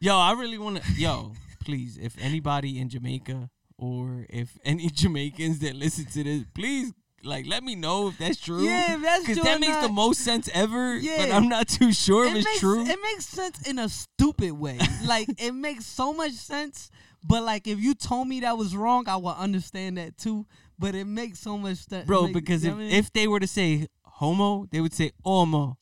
Yo, 0.00 0.16
I 0.16 0.32
really 0.32 0.58
want 0.58 0.82
to. 0.82 0.92
Yo, 1.00 1.32
please, 1.64 1.98
if 1.98 2.16
anybody 2.20 2.78
in 2.78 2.88
Jamaica 2.88 3.48
or 3.78 4.26
if 4.28 4.58
any 4.64 4.88
Jamaicans 4.90 5.60
that 5.60 5.74
listen 5.74 6.04
to 6.06 6.24
this, 6.24 6.44
please, 6.54 6.92
like, 7.24 7.46
let 7.46 7.62
me 7.64 7.74
know 7.74 8.08
if 8.08 8.18
that's 8.18 8.38
true. 8.38 8.62
yeah, 8.64 8.96
that's 9.00 9.26
Because 9.26 9.42
that 9.44 9.60
makes 9.60 9.76
the 9.78 9.88
most 9.88 10.20
sense 10.20 10.48
ever. 10.52 10.96
Yeah. 10.96 11.18
But 11.26 11.32
I'm 11.32 11.48
not 11.48 11.68
too 11.68 11.92
sure 11.92 12.26
if 12.26 12.34
it's 12.36 12.44
makes, 12.44 12.60
true. 12.60 12.84
It 12.86 12.98
makes 13.02 13.26
sense 13.26 13.66
in 13.68 13.78
a 13.78 13.88
stupid 13.88 14.52
way. 14.52 14.78
like 15.06 15.28
it 15.38 15.52
makes 15.52 15.86
so 15.86 16.12
much 16.12 16.32
sense. 16.32 16.90
But 17.26 17.42
like 17.42 17.66
if 17.66 17.80
you 17.80 17.94
told 17.94 18.28
me 18.28 18.40
that 18.40 18.56
was 18.58 18.76
wrong, 18.76 19.08
I 19.08 19.16
would 19.16 19.36
understand 19.36 19.96
that 19.98 20.18
too. 20.18 20.46
But 20.78 20.94
it 20.94 21.06
makes 21.06 21.38
so 21.38 21.56
much 21.56 21.78
sense, 21.78 22.06
Bro, 22.06 22.24
make- 22.24 22.34
because 22.34 22.64
you 22.64 22.70
if, 22.70 22.76
know 22.76 22.82
I 22.82 22.86
mean? 22.86 22.94
if 22.94 23.12
they 23.12 23.28
were 23.28 23.40
to 23.40 23.46
say 23.46 23.86
homo, 24.04 24.66
they 24.70 24.80
would 24.80 24.92
say 24.92 25.12
homo. 25.24 25.78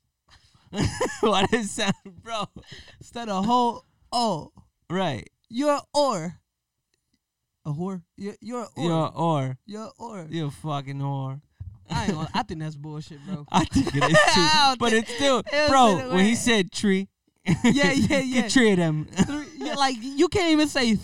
Why 1.20 1.46
does 1.46 1.66
it 1.66 1.68
sound, 1.68 1.94
bro? 2.22 2.44
instead 3.00 3.28
of 3.28 3.44
whole 3.44 3.84
oh 4.12 4.52
Right. 4.88 5.28
you're 5.48 5.80
or 5.94 6.36
a 7.64 7.70
whore 7.70 8.02
you're 8.16 8.34
you're 8.40 8.66
or 8.76 8.84
You're 8.84 9.12
or. 9.14 9.58
you're 9.66 9.92
or 9.98 10.26
You're 10.28 10.48
a 10.48 10.50
fucking 10.50 10.98
whore. 10.98 11.40
I 11.90 12.04
ain't 12.04 12.14
gonna, 12.14 12.28
I 12.34 12.42
think 12.42 12.60
that's 12.60 12.76
bullshit, 12.76 13.18
bro. 13.26 13.46
I 13.50 13.64
think 13.64 13.94
it 13.94 14.02
is 14.04 14.18
too. 14.34 14.76
but 14.78 14.92
it's 14.92 15.14
still, 15.14 15.38
it 15.52 15.70
bro, 15.70 16.14
when 16.14 16.24
he 16.24 16.34
said 16.34 16.72
tree. 16.72 17.08
Yeah, 17.64 17.90
yeah, 17.92 18.20
yeah. 18.20 18.42
Get 18.42 18.52
three 18.52 18.70
of 18.72 18.76
them. 18.78 19.08
Yeah, 19.56 19.74
like 19.74 19.96
you 20.00 20.28
can't 20.28 20.52
even 20.52 20.68
say 20.68 20.96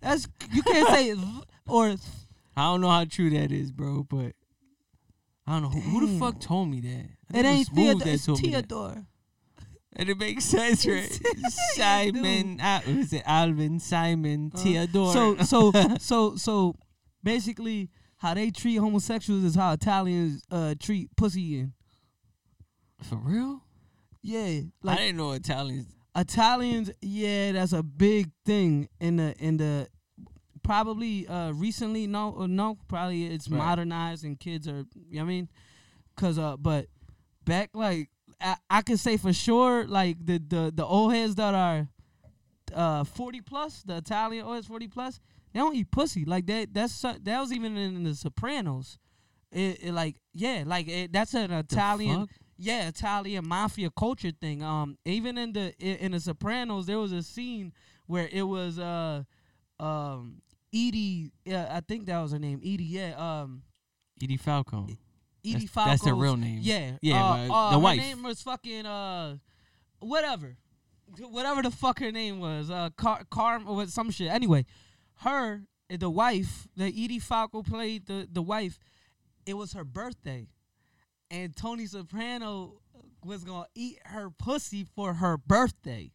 that's 0.00 0.26
you 0.52 0.62
can't 0.62 0.88
say 0.88 1.14
or 1.66 1.94
I 2.56 2.62
don't 2.62 2.80
know 2.80 2.88
how 2.88 3.04
true 3.04 3.28
that 3.30 3.52
is, 3.52 3.70
bro, 3.70 4.06
but 4.08 4.32
I 5.46 5.52
don't 5.52 5.62
know 5.62 5.68
who, 5.68 5.80
who 5.80 6.06
the 6.06 6.18
fuck 6.18 6.40
told 6.40 6.68
me 6.68 6.80
that. 6.80 7.06
I 7.34 7.38
it 7.40 7.44
ain't 7.44 7.68
Theodore, 7.68 8.00
that 8.00 8.08
it's 8.08 8.26
told 8.26 8.42
me 8.42 8.50
that. 8.50 8.68
Theodore. 8.68 9.06
And 9.98 10.08
it 10.10 10.18
makes 10.18 10.44
sense, 10.44 10.86
right? 10.86 11.20
Yeah, 11.76 12.00
it 12.00 12.12
do. 12.12 12.22
Simon, 12.22 12.60
uh, 12.60 12.80
was 12.86 13.12
it 13.12 13.22
Alvin, 13.24 13.80
Simon, 13.80 14.52
Uh, 14.54 14.58
Theodore? 14.58 15.12
So 15.12 15.36
so 15.44 15.72
so 15.98 16.36
so 16.36 16.74
basically 17.22 17.88
how 18.18 18.34
they 18.34 18.50
treat 18.50 18.76
homosexuals 18.76 19.42
is 19.44 19.54
how 19.54 19.72
Italians 19.72 20.42
uh 20.50 20.74
treat 20.78 21.08
pussy 21.16 21.58
in. 21.60 21.72
for 23.02 23.16
real? 23.16 23.62
Yeah. 24.22 24.40
I 24.42 24.64
Like 24.82 24.98
didn't 24.98 25.16
know 25.16 25.32
Italians. 25.32 25.94
Italians, 26.14 26.90
yeah, 27.02 27.52
that's 27.52 27.72
a 27.72 27.82
big 27.82 28.30
thing 28.44 28.88
in 29.00 29.16
the 29.16 29.34
in 29.38 29.56
the 29.58 29.88
probably 30.62 31.28
uh 31.28 31.52
recently 31.52 32.06
no 32.06 32.36
uh, 32.38 32.46
no 32.46 32.76
probably 32.88 33.26
it's 33.26 33.48
Right. 33.48 33.58
modernized 33.58 34.24
and 34.24 34.38
kids 34.40 34.66
are 34.66 34.84
you 34.94 35.18
know 35.18 35.20
what 35.20 35.22
I 35.22 35.24
mean 35.24 35.48
cuz 36.16 36.38
uh 36.38 36.56
but 36.56 36.86
back 37.44 37.70
like 37.74 38.10
I, 38.40 38.56
I 38.68 38.82
can 38.82 38.96
say 38.96 39.16
for 39.16 39.32
sure 39.32 39.86
like 39.86 40.24
the 40.24 40.38
the 40.38 40.72
the 40.74 40.84
old 40.84 41.12
heads 41.12 41.34
that 41.36 41.54
are 41.54 41.88
uh 42.74 43.04
40 43.04 43.40
plus 43.42 43.82
the 43.82 43.96
Italian 43.96 44.44
old 44.44 44.56
heads 44.56 44.66
40 44.66 44.88
plus 44.88 45.20
they 45.52 45.60
don't 45.60 45.74
eat 45.74 45.90
pussy 45.90 46.24
like 46.24 46.46
that 46.46 46.74
that's 46.74 47.00
that 47.00 47.40
was 47.40 47.52
even 47.52 47.76
in 47.76 48.02
the 48.04 48.14
Sopranos 48.14 48.98
it, 49.52 49.82
it 49.82 49.92
like 49.92 50.16
yeah 50.34 50.64
like 50.66 50.88
it, 50.88 51.12
that's 51.12 51.34
an 51.34 51.52
Italian 51.52 52.28
yeah, 52.58 52.88
Italian 52.88 53.46
mafia 53.46 53.90
culture 53.90 54.30
thing. 54.30 54.62
Um, 54.62 54.96
even 55.04 55.36
in 55.38 55.52
the 55.52 55.74
in 55.78 56.12
the 56.12 56.20
Sopranos, 56.20 56.86
there 56.86 56.98
was 56.98 57.12
a 57.12 57.22
scene 57.22 57.72
where 58.06 58.28
it 58.32 58.42
was 58.42 58.78
uh, 58.78 59.22
um, 59.78 60.40
Edie. 60.72 61.32
Yeah, 61.44 61.68
I 61.70 61.80
think 61.80 62.06
that 62.06 62.20
was 62.20 62.32
her 62.32 62.38
name. 62.38 62.60
Edie. 62.60 62.84
Yeah. 62.84 63.14
Um, 63.16 63.62
Edie 64.22 64.38
Falco. 64.38 64.86
Edie 65.46 65.60
that's, 65.60 65.70
Falco. 65.70 65.90
that's 65.90 66.06
her 66.06 66.14
real 66.14 66.36
name. 66.36 66.58
Yeah. 66.62 66.92
Yeah, 67.00 67.24
uh, 67.24 67.48
but 67.48 67.54
uh, 67.54 67.78
the 67.78 67.88
her 67.88 67.96
name 67.96 68.22
was 68.22 68.42
fucking 68.42 68.86
uh, 68.86 69.36
whatever, 70.00 70.56
whatever 71.18 71.62
the 71.62 71.70
fuck 71.70 72.00
her 72.00 72.12
name 72.12 72.40
was. 72.40 72.70
Uh, 72.70 72.90
Car 72.96 73.22
Carm 73.30 73.68
or 73.68 73.86
some 73.86 74.10
shit. 74.10 74.30
Anyway, 74.30 74.66
her 75.20 75.62
the 75.88 76.10
wife, 76.10 76.66
the 76.76 76.86
Edie 76.86 77.18
Falco 77.18 77.62
played 77.62 78.06
the 78.06 78.28
the 78.30 78.42
wife. 78.42 78.78
It 79.46 79.54
was 79.56 79.72
her 79.74 79.84
birthday, 79.84 80.48
and 81.30 81.54
Tony 81.54 81.86
Soprano 81.86 82.80
was 83.24 83.44
gonna 83.44 83.66
eat 83.74 83.98
her 84.06 84.30
pussy 84.30 84.84
for 84.84 85.14
her 85.14 85.36
birthday. 85.36 86.12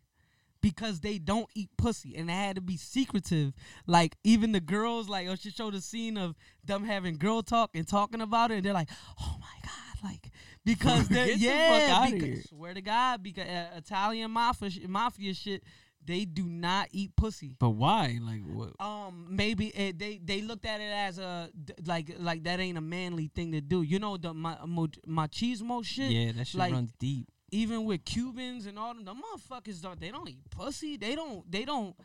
Because 0.62 1.00
they 1.00 1.18
don't 1.18 1.48
eat 1.56 1.70
pussy, 1.78 2.16
and 2.16 2.30
it 2.30 2.34
had 2.34 2.56
to 2.56 2.62
be 2.62 2.78
secretive. 2.78 3.54
Like 3.88 4.16
even 4.24 4.52
the 4.52 4.60
girls, 4.60 5.10
like 5.10 5.28
oh, 5.28 5.36
she 5.36 5.50
showed 5.50 5.74
a 5.74 5.82
scene 5.82 6.18
of 6.18 6.36
them 6.64 6.84
having 6.84 7.18
girl 7.18 7.42
talk 7.42 7.72
and 7.74 7.88
talking 7.88 8.22
about 8.22 8.52
it, 8.52 8.56
and 8.56 8.66
they're 8.66 8.74
like, 8.74 8.90
"Oh 9.20 9.38
my 9.40 9.48
god!" 9.64 10.04
Like 10.04 10.32
because 10.66 11.08
they're 11.10 11.26
the 11.26 11.38
yeah, 11.38 12.00
outta 12.04 12.16
because, 12.16 12.50
swear 12.50 12.74
to 12.74 12.82
God, 12.82 13.24
because 13.24 13.48
uh, 13.48 13.78
Italian 13.78 14.32
mafia 14.32 14.70
sh- 14.70 14.80
mafia 14.88 15.34
shit, 15.34 15.64
they 16.06 16.26
do 16.26 16.44
not 16.44 16.88
eat 16.92 17.16
pussy. 17.16 17.56
But 17.60 17.72
why? 17.72 18.20
Like, 18.22 18.42
what? 18.42 18.74
Um, 18.80 19.28
maybe 19.30 19.68
it, 19.68 20.00
they 20.00 20.20
they 20.24 20.42
looked 20.42 20.66
at 20.66 20.82
it 20.82 20.92
as 20.92 21.20
a 21.20 21.50
like 21.86 22.16
like 22.20 22.44
that 22.44 22.60
ain't 22.60 22.78
a 22.78 22.82
manly 22.82 23.30
thing 23.34 23.52
to 23.52 23.62
do. 23.62 23.82
You 23.82 24.00
know 24.00 24.18
the 24.18 24.34
ma- 24.34 24.66
mo- 24.66 24.88
machismo 25.08 25.84
shit. 25.84 26.12
Yeah, 26.12 26.32
that 26.34 26.48
shit 26.48 26.60
like- 26.60 26.74
runs 26.74 26.92
deep. 27.00 27.28
Even 27.52 27.84
with 27.86 28.06
Cubans 28.06 28.66
and 28.66 28.80
all 28.80 28.94
them, 28.94 29.04
the 29.04 29.14
motherfuckers 29.14 29.82
don't 29.82 30.00
they 30.00 30.10
don't 30.12 30.30
eat 30.30 30.50
pussy. 30.50 30.96
They 30.98 31.16
don't 31.16 31.50
they 31.52 31.66
don't. 31.66 31.96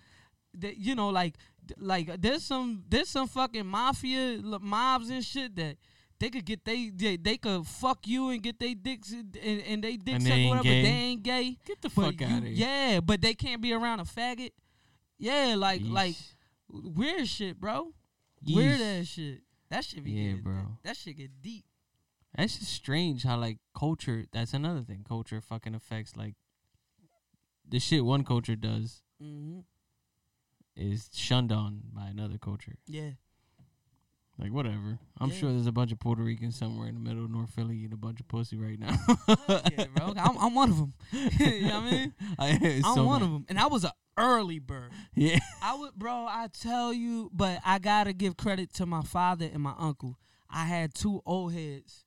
They, 0.59 0.75
you 0.79 0.95
know 0.95 1.11
like 1.11 1.35
like 1.79 2.21
there's 2.21 2.43
some 2.43 2.83
there's 2.89 3.09
some 3.09 3.29
fucking 3.29 3.67
mafia 3.67 4.41
mobs 4.61 5.11
and 5.11 5.25
shit 5.25 5.55
that 5.57 5.77
they 6.19 6.31
could 6.31 6.45
get 6.47 6.65
they 6.65 6.91
they, 6.95 7.17
they 7.17 7.37
could 7.37 7.67
fuck 7.67 8.07
you 8.07 8.31
and 8.31 8.43
get 8.43 8.59
they 8.59 8.73
dicks 8.75 9.13
and, 9.13 9.37
and 9.69 9.85
they 9.85 9.97
dicks 9.97 10.17
And 10.25 10.27
they 10.27 10.31
ain't 10.33 10.49
whatever. 10.49 10.65
gay? 10.65 10.83
They 10.83 10.89
ain't 10.89 11.23
gay. 11.23 11.57
Get 11.65 11.83
the 11.83 11.91
fuck 11.91 12.19
you- 12.21 12.27
out 12.27 12.39
of 12.39 12.45
here. 12.45 12.53
Yeah, 12.53 13.01
but 13.01 13.21
they 13.21 13.35
can't 13.35 13.61
be 13.61 13.73
around 13.73 14.01
a 14.01 14.05
faggot. 14.05 14.51
Yeah, 15.19 15.55
like 15.59 15.83
like 15.85 16.17
weird 16.71 17.29
shit, 17.29 17.61
bro. 17.61 17.93
Weird 18.47 18.81
Yeesh. 18.81 19.01
ass 19.01 19.07
shit. 19.09 19.41
That 19.71 19.85
should 19.85 20.05
be 20.05 20.11
Yeah, 20.13 20.33
get- 20.33 20.45
bro. 20.45 20.55
That, 20.55 20.67
that 20.85 20.97
shit 20.97 21.17
get 21.19 21.31
deep. 21.43 21.65
That's 22.37 22.59
just 22.59 22.73
strange 22.73 23.23
how 23.25 23.39
like 23.39 23.59
culture. 23.77 24.25
That's 24.33 24.53
another 24.55 24.81
thing. 24.83 25.05
Culture 25.07 25.41
fucking 25.41 25.75
affects 25.75 26.17
like 26.17 26.35
the 27.69 27.79
shit 27.81 28.05
one 28.05 28.25
culture 28.25 28.57
does 28.57 29.03
Mm-hmm. 29.23 29.61
is 30.77 31.09
shunned 31.15 31.51
on 31.53 31.81
by 31.93 32.07
another 32.09 32.37
culture. 32.39 32.77
Yeah. 32.87 33.11
Like 34.39 34.53
whatever. 34.53 34.99
I'm 35.19 35.31
Yeah. 35.31 35.37
sure 35.37 35.53
there's 35.53 35.67
a 35.67 35.73
bunch 35.73 35.91
of 35.93 35.99
Puerto 35.99 36.23
Ricans 36.23 36.57
somewhere 36.57 36.89
in 36.89 36.95
the 36.95 37.01
middle 37.01 37.25
of 37.25 37.31
North 37.31 37.49
Philly 37.51 37.79
eating 37.79 37.95
a 37.95 37.97
bunch 37.97 38.21
of 38.21 38.29
pussy 38.29 38.59
right 38.59 38.79
now. 38.79 38.95
yeah, 39.49 39.87
bro. 39.95 40.13
I'm, 40.19 40.37
I'm 40.39 40.55
one 40.55 40.71
of 40.71 40.77
them. 40.77 40.93
you 41.13 41.63
know 41.63 41.81
what 41.81 41.85
I 41.85 41.91
mean? 41.91 42.15
I, 42.39 42.83
I'm 42.85 42.95
so 42.95 43.05
one 43.07 43.21
bad. 43.21 43.27
of 43.27 43.33
them, 43.33 43.47
and 43.49 43.59
I 43.59 43.67
was 43.69 43.85
a 43.85 43.93
early 44.19 44.59
bird. 44.59 44.91
Yeah. 45.15 45.39
I 45.63 45.75
would, 45.77 45.95
bro. 45.95 46.27
I 46.29 46.49
tell 46.53 46.93
you, 46.93 47.31
but 47.33 47.61
I 47.65 47.79
gotta 47.79 48.13
give 48.13 48.37
credit 48.37 48.75
to 48.75 48.85
my 48.85 49.01
father 49.03 49.49
and 49.51 49.63
my 49.63 49.75
uncle. 49.79 50.19
I 50.51 50.67
had 50.67 50.93
two 50.95 51.23
old 51.25 51.55
heads 51.55 52.05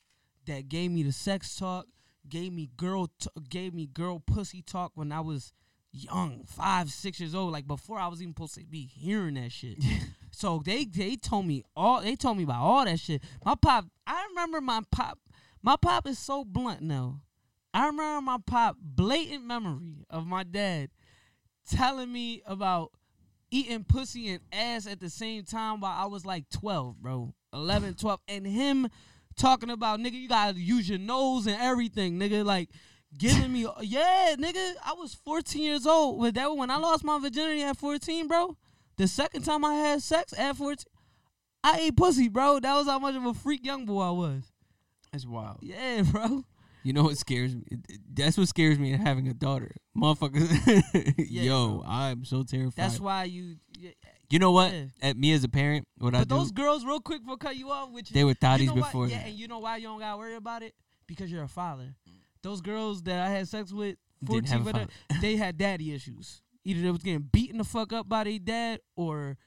that 0.49 0.69
gave 0.69 0.91
me 0.91 1.03
the 1.03 1.11
sex 1.11 1.55
talk, 1.55 1.87
gave 2.27 2.53
me 2.53 2.69
girl, 2.77 3.07
t- 3.19 3.29
gave 3.49 3.73
me 3.73 3.87
girl 3.87 4.19
pussy 4.19 4.61
talk 4.61 4.91
when 4.95 5.11
I 5.11 5.21
was 5.21 5.53
young, 5.91 6.43
five, 6.45 6.89
six 6.91 7.19
years 7.19 7.33
old. 7.33 7.51
Like 7.51 7.67
before 7.67 7.99
I 7.99 8.07
was 8.07 8.21
even 8.21 8.33
supposed 8.33 8.55
to 8.55 8.65
be 8.65 8.85
hearing 8.85 9.35
that 9.35 9.51
shit. 9.51 9.77
so 10.31 10.61
they 10.63 10.85
they 10.85 11.15
told 11.15 11.45
me 11.45 11.63
all. 11.75 12.01
They 12.01 12.15
told 12.15 12.37
me 12.37 12.43
about 12.43 12.61
all 12.61 12.85
that 12.85 12.99
shit. 12.99 13.23
My 13.45 13.55
pop. 13.55 13.85
I 14.05 14.25
remember 14.29 14.61
my 14.61 14.81
pop. 14.91 15.19
My 15.61 15.75
pop 15.75 16.07
is 16.07 16.19
so 16.19 16.43
blunt 16.43 16.81
now. 16.81 17.21
I 17.73 17.85
remember 17.87 18.21
my 18.21 18.37
pop 18.45 18.77
blatant 18.81 19.45
memory 19.45 20.05
of 20.09 20.25
my 20.25 20.43
dad 20.43 20.89
telling 21.69 22.11
me 22.11 22.41
about 22.45 22.91
eating 23.51 23.83
pussy 23.83 24.29
and 24.29 24.41
ass 24.51 24.87
at 24.87 24.99
the 24.99 25.09
same 25.09 25.43
time 25.43 25.79
while 25.79 25.95
I 25.95 26.05
was 26.07 26.25
like 26.25 26.49
12, 26.49 27.01
bro. 27.01 27.33
11, 27.53 27.95
12. 27.95 28.19
And 28.27 28.45
him 28.45 28.89
talking 29.39 29.69
about, 29.69 29.99
nigga, 29.99 30.13
you 30.13 30.27
gotta 30.27 30.59
use 30.59 30.89
your 30.89 30.99
nose 30.99 31.47
and 31.47 31.59
everything, 31.59 32.19
nigga. 32.19 32.45
Like, 32.45 32.69
giving 33.17 33.51
me, 33.51 33.67
yeah, 33.81 34.35
nigga. 34.37 34.73
I 34.85 34.93
was 34.93 35.13
14 35.13 35.61
years 35.61 35.85
old. 35.85 36.19
With 36.19 36.35
that, 36.35 36.55
when 36.55 36.69
I 36.69 36.77
lost 36.77 37.03
my 37.03 37.19
virginity 37.19 37.63
at 37.63 37.77
14, 37.77 38.27
bro, 38.27 38.57
the 38.97 39.07
second 39.07 39.43
time 39.43 39.65
I 39.65 39.73
had 39.73 40.03
sex 40.03 40.33
at 40.37 40.55
14, 40.55 40.85
I 41.63 41.79
ate 41.79 41.97
pussy, 41.97 42.29
bro. 42.29 42.59
That 42.59 42.75
was 42.75 42.87
how 42.87 42.99
much 42.99 43.15
of 43.15 43.25
a 43.25 43.33
freak 43.33 43.65
young 43.65 43.85
boy 43.85 44.01
I 44.01 44.11
was. 44.11 44.51
That's 45.11 45.25
wild. 45.25 45.57
Yeah, 45.61 46.03
bro. 46.11 46.43
You 46.89 46.93
know 46.93 47.03
what 47.03 47.17
scares 47.19 47.53
me? 47.55 47.61
That's 48.11 48.35
what 48.35 48.47
scares 48.47 48.79
me 48.79 48.93
in 48.93 48.99
having 48.99 49.27
a 49.27 49.33
daughter. 49.35 49.75
Motherfuckers. 49.95 50.49
Yeah, 51.29 51.43
Yo. 51.43 51.83
I'm 51.85 52.25
so 52.25 52.41
terrified. 52.41 52.73
That's 52.75 52.99
why 52.99 53.25
you. 53.25 53.57
Yeah. 53.77 53.91
you 54.31 54.39
know 54.39 54.49
what? 54.51 54.73
Yeah. 54.73 54.85
At 55.03 55.15
me 55.15 55.31
as 55.33 55.43
a 55.43 55.49
parent, 55.49 55.87
what 55.99 56.15
I 56.15 56.19
But 56.21 56.29
do, 56.29 56.35
those 56.37 56.51
girls, 56.51 56.83
real 56.83 56.99
quick, 56.99 57.21
will 57.27 57.37
cut 57.37 57.55
you 57.57 57.69
off. 57.69 57.91
Which 57.91 58.09
they 58.09 58.23
were 58.23 58.33
thotties 58.33 58.61
you 58.61 58.65
know 58.67 58.73
why- 58.73 58.79
before. 58.81 59.07
Yeah, 59.07 59.19
and 59.27 59.35
you 59.35 59.47
know 59.47 59.59
why 59.59 59.77
you 59.77 59.83
don't 59.83 59.99
gotta 59.99 60.17
worry 60.17 60.33
about 60.35 60.63
it? 60.63 60.73
Because 61.05 61.31
you're 61.31 61.43
a 61.43 61.47
father. 61.47 61.93
Those 62.41 62.59
girls 62.61 63.03
that 63.03 63.19
I 63.19 63.29
had 63.29 63.47
sex 63.47 63.71
with, 63.71 63.97
14, 64.25 64.45
have 64.51 64.65
whatever, 64.65 64.87
they 65.21 65.35
had 65.35 65.59
daddy 65.59 65.93
issues. 65.93 66.41
Either 66.65 66.81
they 66.81 66.89
was 66.89 67.03
getting 67.03 67.21
beaten 67.31 67.59
the 67.59 67.63
fuck 67.63 67.93
up 67.93 68.09
by 68.09 68.23
their 68.23 68.39
dad, 68.39 68.79
or 68.95 69.37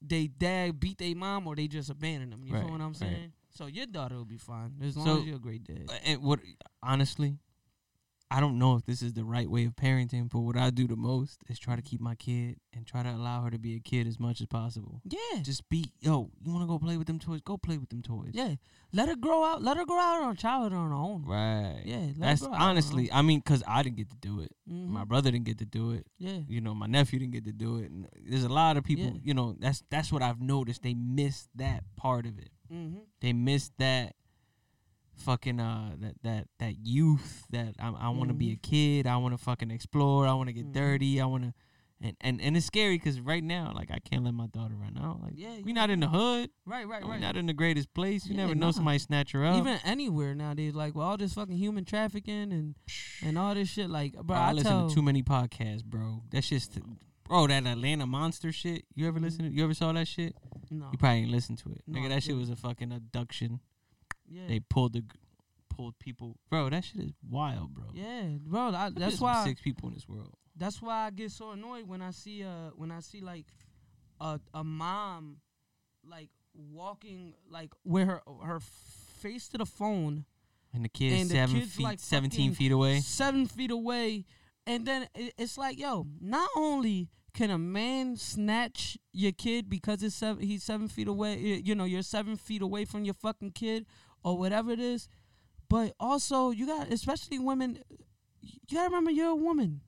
they 0.00 0.28
dad 0.28 0.78
beat 0.78 0.98
their 0.98 1.16
mom, 1.16 1.48
or 1.48 1.56
they 1.56 1.66
just 1.66 1.90
abandoned 1.90 2.32
them. 2.32 2.44
You 2.44 2.54
Right, 2.54 2.64
know 2.64 2.72
what 2.72 2.80
I'm 2.80 2.92
right. 3.00 3.30
So 3.54 3.66
your 3.66 3.86
daughter 3.86 4.16
will 4.16 4.24
be 4.24 4.38
fine 4.38 4.72
as 4.82 4.96
long 4.96 5.06
So- 5.06 5.20
as 5.20 5.26
you're 5.26 5.36
a 5.36 5.40
great 5.40 5.64
dad. 5.64 5.90
and 6.04 6.22
what 6.22 6.40
honestly 6.82 7.38
i 8.30 8.40
don't 8.40 8.58
know 8.58 8.76
if 8.76 8.84
this 8.86 9.02
is 9.02 9.12
the 9.12 9.24
right 9.24 9.50
way 9.50 9.66
of 9.66 9.76
parenting 9.76 10.26
but 10.32 10.40
what 10.40 10.56
i 10.56 10.70
do 10.70 10.86
the 10.88 10.96
most 10.96 11.38
is 11.50 11.58
try 11.58 11.76
to 11.76 11.82
keep 11.82 12.00
my 12.00 12.14
kid 12.14 12.56
and 12.72 12.86
try 12.86 13.02
to 13.02 13.10
allow 13.10 13.42
her 13.42 13.50
to 13.50 13.58
be 13.58 13.76
a 13.76 13.78
kid 13.80 14.06
as 14.06 14.18
much 14.18 14.40
as 14.40 14.46
possible 14.46 15.02
Yeah, 15.04 15.42
just 15.42 15.68
be 15.68 15.92
yo 16.00 16.30
you 16.42 16.50
want 16.50 16.62
to 16.62 16.66
go 16.66 16.78
play 16.78 16.96
with 16.96 17.06
them 17.06 17.18
toys 17.18 17.42
go 17.42 17.58
play 17.58 17.76
with 17.76 17.90
them 17.90 18.00
toys 18.00 18.30
yeah. 18.32 18.54
Let 18.94 19.08
her 19.08 19.16
grow 19.16 19.42
out. 19.42 19.62
Let 19.62 19.78
her 19.78 19.86
grow 19.86 19.98
out 19.98 20.22
on 20.22 20.36
childhood 20.36 20.74
on 20.74 20.88
her 20.90 20.94
own. 20.94 21.24
right 21.24 21.82
Yeah, 21.84 22.08
that's 22.16 22.40
grow 22.40 22.50
out 22.50 22.54
on 22.54 22.60
her 22.60 22.66
honestly 22.68 23.12
i 23.12 23.20
mean 23.20 23.40
because 23.40 23.62
i 23.66 23.82
didn't 23.82 23.96
get 23.96 24.08
to 24.08 24.16
do 24.16 24.40
it 24.40 24.52
Mhm. 24.66 24.88
my 24.88 25.04
brother 25.04 25.30
didn't 25.30 25.44
get 25.44 25.58
to 25.58 25.66
do 25.66 25.90
it 25.90 26.06
Yeah, 26.18 26.40
you 26.48 26.62
know 26.62 26.74
my 26.74 26.86
nephew 26.86 27.18
didn't 27.18 27.34
get 27.34 27.44
to 27.44 27.52
do 27.52 27.76
it 27.78 27.90
and 27.90 28.08
there's 28.26 28.44
a 28.44 28.48
lot 28.48 28.78
of 28.78 28.84
people 28.84 29.04
Yeah. 29.12 29.20
you 29.22 29.34
know 29.34 29.56
that's 29.58 29.82
that's 29.90 30.10
what 30.10 30.22
i've 30.22 30.40
noticed 30.40 30.82
they 30.82 30.94
miss 30.94 31.48
that 31.56 31.84
part 31.96 32.24
of 32.24 32.38
it 32.38 32.48
mm-hmm. 32.72 32.98
they 33.20 33.32
miss 33.32 33.70
that 33.78 34.14
fucking 35.16 35.60
uh 35.60 35.90
that 36.00 36.14
that 36.22 36.46
that 36.58 36.74
youth 36.82 37.44
that 37.50 37.74
I, 37.78 37.88
I 37.90 38.08
want 38.08 38.28
to 38.28 38.34
be 38.34 38.50
a 38.52 38.56
kid 38.56 39.06
I 39.06 39.16
want 39.18 39.36
to 39.36 39.38
fucking 39.44 39.70
explore 39.70 40.26
I 40.26 40.32
want 40.34 40.48
to 40.48 40.52
get 40.52 40.66
Mhm. 40.66 40.72
dirty 40.72 41.20
I 41.20 41.26
want 41.26 41.44
to 41.44 41.54
and, 42.04 42.16
and 42.20 42.40
and 42.40 42.56
it's 42.56 42.66
scary 42.66 42.96
because 42.96 43.20
right 43.20 43.44
now 43.44 43.72
like 43.76 43.90
I 43.92 43.98
can't 44.00 44.24
let 44.24 44.34
my 44.34 44.48
daughter 44.48 44.74
run 44.74 44.98
out 45.00 45.20
like 45.22 45.34
yeah. 45.36 45.58
we 45.62 45.68
you- 45.68 45.74
not 45.74 45.90
in 45.90 46.00
the 46.00 46.08
hood 46.08 46.50
Right, 46.66 46.88
right, 46.88 47.02
right. 47.02 47.04
we 47.04 47.10
right. 47.10 47.20
not 47.20 47.36
in 47.36 47.46
the 47.46 47.52
greatest 47.52 47.92
place 47.94 48.26
you 48.26 48.34
Yeah, 48.34 48.42
never 48.42 48.54
know 48.56 48.66
nah. 48.66 48.72
somebody 48.72 48.98
snatch 48.98 49.30
her 49.32 49.44
up 49.44 49.56
Even 49.56 49.78
anywhere 49.84 50.34
nowadays, 50.34 50.74
like 50.74 50.94
with 50.96 51.04
all 51.04 51.16
this 51.16 51.34
fucking 51.34 51.56
human 51.56 51.84
trafficking 51.84 52.52
and 52.52 52.74
and 53.24 53.38
all 53.38 53.54
this 53.54 53.68
shit, 53.68 53.90
like 53.90 54.14
bro, 54.14 54.24
Bro, 54.24 54.36
I, 54.36 54.48
I, 54.48 54.52
listen 54.54 54.70
tell, 54.70 54.88
to 54.88 54.94
too 54.94 55.02
many 55.02 55.22
podcasts 55.22 55.84
bro 55.84 56.22
that's 56.32 56.48
just 56.48 56.80
bro 57.24 57.46
that 57.46 57.66
Atlanta 57.66 58.06
monster 58.06 58.52
shit 58.52 58.84
you 58.94 59.06
ever 59.08 59.18
Mhm. 59.18 59.22
listen 59.22 59.44
to, 59.44 59.50
you 59.50 59.64
ever 59.64 59.74
saw 59.74 59.92
that 59.92 60.06
shit 60.08 60.36
no, 60.70 60.88
you 60.92 60.98
probably 60.98 61.18
ain't 61.20 61.30
listened 61.30 61.58
to 61.58 61.70
it 61.70 61.82
No, 61.86 61.98
nigga 62.00 62.06
I 62.06 62.08
that 62.10 62.22
shit 62.22 62.28
didn't. 62.30 62.40
was 62.40 62.50
a 62.50 62.56
fucking 62.56 62.92
abduction 62.92 63.60
yeah, 64.28 64.46
they 64.48 64.60
pulled 64.60 64.92
the 64.94 65.04
pulled 65.68 65.98
people 65.98 66.36
bro 66.50 66.68
that 66.70 66.84
shit 66.84 67.00
is 67.00 67.12
wild 67.28 67.74
bro 67.74 67.86
yeah, 67.94 68.22
bro. 68.40 68.74
I, 68.74 68.90
that's 68.90 69.20
why 69.20 69.44
six 69.44 69.60
people 69.60 69.88
in 69.88 69.94
this 69.94 70.08
world. 70.08 70.34
that's 70.56 70.82
why 70.82 71.06
I 71.06 71.10
get 71.10 71.30
so 71.30 71.50
annoyed 71.52 71.86
when 71.88 72.02
I 72.02 72.10
see 72.10 72.44
uh 72.44 72.70
when 72.76 72.90
I 72.90 73.00
see 73.00 73.20
like 73.20 73.46
a 74.20 74.38
a 74.54 74.62
mom 74.64 75.38
like 76.04 76.28
walking 76.54 77.34
like 77.48 77.72
with 77.84 78.06
her 78.06 78.20
her 78.42 78.60
face 78.60 79.48
to 79.48 79.58
the 79.58 79.64
phone 79.66 80.24
And 80.74 80.84
the 80.84 80.88
kid's 80.88 81.30
And 81.30 81.30
the 81.30 81.58
kid's, 81.60 81.74
feet, 81.74 81.84
like, 81.84 81.98
seventeen 82.00 82.52
feet 82.54 82.72
away. 82.72 83.00
seven 83.00 83.46
feet 83.46 83.70
away, 83.70 84.24
and 84.66 84.86
then 84.86 85.08
it's 85.14 85.58
like, 85.58 85.78
yo, 85.78 86.06
not 86.20 86.48
only 86.56 87.08
can 87.34 87.50
a 87.50 87.58
man 87.58 88.16
snatch 88.16 88.98
your 89.12 89.32
kid 89.32 89.68
because 89.68 90.02
it's 90.02 90.14
seven, 90.14 90.42
he's 90.42 90.62
seven 90.62 90.88
feet 90.88 91.08
away, 91.08 91.38
you 91.38 91.74
know, 91.74 91.84
you're 91.84 92.02
seven 92.02 92.36
feet 92.36 92.62
away 92.62 92.84
from 92.84 93.04
your 93.04 93.14
fucking 93.14 93.52
kid 93.52 93.86
or 94.22 94.36
whatever 94.36 94.70
it 94.70 94.80
is, 94.80 95.08
but 95.68 95.94
also 95.98 96.50
you 96.50 96.66
got, 96.66 96.92
especially 96.92 97.38
women, 97.38 97.78
you 98.40 98.76
gotta 98.76 98.88
remember 98.88 99.10
you're 99.10 99.30
a 99.30 99.34
woman. 99.34 99.80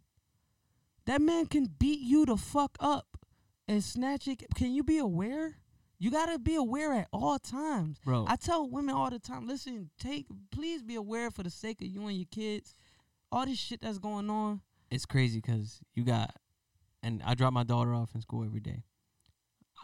That 1.06 1.20
man 1.20 1.46
can 1.46 1.66
beat 1.78 2.00
you 2.00 2.24
the 2.24 2.38
fuck 2.38 2.78
up 2.80 3.06
and 3.68 3.84
snatch 3.84 4.26
it. 4.26 4.42
Can 4.54 4.72
you 4.72 4.82
be 4.82 4.96
aware? 4.98 5.58
You 5.98 6.10
gotta 6.10 6.38
be 6.38 6.54
aware 6.54 6.94
at 6.94 7.08
all 7.12 7.38
times. 7.38 7.98
Bro, 8.04 8.24
I 8.26 8.36
tell 8.36 8.68
women 8.68 8.94
all 8.94 9.10
the 9.10 9.18
time, 9.18 9.46
listen, 9.46 9.90
take 9.98 10.26
please 10.50 10.82
be 10.82 10.94
aware 10.94 11.30
for 11.30 11.42
the 11.42 11.50
sake 11.50 11.82
of 11.82 11.88
you 11.88 12.06
and 12.06 12.16
your 12.16 12.26
kids. 12.30 12.74
All 13.30 13.44
this 13.44 13.58
shit 13.58 13.82
that's 13.82 13.98
going 13.98 14.30
on. 14.30 14.60
It's 14.94 15.06
crazy 15.06 15.40
because 15.40 15.80
you 15.94 16.04
got, 16.04 16.34
and 17.02 17.22
I 17.24 17.34
drop 17.34 17.52
my 17.52 17.64
daughter 17.64 17.94
off 17.94 18.14
in 18.14 18.20
school 18.20 18.44
every 18.44 18.60
day. 18.60 18.84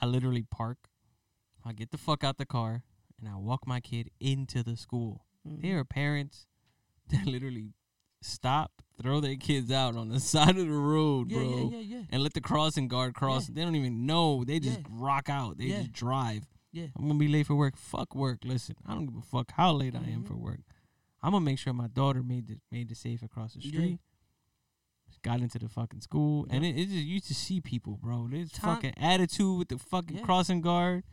I 0.00 0.06
literally 0.06 0.44
park, 0.50 0.78
I 1.64 1.72
get 1.72 1.90
the 1.90 1.98
fuck 1.98 2.24
out 2.24 2.38
the 2.38 2.46
car, 2.46 2.84
and 3.18 3.28
I 3.28 3.36
walk 3.36 3.66
my 3.66 3.80
kid 3.80 4.10
into 4.20 4.62
the 4.62 4.76
school. 4.76 5.24
Mhm. 5.46 5.62
There 5.62 5.78
are 5.78 5.84
parents 5.84 6.46
that 7.10 7.26
literally 7.26 7.74
stop, 8.22 8.70
throw 9.02 9.20
their 9.20 9.36
kids 9.36 9.70
out 9.72 9.96
on 9.96 10.08
the 10.10 10.20
side 10.34 10.56
of 10.56 10.66
the 10.66 10.72
road, 10.72 11.30
yeah, 11.30 11.38
bro. 11.38 11.70
yeah, 11.72 11.78
yeah, 11.78 12.02
And 12.10 12.22
let 12.22 12.34
the 12.34 12.40
crossing 12.40 12.88
guard 12.88 13.14
cross. 13.14 13.46
They 13.48 13.62
don't 13.62 13.76
even 13.76 14.06
know. 14.06 14.44
They 14.44 14.60
just 14.60 14.80
rock 14.90 15.28
out. 15.28 15.58
They 15.58 15.68
just 15.68 15.92
drive. 15.92 16.46
yeah. 16.72 16.86
I'm 16.96 17.08
gonna 17.08 17.18
be 17.18 17.28
late 17.28 17.46
for 17.46 17.54
work. 17.56 17.76
Fuck 17.76 18.14
work. 18.14 18.38
Listen, 18.44 18.76
I 18.86 18.94
don't 18.94 19.06
give 19.06 19.16
a 19.16 19.22
fuck 19.22 19.50
how 19.52 19.72
late 19.72 19.94
I 19.96 20.04
am 20.10 20.22
Mhm. 20.22 20.28
for 20.28 20.36
work. 20.36 20.60
I'm 21.22 21.32
gonna 21.32 21.44
make 21.44 21.58
sure 21.58 21.72
my 21.74 21.88
daughter 21.88 22.22
made 22.22 22.46
the 22.46 22.58
made 22.70 22.90
it 22.90 22.96
safe 22.96 23.22
across 23.22 23.54
the 23.54 23.60
street. 23.60 23.98
Got 25.22 25.40
into 25.40 25.58
the 25.58 25.68
fucking 25.68 26.00
school, 26.00 26.46
and 26.50 26.64
it, 26.64 26.70
it 26.78 26.84
just 26.86 26.94
used 27.04 27.26
to 27.26 27.34
see 27.34 27.60
people, 27.60 27.98
bro. 28.02 28.28
This 28.30 28.50
Time- 28.52 28.76
fucking 28.76 28.94
attitude 28.96 29.58
with 29.58 29.68
the 29.68 29.78
fucking 29.78 30.18
Yeah. 30.18 30.22
crossing 30.24 30.60
guard. 30.62 31.04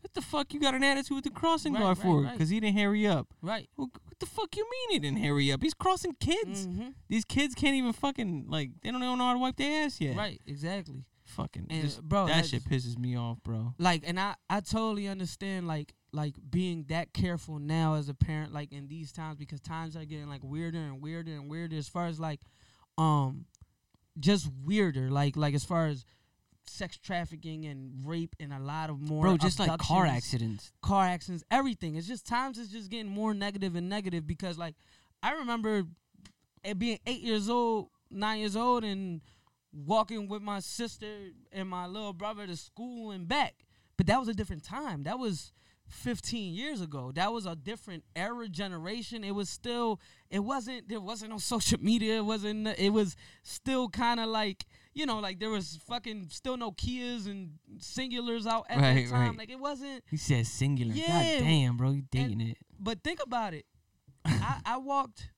What 0.00 0.14
the 0.14 0.20
fuck 0.20 0.52
you 0.52 0.58
got 0.58 0.74
an 0.74 0.82
attitude 0.82 1.14
with 1.14 1.24
the 1.24 1.30
crossing 1.30 1.74
Right, 1.74 1.82
guard 1.82 1.98
right, 1.98 2.02
for? 2.04 2.22
right. 2.22 2.32
Because 2.32 2.48
he 2.48 2.58
didn't 2.58 2.76
hurry 2.76 3.06
up. 3.06 3.28
Right. 3.40 3.70
Well, 3.76 3.88
what 4.04 4.18
the 4.18 4.26
fuck 4.26 4.56
you 4.56 4.64
mean 4.68 4.90
he 4.90 4.98
didn't 4.98 5.22
hurry 5.24 5.52
up? 5.52 5.62
He's 5.62 5.74
crossing 5.74 6.14
kids. 6.18 6.64
hmm 6.66 6.88
These 7.08 7.24
kids 7.24 7.54
can't 7.54 7.76
even 7.76 7.92
fucking 7.92 8.46
like 8.48 8.70
they 8.82 8.90
don't 8.90 9.00
even 9.00 9.16
know 9.16 9.26
how 9.26 9.34
to 9.34 9.38
wipe 9.38 9.54
their 9.56 9.84
ass 9.84 10.00
yet. 10.00 10.16
Right. 10.16 10.40
Exactly. 10.44 11.04
Fucking 11.24 11.68
And 11.70 11.82
just- 11.82 12.02
bro, 12.02 12.26
that 12.26 12.46
shit 12.46 12.64
pisses 12.64 12.98
me 12.98 13.16
off, 13.16 13.40
bro. 13.44 13.74
Like, 13.78 14.02
and 14.04 14.18
I 14.18 14.34
I 14.50 14.58
totally 14.58 15.06
understand 15.06 15.68
like 15.68 15.94
like 16.12 16.34
being 16.50 16.86
that 16.88 17.12
careful 17.14 17.60
now 17.60 17.94
as 17.94 18.08
a 18.08 18.14
parent, 18.14 18.52
like 18.52 18.72
in 18.72 18.88
these 18.88 19.12
times 19.12 19.36
because 19.38 19.60
times 19.60 19.96
are 19.96 20.04
getting 20.04 20.28
like 20.28 20.42
weirder 20.42 20.78
and 20.80 21.00
weirder 21.00 21.30
and 21.32 21.48
weirder 21.48 21.76
as 21.76 21.88
far 21.88 22.06
as 22.08 22.18
like 22.18 22.40
um 22.98 23.46
just 24.18 24.48
weirder 24.64 25.10
like 25.10 25.36
like 25.36 25.54
as 25.54 25.64
far 25.64 25.86
as 25.86 26.04
sex 26.66 26.96
trafficking 26.96 27.64
and 27.66 28.06
rape 28.06 28.34
and 28.38 28.52
a 28.52 28.58
lot 28.58 28.90
of 28.90 29.00
more 29.00 29.22
Bro, 29.22 29.38
just 29.38 29.58
like 29.58 29.78
car 29.78 30.06
accidents. 30.06 30.72
car 30.82 31.04
accidents, 31.04 31.44
everything. 31.50 31.96
It's 31.96 32.06
just 32.06 32.26
times 32.26 32.58
it's 32.58 32.70
just 32.70 32.90
getting 32.90 33.08
more 33.10 33.34
negative 33.34 33.74
and 33.76 33.88
negative 33.88 34.26
because 34.26 34.58
like 34.58 34.74
I 35.22 35.32
remember 35.32 35.84
it 36.64 36.78
being 36.78 36.98
eight 37.06 37.20
years 37.20 37.48
old, 37.48 37.88
nine 38.10 38.40
years 38.40 38.56
old, 38.56 38.84
and 38.84 39.20
walking 39.72 40.28
with 40.28 40.42
my 40.42 40.60
sister 40.60 41.30
and 41.50 41.68
my 41.68 41.86
little 41.86 42.12
brother 42.12 42.46
to 42.46 42.56
school 42.56 43.10
and 43.10 43.26
back. 43.26 43.54
But 43.96 44.06
that 44.06 44.18
was 44.18 44.28
a 44.28 44.34
different 44.34 44.64
time. 44.64 45.04
That 45.04 45.18
was 45.18 45.52
15 45.92 46.54
years 46.54 46.80
ago. 46.80 47.12
That 47.14 47.32
was 47.32 47.46
a 47.46 47.54
different 47.54 48.04
era 48.16 48.48
generation. 48.48 49.22
It 49.24 49.32
was 49.34 49.48
still 49.48 50.00
it 50.30 50.40
wasn't 50.40 50.88
there 50.88 51.00
wasn't 51.00 51.30
no 51.30 51.38
social 51.38 51.78
media. 51.80 52.18
It 52.18 52.24
wasn't 52.24 52.66
it 52.78 52.92
was 52.92 53.14
still 53.42 53.88
kind 53.88 54.18
of 54.20 54.28
like, 54.28 54.64
you 54.94 55.06
know, 55.06 55.18
like 55.20 55.38
there 55.38 55.50
was 55.50 55.78
fucking 55.88 56.28
still 56.30 56.56
no 56.56 56.72
Kias 56.72 57.26
and 57.26 57.52
singulars 57.78 58.46
out 58.46 58.66
at 58.68 58.78
Right, 58.78 59.04
that 59.04 59.10
time. 59.10 59.28
right. 59.30 59.38
Like 59.38 59.50
it 59.50 59.60
wasn't 59.60 60.02
He 60.10 60.16
said 60.16 60.46
singular. 60.46 60.92
Yeah, 60.94 61.06
God 61.38 61.44
damn, 61.44 61.76
bro, 61.76 61.90
you 61.92 62.02
dating 62.10 62.40
it. 62.40 62.56
but 62.80 63.02
think 63.04 63.20
about 63.22 63.54
it. 63.54 63.66
I, 64.24 64.60
I 64.64 64.76
walked 64.78 65.28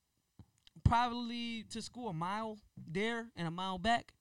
probably 0.83 1.63
to 1.71 1.81
school 1.81 2.09
a 2.09 2.13
mile 2.13 2.57
there 2.87 3.27
and 3.35 3.47
a 3.47 3.51
mile 3.51 3.77
back. 3.77 4.13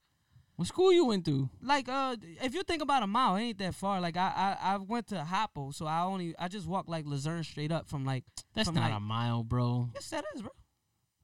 What 0.57 0.69
school 0.69 0.93
you 0.93 1.07
went 1.07 1.25
to? 1.25 1.49
Like 1.61 1.89
uh, 1.89 2.17
if 2.43 2.55
you 2.55 2.63
think 2.63 2.81
about 2.81 3.03
a 3.03 3.07
mile, 3.09 3.37
it 3.37 3.41
ain't 3.43 3.59
that 3.59 3.75
far. 3.75 4.01
Like 4.01 4.17
I 4.17 4.57
I, 4.63 4.75
I 4.75 4.77
went 4.77 5.09
to 5.09 5.17
Hoppo, 5.17 5.73
so 5.75 5.87
I 5.87 6.03
only 6.03 6.35
I 6.39 6.49
just 6.49 6.67
walked 6.67 6.89
like 6.89 7.07
Luzerne 7.07 7.43
straight 7.43 7.73
up 7.73 7.89
from 7.89 8.05
like. 8.05 8.25
That's 8.55 8.69
from 8.69 8.77
not 8.77 8.91
like, 8.91 8.97
a 8.97 9.01
mile, 9.01 9.43
bro. 9.43 9.91
Yes, 9.95 10.11
that 10.11 10.25
is, 10.35 10.43
bro. 10.43 10.53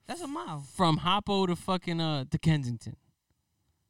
That's 0.09 0.23
a 0.23 0.27
mile 0.27 0.65
From 0.74 0.97
Hoppo 0.98 1.47
to 1.47 1.55
fucking 1.55 2.01
uh 2.01 2.24
to 2.32 2.39
Kensington. 2.39 2.97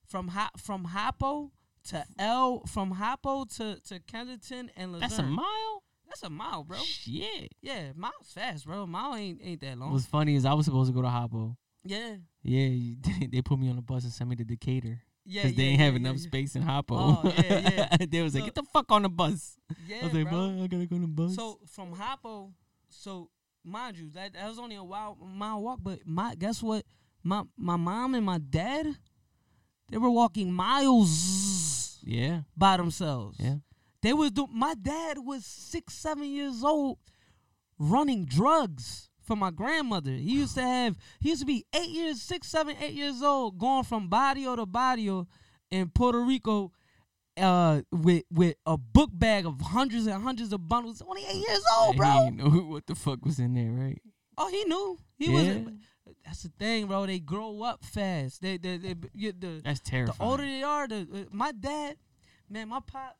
from 0.07 0.29
Hop 0.29 0.61
from 0.61 0.85
Hoppo 0.85 1.51
to 1.89 2.05
L 2.19 2.62
from 2.67 2.91
Hoppo 2.93 3.47
to 3.57 3.81
to 3.89 4.01
Kensington 4.01 4.71
and 4.77 4.93
Luzerne. 4.93 5.01
That's 5.01 5.19
a 5.19 5.23
mile, 5.23 5.83
That's 6.07 6.23
a 6.23 6.29
mile, 6.29 6.65
bro. 6.65 6.77
Shit. 6.77 7.55
Yeah, 7.62 7.93
miles 7.97 8.31
fast, 8.35 8.67
bro. 8.67 8.87
Mile 8.87 9.15
ain't 9.17 9.41
ain't 9.43 9.62
that 9.62 9.79
long. 9.79 9.93
What's 9.93 10.05
funny 10.05 10.35
is 10.35 10.45
I 10.45 10.53
was 10.53 10.67
supposed 10.67 10.91
to 10.91 10.95
go 10.95 11.01
to 11.01 11.09
Hoppo. 11.09 11.57
yeah. 11.85 12.17
Yeah, 12.43 12.67
you- 12.67 12.97
they 13.33 13.41
put 13.41 13.59
me 13.59 13.71
on 13.71 13.79
a 13.79 13.83
bus 13.83 14.05
and 14.05 14.12
sent 14.12 14.29
me 14.29 14.37
to 14.37 14.45
Decatur 14.45 15.01
Yeah, 15.31 15.43
because 15.43 15.57
yeah, 15.57 15.62
they 15.62 15.69
ain't 15.70 15.78
yeah, 15.78 15.85
have 15.86 15.94
enough 15.94 16.19
space 16.19 16.57
in 16.57 16.62
Hoppo. 16.62 16.97
Oh, 16.98 17.35
yeah, 17.39 17.89
yeah. 17.90 18.07
they 18.11 18.20
was 18.20 18.35
like, 18.35 18.47
"Get 18.47 18.57
the 18.57 18.65
fuck 18.65 18.90
on 18.90 19.02
the 19.02 19.09
bus." 19.09 19.57
Yeah, 19.86 19.98
I 20.02 20.05
was 20.07 20.15
like, 20.15 20.28
bro. 20.28 20.51
"Bro, 20.51 20.65
I 20.65 20.66
gotta 20.66 20.86
go 20.86 20.97
on 20.97 21.02
the 21.02 21.07
bus." 21.07 21.36
So 21.36 21.61
from 21.69 21.94
Hoppo, 21.94 22.51
so 22.89 23.31
mind 23.65 23.97
you, 23.97 24.11
that, 24.11 24.32
that 24.32 24.48
was 24.48 24.59
only 24.59 24.74
a 24.74 24.82
wild 24.82 25.19
mile 25.20 25.62
walk. 25.62 25.78
But 25.82 26.01
my 26.05 26.35
guess 26.35 26.61
what? 26.61 26.85
My 27.23 27.44
my 27.57 27.77
mom 27.77 28.16
and 28.16 28.27
my 28.27 28.39
dad, 28.39 28.97
they 29.89 29.98
were 29.98 30.11
walking 30.11 30.52
miles 30.52 32.01
yeah, 32.02 32.40
by 32.57 32.77
themselves. 32.77 33.39
yeah. 33.39 33.57
They 34.02 34.12
was 34.12 34.32
do. 34.32 34.48
My 34.52 34.74
dad 34.74 35.19
was 35.19 35.47
six, 35.47 35.94
seven 35.94 36.24
years 36.24 36.65
old, 36.65 36.98
running 37.78 38.24
drugs 38.24 39.10
for 39.31 39.36
my 39.36 39.52
grandmother. 39.52 40.11
He 40.11 40.32
used 40.40 40.57
to 40.57 40.62
have. 40.62 40.97
He 41.20 41.28
used 41.28 41.43
to 41.43 41.47
be 41.47 41.65
eight 41.73 41.89
years, 41.90 42.20
six, 42.20 42.48
seven, 42.48 42.74
eight 42.82 42.94
years 42.94 43.23
old, 43.23 43.59
going 43.59 43.85
from 43.85 44.09
barrio 44.09 44.57
to 44.57 44.66
barrio 44.66 45.28
in 45.70 45.89
Puerto 45.89 46.20
Rico. 46.20 46.73
Uh, 47.36 47.81
with 47.93 48.24
with 48.32 48.57
a 48.66 48.77
book 48.77 49.09
bag 49.12 49.47
of 49.47 49.61
hundreds 49.61 50.07
and 50.09 50.20
hundreds 50.23 50.52
of 50.52 50.69
bundles. 50.69 51.01
Only 51.07 51.23
eight 51.23 51.47
years 51.48 51.62
old, 51.78 51.94
He 51.94 51.98
bro. 51.98 52.24
didn't 52.24 52.36
know 52.39 52.61
what 52.65 52.86
the 52.89 52.97
fuck 52.97 53.24
was 53.24 53.39
in 53.39 53.55
there, 53.55 53.70
right? 53.70 54.02
Oh, 54.36 54.48
he 54.48 54.65
knew. 54.65 54.98
He 55.16 55.27
Yeah. 55.27 55.32
wasn't. 55.35 55.81
That's 56.24 56.43
the 56.43 56.48
thing, 56.59 56.86
bro. 56.89 57.07
They 57.07 57.20
grow 57.20 57.62
up 57.62 57.85
fast. 57.85 58.43
They, 58.43 58.57
they, 58.59 58.78
they 58.78 58.97
you, 59.15 59.31
the 59.32 59.61
That's 59.65 59.78
terrible. 59.81 60.15
the 60.19 60.24
older 60.24 60.43
they 60.44 60.62
are, 60.65 60.89
the 60.89 60.97
uh, 61.02 61.24
my 61.31 61.52
dad, 61.52 61.97
man, 62.51 62.69
my 62.69 62.81
pop. 62.81 63.16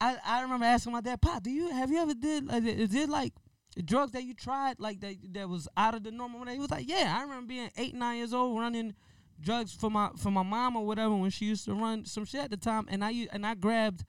I 0.00 0.16
I 0.24 0.40
remember 0.42 0.64
asking 0.64 0.92
my 0.94 1.02
dad, 1.02 1.20
Pop, 1.20 1.42
do 1.42 1.50
you 1.50 1.68
have 1.70 1.90
you 1.90 1.98
ever 1.98 2.14
did 2.14 2.46
like, 2.46 2.64
is 2.64 2.94
it 2.94 3.08
like 3.10 3.34
drugs 3.82 4.12
that 4.12 4.24
you 4.24 4.34
tried 4.34 4.78
like 4.78 5.00
that 5.00 5.16
that 5.32 5.48
was 5.48 5.68
out 5.76 5.94
of 5.94 6.04
the 6.04 6.10
normal? 6.10 6.44
He 6.46 6.58
was 6.58 6.70
like, 6.70 6.88
Yeah, 6.88 7.14
I 7.16 7.22
remember 7.22 7.46
being 7.48 7.70
eight 7.76 7.94
nine 7.94 8.18
years 8.18 8.34
old 8.34 8.58
running 8.58 8.94
drugs 9.40 9.72
for 9.72 9.90
my 9.90 10.10
for 10.16 10.30
my 10.30 10.42
mom 10.42 10.76
or 10.76 10.86
whatever 10.86 11.14
when 11.14 11.30
she 11.30 11.46
used 11.46 11.64
to 11.66 11.74
run 11.74 12.04
some 12.04 12.24
shit 12.24 12.44
at 12.44 12.50
the 12.50 12.56
time, 12.56 12.86
and 12.88 13.04
I 13.04 13.28
and 13.32 13.46
I 13.46 13.54
grabbed 13.54 14.04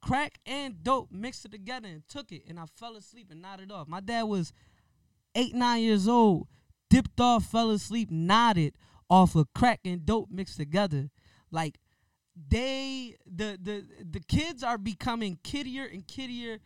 crack 0.00 0.38
and 0.46 0.82
dope, 0.82 1.10
mixed 1.12 1.44
it 1.44 1.52
together, 1.52 1.88
and 1.88 2.02
took 2.08 2.32
it, 2.32 2.42
and 2.48 2.58
I 2.58 2.64
fell 2.76 2.96
asleep 2.96 3.28
and 3.30 3.40
nodded 3.40 3.70
off. 3.70 3.88
My 3.88 4.00
dad 4.00 4.24
was 4.24 4.52
eight 5.34 5.54
nine 5.54 5.82
years 5.82 6.08
old, 6.08 6.48
dipped 6.90 7.20
off, 7.20 7.44
fell 7.44 7.70
asleep, 7.70 8.10
nodded 8.10 8.74
off 9.08 9.34
of 9.34 9.52
crack 9.54 9.80
and 9.84 10.04
dope 10.04 10.30
mixed 10.30 10.56
together, 10.56 11.10
like 11.50 11.78
they 12.36 13.16
the 13.26 13.58
the 13.60 13.84
the 14.10 14.20
kids 14.20 14.62
are 14.62 14.78
becoming 14.78 15.38
kiddier 15.42 15.84
and 15.84 16.06
kiddier. 16.06 16.58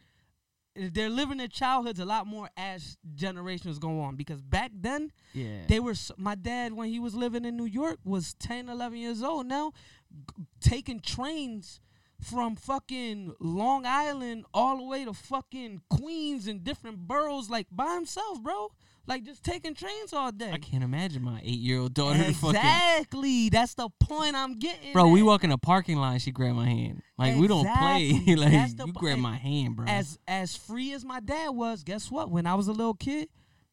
They're 0.79 1.09
living 1.11 1.39
their 1.39 1.49
childhoods 1.49 2.01
a 2.01 2.05
lot 2.05 2.27
more 2.27 2.51
as 2.57 2.97
generations 3.15 3.79
go 3.79 4.01
on 4.01 4.17
because 4.17 4.43
back 4.43 4.71
then 4.75 5.11
yeah. 5.33 5.63
they 5.69 5.81
were 5.81 5.95
my 6.17 6.35
dad 6.35 6.73
when 6.73 6.89
he 6.89 6.99
was 6.99 7.15
living 7.15 7.45
in 7.45 7.57
New 7.57 7.65
York 7.65 7.99
was 8.05 8.35
10 8.35 8.69
11 8.69 8.99
years 8.99 9.23
old 9.23 9.47
now 9.47 9.73
g- 10.11 10.45
taking 10.61 11.01
trains 11.01 11.81
from 12.21 12.57
fucking 12.57 13.35
Long 13.41 13.85
Island 13.87 14.45
all 14.55 14.79
the 14.79 14.85
way 14.85 15.05
to 15.05 15.13
fucking 15.13 15.83
Queens 15.91 16.47
and 16.47 16.65
different 16.65 16.99
boroughs 16.99 17.51
like 17.51 17.67
by 17.71 17.95
himself 17.95 18.43
bro 18.43 18.71
like 19.07 19.23
just 19.25 19.43
taking 19.45 19.75
trains 19.75 20.13
all 20.13 20.33
day 20.33 20.51
I 20.53 20.59
can't 20.59 20.83
imagine 20.85 21.23
my 21.23 21.41
eight-year-old 21.45 21.95
daughter 21.95 22.19
to 22.25 22.33
fucking. 22.33 22.57
exactly 22.57 23.49
that's 23.51 23.75
the 23.75 23.89
point 24.01 24.35
I'm 24.35 24.59
getting 24.59 24.93
Bro, 24.93 25.09
we 25.09 25.23
walk 25.23 25.45
in 25.45 25.53
a 25.53 25.59
parking 25.59 25.97
lot. 25.99 26.21
She 26.21 26.31
grabbed 26.33 26.57
my 26.57 26.69
hand. 26.69 27.03
Like 27.19 27.37
we 27.37 27.47
don't 27.49 27.67
play. 27.67 28.23
Like 28.37 28.77
the 28.77 28.87
you 28.87 28.93
grab 28.93 29.19
my 29.19 29.37
hand, 29.37 29.77
bro. 29.77 29.87
as 29.87 30.19
as 30.29 30.57
free 30.57 30.93
as 30.93 31.05
my 31.05 31.21
dad 31.21 31.51
was, 31.51 31.83
guess 31.83 32.11
what? 32.11 32.31
When 32.31 32.47
I 32.47 32.55
was 32.55 32.69
a 32.69 32.73
little 32.73 32.95
kid, 32.95 33.29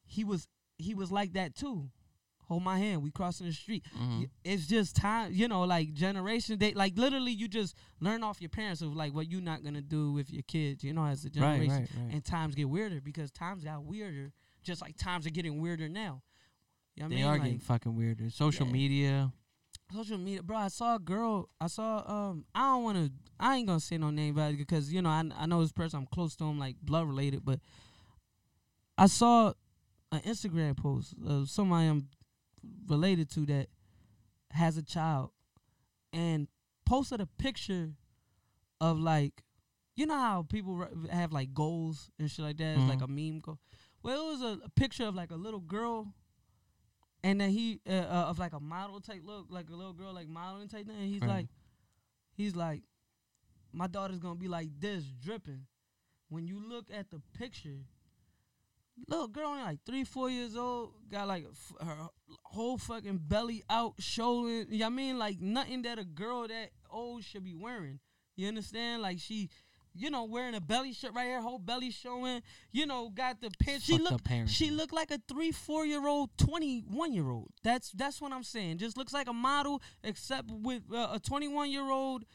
he 0.06 0.24
was 0.24 0.48
he 0.78 0.94
was 0.96 1.12
like 1.12 1.34
that 1.34 1.56
too. 1.56 1.90
Hold 2.48 2.64
my 2.64 2.78
hand. 2.78 3.02
We 3.02 3.10
crossing 3.10 3.48
the 3.48 3.54
street. 3.54 3.84
Mhm. 3.98 4.30
It's 4.44 4.68
just 4.68 4.96
time, 4.98 5.32
you 5.34 5.48
know, 5.48 5.64
like 5.64 5.94
generation. 5.94 6.60
They 6.60 6.74
like 6.74 6.98
literally 6.98 7.32
you 7.32 7.48
just 7.48 7.76
learn 8.02 8.22
off 8.24 8.42
your 8.42 8.50
parents 8.50 8.82
of 8.82 8.96
like 8.96 9.14
what 9.14 9.32
you're 9.32 9.42
not 9.42 9.64
gonna 9.64 9.82
do 9.82 10.12
with 10.12 10.30
your 10.32 10.44
kids. 10.44 10.84
You 10.84 10.94
know, 10.94 11.06
as 11.06 11.24
Right, 11.24 11.34
generation. 11.34 11.70
right, 11.70 11.90
right. 11.98 12.14
And 12.14 12.24
times 12.24 12.54
get 12.56 12.70
weirder 12.70 13.00
because 13.02 13.32
times 13.32 13.64
got 13.64 13.84
weirder, 13.86 14.32
just 14.64 14.82
like 14.82 14.98
times 14.98 15.26
are 15.28 15.32
getting 15.32 15.62
weirder 15.62 15.90
now. 15.90 16.22
You 16.96 17.04
know 17.04 17.08
what 17.08 17.10
they 17.10 17.16
I 17.16 17.18
mean? 17.18 17.26
are 17.26 17.32
Like, 17.34 17.44
getting 17.44 17.60
fucking 17.60 17.96
weirder. 17.96 18.30
Social 18.30 18.66
Yeah. 18.68 18.74
media. 18.74 19.34
social 19.92 20.18
media, 20.18 20.42
bro. 20.42 20.58
I 20.58 20.68
saw 20.70 20.96
a 20.96 21.00
girl. 21.00 21.50
I 21.62 21.68
saw 21.68 22.04
um. 22.08 22.46
I 22.56 22.62
don't 22.62 22.84
want 22.84 22.98
to. 22.98 23.12
I 23.40 23.58
ain't 23.58 23.68
gonna 23.68 23.80
say 23.80 23.98
no 23.98 24.10
name, 24.10 24.34
but 24.36 24.58
because 24.58 24.92
you 24.92 25.02
know 25.02 25.10
I 25.10 25.24
I 25.38 25.46
know 25.46 25.62
this 25.62 25.72
person. 25.72 26.00
I'm 26.00 26.08
close 26.08 26.36
to 26.38 26.46
him, 26.46 26.58
like 26.60 26.78
blood 26.82 27.08
related. 27.08 27.44
But 27.46 27.60
I 28.98 29.08
saw 29.08 29.54
an 30.12 30.22
Instagram 30.22 30.78
post 30.78 31.14
of 31.28 31.50
somebody 31.50 31.88
I'm 31.88 32.08
related 32.88 33.30
to 33.32 33.46
that 33.48 33.68
has 34.52 34.78
a 34.78 34.84
child, 34.84 35.32
and 36.12 36.48
posted 36.86 37.20
a 37.22 37.26
picture 37.26 37.92
of 38.82 39.00
like, 39.00 39.44
you 39.96 40.06
know 40.06 40.18
how 40.18 40.44
people 40.44 40.88
have 41.12 41.32
like 41.34 41.54
goals 41.54 42.10
and 42.20 42.30
shit 42.32 42.46
like 42.46 42.58
that. 42.58 42.78
It's 42.78 42.90
like 42.90 43.02
a 43.02 43.08
meme 43.08 43.40
goal. 43.40 43.60
Well, 44.04 44.28
it 44.28 44.32
was 44.32 44.42
a, 44.42 44.60
a 44.66 44.70
picture 44.70 45.06
of 45.06 45.16
like 45.16 45.32
a 45.32 45.36
little 45.36 45.60
girl 45.62 46.14
and 47.24 47.40
then 47.40 47.52
he 47.52 47.80
uh, 47.90 47.94
uh, 47.94 48.26
of 48.30 48.38
like 48.38 48.54
a 48.54 48.60
model 48.60 49.00
type 49.00 49.22
look, 49.24 49.48
like 49.50 49.70
a 49.70 49.76
little 49.76 49.94
girl 49.94 50.14
like 50.14 50.28
modeling 50.28 50.68
type 50.68 50.86
thing. 50.88 50.98
And 50.98 51.08
he's 51.10 51.22
Right. 51.22 51.30
like, 51.30 51.48
he's 52.36 52.56
like, 52.56 52.84
my 53.72 53.88
daughter's 53.88 54.20
gonna 54.20 54.36
be 54.36 54.50
like 54.50 54.70
this, 54.80 55.06
dripping. 55.06 55.66
When 56.30 56.46
you 56.48 56.60
look 56.68 56.88
at 56.94 57.12
the 57.12 57.22
picture, 57.38 57.86
little 59.08 59.28
girl 59.28 59.50
only 59.50 59.64
like 59.64 59.80
three, 59.86 60.04
four 60.04 60.30
years 60.30 60.56
old, 60.58 60.94
got 61.10 61.28
like 61.28 61.46
f- 61.50 61.88
her 61.88 62.08
whole 62.44 62.78
fucking 62.78 63.20
belly 63.28 63.64
out, 63.70 63.94
showing. 64.00 64.66
You 64.70 64.80
know 64.80 64.86
what 64.88 64.94
I 64.94 64.96
mean? 64.96 65.18
Like 65.18 65.40
nothing 65.40 65.84
that 65.84 66.00
a 66.00 66.04
girl 66.06 66.48
that 66.48 66.72
old 66.90 67.24
should 67.24 67.44
be 67.44 67.56
wearing. 67.56 68.00
You 68.36 68.48
understand? 68.50 69.02
Like 69.02 69.20
she. 69.20 69.50
You 69.96 70.10
know, 70.10 70.24
wearing 70.24 70.56
a 70.56 70.62
belly 70.62 70.92
shirt 70.94 71.14
right 71.14 71.26
here, 71.26 71.42
whole 71.42 71.60
belly 71.60 71.92
showing. 71.92 72.42
You 72.72 72.86
know, 72.88 73.10
got 73.10 73.42
the 73.42 73.52
pants. 73.60 73.86
She 73.86 73.94
Fucked 73.94 74.04
look 74.04 74.14
up 74.14 74.24
parenting. 74.24 74.50
she 74.50 74.72
looked 74.72 74.94
like 74.94 75.12
a 75.12 75.20
three, 75.28 75.52
four 75.52 75.86
year 75.86 76.08
old, 76.08 76.32
twenty 76.38 76.80
one 76.80 77.14
year 77.14 77.30
old. 77.30 77.52
That's 77.64 77.92
that's 77.92 78.20
what 78.20 78.32
I'm 78.32 78.44
saying. 78.44 78.80
Just 78.80 78.98
looks 78.98 79.14
like 79.14 79.28
a 79.28 79.34
model, 79.34 79.82
except 80.04 80.50
with 80.52 80.82
uh, 80.92 81.10
a 81.14 81.20
twenty 81.20 81.48
one 81.48 81.70
year 81.70 81.92
old, 81.92 82.26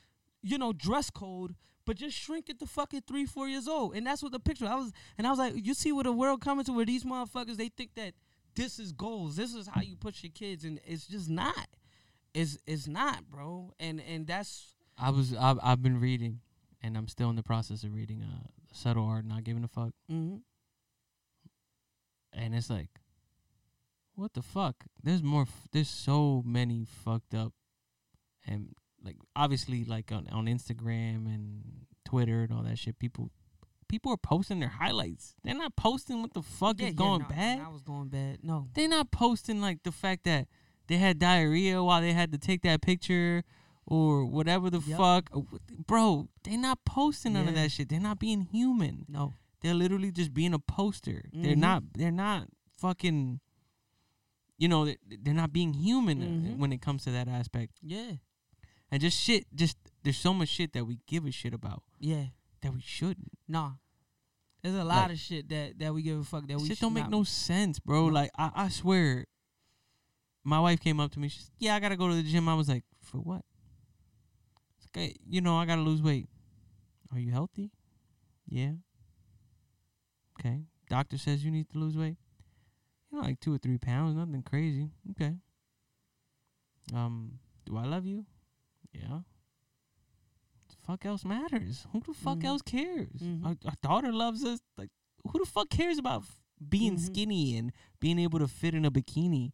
you 0.42 0.56
know, 0.58 0.72
dress 0.72 1.10
code. 1.10 1.54
But 1.84 1.96
just 1.96 2.16
shrink 2.16 2.50
it 2.50 2.58
to 2.60 2.66
fucking 2.66 3.02
three, 3.08 3.24
four 3.24 3.48
years 3.48 3.66
old, 3.66 3.94
and 3.96 4.06
that's 4.06 4.22
what 4.22 4.30
the 4.32 4.38
picture. 4.38 4.66
I 4.66 4.74
was, 4.74 4.92
and 5.16 5.26
I 5.26 5.30
was 5.30 5.38
like, 5.38 5.54
you 5.56 5.72
see 5.74 5.90
what 5.90 6.04
the 6.04 6.12
world 6.12 6.40
coming 6.42 6.64
to, 6.66 6.72
where 6.72 6.84
these 6.84 7.02
motherfuckers 7.02 7.56
they 7.56 7.68
think 7.70 7.94
that 7.96 8.12
this 8.54 8.78
is 8.78 8.92
goals, 8.92 9.36
this 9.36 9.54
is 9.54 9.66
how 9.66 9.80
you 9.80 9.96
push 9.96 10.22
your 10.22 10.32
kids, 10.32 10.64
and 10.64 10.80
it's 10.84 11.06
just 11.06 11.30
not. 11.30 11.66
It's 12.34 12.58
it's 12.66 12.86
not, 12.86 13.28
bro. 13.30 13.72
And 13.80 14.00
and 14.02 14.26
that's 14.26 14.74
I 14.98 15.10
was. 15.10 15.34
I've, 15.34 15.58
I've 15.62 15.82
been 15.82 15.98
reading, 15.98 16.40
and 16.82 16.96
I'm 16.96 17.08
still 17.08 17.30
in 17.30 17.36
the 17.36 17.42
process 17.42 17.82
of 17.84 17.94
reading. 17.94 18.22
Uh, 18.22 18.48
subtle 18.72 19.06
art, 19.06 19.24
not 19.24 19.44
giving 19.44 19.64
a 19.64 19.68
fuck. 19.68 19.92
mhm. 20.10 20.40
and 22.32 22.54
it's 22.54 22.70
like, 22.70 22.90
what 24.14 24.34
the 24.34 24.42
fuck? 24.42 24.84
There's 25.02 25.22
more. 25.22 25.42
F- 25.42 25.68
there's 25.72 25.88
so 25.88 26.42
many 26.44 26.84
fucked 26.84 27.34
up 27.34 27.52
and 28.46 28.74
like 29.02 29.16
obviously 29.36 29.84
like 29.84 30.10
on 30.12 30.28
on 30.32 30.46
Instagram 30.46 31.26
and 31.26 31.62
Twitter 32.04 32.42
and 32.42 32.52
all 32.52 32.62
that 32.62 32.78
shit, 32.78 32.98
people 32.98 33.30
people 33.88 34.12
are 34.12 34.16
posting 34.18 34.60
their 34.60 34.68
highlights. 34.68 35.34
They're 35.44 35.54
not 35.54 35.76
posting 35.76 36.20
what 36.20 36.34
the 36.34 36.42
fuck 36.42 36.80
Yeah, 36.80 36.88
is 36.88 36.92
yeah, 36.94 36.98
going 36.98 37.22
no, 37.22 37.28
bad. 37.28 37.60
I 37.60 37.68
was 37.68 37.82
going 37.82 38.08
bad. 38.08 38.38
No. 38.42 38.68
They're 38.74 38.88
not 38.88 39.10
posting 39.10 39.60
like 39.60 39.82
the 39.84 39.92
fact 39.92 40.24
that 40.24 40.48
they 40.88 40.96
had 40.96 41.18
diarrhea 41.18 41.82
while 41.82 42.00
they 42.00 42.12
had 42.12 42.32
to 42.32 42.38
take 42.38 42.62
that 42.62 42.82
picture 42.82 43.44
or 43.90 44.24
whatever 44.26 44.68
the 44.70 44.80
Yep. 44.80 44.98
fuck. 44.98 45.30
Uh, 45.32 45.40
Bro, 45.86 46.28
they're 46.44 46.58
not 46.58 46.84
posting 46.84 47.32
none 47.32 47.48
of 47.48 47.54
that 47.54 47.72
shit. 47.72 47.88
They're 47.88 47.98
not 47.98 48.18
being 48.18 48.42
human. 48.42 49.06
No. 49.08 49.34
They're 49.60 49.74
literally 49.74 50.12
just 50.12 50.32
being 50.34 50.52
a 50.54 50.58
poster. 50.58 51.24
They're 51.32 51.54
Mhm. 51.56 51.58
not 51.58 51.82
they're 51.94 52.12
not 52.12 52.48
fucking 52.76 53.40
you 54.60 54.66
know, 54.66 54.84
they- 54.86 54.98
they're 55.22 55.32
not 55.34 55.52
being 55.52 55.72
human 55.72 56.20
uh, 56.20 56.26
Mhm. 56.26 56.56
when 56.58 56.72
it 56.72 56.80
comes 56.82 57.04
to 57.04 57.12
that 57.12 57.28
aspect. 57.28 57.78
Yeah. 57.80 58.14
And 58.90 59.00
just 59.00 59.16
shit, 59.20 59.46
just 59.54 59.76
there's 60.02 60.16
so 60.18 60.34
much 60.34 60.48
shit 60.48 60.72
that 60.72 60.84
we 60.84 60.98
give 61.06 61.24
a 61.26 61.30
shit 61.30 61.54
about 61.54 61.84
Yeah. 62.00 62.26
that 62.62 62.74
we 62.74 62.80
shouldn't. 62.80 63.38
Nah. 63.46 63.74
There's 64.62 64.74
a 64.74 64.82
lot 64.84 65.02
Like- 65.04 65.12
of 65.12 65.18
shit 65.20 65.48
that 65.50 65.78
that 65.78 65.94
we 65.94 66.02
give 66.02 66.18
a 66.18 66.24
fuck 66.24 66.46
that 66.48 66.60
we 66.60 66.66
shit 66.68 66.80
don't 66.80 66.92
make 66.92 67.08
no 67.08 67.22
sense, 67.24 67.78
bro. 67.78 68.08
No. 68.08 68.14
Like 68.14 68.30
I, 68.36 68.50
I 68.64 68.68
swear, 68.68 69.26
my 70.44 70.58
wife 70.60 70.80
came 70.80 70.98
up 70.98 71.12
to 71.12 71.20
me. 71.20 71.28
She's, 71.28 71.50
yeah, 71.58 71.74
I 71.76 71.80
gotta 71.80 71.96
go 71.96 72.08
to 72.08 72.14
the 72.14 72.22
gym. 72.24 72.48
I 72.48 72.54
was 72.54 72.68
like, 72.68 72.84
for 73.00 73.18
what? 73.18 73.44
Okay, 74.88 75.14
you 75.28 75.40
know, 75.40 75.56
I 75.56 75.66
gotta 75.66 75.82
lose 75.82 76.02
weight. 76.02 76.28
Are 77.12 77.18
you 77.18 77.30
healthy? 77.32 77.70
Yeah. 78.48 78.72
Okay. 80.38 80.62
Doctor 80.88 81.18
says 81.18 81.44
you 81.44 81.50
need 81.50 81.68
to 81.70 81.78
lose 81.78 81.96
weight. 81.96 82.16
You 83.10 83.18
know, 83.18 83.24
like 83.24 83.40
two 83.40 83.54
or 83.54 83.58
three 83.58 83.78
pounds, 83.78 84.16
nothing 84.16 84.42
crazy. 84.42 84.90
Okay. 85.10 85.34
Um, 86.94 87.38
do 87.66 87.76
I 87.76 87.84
love 87.84 88.06
you? 88.06 88.24
Yeah. 88.92 89.20
The 90.68 90.76
fuck 90.86 91.04
else 91.04 91.24
matters? 91.24 91.86
Who 91.92 92.00
the 92.00 92.14
fuck 92.14 92.38
Mhm. 92.38 92.44
else 92.44 92.62
cares? 92.62 93.20
Mhm. 93.20 93.44
Our, 93.44 93.56
our 93.66 93.74
daughter 93.82 94.12
loves 94.12 94.44
us. 94.44 94.60
Like, 94.76 94.90
who 95.26 95.38
the 95.38 95.46
fuck 95.50 95.68
cares 95.68 95.98
about 95.98 96.22
f- 96.22 96.40
being 96.66 96.94
Mhm. 96.96 97.00
skinny 97.00 97.56
and 97.56 97.72
being 98.00 98.18
able 98.18 98.38
to 98.38 98.48
fit 98.48 98.74
in 98.74 98.84
a 98.84 98.90
bikini? 98.90 99.52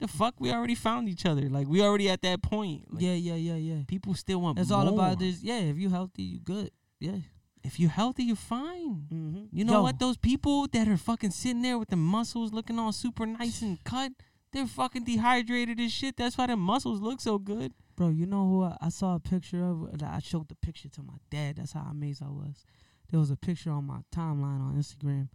The 0.00 0.08
fuck, 0.08 0.34
we 0.38 0.50
already 0.50 0.74
found 0.74 1.08
each 1.08 1.26
other. 1.26 1.48
Like, 1.50 1.68
we 1.68 1.82
already 1.82 2.08
at 2.08 2.22
that 2.22 2.42
point. 2.42 2.92
Like, 2.92 3.02
yeah, 3.02 3.12
yeah, 3.12 3.34
yeah, 3.34 3.56
yeah. 3.56 3.82
People 3.86 4.14
still 4.14 4.40
want. 4.40 4.58
It's 4.58 4.70
all 4.70 4.88
about 4.88 5.18
this. 5.18 5.42
Yeah, 5.42 5.58
if 5.58 5.76
you 5.76 5.90
healthy, 5.90 6.22
you 6.22 6.40
good. 6.40 6.70
Yeah. 6.98 7.16
If 7.62 7.78
you're 7.78 7.90
healthy, 7.90 8.24
you're 8.24 8.36
fine. 8.36 9.04
Mm-hmm. 9.12 9.44
You 9.52 9.64
know 9.64 9.82
what? 9.82 9.98
Those 9.98 10.16
people 10.16 10.66
that 10.68 10.88
are 10.88 10.96
fucking 10.96 11.32
sitting 11.32 11.60
there 11.60 11.78
with 11.78 11.90
the 11.90 11.96
muscles 11.96 12.52
looking 12.52 12.78
all 12.78 12.92
super 12.92 13.26
nice 13.26 13.60
and 13.60 13.82
cut, 13.84 14.12
they're 14.52 14.66
fucking 14.66 15.04
dehydrated 15.04 15.78
and 15.78 15.90
shit. 15.90 16.16
That's 16.16 16.38
why 16.38 16.46
the 16.46 16.56
muscles 16.56 17.00
look 17.00 17.20
so 17.20 17.38
good. 17.38 17.72
Bro, 17.96 18.08
you 18.08 18.24
know 18.24 18.48
who 18.48 18.64
I, 18.64 18.76
I 18.80 18.88
saw 18.88 19.16
a 19.16 19.20
picture 19.20 19.62
of? 19.62 20.02
I 20.02 20.20
showed 20.20 20.48
the 20.48 20.54
picture 20.54 20.88
to 20.88 21.02
my 21.02 21.14
dad. 21.30 21.56
That's 21.56 21.72
how 21.72 21.86
amazed 21.90 22.22
I 22.22 22.28
was. 22.28 22.64
There 23.10 23.20
was 23.20 23.30
a 23.30 23.36
picture 23.36 23.70
on 23.70 23.84
my 23.84 23.98
timeline 24.14 24.60
on 24.60 24.76
Instagram. 24.78 25.28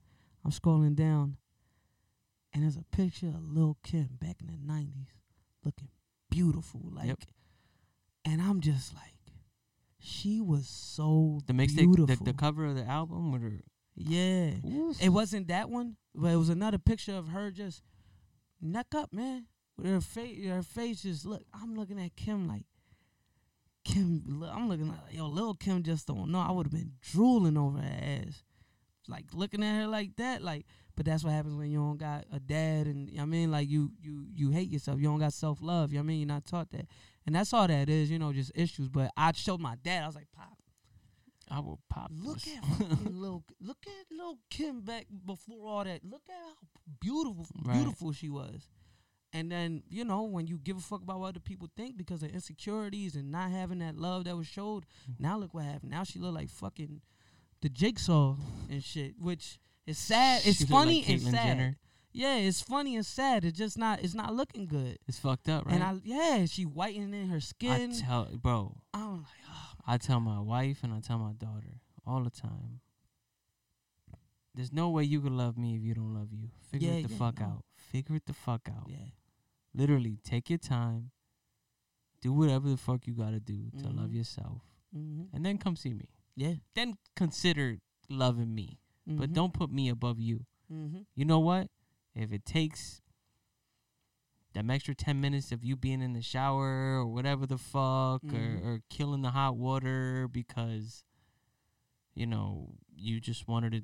I'm 0.43 0.51
scrolling 0.51 0.95
down, 0.95 1.37
and 2.55 2.63
there's 2.63 2.77
a 2.77 2.83
picture 2.95 3.27
of 3.27 3.43
Lil 3.53 3.77
Kim 3.83 4.09
back 4.19 4.37
in 4.41 4.47
the 4.47 4.73
'90s, 4.73 5.09
looking 5.63 5.89
beautiful, 6.31 6.81
like. 6.91 7.07
Yep. 7.07 7.19
And 8.27 8.41
I'm 8.41 8.59
just 8.59 8.95
like, 8.95 9.13
she 9.99 10.41
was 10.41 10.67
so 10.67 11.41
The 11.45 11.53
mixtape, 11.53 11.75
beautiful. 11.93 12.15
the, 12.25 12.31
the 12.31 12.33
cover 12.33 12.65
of 12.65 12.75
the 12.75 12.83
album 12.85 13.31
with 13.31 13.43
her. 13.43 13.59
yeah, 13.95 14.51
Oof. 14.67 14.99
it 15.03 15.09
wasn't 15.09 15.47
that 15.49 15.69
one, 15.69 15.97
but 16.15 16.29
it 16.31 16.37
was 16.37 16.49
another 16.49 16.79
picture 16.79 17.13
of 17.13 17.27
her 17.27 17.51
just 17.51 17.83
neck 18.59 18.87
up, 18.95 19.13
man. 19.13 19.45
With 19.77 19.87
her 19.87 20.01
face, 20.01 20.43
her 20.47 20.63
face 20.63 21.01
just 21.03 21.25
look. 21.25 21.43
I'm 21.53 21.75
looking 21.75 21.99
at 22.01 22.15
Kim 22.15 22.47
like 22.47 22.63
Kim. 23.83 24.43
I'm 24.51 24.69
looking 24.69 24.87
like 24.87 24.97
yo, 25.11 25.27
little 25.27 25.53
Kim 25.53 25.83
just 25.83 26.07
don't 26.07 26.31
know. 26.31 26.39
I 26.39 26.49
would 26.51 26.65
have 26.65 26.73
been 26.73 26.93
drooling 27.01 27.57
over 27.57 27.77
her 27.79 27.83
ass, 28.01 28.43
like 29.07 29.25
looking 29.33 29.63
at 29.63 29.75
her 29.81 29.87
like 29.87 30.15
that. 30.15 30.41
Like, 30.41 30.65
but 30.95 31.05
that's 31.05 31.23
what 31.23 31.33
happens 31.33 31.55
when 31.55 31.69
you 31.71 31.77
don't 31.79 31.97
got 31.97 32.25
a 32.31 32.39
dad, 32.39 32.87
and 32.87 33.09
you 33.09 33.17
know 33.17 33.23
what 33.23 33.27
I 33.27 33.29
mean, 33.29 33.51
like 33.51 33.69
you 33.69 33.91
you 34.01 34.25
you 34.33 34.51
hate 34.51 34.69
yourself. 34.69 34.99
You 34.99 35.07
don't 35.07 35.19
got 35.19 35.33
self 35.33 35.61
love. 35.61 35.91
You 35.91 35.97
know 35.99 36.03
what 36.03 36.05
I 36.05 36.07
mean, 36.07 36.19
you're 36.19 36.27
not 36.27 36.45
taught 36.45 36.71
that, 36.71 36.87
and 37.25 37.35
that's 37.35 37.53
all 37.53 37.67
that 37.67 37.89
is. 37.89 38.09
You 38.09 38.19
know, 38.19 38.31
just 38.33 38.51
issues. 38.55 38.87
But 38.89 39.11
I 39.17 39.31
showed 39.33 39.59
my 39.59 39.75
dad. 39.83 40.03
I 40.03 40.07
was 40.07 40.15
like, 40.15 40.31
Pop, 40.35 40.57
I 41.49 41.59
will 41.59 41.79
pop. 41.89 42.11
Look 42.13 42.39
this. 42.41 42.57
at 42.57 43.11
little, 43.11 43.43
look 43.61 43.77
at 43.85 44.15
little 44.15 44.39
Kim 44.49 44.81
back 44.81 45.05
before 45.25 45.67
all 45.67 45.83
that. 45.83 46.03
Look 46.03 46.23
at 46.29 46.35
how 46.35 46.53
beautiful, 46.99 47.45
Right. 47.63 47.75
beautiful 47.75 48.11
she 48.13 48.29
was. 48.29 48.67
And 49.33 49.51
then 49.51 49.83
you 49.89 50.05
know 50.05 50.23
when 50.23 50.47
you 50.47 50.57
give 50.57 50.77
a 50.77 50.81
fuck 50.81 51.01
about 51.01 51.19
what 51.19 51.27
other 51.29 51.41
people 51.41 51.67
think 51.75 51.97
because 51.97 52.23
of 52.23 52.29
insecurities 52.31 53.15
and 53.17 53.31
not 53.31 53.51
having 53.51 53.79
that 53.79 53.97
love 53.97 54.23
that 54.25 54.37
was 54.37 54.47
showed. 54.47 54.85
Mhm. 55.09 55.19
Now 55.19 55.37
look 55.37 55.53
what 55.53 55.65
happened. 55.65 55.91
Now 55.91 56.05
she 56.05 56.19
look 56.19 56.33
like 56.33 56.49
fucking 56.49 57.01
the 57.61 57.67
jigsaw 57.69 58.37
and 58.69 58.81
shit, 58.83 59.19
which 59.19 59.59
is 59.85 59.97
sad. 59.97 60.41
It's 60.45 60.59
She 60.59 60.65
funny 60.65 61.01
like 61.01 61.09
and 61.09 61.21
sad. 61.21 61.33
Jenner. 61.57 61.77
Yeah, 62.11 62.37
it's 62.37 62.61
funny 62.61 62.95
and 62.95 63.05
sad. 63.05 63.43
It's 63.43 63.57
just 63.57 63.77
not. 63.77 64.01
It's 64.01 64.13
not 64.13 64.33
looking 64.33 64.65
good. 64.67 64.97
It's 65.07 65.19
fucked 65.19 65.49
up, 65.49 65.65
right? 65.65 65.75
And 65.75 65.83
I 65.83 65.99
yeah, 66.03 66.45
she 66.45 66.63
whitening 66.65 67.27
her 67.27 67.35
I 67.37 67.39
skin. 67.39 67.91
tell, 67.93 68.29
bro. 68.41 68.77
I'm 68.93 69.17
like, 69.17 69.25
oh, 69.51 69.71
I 69.85 69.97
tell 69.97 70.19
my 70.21 70.39
wife 70.39 70.79
and 70.83 70.93
I 70.93 71.01
tell 71.01 71.17
my 71.19 71.33
daughter 71.33 71.81
all 72.07 72.23
the 72.23 72.29
time. 72.29 72.79
There's 74.53 74.71
no 74.71 74.89
way 74.89 75.03
you 75.03 75.19
can 75.19 75.35
love 75.35 75.57
me 75.57 75.75
if 75.75 75.81
you 75.83 75.93
don't 75.93 76.13
love 76.13 76.29
you. 76.31 76.49
Figure 76.71 76.87
Yeah, 76.91 76.95
it 76.99 77.07
the 77.07 77.13
yeah, 77.13 77.17
fuck 77.19 77.39
no. 77.41 77.45
out. 77.47 77.65
Figure 77.75 78.15
it 78.15 78.25
the 78.25 78.33
fuck 78.33 78.69
out. 78.69 78.87
yeah, 78.87 79.09
Literally, 79.73 80.17
take 80.23 80.49
your 80.49 80.57
time. 80.59 81.11
Do 82.21 82.31
whatever 82.31 82.69
the 82.69 82.77
fuck 82.77 83.05
you 83.05 83.13
gotta 83.13 83.41
do 83.41 83.69
to 83.81 83.89
love 83.89 84.09
Mhm. 84.11 84.15
yourself, 84.15 84.61
hmm 84.93 85.23
and 85.33 85.45
then 85.45 85.57
come 85.57 85.75
see 85.75 85.93
me. 85.93 86.07
yeah. 86.35 86.55
Then 86.73 86.97
consider 87.15 87.79
loving 88.09 88.55
me, 88.55 88.79
but 89.07 89.29
mhm, 89.29 89.33
don't 89.33 89.53
put 89.53 89.71
me 89.71 89.89
above 89.89 90.19
you. 90.19 90.45
mhm. 90.71 91.05
You 91.15 91.25
know 91.25 91.39
what? 91.39 91.69
If 92.15 92.31
it 92.31 92.45
takes 92.45 93.01
them 94.53 94.69
extra 94.71 94.95
10 94.95 95.19
minutes 95.19 95.51
of 95.51 95.63
you 95.63 95.75
being 95.75 96.01
in 96.01 96.13
the 96.13 96.21
shower 96.21 96.97
or 96.99 97.05
whatever 97.05 97.45
the 97.45 97.57
fuck 97.57 98.23
Mhm. 98.23 98.33
or, 98.63 98.67
or 98.67 98.79
killing 98.89 99.21
the 99.21 99.31
hot 99.31 99.57
water 99.57 100.27
because, 100.31 101.03
you 102.15 102.25
know, 102.25 102.73
you 102.95 103.19
just 103.19 103.47
wanted 103.47 103.71
to, 103.73 103.83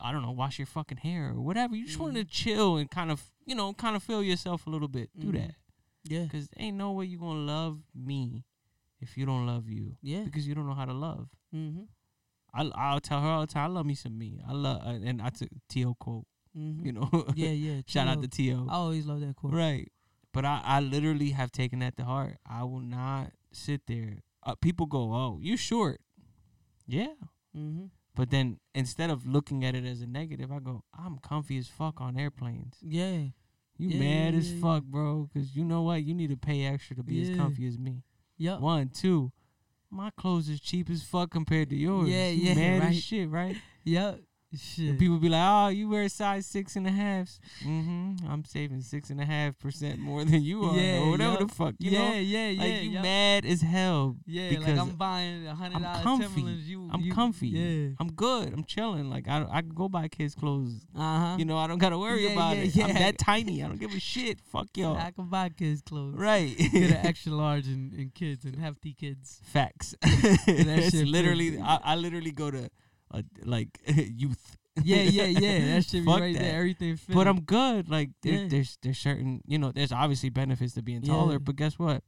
I 0.00 0.10
don't 0.10 0.22
know, 0.22 0.30
wash 0.30 0.58
your 0.58 0.66
fucking 0.66 0.98
hair 0.98 1.30
or 1.34 1.40
whatever. 1.42 1.76
You 1.76 1.84
just 1.86 1.98
wanted 1.98 2.26
to 2.28 2.34
chill 2.34 2.76
and 2.78 2.90
kind 2.90 3.10
of, 3.10 3.30
you 3.44 3.54
know, 3.54 3.72
kind 3.74 3.94
of 3.94 4.02
feel 4.02 4.22
yourself 4.22 4.66
a 4.66 4.70
little 4.70 4.88
bit. 4.88 5.10
Do 5.18 5.28
Mhm. 5.28 5.32
that. 5.34 5.54
Yeah. 6.04 6.22
Because 6.24 6.48
ain't 6.56 6.76
no 6.78 6.92
way 6.92 7.04
you're 7.04 7.20
going 7.20 7.36
to 7.46 7.52
love 7.52 7.82
me 7.94 8.44
if 9.00 9.18
you 9.18 9.26
don't 9.26 9.46
love 9.46 9.68
you 9.68 9.96
Yeah. 10.00 10.24
because 10.24 10.48
you 10.48 10.54
don't 10.54 10.66
know 10.66 10.74
how 10.74 10.86
to 10.86 10.94
love. 10.94 11.28
Mm-hmm. 11.54 11.84
I, 12.54 12.70
I'll 12.74 13.00
tell 13.00 13.20
her 13.20 13.28
all 13.28 13.40
the 13.42 13.46
time, 13.46 13.70
I 13.70 13.74
love 13.74 13.86
me 13.86 13.94
some 13.94 14.18
me. 14.18 14.40
I 14.48 14.52
love, 14.52 14.82
and 14.86 15.20
I 15.22 15.28
took 15.30 15.48
T.O. 15.68 15.94
quote, 15.94 16.24
Mm-hmm. 16.56 16.86
you 16.86 16.92
know. 16.92 17.08
Yeah, 17.36 17.50
yeah. 17.50 17.80
Shout 17.86 18.08
out 18.08 18.28
T.O. 18.30 18.64
to. 18.64 18.70
I 18.70 18.74
always 18.74 19.06
love 19.06 19.20
that 19.20 19.36
quote. 19.36 19.52
Right. 19.52 19.92
But 20.32 20.44
I, 20.44 20.60
I 20.64 20.80
literally 20.80 21.30
have 21.30 21.52
taken 21.52 21.78
that 21.80 21.96
to 21.98 22.04
heart. 22.04 22.38
I 22.48 22.64
will 22.64 22.80
not 22.80 23.32
sit 23.52 23.82
there. 23.86 24.18
Uh, 24.44 24.54
people 24.56 24.86
go, 24.86 25.12
oh, 25.12 25.38
you 25.40 25.56
short. 25.56 26.00
Yeah. 26.86 27.12
Mm-hmm. 27.56 27.86
But 28.14 28.30
then 28.30 28.58
instead 28.74 29.10
of 29.10 29.26
looking 29.26 29.64
at 29.64 29.74
it 29.74 29.84
as 29.84 30.00
a 30.00 30.06
negative, 30.06 30.50
I 30.50 30.58
go, 30.58 30.82
I'm 30.98 31.18
comfy 31.18 31.58
as 31.58 31.68
fuck 31.68 32.00
on 32.00 32.18
airplanes. 32.18 32.76
Yeah. 32.82 33.18
You 33.76 33.90
Yeah, 33.90 33.98
mad 34.00 34.32
yeah, 34.34 34.38
as 34.40 34.52
yeah, 34.52 34.60
fuck, 34.60 34.84
bro. 34.84 35.28
Because 35.32 35.54
you 35.54 35.64
know 35.64 35.82
what? 35.82 36.02
You 36.02 36.14
need 36.14 36.30
to 36.30 36.36
pay 36.36 36.64
extra 36.66 36.96
to 36.96 37.02
be 37.04 37.16
Yeah. 37.16 37.30
as 37.32 37.36
comfy 37.38 37.66
as 37.68 37.78
me. 37.78 38.02
Yep. 38.38 38.60
One, 38.60 38.88
two. 38.88 39.30
My 39.90 40.10
clothes 40.10 40.48
is 40.48 40.60
cheap 40.60 40.90
as 40.90 41.02
fuck 41.02 41.30
compared 41.30 41.70
to 41.70 41.76
yours. 41.76 42.08
Yeah, 42.08 42.28
you 42.28 42.48
yeah, 42.48 42.54
mad 42.54 42.80
right. 42.80 42.90
as 42.90 43.02
shit, 43.02 43.30
right? 43.30 43.56
Yep. 43.84 44.20
Shit. 44.56 44.98
People 44.98 45.18
be 45.18 45.28
like, 45.28 45.42
"Oh, 45.46 45.68
you 45.68 45.90
wear 45.90 46.08
size 46.08 46.46
six 46.46 46.74
and 46.74 46.86
a 46.86 46.90
half." 46.90 47.28
Mm-hmm. 47.62 48.26
I'm 48.26 48.44
saving 48.46 48.80
six 48.80 49.10
and 49.10 49.20
a 49.20 49.24
half 49.26 49.58
percent 49.58 49.98
more 49.98 50.24
than 50.24 50.42
you 50.42 50.64
are, 50.64 50.74
Yeah, 50.74 51.00
or 51.00 51.10
whatever 51.10 51.32
yup. 51.32 51.48
the 51.48 51.54
fuck. 51.54 51.74
You 51.78 51.90
yeah, 51.90 51.98
know, 52.08 52.14
yeah, 52.14 52.48
yeah. 52.48 52.62
like 52.62 52.82
you 52.82 52.90
yup. 52.90 53.02
mad 53.02 53.44
as 53.44 53.60
hell. 53.60 54.16
Yeah, 54.26 54.48
because 54.48 54.64
like 54.66 54.78
I'm 54.78 54.90
buying 54.96 55.46
a 55.46 55.54
hundred 55.54 55.84
I'm 55.84 56.02
comfy. 56.02 56.24
Timberlands. 56.24 56.68
You, 56.68 56.88
I'm 56.90 57.00
you, 57.02 57.12
comfy. 57.12 57.48
Yeah. 57.48 57.88
I'm 58.00 58.10
good. 58.12 58.54
I'm 58.54 58.64
chilling. 58.64 59.10
Like 59.10 59.28
I, 59.28 59.44
I 59.50 59.60
can 59.60 59.74
go 59.74 59.86
buy 59.88 60.08
kids 60.08 60.34
clothes. 60.34 60.80
Uh 60.96 61.00
huh. 61.18 61.36
You 61.38 61.44
know, 61.44 61.58
I 61.58 61.66
don't 61.66 61.78
gotta 61.78 61.98
worry 61.98 62.24
Yeah, 62.24 62.32
about 62.32 62.56
yeah, 62.56 62.62
it. 62.62 62.76
I'm 62.84 62.88
yeah. 62.88 62.98
that 63.00 63.18
tiny. 63.18 63.62
I 63.62 63.68
don't 63.68 63.78
give 63.78 63.92
a 63.94 64.00
shit. 64.00 64.40
Fuck 64.40 64.68
y'all. 64.76 64.96
I 64.96 65.10
can 65.10 65.26
buy 65.28 65.50
kids 65.50 65.82
clothes. 65.82 66.14
Right. 66.16 66.56
Get 66.56 66.72
an 66.90 66.92
extra 67.06 67.32
large 67.32 67.66
and, 67.66 67.92
and 67.92 68.14
kids 68.14 68.46
and 68.46 68.56
hefty 68.56 68.94
kids. 68.94 69.40
Facts. 69.44 69.94
it's 70.02 70.96
shit 70.96 71.06
literally. 71.06 71.60
I, 71.60 71.80
I 71.84 71.96
literally 71.96 72.30
go 72.30 72.50
to, 72.50 72.70
uh, 73.10 73.22
like 73.44 73.68
youth. 73.86 74.56
Yeah, 74.84 75.02
yeah, 75.02 75.24
yeah. 75.24 75.74
That 75.74 75.86
should 75.86 76.04
be 76.04 76.06
Fuck 76.06 76.20
right 76.20 76.34
that. 76.36 76.40
there. 76.40 76.56
Everything 76.56 76.96
fits. 76.96 77.12
But 77.12 77.26
I'm 77.26 77.40
good. 77.40 77.88
Like 77.90 78.10
there, 78.22 78.34
Yeah. 78.34 78.46
there's 78.48 78.78
there's 78.80 78.98
certain 78.98 79.42
you 79.44 79.58
know 79.58 79.72
there's 79.72 79.90
obviously 79.90 80.28
benefits 80.30 80.74
to 80.74 80.82
being 80.82 81.02
taller. 81.02 81.32
Yeah. 81.32 81.38
But 81.38 81.56
guess 81.56 81.80
what? 81.80 82.04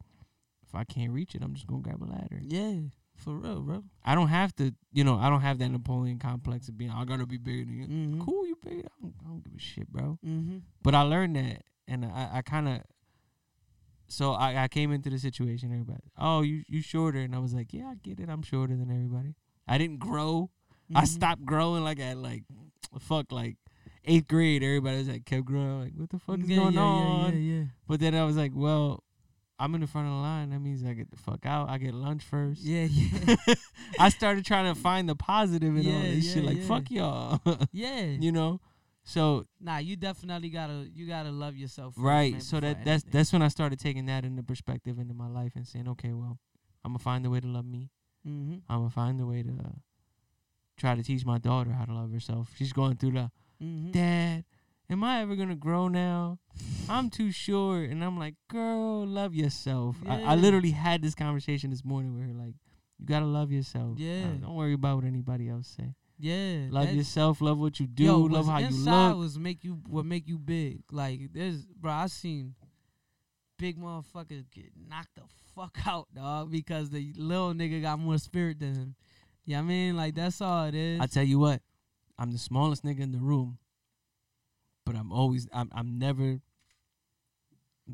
If 0.62 0.72
I 0.72 0.84
can't 0.84 1.10
reach 1.10 1.34
it, 1.34 1.42
I'm 1.42 1.52
just 1.54 1.66
gonna 1.66 1.82
grab 1.82 2.00
a 2.00 2.04
ladder. 2.06 2.38
Yeah, 2.40 2.74
for 3.16 3.34
real, 3.34 3.60
bro. 3.62 3.82
I 4.04 4.14
don't 4.14 4.28
have 4.28 4.54
to. 4.56 4.72
You 4.92 5.02
know, 5.02 5.16
I 5.16 5.28
don't 5.30 5.40
have 5.40 5.58
that 5.58 5.68
Napoleon 5.68 6.20
complex 6.20 6.68
of 6.68 6.78
being. 6.78 6.92
I 6.92 7.04
gotta 7.04 7.26
be 7.26 7.38
bigger 7.38 7.64
than 7.64 7.74
you. 7.76 7.86
Mm-hmm. 7.88 8.20
Cool, 8.22 8.46
you 8.46 8.56
bigger. 8.64 8.86
I 8.86 9.02
don't, 9.02 9.14
I 9.24 9.28
don't 9.30 9.42
give 9.42 9.54
a 9.56 9.58
shit, 9.58 9.88
bro. 9.88 10.20
Mm-hmm. 10.24 10.58
But 10.80 10.94
I 10.94 11.02
learned 11.02 11.34
that, 11.34 11.64
and 11.88 12.04
I, 12.04 12.28
I 12.34 12.42
kind 12.42 12.68
of 12.68 12.82
so 14.06 14.32
I, 14.32 14.62
I 14.64 14.68
came 14.68 14.92
into 14.92 15.10
the 15.10 15.18
situation. 15.18 15.72
Everybody, 15.72 16.04
oh, 16.16 16.42
you 16.42 16.62
you 16.68 16.82
shorter, 16.82 17.18
and 17.18 17.34
I 17.34 17.40
was 17.40 17.52
like, 17.52 17.72
yeah, 17.72 17.86
I 17.86 17.94
get 18.00 18.20
it. 18.20 18.28
I'm 18.28 18.42
shorter 18.42 18.76
than 18.76 18.92
everybody. 18.92 19.34
I 19.66 19.76
didn't 19.76 19.98
grow. 19.98 20.50
I 20.94 21.02
Mhm. 21.02 21.08
stopped 21.08 21.44
growing 21.44 21.84
like 21.84 22.00
at 22.00 22.16
like 22.16 22.44
fuck 23.00 23.30
like 23.32 23.56
eighth 24.04 24.26
grade. 24.28 24.62
Everybody 24.62 24.98
was 24.98 25.08
like 25.08 25.24
kept 25.24 25.44
growing. 25.44 25.80
Like 25.82 25.92
what 25.96 26.10
the 26.10 26.18
fuck 26.18 26.40
is 26.40 26.48
yeah, 26.48 26.56
going 26.56 26.74
yeah, 26.74 26.80
on? 26.80 27.32
Yeah, 27.32 27.38
yeah, 27.38 27.58
yeah. 27.60 27.64
But 27.86 28.00
then 28.00 28.14
I 28.14 28.24
was 28.24 28.36
like, 28.36 28.52
well, 28.54 29.04
I'm 29.58 29.74
in 29.74 29.82
the 29.82 29.86
front 29.86 30.08
of 30.08 30.14
the 30.14 30.20
line. 30.20 30.50
That 30.50 30.60
means 30.60 30.82
I 30.84 30.94
get 30.94 31.10
the 31.10 31.16
fuck 31.18 31.44
out. 31.46 31.68
I 31.68 31.78
get 31.78 31.92
lunch 31.94 32.24
first. 32.24 32.62
Yeah, 32.62 32.84
yeah, 32.90 33.36
I 33.98 34.08
started 34.08 34.44
trying 34.44 34.72
to 34.74 34.80
find 34.80 35.08
the 35.08 35.14
positive 35.14 35.76
in 35.76 35.86
all 35.94 36.00
this 36.02 36.32
shit. 36.32 36.44
Like 36.44 36.62
fuck 36.62 36.90
y'all, 36.90 37.40
yeah. 37.72 38.02
you 38.06 38.32
know. 38.32 38.60
So 39.02 39.46
Nah, 39.60 39.78
you 39.78 39.96
definitely 39.96 40.50
gotta 40.50 40.88
you 40.94 41.06
gotta 41.06 41.30
love 41.30 41.56
yourself. 41.56 41.94
first, 41.94 42.04
right. 42.04 42.42
So 42.42 42.60
that 42.60 42.84
that's 42.84 43.04
anything. 43.04 43.10
that's 43.12 43.32
when 43.32 43.42
I 43.42 43.48
started 43.48 43.78
taking 43.80 44.06
that 44.06 44.24
into 44.24 44.42
perspective 44.42 44.98
into 44.98 45.14
my 45.14 45.26
life 45.28 45.52
and 45.56 45.66
saying, 45.66 45.88
okay, 45.88 46.12
well, 46.12 46.38
I'm 46.84 46.92
gonna 46.92 46.98
find 46.98 47.24
a 47.26 47.30
way 47.30 47.40
to 47.40 47.46
love 47.46 47.64
me. 47.66 47.90
Mhm. 48.26 48.62
I'm 48.68 48.78
gonna 48.80 48.90
find 48.90 49.20
a 49.20 49.26
way 49.26 49.42
to 49.42 49.50
uh, 49.50 49.72
try 50.80 50.94
to 50.94 51.02
teach 51.02 51.24
my 51.26 51.38
daughter 51.38 51.72
how 51.72 51.84
to 51.84 51.92
love 51.92 52.10
herself. 52.12 52.50
She's 52.56 52.72
going 52.72 52.96
through 52.96 53.12
the 53.12 53.30
Mhm. 53.62 53.92
dad. 53.92 54.44
Am 54.88 55.04
I 55.04 55.20
ever 55.20 55.36
gonna 55.36 55.54
grow 55.54 55.86
now? 55.88 56.38
I'm 56.88 57.10
too 57.10 57.30
short, 57.30 57.90
and 57.90 58.02
I'm 58.02 58.18
like, 58.18 58.34
girl, 58.48 59.06
love 59.06 59.34
yourself. 59.34 59.96
I, 60.06 60.22
I 60.22 60.34
literally 60.34 60.72
had 60.72 61.02
this 61.02 61.14
conversation 61.14 61.70
this 61.70 61.84
morning 61.84 62.14
with 62.14 62.26
her, 62.26 62.32
like, 62.34 62.54
you 62.98 63.06
gotta 63.06 63.26
love 63.26 63.52
yourself. 63.52 63.98
Uh, 63.98 64.02
Yeah. 64.02 64.32
don't 64.40 64.54
worry 64.56 64.72
about 64.72 64.96
what 64.96 65.04
anybody 65.04 65.48
else 65.48 65.68
say. 65.68 65.94
Yeah. 66.18 66.66
Love 66.70 66.92
yourself. 66.92 67.40
Love 67.40 67.58
what 67.58 67.78
you 67.80 67.86
do. 67.86 68.04
Yo, 68.04 68.18
love 68.20 68.46
how 68.46 68.58
you 68.58 68.70
look. 68.70 69.16
was 69.16 69.38
make 69.38 69.62
you 69.64 69.74
what 69.86 70.04
make 70.04 70.26
you 70.28 70.38
big. 70.38 70.82
Like 70.92 71.32
there's 71.32 71.64
bro, 71.66 71.92
I 71.92 72.06
seen 72.08 72.54
big 73.58 73.78
motherfuckers 73.78 74.50
get 74.50 74.72
knocked 74.76 75.14
the 75.14 75.22
fuck 75.54 75.78
out, 75.86 76.08
dog, 76.14 76.50
because 76.50 76.90
the 76.90 77.12
little 77.16 77.52
nigga 77.54 77.80
got 77.80 77.98
more 77.98 78.18
spirit 78.18 78.58
than 78.58 78.74
him. 78.74 78.94
Yeah, 79.50 79.58
I 79.58 79.62
mean, 79.62 79.96
like 79.96 80.14
that's 80.14 80.40
all 80.40 80.66
it 80.66 80.76
is. 80.76 81.00
I 81.00 81.06
tell 81.06 81.24
you 81.24 81.40
what, 81.40 81.60
I'm 82.16 82.30
the 82.30 82.38
smallest 82.38 82.84
nigga 82.84 83.00
in 83.00 83.10
the 83.10 83.18
room, 83.18 83.58
but 84.86 84.94
I'm 84.94 85.10
always 85.10 85.48
I'm 85.52 85.68
I'm 85.74 85.98
never 85.98 86.38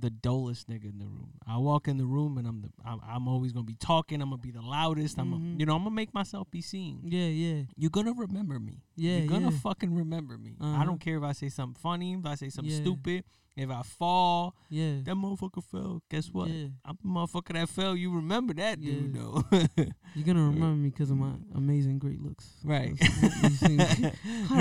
the 0.00 0.10
dullest 0.10 0.68
nigga 0.68 0.84
in 0.90 0.98
the 0.98 1.06
room. 1.06 1.30
I 1.46 1.56
walk 1.58 1.88
in 1.88 1.96
the 1.98 2.04
room 2.06 2.38
and 2.38 2.46
I'm 2.46 2.62
the 2.62 2.70
I'm, 2.84 3.00
I'm 3.06 3.28
always 3.28 3.52
gonna 3.52 3.64
be 3.64 3.74
talking. 3.76 4.20
I'm 4.22 4.30
gonna 4.30 4.40
be 4.42 4.50
the 4.50 4.62
loudest. 4.62 5.18
I'm 5.18 5.32
a, 5.32 5.36
you 5.58 5.66
know 5.66 5.74
I'm 5.74 5.82
gonna 5.84 5.90
make 5.94 6.12
myself 6.14 6.50
be 6.50 6.60
seen. 6.62 7.00
yeah, 7.04 7.26
yeah, 7.26 7.62
You're 7.76 7.90
gonna 7.90 8.12
remember 8.14 8.58
me. 8.60 8.82
yeah, 8.96 9.18
You're 9.18 9.28
gonna 9.28 9.50
yeah. 9.50 9.58
fucking 9.58 9.94
remember 9.94 10.36
me. 10.38 10.56
I 10.60 10.64
Uh-huh. 10.74 10.84
don't 10.84 11.00
care 11.00 11.16
if 11.18 11.22
I 11.24 11.32
say 11.32 11.48
something 11.48 11.80
funny, 11.80 12.14
if 12.14 12.26
I 12.26 12.34
say 12.36 12.48
something 12.50 12.72
Yeah. 12.72 12.80
stupid, 12.80 13.24
if 13.56 13.70
I 13.70 13.82
fall. 13.82 14.54
yeah, 14.68 15.00
That 15.04 15.14
motherfucker 15.14 15.64
fell. 15.64 16.02
Guess 16.10 16.28
what? 16.32 16.48
yeah. 16.50 16.66
I'm 16.84 16.98
the 17.02 17.08
motherfucker 17.08 17.54
that 17.54 17.68
fell. 17.70 17.96
You 17.96 18.14
remember 18.14 18.52
that 18.54 18.80
dude 18.80 19.14
Yeah. 19.14 19.20
though. 19.22 19.44
You're 20.14 20.24
gonna 20.26 20.44
remember 20.44 20.76
me 20.76 20.90
because 20.90 21.10
of 21.10 21.16
my 21.16 21.32
amazing, 21.54 21.98
great 21.98 22.20
looks. 22.20 22.50
right. 22.64 22.92
I 23.00 24.12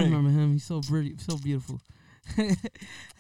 remember 0.04 0.30
him. 0.30 0.54
He's 0.54 0.64
so 0.64 0.82
pretty, 0.82 1.16
so 1.18 1.38
beautiful. 1.38 1.82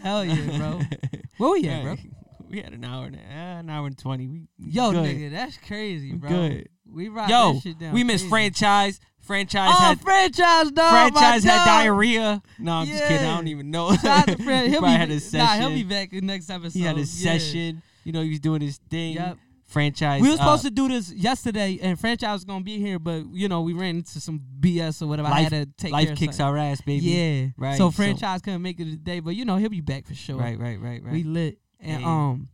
Hell 0.01 0.25
yeah, 0.25 0.57
bro. 0.57 0.81
Where 1.37 1.51
we 1.51 1.67
at, 1.67 1.83
bro? 1.83 1.95
We 2.47 2.61
had 2.61 2.73
an 2.73 2.85
hour 2.85 3.05
and 3.07 3.15
a, 3.15 3.19
uh, 3.19 3.59
an 3.59 3.69
hour 3.71 3.87
and 3.87 3.97
twenty. 3.97 4.27
We 4.27 4.43
Yo, 4.59 4.91
good. 4.91 5.03
nigga, 5.03 5.31
that's 5.31 5.57
crazy, 5.57 6.13
bro. 6.13 6.29
good. 6.29 6.69
We 6.89 7.09
rock 7.09 7.27
Yo, 7.27 7.53
that 7.53 7.63
shit 7.63 7.79
down. 7.79 7.91
we 7.93 8.03
missed 8.03 8.25
crazy. 8.25 8.29
franchise. 8.29 8.99
Franchise 9.19 9.71
Oh, 9.73 9.83
had 9.83 9.99
franchise 9.99 10.69
dog. 10.71 10.91
franchise 10.91 11.43
had 11.43 11.57
dog. 11.57 11.65
diarrhea. 11.65 12.43
No, 12.59 12.71
I'm 12.73 12.87
just 12.87 13.03
kidding. 13.07 13.25
I 13.27 13.35
don't 13.35 13.47
even 13.47 13.71
know. 13.71 13.91
Shout 13.95 14.29
out 14.29 14.37
to 14.37 14.43
Fran. 14.43 14.65
he 14.65 14.69
He'll 14.69 14.81
be, 14.81 14.87
had 14.89 15.09
a 15.09 15.15
Nah, 15.15 15.19
session. 15.19 15.61
he'll 15.61 15.71
be 15.71 15.83
back 15.83 16.13
next 16.13 16.51
episode. 16.51 16.77
he 16.77 16.85
had 16.85 16.97
a 16.97 16.99
Yeah. 16.99 17.05
session. 17.05 17.81
You 18.03 18.11
know, 18.11 18.21
he 18.21 18.29
was 18.29 18.39
doing 18.39 18.61
his 18.61 18.77
thing. 18.91 19.15
Yep. 19.15 19.37
Franchise. 19.75 20.21
We 20.21 20.29
were 20.29 20.35
uh, 20.35 20.37
supposed 20.37 20.63
to 20.63 20.71
do 20.71 20.87
this 20.87 21.11
yesterday, 21.11 21.79
and 21.81 21.99
franchise 21.99 22.31
was 22.35 22.45
gonna 22.45 22.63
be 22.63 22.79
here, 22.79 22.97
but 22.97 23.25
you 23.33 23.49
know 23.49 23.59
we 23.61 23.73
ran 23.73 23.97
into 23.97 24.21
some 24.21 24.39
BS 24.61 25.01
or 25.01 25.07
whatever. 25.07 25.27
I 25.27 25.31
Life- 25.31 25.51
had 25.51 25.67
to 25.77 25.83
take 25.83 25.91
Life 25.91 26.15
kicks 26.15 26.39
our 26.39 26.55
ass, 26.57 26.79
baby. 26.79 27.05
Yeah, 27.05 27.47
Right, 27.57 27.77
So 27.77 27.87
so- 27.87 27.91
franchise 27.91 28.41
couldn't 28.41 28.61
make 28.61 28.79
it 28.79 28.85
today, 28.85 29.19
but 29.19 29.35
you 29.35 29.43
know 29.43 29.57
he'll 29.57 29.67
be 29.69 29.81
back 29.81 30.07
for 30.07 30.15
sure. 30.15 30.37
Right, 30.37 30.57
right, 30.57 30.79
right, 30.79 31.03
right. 31.03 31.11
We 31.11 31.23
lit 31.23 31.57
and 31.81 32.05
um, 32.05 32.47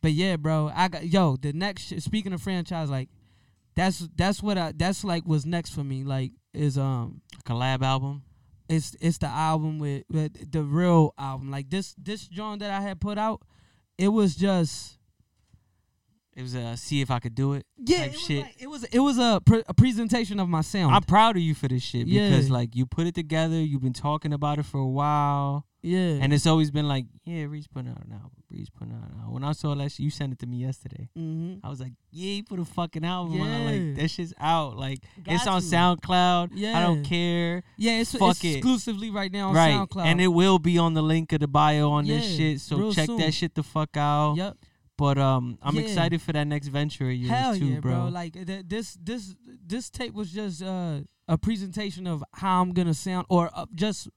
but 0.00 0.12
yeah, 0.12 0.36
bro. 0.36 0.70
I 0.74 0.88
got 0.88 1.06
yo 1.06 1.36
the 1.36 1.52
next. 1.52 1.82
Sh- 1.92 2.02
speaking 2.02 2.32
of 2.32 2.40
franchise, 2.40 2.88
like 2.88 3.10
that's 3.76 4.08
that's 4.16 4.42
what 4.42 4.56
I 4.56 4.72
that's 4.72 5.04
like 5.04 5.24
what's 5.26 5.44
next 5.44 5.74
for 5.74 5.84
me. 5.84 6.02
Like 6.02 6.32
is 6.54 6.78
um 6.78 7.20
a 7.38 7.42
collab 7.42 7.82
album. 7.82 8.22
it's 8.70 8.96
it's 9.02 9.18
the 9.18 9.26
album 9.26 9.78
with, 9.78 10.04
with 10.08 10.50
the 10.50 10.62
real 10.62 11.12
album. 11.18 11.50
Like 11.50 11.68
this 11.68 11.94
this 11.98 12.26
joint 12.26 12.60
that 12.60 12.70
I 12.70 12.80
had 12.80 13.00
put 13.02 13.18
out, 13.18 13.42
it 13.98 14.08
was 14.08 14.34
just 14.34 14.98
It 16.36 16.42
was 16.42 16.54
a 16.54 16.76
see 16.76 17.00
if 17.00 17.10
I 17.12 17.20
could 17.20 17.34
do 17.34 17.52
it. 17.52 17.64
yeah, 17.78 18.04
it 18.04 18.12
was, 18.12 18.20
shit. 18.20 18.42
like- 18.42 18.56
it 18.58 18.66
was 18.66 18.84
it 18.84 18.98
was 18.98 19.18
a, 19.18 19.40
pre- 19.44 19.62
a 19.68 19.74
presentation 19.74 20.40
of 20.40 20.48
my 20.48 20.62
sound. 20.62 20.94
I'm 20.94 21.02
proud 21.02 21.36
of 21.36 21.42
you 21.42 21.54
for 21.54 21.68
this 21.68 21.82
shit 21.82 22.06
because 22.06 22.48
Yeah. 22.48 22.52
like 22.52 22.74
you 22.74 22.86
put 22.86 23.06
it 23.06 23.14
together. 23.14 23.54
You've 23.56 23.82
been 23.82 23.92
talking 23.92 24.32
about 24.32 24.58
it 24.58 24.64
for 24.64 24.78
a 24.78 24.86
while. 24.86 25.64
yeah, 25.82 26.18
And 26.22 26.32
it's 26.32 26.46
always 26.46 26.70
been 26.72 26.88
like, 26.88 27.06
yeah, 27.24 27.44
Reese 27.44 27.66
putting 27.68 27.90
out 27.90 27.98
an 28.04 28.12
album. 28.12 28.30
Reese 28.50 28.68
putting 28.70 28.94
out 28.94 29.02
an 29.10 29.16
album. 29.18 29.32
When 29.34 29.44
I 29.44 29.52
saw 29.52 29.74
that 29.76 29.92
shit, 29.92 30.00
you 30.00 30.10
sent 30.10 30.32
it 30.32 30.38
to 30.40 30.46
me 30.46 30.56
yesterday. 30.56 31.08
mm-hmm. 31.16 31.64
I 31.64 31.68
was 31.70 31.78
like, 31.80 31.92
yeah, 32.10 32.32
you 32.36 32.42
put 32.42 32.58
a 32.58 32.64
fucking 32.64 33.04
album 33.04 33.40
out. 33.42 33.46
Yeah. 33.46 33.70
Like, 33.70 33.96
that 33.96 34.08
shit's 34.08 34.32
out. 34.40 34.76
Like, 34.76 35.00
it's 35.26 35.44
Got 35.44 35.54
on 35.54 35.60
to. 35.60 35.66
SoundCloud. 35.68 36.50
Yeah, 36.54 36.78
I 36.78 36.82
don't 36.82 37.04
care. 37.04 37.62
yeah, 37.76 38.00
it's, 38.00 38.12
fuck 38.12 38.30
it's 38.30 38.44
it. 38.44 38.56
exclusively 38.56 39.10
right 39.10 39.30
now 39.30 39.50
on 39.50 39.54
right. 39.54 39.74
SoundCloud. 39.74 40.06
And 40.06 40.20
it 40.20 40.28
will 40.28 40.58
be 40.58 40.78
on 40.78 40.94
the 40.94 41.02
link 41.02 41.32
of 41.32 41.40
the 41.40 41.48
bio 41.48 41.90
on 41.90 42.06
this 42.06 42.24
shit. 42.36 42.60
So 42.60 42.76
real 42.76 42.92
check 42.92 43.06
soon. 43.06 43.18
that 43.18 43.34
shit 43.34 43.54
the 43.54 43.62
fuck 43.62 43.96
out. 43.96 44.34
yep. 44.36 44.56
But 44.96 45.18
um, 45.18 45.58
I'm 45.62 45.74
Yeah. 45.74 45.82
excited 45.82 46.22
for 46.22 46.32
that 46.32 46.46
next 46.46 46.68
venture 46.68 47.08
of 47.10 47.16
yours 47.16 47.30
Hell 47.30 47.56
too, 47.56 47.66
yeah, 47.66 47.80
bro. 47.80 47.92
bro. 47.92 48.08
Like 48.08 48.32
th- 48.34 48.64
this 48.66 48.96
this 49.02 49.34
this 49.66 49.90
tape 49.90 50.14
was 50.14 50.30
just 50.30 50.62
uh, 50.62 51.00
a 51.26 51.36
presentation 51.36 52.06
of 52.06 52.22
how 52.32 52.62
I'm 52.62 52.72
gonna 52.72 52.94
sound 52.94 53.26
or 53.28 53.50
uh, 53.54 53.66
just 53.74 54.08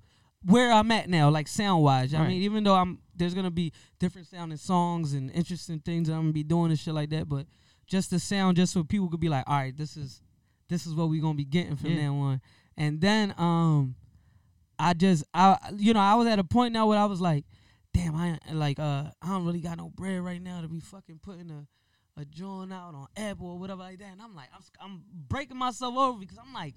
where 0.46 0.72
I'm 0.72 0.92
at 0.92 1.10
now, 1.10 1.30
like 1.30 1.48
sound 1.48 1.82
wise. 1.84 2.14
I 2.14 2.28
mean, 2.28 2.44
even 2.44 2.64
though 2.64 2.76
I'm 2.76 3.00
there's 3.16 3.34
gonna 3.34 3.50
be 3.50 3.74
different 3.98 4.28
sounding 4.28 4.58
songs 4.60 5.14
and 5.14 5.32
interesting 5.32 5.80
things 5.80 6.08
that 6.10 6.14
I'm 6.14 6.22
gonna 6.22 6.34
be 6.34 6.44
doing 6.44 6.70
and 6.70 6.80
shit 6.80 6.94
like 6.94 7.10
that, 7.10 7.28
but 7.28 7.48
just 7.88 8.12
the 8.12 8.20
sound, 8.20 8.58
just 8.58 8.72
so 8.74 8.84
people 8.84 9.10
could 9.10 9.20
be 9.20 9.30
like, 9.30 9.46
all 9.48 9.56
right, 9.58 9.76
this 9.76 9.98
is 9.98 10.22
this 10.70 10.86
is 10.86 10.94
what 10.94 11.10
we're 11.10 11.22
gonna 11.22 11.34
be 11.34 11.44
getting 11.46 11.76
from 11.76 11.90
Yeah. 11.92 12.10
now 12.12 12.16
on. 12.18 12.42
And 12.78 13.02
then 13.02 13.34
um, 13.40 13.96
I 14.78 14.94
just 14.94 15.24
I 15.34 15.58
you 15.76 15.94
know 15.96 16.00
I 16.02 16.14
was 16.14 16.28
at 16.28 16.38
a 16.38 16.44
point 16.44 16.74
now 16.74 16.86
where 16.86 17.00
I 17.00 17.06
was 17.06 17.20
like, 17.20 17.46
damn, 17.98 18.16
I 18.16 18.28
ain't- 18.30 18.56
like 18.56 18.80
uh 18.80 19.06
I 19.22 19.28
don't 19.28 19.46
really 19.46 19.62
got 19.62 19.78
no 19.78 19.90
bread 19.90 20.22
right 20.22 20.42
now 20.42 20.62
to 20.62 20.68
be 20.68 20.80
fucking 20.80 21.20
putting 21.22 21.50
a 21.52 21.68
a 22.20 22.26
joint 22.26 22.74
out 22.74 22.96
on 22.96 23.08
Apple 23.16 23.48
or 23.48 23.60
whatever 23.60 23.82
like 23.82 24.00
that. 24.00 24.12
And 24.12 24.22
I'm 24.22 24.36
like, 24.36 24.50
I'm, 24.52 24.62
I'm 24.82 25.04
breaking 25.14 25.58
myself 25.58 25.96
over 25.96 26.18
because 26.18 26.40
I'm 26.40 26.52
like, 26.52 26.74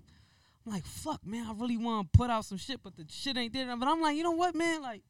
I'm 0.67 0.73
like, 0.73 0.85
fuck, 0.85 1.25
man, 1.25 1.47
I 1.49 1.55
really 1.55 1.79
want 1.79 2.13
to 2.13 2.19
put 2.19 2.29
out 2.29 2.45
some 2.45 2.59
shit, 2.59 2.83
but 2.83 2.95
the 2.95 3.07
shit 3.09 3.39
ain't 3.39 3.55
there. 3.55 3.75
But 3.75 3.89
I'm 3.89 4.03
like, 4.03 4.17
you 4.17 4.23
know 4.23 4.33
what, 4.33 4.55
man, 4.55 4.83
like. 4.83 5.03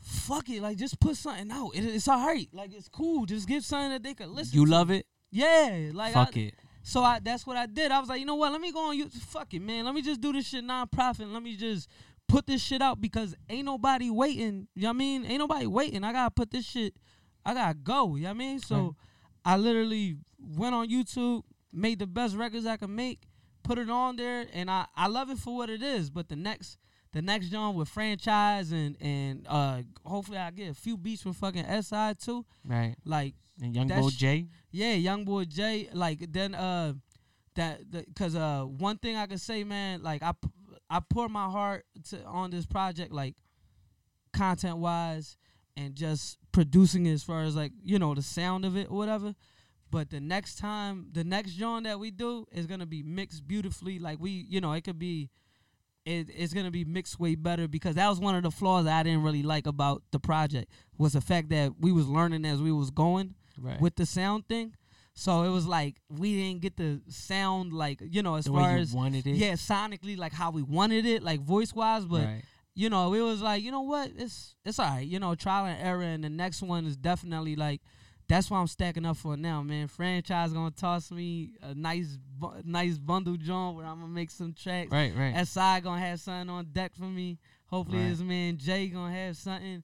Fuck 0.00 0.48
it, 0.48 0.60
like 0.60 0.78
just 0.78 0.98
put 0.98 1.16
something 1.16 1.48
out. 1.52 1.70
It, 1.76 1.84
it's 1.84 2.08
alright, 2.08 2.48
like 2.52 2.74
it's 2.74 2.88
cool. 2.88 3.24
Just 3.24 3.46
give 3.46 3.64
something 3.64 3.90
that 3.90 4.02
they 4.02 4.14
could 4.14 4.30
listen. 4.30 4.58
you 4.58 4.64
to. 4.64 4.70
love 4.72 4.90
it? 4.90 5.06
yeah, 5.30 5.90
like 5.92 6.14
Fuck 6.14 6.36
I, 6.36 6.40
it. 6.40 6.54
so 6.82 7.04
I 7.04 7.20
that's 7.20 7.46
what 7.46 7.56
I 7.56 7.66
did. 7.66 7.92
I 7.92 8.00
was 8.00 8.08
like, 8.08 8.18
you 8.18 8.26
know 8.26 8.34
what? 8.34 8.50
Let 8.50 8.60
me 8.60 8.72
go 8.72 8.88
on 8.88 8.98
you. 8.98 9.08
Fuck 9.08 9.54
it, 9.54 9.62
man. 9.62 9.84
Let 9.84 9.94
me 9.94 10.02
just 10.02 10.20
do 10.20 10.32
this 10.32 10.48
shit 10.48 10.64
non-profit. 10.64 11.28
Let 11.28 11.40
me 11.42 11.54
just 11.54 11.88
put 12.32 12.46
this 12.46 12.62
shit 12.62 12.80
out 12.82 13.00
because 13.00 13.34
ain't 13.48 13.66
nobody 13.66 14.10
waiting. 14.10 14.66
You 14.74 14.82
know 14.82 14.88
what 14.88 14.94
I 14.94 14.98
mean? 14.98 15.24
Ain't 15.26 15.38
nobody 15.38 15.66
waiting. 15.66 16.02
I 16.04 16.12
gotta 16.12 16.30
put 16.30 16.50
this 16.50 16.64
shit. 16.64 16.94
I 17.44 17.54
gotta 17.54 17.74
go. 17.74 18.16
You 18.16 18.22
know 18.22 18.28
what 18.30 18.34
I 18.34 18.38
mean? 18.38 18.58
So 18.58 18.76
Right. 18.76 18.92
I 19.44 19.56
literally 19.56 20.16
went 20.38 20.74
on 20.74 20.88
YouTube, 20.88 21.42
made 21.72 21.98
the 21.98 22.06
best 22.06 22.36
records 22.36 22.64
I 22.66 22.76
could 22.76 22.90
make, 22.90 23.22
put 23.62 23.78
it 23.78 23.90
on 23.90 24.16
there, 24.16 24.46
and 24.52 24.70
I 24.70 24.86
I 24.96 25.06
love 25.08 25.30
it 25.30 25.38
for 25.38 25.56
what 25.56 25.70
it 25.70 25.82
is. 25.82 26.10
But 26.10 26.28
the 26.28 26.36
next. 26.36 26.78
The 27.14 27.20
next 27.20 27.50
joint 27.50 27.76
with 27.76 27.90
franchise 27.90 28.72
and 28.72 28.96
and 28.98 29.46
uh 29.46 29.82
hopefully 30.02 30.38
I 30.38 30.50
get 30.50 30.70
a 30.70 30.74
few 30.74 30.96
beats 30.96 31.20
from 31.20 31.34
fucking 31.34 31.66
SI 31.82 32.14
too. 32.18 32.46
Right. 32.64 32.94
Like 33.04 33.34
And 33.60 33.74
Young 33.74 33.88
That 33.88 34.00
Bo 34.00 34.08
sh- 34.08 34.16
J. 34.16 34.46
yeah, 34.70 34.94
young 34.94 35.26
boy 35.26 35.44
Jay. 35.44 35.90
Like 35.92 36.32
then, 36.32 36.54
uh, 36.54 36.94
that 37.56 37.90
because 37.90 38.34
uh, 38.34 38.62
one 38.64 38.96
thing 38.96 39.16
I 39.16 39.26
can 39.26 39.36
say, 39.36 39.62
man, 39.62 40.02
like 40.02 40.22
I 40.22 40.32
I 40.94 41.00
pour 41.00 41.28
my 41.28 41.46
heart 41.48 41.84
to 42.10 42.22
on 42.24 42.50
this 42.50 42.66
project, 42.66 43.12
like 43.12 43.34
content 44.32 44.78
wise, 44.78 45.36
and 45.76 45.94
just 45.94 46.38
producing 46.52 47.06
it 47.06 47.12
as 47.12 47.22
far 47.22 47.42
as 47.42 47.56
like 47.56 47.72
you 47.82 47.98
know 47.98 48.14
the 48.14 48.22
sound 48.22 48.64
of 48.64 48.76
it 48.76 48.88
or 48.90 48.96
whatever. 48.96 49.34
But 49.90 50.10
the 50.10 50.20
next 50.20 50.56
time, 50.56 51.08
the 51.12 51.22
next 51.24 51.52
joint 51.52 51.84
that 51.84 51.98
we 51.98 52.10
do 52.10 52.46
is 52.52 52.66
gonna 52.66 52.86
be 52.86 53.02
mixed 53.02 53.46
beautifully. 53.46 53.98
Like 53.98 54.18
we, 54.20 54.30
you 54.48 54.60
know, 54.60 54.72
it 54.72 54.82
could 54.84 54.98
be. 54.98 55.30
It, 56.04 56.30
it's 56.36 56.52
gonna 56.52 56.72
be 56.72 56.84
mixed 56.84 57.20
way 57.20 57.36
better 57.36 57.68
because 57.68 57.94
that 57.94 58.08
was 58.08 58.18
one 58.18 58.34
of 58.34 58.42
the 58.42 58.50
flaws 58.50 58.86
I 58.88 59.04
didn't 59.04 59.22
really 59.22 59.44
like 59.44 59.68
about 59.68 60.02
the 60.10 60.18
project 60.18 60.68
was 60.98 61.12
the 61.12 61.20
fact 61.20 61.50
that 61.50 61.74
we 61.78 61.92
was 61.92 62.08
learning 62.08 62.44
as 62.44 62.60
we 62.60 62.72
was 62.72 62.90
going 62.90 63.34
Right. 63.56 63.80
with 63.80 63.94
the 63.94 64.04
sound 64.04 64.48
thing. 64.48 64.74
So 65.14 65.42
it 65.42 65.50
was 65.50 65.66
like 65.66 66.00
we 66.08 66.34
didn't 66.36 66.62
get 66.62 66.76
the 66.76 67.00
sound 67.08 67.72
like 67.72 68.00
you 68.02 68.22
know 68.22 68.36
as 68.36 68.46
the 68.46 68.52
far 68.52 68.76
as 68.76 68.92
wanted 68.94 69.26
it. 69.26 69.36
yeah 69.36 69.52
sonically 69.52 70.16
like 70.16 70.32
how 70.32 70.50
we 70.50 70.62
wanted 70.62 71.04
it 71.04 71.22
like 71.22 71.40
voice 71.40 71.74
wise. 71.74 72.06
But 72.06 72.24
right. 72.24 72.42
you 72.74 72.88
know, 72.88 73.12
it 73.12 73.20
was 73.20 73.42
like, 73.42 73.62
you 73.62 73.70
know 73.70 73.82
what, 73.82 74.10
it's 74.16 74.54
it's 74.64 74.78
all 74.78 74.86
right, 74.86 75.06
you 75.06 75.18
know, 75.18 75.34
trial 75.34 75.66
and 75.66 75.80
error, 75.82 76.02
and 76.02 76.24
the 76.24 76.30
next 76.30 76.62
one 76.62 76.86
is 76.86 76.96
definitely 76.96 77.56
like. 77.56 77.80
That's 78.28 78.48
what 78.50 78.58
I'm 78.58 78.68
stacking 78.68 79.04
up 79.04 79.18
for 79.18 79.36
now, 79.36 79.62
man. 79.62 79.88
Franchise 79.88 80.54
gonna 80.54 80.70
toss 80.70 81.10
me 81.10 81.50
a 81.60 81.74
nice, 81.74 82.16
bu- 82.38 82.62
nice 82.64 82.96
bundle 82.96 83.36
joint 83.36 83.76
where 83.76 83.84
I'm 83.84 84.00
gonna 84.00 84.12
make 84.12 84.30
some 84.30 84.54
tracks. 84.54 84.90
Right, 84.90 85.12
right. 85.14 85.46
SI 85.46 85.80
gonna 85.82 86.00
have 86.00 86.20
something 86.20 86.48
on 86.48 86.66
deck 86.72 86.94
for 86.94 87.04
me. 87.04 87.38
Hopefully 87.66 87.98
Right. 87.98 88.06
his 88.08 88.22
man 88.22 88.56
Jay 88.56 88.86
gonna 88.88 89.12
have 89.12 89.36
something. 89.36 89.82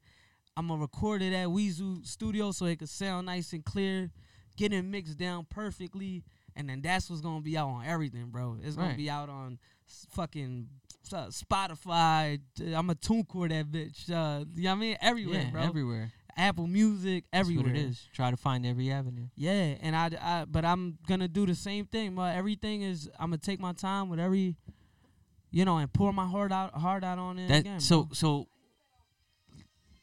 I'm 0.56 0.68
gonna 0.68 0.80
record 0.80 1.20
it 1.20 1.34
at 1.34 1.48
Weezu 1.48 2.06
Studio 2.06 2.52
so 2.52 2.64
it 2.66 2.78
could 2.78 2.88
sound 2.88 3.26
nice 3.26 3.52
and 3.52 3.62
clear, 3.64 4.10
get 4.59 4.72
it 4.74 4.82
mixed 4.85 5.16
down 5.16 5.47
perfectly, 5.48 6.22
and 6.56 6.68
then 6.68 6.82
that's 6.82 7.09
what's 7.09 7.22
gonna 7.22 7.40
be 7.40 7.56
out 7.56 7.68
on 7.68 7.85
everything, 7.86 8.26
bro. 8.30 8.59
It's 8.62 8.76
gonna 8.76 8.89
Right. 8.89 8.97
be 8.97 9.09
out 9.09 9.28
on 9.30 9.59
fucking 10.10 10.68
uh, 11.12 11.28
Spotify. 11.28 12.39
I'm 12.74 12.90
a 12.90 12.94
TuneCore 12.94 13.48
that 13.48 13.70
bitch. 13.72 14.10
Uh, 14.10 14.44
you 14.55 14.64
know 14.64 14.70
what 14.70 14.76
I 14.76 14.80
mean? 14.80 14.97
Everywhere, 15.01 15.43
yeah, 15.44 15.51
bro. 15.51 15.62
everywhere. 15.62 16.12
Apple 16.36 16.66
Music, 16.66 17.24
That's 17.32 17.40
everywhere. 17.40 17.66
what 17.72 17.76
it 17.76 17.85
is. 17.86 18.06
Try 18.12 18.30
to 18.30 18.36
find 18.36 18.64
every 18.66 18.90
avenue. 18.93 19.26
Yeah, 19.35 19.74
and 19.80 19.97
I, 19.97 20.10
I, 20.20 20.44
but 20.44 20.64
I'm 20.64 20.98
gonna 21.09 21.26
do 21.28 21.47
the 21.47 21.55
same 21.55 21.86
thing. 21.86 22.14
But 22.14 22.36
everything 22.36 22.82
is, 22.82 23.09
I'm 23.18 23.30
gonna 23.30 23.39
take 23.39 23.59
my 23.59 23.72
time 23.72 24.09
with 24.09 24.20
every, 24.20 24.55
you 25.51 25.64
know, 25.64 25.78
and 25.78 25.93
pour 25.93 26.12
my 26.12 26.26
heart 26.26 26.52
out, 26.52 26.74
heart 26.74 27.02
out 27.05 27.18
on 27.18 27.39
it 27.39 27.48
That 27.48 27.60
again. 27.60 27.80
so 27.80 28.05
bro. 28.05 28.14
so. 28.14 28.47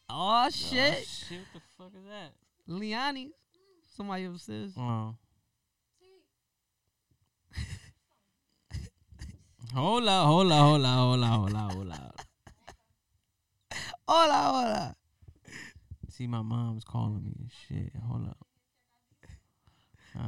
oh 0.09 0.49
shit, 0.49 0.93
Oh, 0.97 1.03
shit! 1.03 1.39
What 1.39 1.47
the 1.53 1.61
fuck 1.77 1.91
is 1.95 2.05
that? 2.09 2.33
Liani, 2.69 3.29
somebody 3.95 4.25
upstairs. 4.25 4.73
Hold 9.73 10.07
up, 10.07 10.27
hold 10.27 10.51
up, 10.51 10.59
hold 10.59 10.85
up, 10.85 10.95
hold 10.95 11.23
up, 11.23 11.29
hold 11.29 11.53
up, 11.53 11.71
hold 11.73 11.91
up. 11.91 12.21
Hola, 14.07 14.33
hola. 14.33 14.95
See, 16.09 16.27
my 16.27 16.41
mom's 16.41 16.83
calling 16.85 17.23
me 17.23 17.33
and 17.39 17.49
shit. 17.67 17.91
Hold 18.07 18.27
up. 18.29 18.37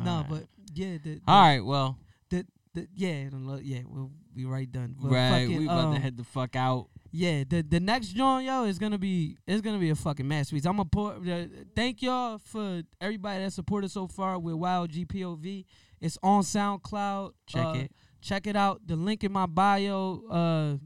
No, 0.03 0.11
Alright. 0.11 0.29
but 0.29 0.43
yeah, 0.73 0.97
the, 1.01 1.15
the, 1.15 1.21
all 1.27 1.41
right. 1.41 1.63
Well, 1.63 1.97
the, 2.29 2.45
the 2.73 2.87
yeah, 2.93 3.29
yeah, 3.61 3.83
we'll 3.85 4.11
be 4.35 4.43
right 4.43 4.69
done. 4.69 4.95
But 5.01 5.11
right. 5.11 5.43
fucking, 5.43 5.57
We 5.59 5.65
about 5.65 5.85
um, 5.85 5.93
to 5.93 6.01
head 6.01 6.17
the 6.17 6.25
fuck 6.25 6.57
out. 6.57 6.87
Yeah, 7.17 7.43
the 7.49 7.63
the 7.63 7.79
next 7.79 8.09
joint, 8.09 8.45
yo, 8.45 8.65
is 8.65 8.77
gonna 8.77 8.99
be 8.99 9.37
it's 9.47 9.61
gonna 9.61 9.79
be 9.79 9.89
a 9.89 9.95
fucking 9.95 10.27
masterpiece. 10.27 10.65
I'm 10.67 10.77
gonna 10.77 10.85
put. 10.89 11.27
Uh, 11.27 11.45
thank 11.75 12.03
y'all 12.03 12.37
for 12.37 12.83
everybody 13.01 13.43
that 13.43 13.53
supported 13.53 13.89
so 13.89 14.07
far 14.07 14.37
with 14.37 14.53
Y.O.G.P.O.V. 14.53 15.65
It's 15.99 16.19
on 16.21 16.43
SoundCloud. 16.43 17.31
Check 17.47 17.65
Uh, 17.65 17.73
it. 17.73 17.91
Check 18.21 18.45
it 18.45 18.55
out. 18.55 18.85
The 18.85 18.95
link 18.95 19.23
in 19.23 19.31
my 19.31 19.47
bio. 19.47 20.21
Uh, 20.29 20.77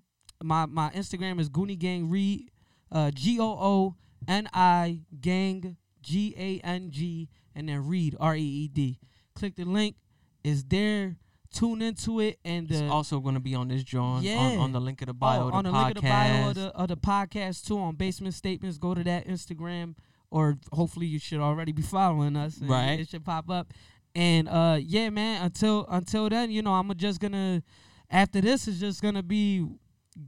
my 0.42 0.66
my 0.68 0.90
Instagram 0.92 1.38
is 1.42 1.50
Goonie 1.50 1.78
Gang 1.78 2.10
Reed. 2.10 2.50
Uh, 2.90 3.12
G 3.12 3.38
O 3.38 3.46
O 3.50 3.96
N 4.26 4.48
I 4.54 5.02
Gang 5.20 5.76
G 6.02 6.34
A 6.38 6.66
N 6.66 6.92
G 6.92 7.28
and 7.56 7.68
then 7.68 7.86
Reed 7.86 8.16
R 8.22 8.38
E 8.38 8.42
E 8.42 8.68
D. 8.70 9.00
Click 9.36 9.58
the 9.58 9.66
link. 9.66 9.98
It's 10.46 10.64
there. 10.64 11.18
Tune 11.54 11.82
into 11.82 12.20
it 12.22 12.40
and 12.46 12.68
the 12.68 12.76
It's 12.84 12.92
also 12.92 13.20
going 13.20 13.34
to 13.36 13.42
be 13.42 13.56
on 13.56 13.68
this 13.68 13.84
John 13.84 14.18
on, 14.18 14.24
Yeah. 14.24 14.38
on 14.60 14.72
the 14.72 14.80
link 14.80 15.02
of 15.02 15.08
the 15.08 15.14
bio 15.14 15.48
oh, 15.48 15.50
the 15.50 15.56
on 15.58 15.64
the 15.66 15.72
podcast. 15.72 15.84
link 15.86 15.98
of 15.98 16.04
the 16.04 16.10
bio 16.10 16.48
of 16.50 16.56
the, 16.56 16.68
of 16.76 16.88
the 16.88 16.98
podcast 16.98 17.68
too 17.68 17.78
on 17.80 17.96
Basement 17.96 18.34
Statements. 18.34 18.78
Go 18.78 18.94
to 18.94 19.04
that 19.04 19.28
Instagram, 19.28 19.96
or 20.30 20.58
hopefully 20.72 21.08
you 21.08 21.20
should 21.20 21.40
already 21.42 21.72
be 21.74 21.82
following 21.82 22.36
us. 22.38 22.58
and 22.58 22.70
Right. 22.70 23.00
it 23.02 23.10
should 23.10 23.26
pop 23.26 23.50
up. 23.50 23.74
And 24.16 24.48
uh, 24.48 24.78
yeah, 24.82 25.10
man. 25.10 25.44
Until 25.44 25.86
until 25.90 26.30
then, 26.30 26.52
you 26.52 26.62
know, 26.62 26.74
I'm 26.74 26.94
just 26.96 27.20
gonna. 27.20 27.64
After 28.10 28.42
this 28.42 28.68
is 28.68 28.80
just 28.80 29.02
gonna 29.02 29.24
be 29.24 29.66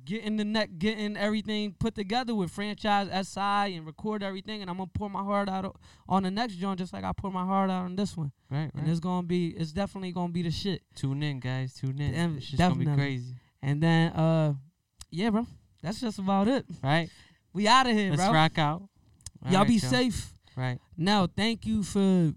getting 0.05 0.37
the 0.37 0.45
neck, 0.45 0.69
getting 0.79 1.17
everything 1.17 1.75
put 1.77 1.93
together 1.95 2.33
with 2.33 2.51
franchise 2.51 3.07
SI 3.27 3.75
and 3.75 3.85
record 3.85 4.23
everything, 4.23 4.61
and 4.61 4.69
I'm 4.69 4.77
gonna 4.77 4.89
pour 4.93 5.09
my 5.09 5.23
heart 5.23 5.49
out 5.49 5.75
on 6.07 6.23
the 6.23 6.31
next 6.31 6.55
joint, 6.55 6.79
just 6.79 6.93
like 6.93 7.03
I 7.03 7.11
pour 7.11 7.31
my 7.31 7.43
heart 7.45 7.69
out 7.69 7.83
on 7.85 7.95
this 7.95 8.15
one. 8.15 8.31
right, 8.49 8.71
And 8.75 8.87
it's 8.87 8.99
gonna 8.99 9.27
be, 9.27 9.49
it's 9.49 9.71
definitely 9.71 10.11
gonna 10.11 10.31
be 10.31 10.41
the 10.41 10.51
shit. 10.51 10.81
Tune 10.95 11.21
in, 11.21 11.39
guys. 11.39 11.73
Tune 11.73 11.99
in. 11.99 12.37
It's 12.37 12.45
just 12.47 12.57
going 12.57 12.73
to 12.73 12.79
be 12.79 12.85
definitely. 12.85 13.03
crazy. 13.03 13.35
And 13.61 13.81
then, 13.83 14.11
uh, 14.13 14.53
yeah, 15.11 15.29
bro, 15.29 15.45
that's 15.81 15.99
just 16.01 16.17
about 16.19 16.47
it. 16.47 16.65
Right? 16.83 17.09
We 17.53 17.67
out 17.67 17.85
of 17.87 17.93
here, 17.93 18.09
Let's 18.11 18.23
bro. 18.23 18.31
rock 18.33 18.57
out. 18.57 18.81
All 19.45 19.51
Y'all 19.51 19.59
right, 19.59 19.67
be 19.67 19.75
y'all. 19.75 19.89
safe. 19.91 20.29
Right. 20.55 20.79
Now, 20.97 21.27
thank 21.27 21.65
you 21.65 21.83
for 21.83 22.33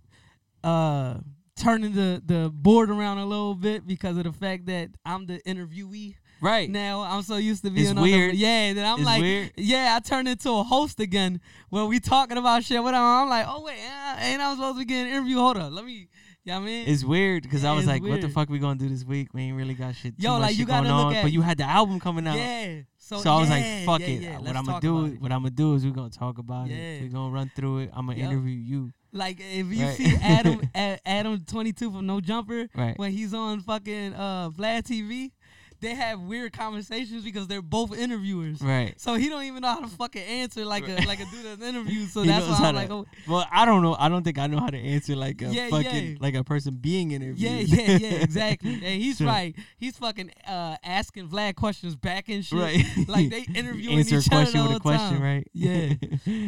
uh 0.64 1.18
turning 1.56 1.92
the 1.92 2.20
the 2.24 2.50
board 2.52 2.90
around 2.90 3.18
a 3.18 3.24
little 3.26 3.54
bit 3.54 3.86
because 3.86 4.16
of 4.16 4.24
the 4.24 4.32
fact 4.32 4.66
that 4.66 4.90
I'm 5.04 5.26
the 5.26 5.38
interviewee 5.46 6.16
Right. 6.40 6.68
now. 6.70 7.00
I'm 7.02 7.22
so 7.22 7.36
used 7.36 7.64
to 7.64 7.70
being 7.70 7.88
It's 7.88 7.96
on 7.96 8.02
weird. 8.02 8.32
the 8.32 8.36
yeah. 8.36 8.72
Then 8.72 8.84
I'm 8.84 8.98
It's 8.98 9.06
like, 9.06 9.20
weird. 9.22 9.52
yeah, 9.56 9.94
I 9.96 10.00
turned 10.00 10.28
into 10.28 10.50
a 10.50 10.62
host 10.62 11.00
again 11.00 11.40
where 11.70 11.84
we 11.86 11.98
talking 12.00 12.36
about 12.36 12.64
shit. 12.64 12.82
Whatever. 12.82 13.04
I'm 13.04 13.28
like, 13.28 13.46
oh 13.48 13.62
wait, 13.62 13.78
uh, 13.78 14.16
ain't 14.20 14.40
I 14.40 14.54
supposed 14.54 14.76
to 14.76 14.78
be 14.80 14.84
getting 14.84 15.06
an 15.06 15.12
interview? 15.18 15.38
Hold 15.38 15.56
up, 15.58 15.72
let 15.72 15.84
me. 15.84 16.08
You 16.44 16.52
know 16.52 16.58
I 16.58 16.64
mean? 16.64 16.86
It's 16.86 17.02
weird 17.02 17.42
because 17.42 17.64
I 17.64 17.72
was 17.72 17.86
like, 17.86 18.02
"What 18.02 18.20
the 18.20 18.26
weird. 18.28 18.32
fuck 18.32 18.48
we 18.48 18.60
gonna 18.60 18.78
do 18.78 18.88
this 18.88 19.04
week? 19.04 19.34
We 19.34 19.42
ain't 19.42 19.56
really 19.56 19.74
got 19.74 19.96
shit. 19.96 20.16
Too 20.16 20.22
Yo, 20.22 20.34
much 20.34 20.42
like, 20.42 20.56
you 20.58 20.64
gotta 20.64 20.86
look 20.86 21.06
on, 21.06 21.14
at- 21.14 21.22
but 21.24 21.32
you 21.32 21.42
had 21.42 21.58
the 21.58 21.64
album 21.64 21.98
coming 21.98 22.24
out. 22.28 22.36
yeah. 22.36 22.82
So, 22.98 23.18
So, 23.18 23.32
I 23.32 23.40
was 23.40 23.48
yeah, 23.48 23.54
like, 23.56 23.84
"Fuck 23.84 24.00
yeah, 24.02 24.14
it! 24.14 24.22
yeah, 24.22 24.34
what 24.36 24.44
let's 24.44 24.58
I'm 24.58 24.64
gonna 24.64 24.80
do? 24.80 25.04
it. 25.06 25.20
What 25.20 25.32
I'm 25.32 25.40
gonna 25.40 25.50
do 25.50 25.74
is 25.74 25.84
we're 25.84 25.90
gonna 25.92 26.10
talk 26.10 26.38
about 26.38 26.68
Yeah. 26.68 26.76
it. 26.76 27.02
We're 27.02 27.08
gonna 27.10 27.32
run 27.34 27.50
through 27.56 27.78
it. 27.78 27.90
I'm 27.92 28.06
gonna 28.06 28.18
Yup. 28.20 28.30
interview 28.30 28.54
you. 28.54 28.92
Like 29.12 29.38
if 29.40 29.66
you 29.74 29.86
Right. 29.86 29.96
see 29.96 30.14
Adam 30.22 30.60
Adam 31.06 31.44
22 31.48 31.90
from 31.90 32.06
No 32.06 32.20
Jumper 32.20 32.68
Right. 32.76 32.96
when 32.96 33.10
he's 33.10 33.34
on 33.34 33.60
fucking 33.62 34.14
uh 34.14 34.50
Vlad 34.50 34.84
TV, 34.84 35.32
they 35.80 35.94
have 35.94 36.20
weird 36.20 36.52
conversations 36.52 37.24
because 37.24 37.46
they're 37.46 37.62
both 37.62 37.96
interviewers. 37.96 38.60
Right. 38.62 38.94
So 39.00 39.14
he 39.14 39.28
don't 39.28 39.44
even 39.44 39.62
know 39.62 39.68
how 39.68 39.80
to 39.80 39.88
fucking 39.88 40.22
answer 40.22 40.64
like 40.64 40.88
a 40.88 41.06
like 41.06 41.20
a 41.20 41.24
dude 41.26 41.44
that's 41.44 41.62
interview. 41.68 42.06
So 42.06 42.22
He 42.22 42.28
that's 42.28 42.46
why 42.46 42.54
I'm 42.68 42.74
to- 42.74 42.80
like, 42.80 42.90
oh, 42.90 43.06
Well, 43.28 43.46
I 43.52 43.64
don't 43.64 43.82
know. 43.82 43.96
I 43.98 44.08
don't 44.08 44.22
think 44.22 44.38
I 44.38 44.46
know 44.46 44.58
how 44.58 44.68
to 44.68 44.78
answer 44.78 45.14
like 45.16 45.42
a 45.42 45.46
Yeah, 45.46 45.68
fucking 45.68 46.06
yeah. 46.12 46.16
like 46.20 46.34
a 46.34 46.44
person 46.44 46.74
being 46.76 47.10
interviewed. 47.12 47.38
yeah, 47.38 47.58
yeah, 47.60 47.96
yeah, 47.98 48.08
exactly. 48.22 48.74
And 48.74 49.02
he's 49.02 49.18
So- 49.18 49.26
right. 49.26 49.54
He's 49.78 49.96
fucking 49.98 50.30
uh 50.46 50.76
asking 50.82 51.28
Vlad 51.28 51.56
questions 51.56 51.94
back 51.96 52.28
and 52.28 52.44
shit. 52.44 52.58
right. 52.58 52.84
Like 53.08 53.30
they 53.30 53.42
interviewing 53.54 53.98
answer 53.98 54.18
a 54.18 54.22
question 54.22 54.60
other 54.60 54.68
with 54.70 54.78
a 54.78 54.80
question, 54.80 55.18
time. 55.18 55.22
right? 55.22 55.48
Yeah. 55.52 55.92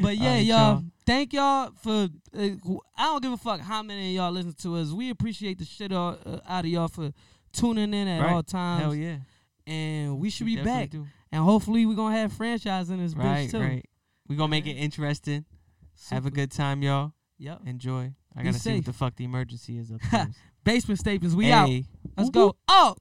But 0.02 0.16
yeah, 0.16 0.28
Alright, 0.28 0.44
y'all, 0.44 0.82
thank 1.06 1.32
y'all 1.32 1.70
for. 1.82 2.08
Uh, 2.36 2.48
I 2.96 3.04
don't 3.04 3.22
give 3.22 3.32
a 3.32 3.36
fuck 3.36 3.60
how 3.60 3.82
many 3.82 4.10
of 4.10 4.14
y'all 4.16 4.32
listen 4.32 4.54
to 4.62 4.76
us. 4.76 4.90
We 4.92 5.10
appreciate 5.10 5.58
the 5.58 5.64
shit 5.64 5.92
all, 5.92 6.18
uh, 6.26 6.38
out 6.48 6.64
of 6.64 6.70
y'all 6.70 6.88
for 6.88 7.12
tuning 7.60 7.92
in 7.94 8.08
at 8.08 8.20
Right. 8.22 8.32
all 8.32 8.42
times. 8.42 8.82
Hell 8.82 8.94
yeah. 8.94 9.18
And 9.66 10.18
we 10.18 10.30
should 10.30 10.46
We 10.46 10.56
be 10.56 10.62
back. 10.62 10.90
do. 10.90 11.06
And 11.30 11.42
hopefully 11.44 11.84
we're 11.86 11.94
gonna 11.96 12.16
have 12.16 12.32
franchise 12.32 12.88
in 12.90 12.98
this 12.98 13.14
Right, 13.14 13.48
bitch 13.48 13.50
too. 13.52 13.60
right. 13.60 13.84
We 14.28 14.36
gonna 14.36 14.48
make 14.48 14.66
it 14.66 14.76
interesting. 14.76 15.44
Have 16.10 16.26
a 16.26 16.30
good 16.30 16.50
time, 16.50 16.82
y'all. 16.82 17.12
Yep. 17.38 17.62
Enjoy. 17.66 18.14
I 18.34 18.38
Be 18.40 18.44
gotta 18.44 18.54
see 18.58 18.70
safe. 18.70 18.76
what 18.78 18.84
the 18.86 18.92
fuck 18.92 19.16
the 19.16 19.24
emergency 19.24 19.78
is 19.78 19.90
upstairs. 19.90 20.34
Basement 20.64 21.00
staples. 21.00 21.34
We 21.36 21.50
out. 21.52 21.68
Let's 22.16 22.26
Whoop, 22.28 22.32
go. 22.34 22.56
Oh. 22.68 22.96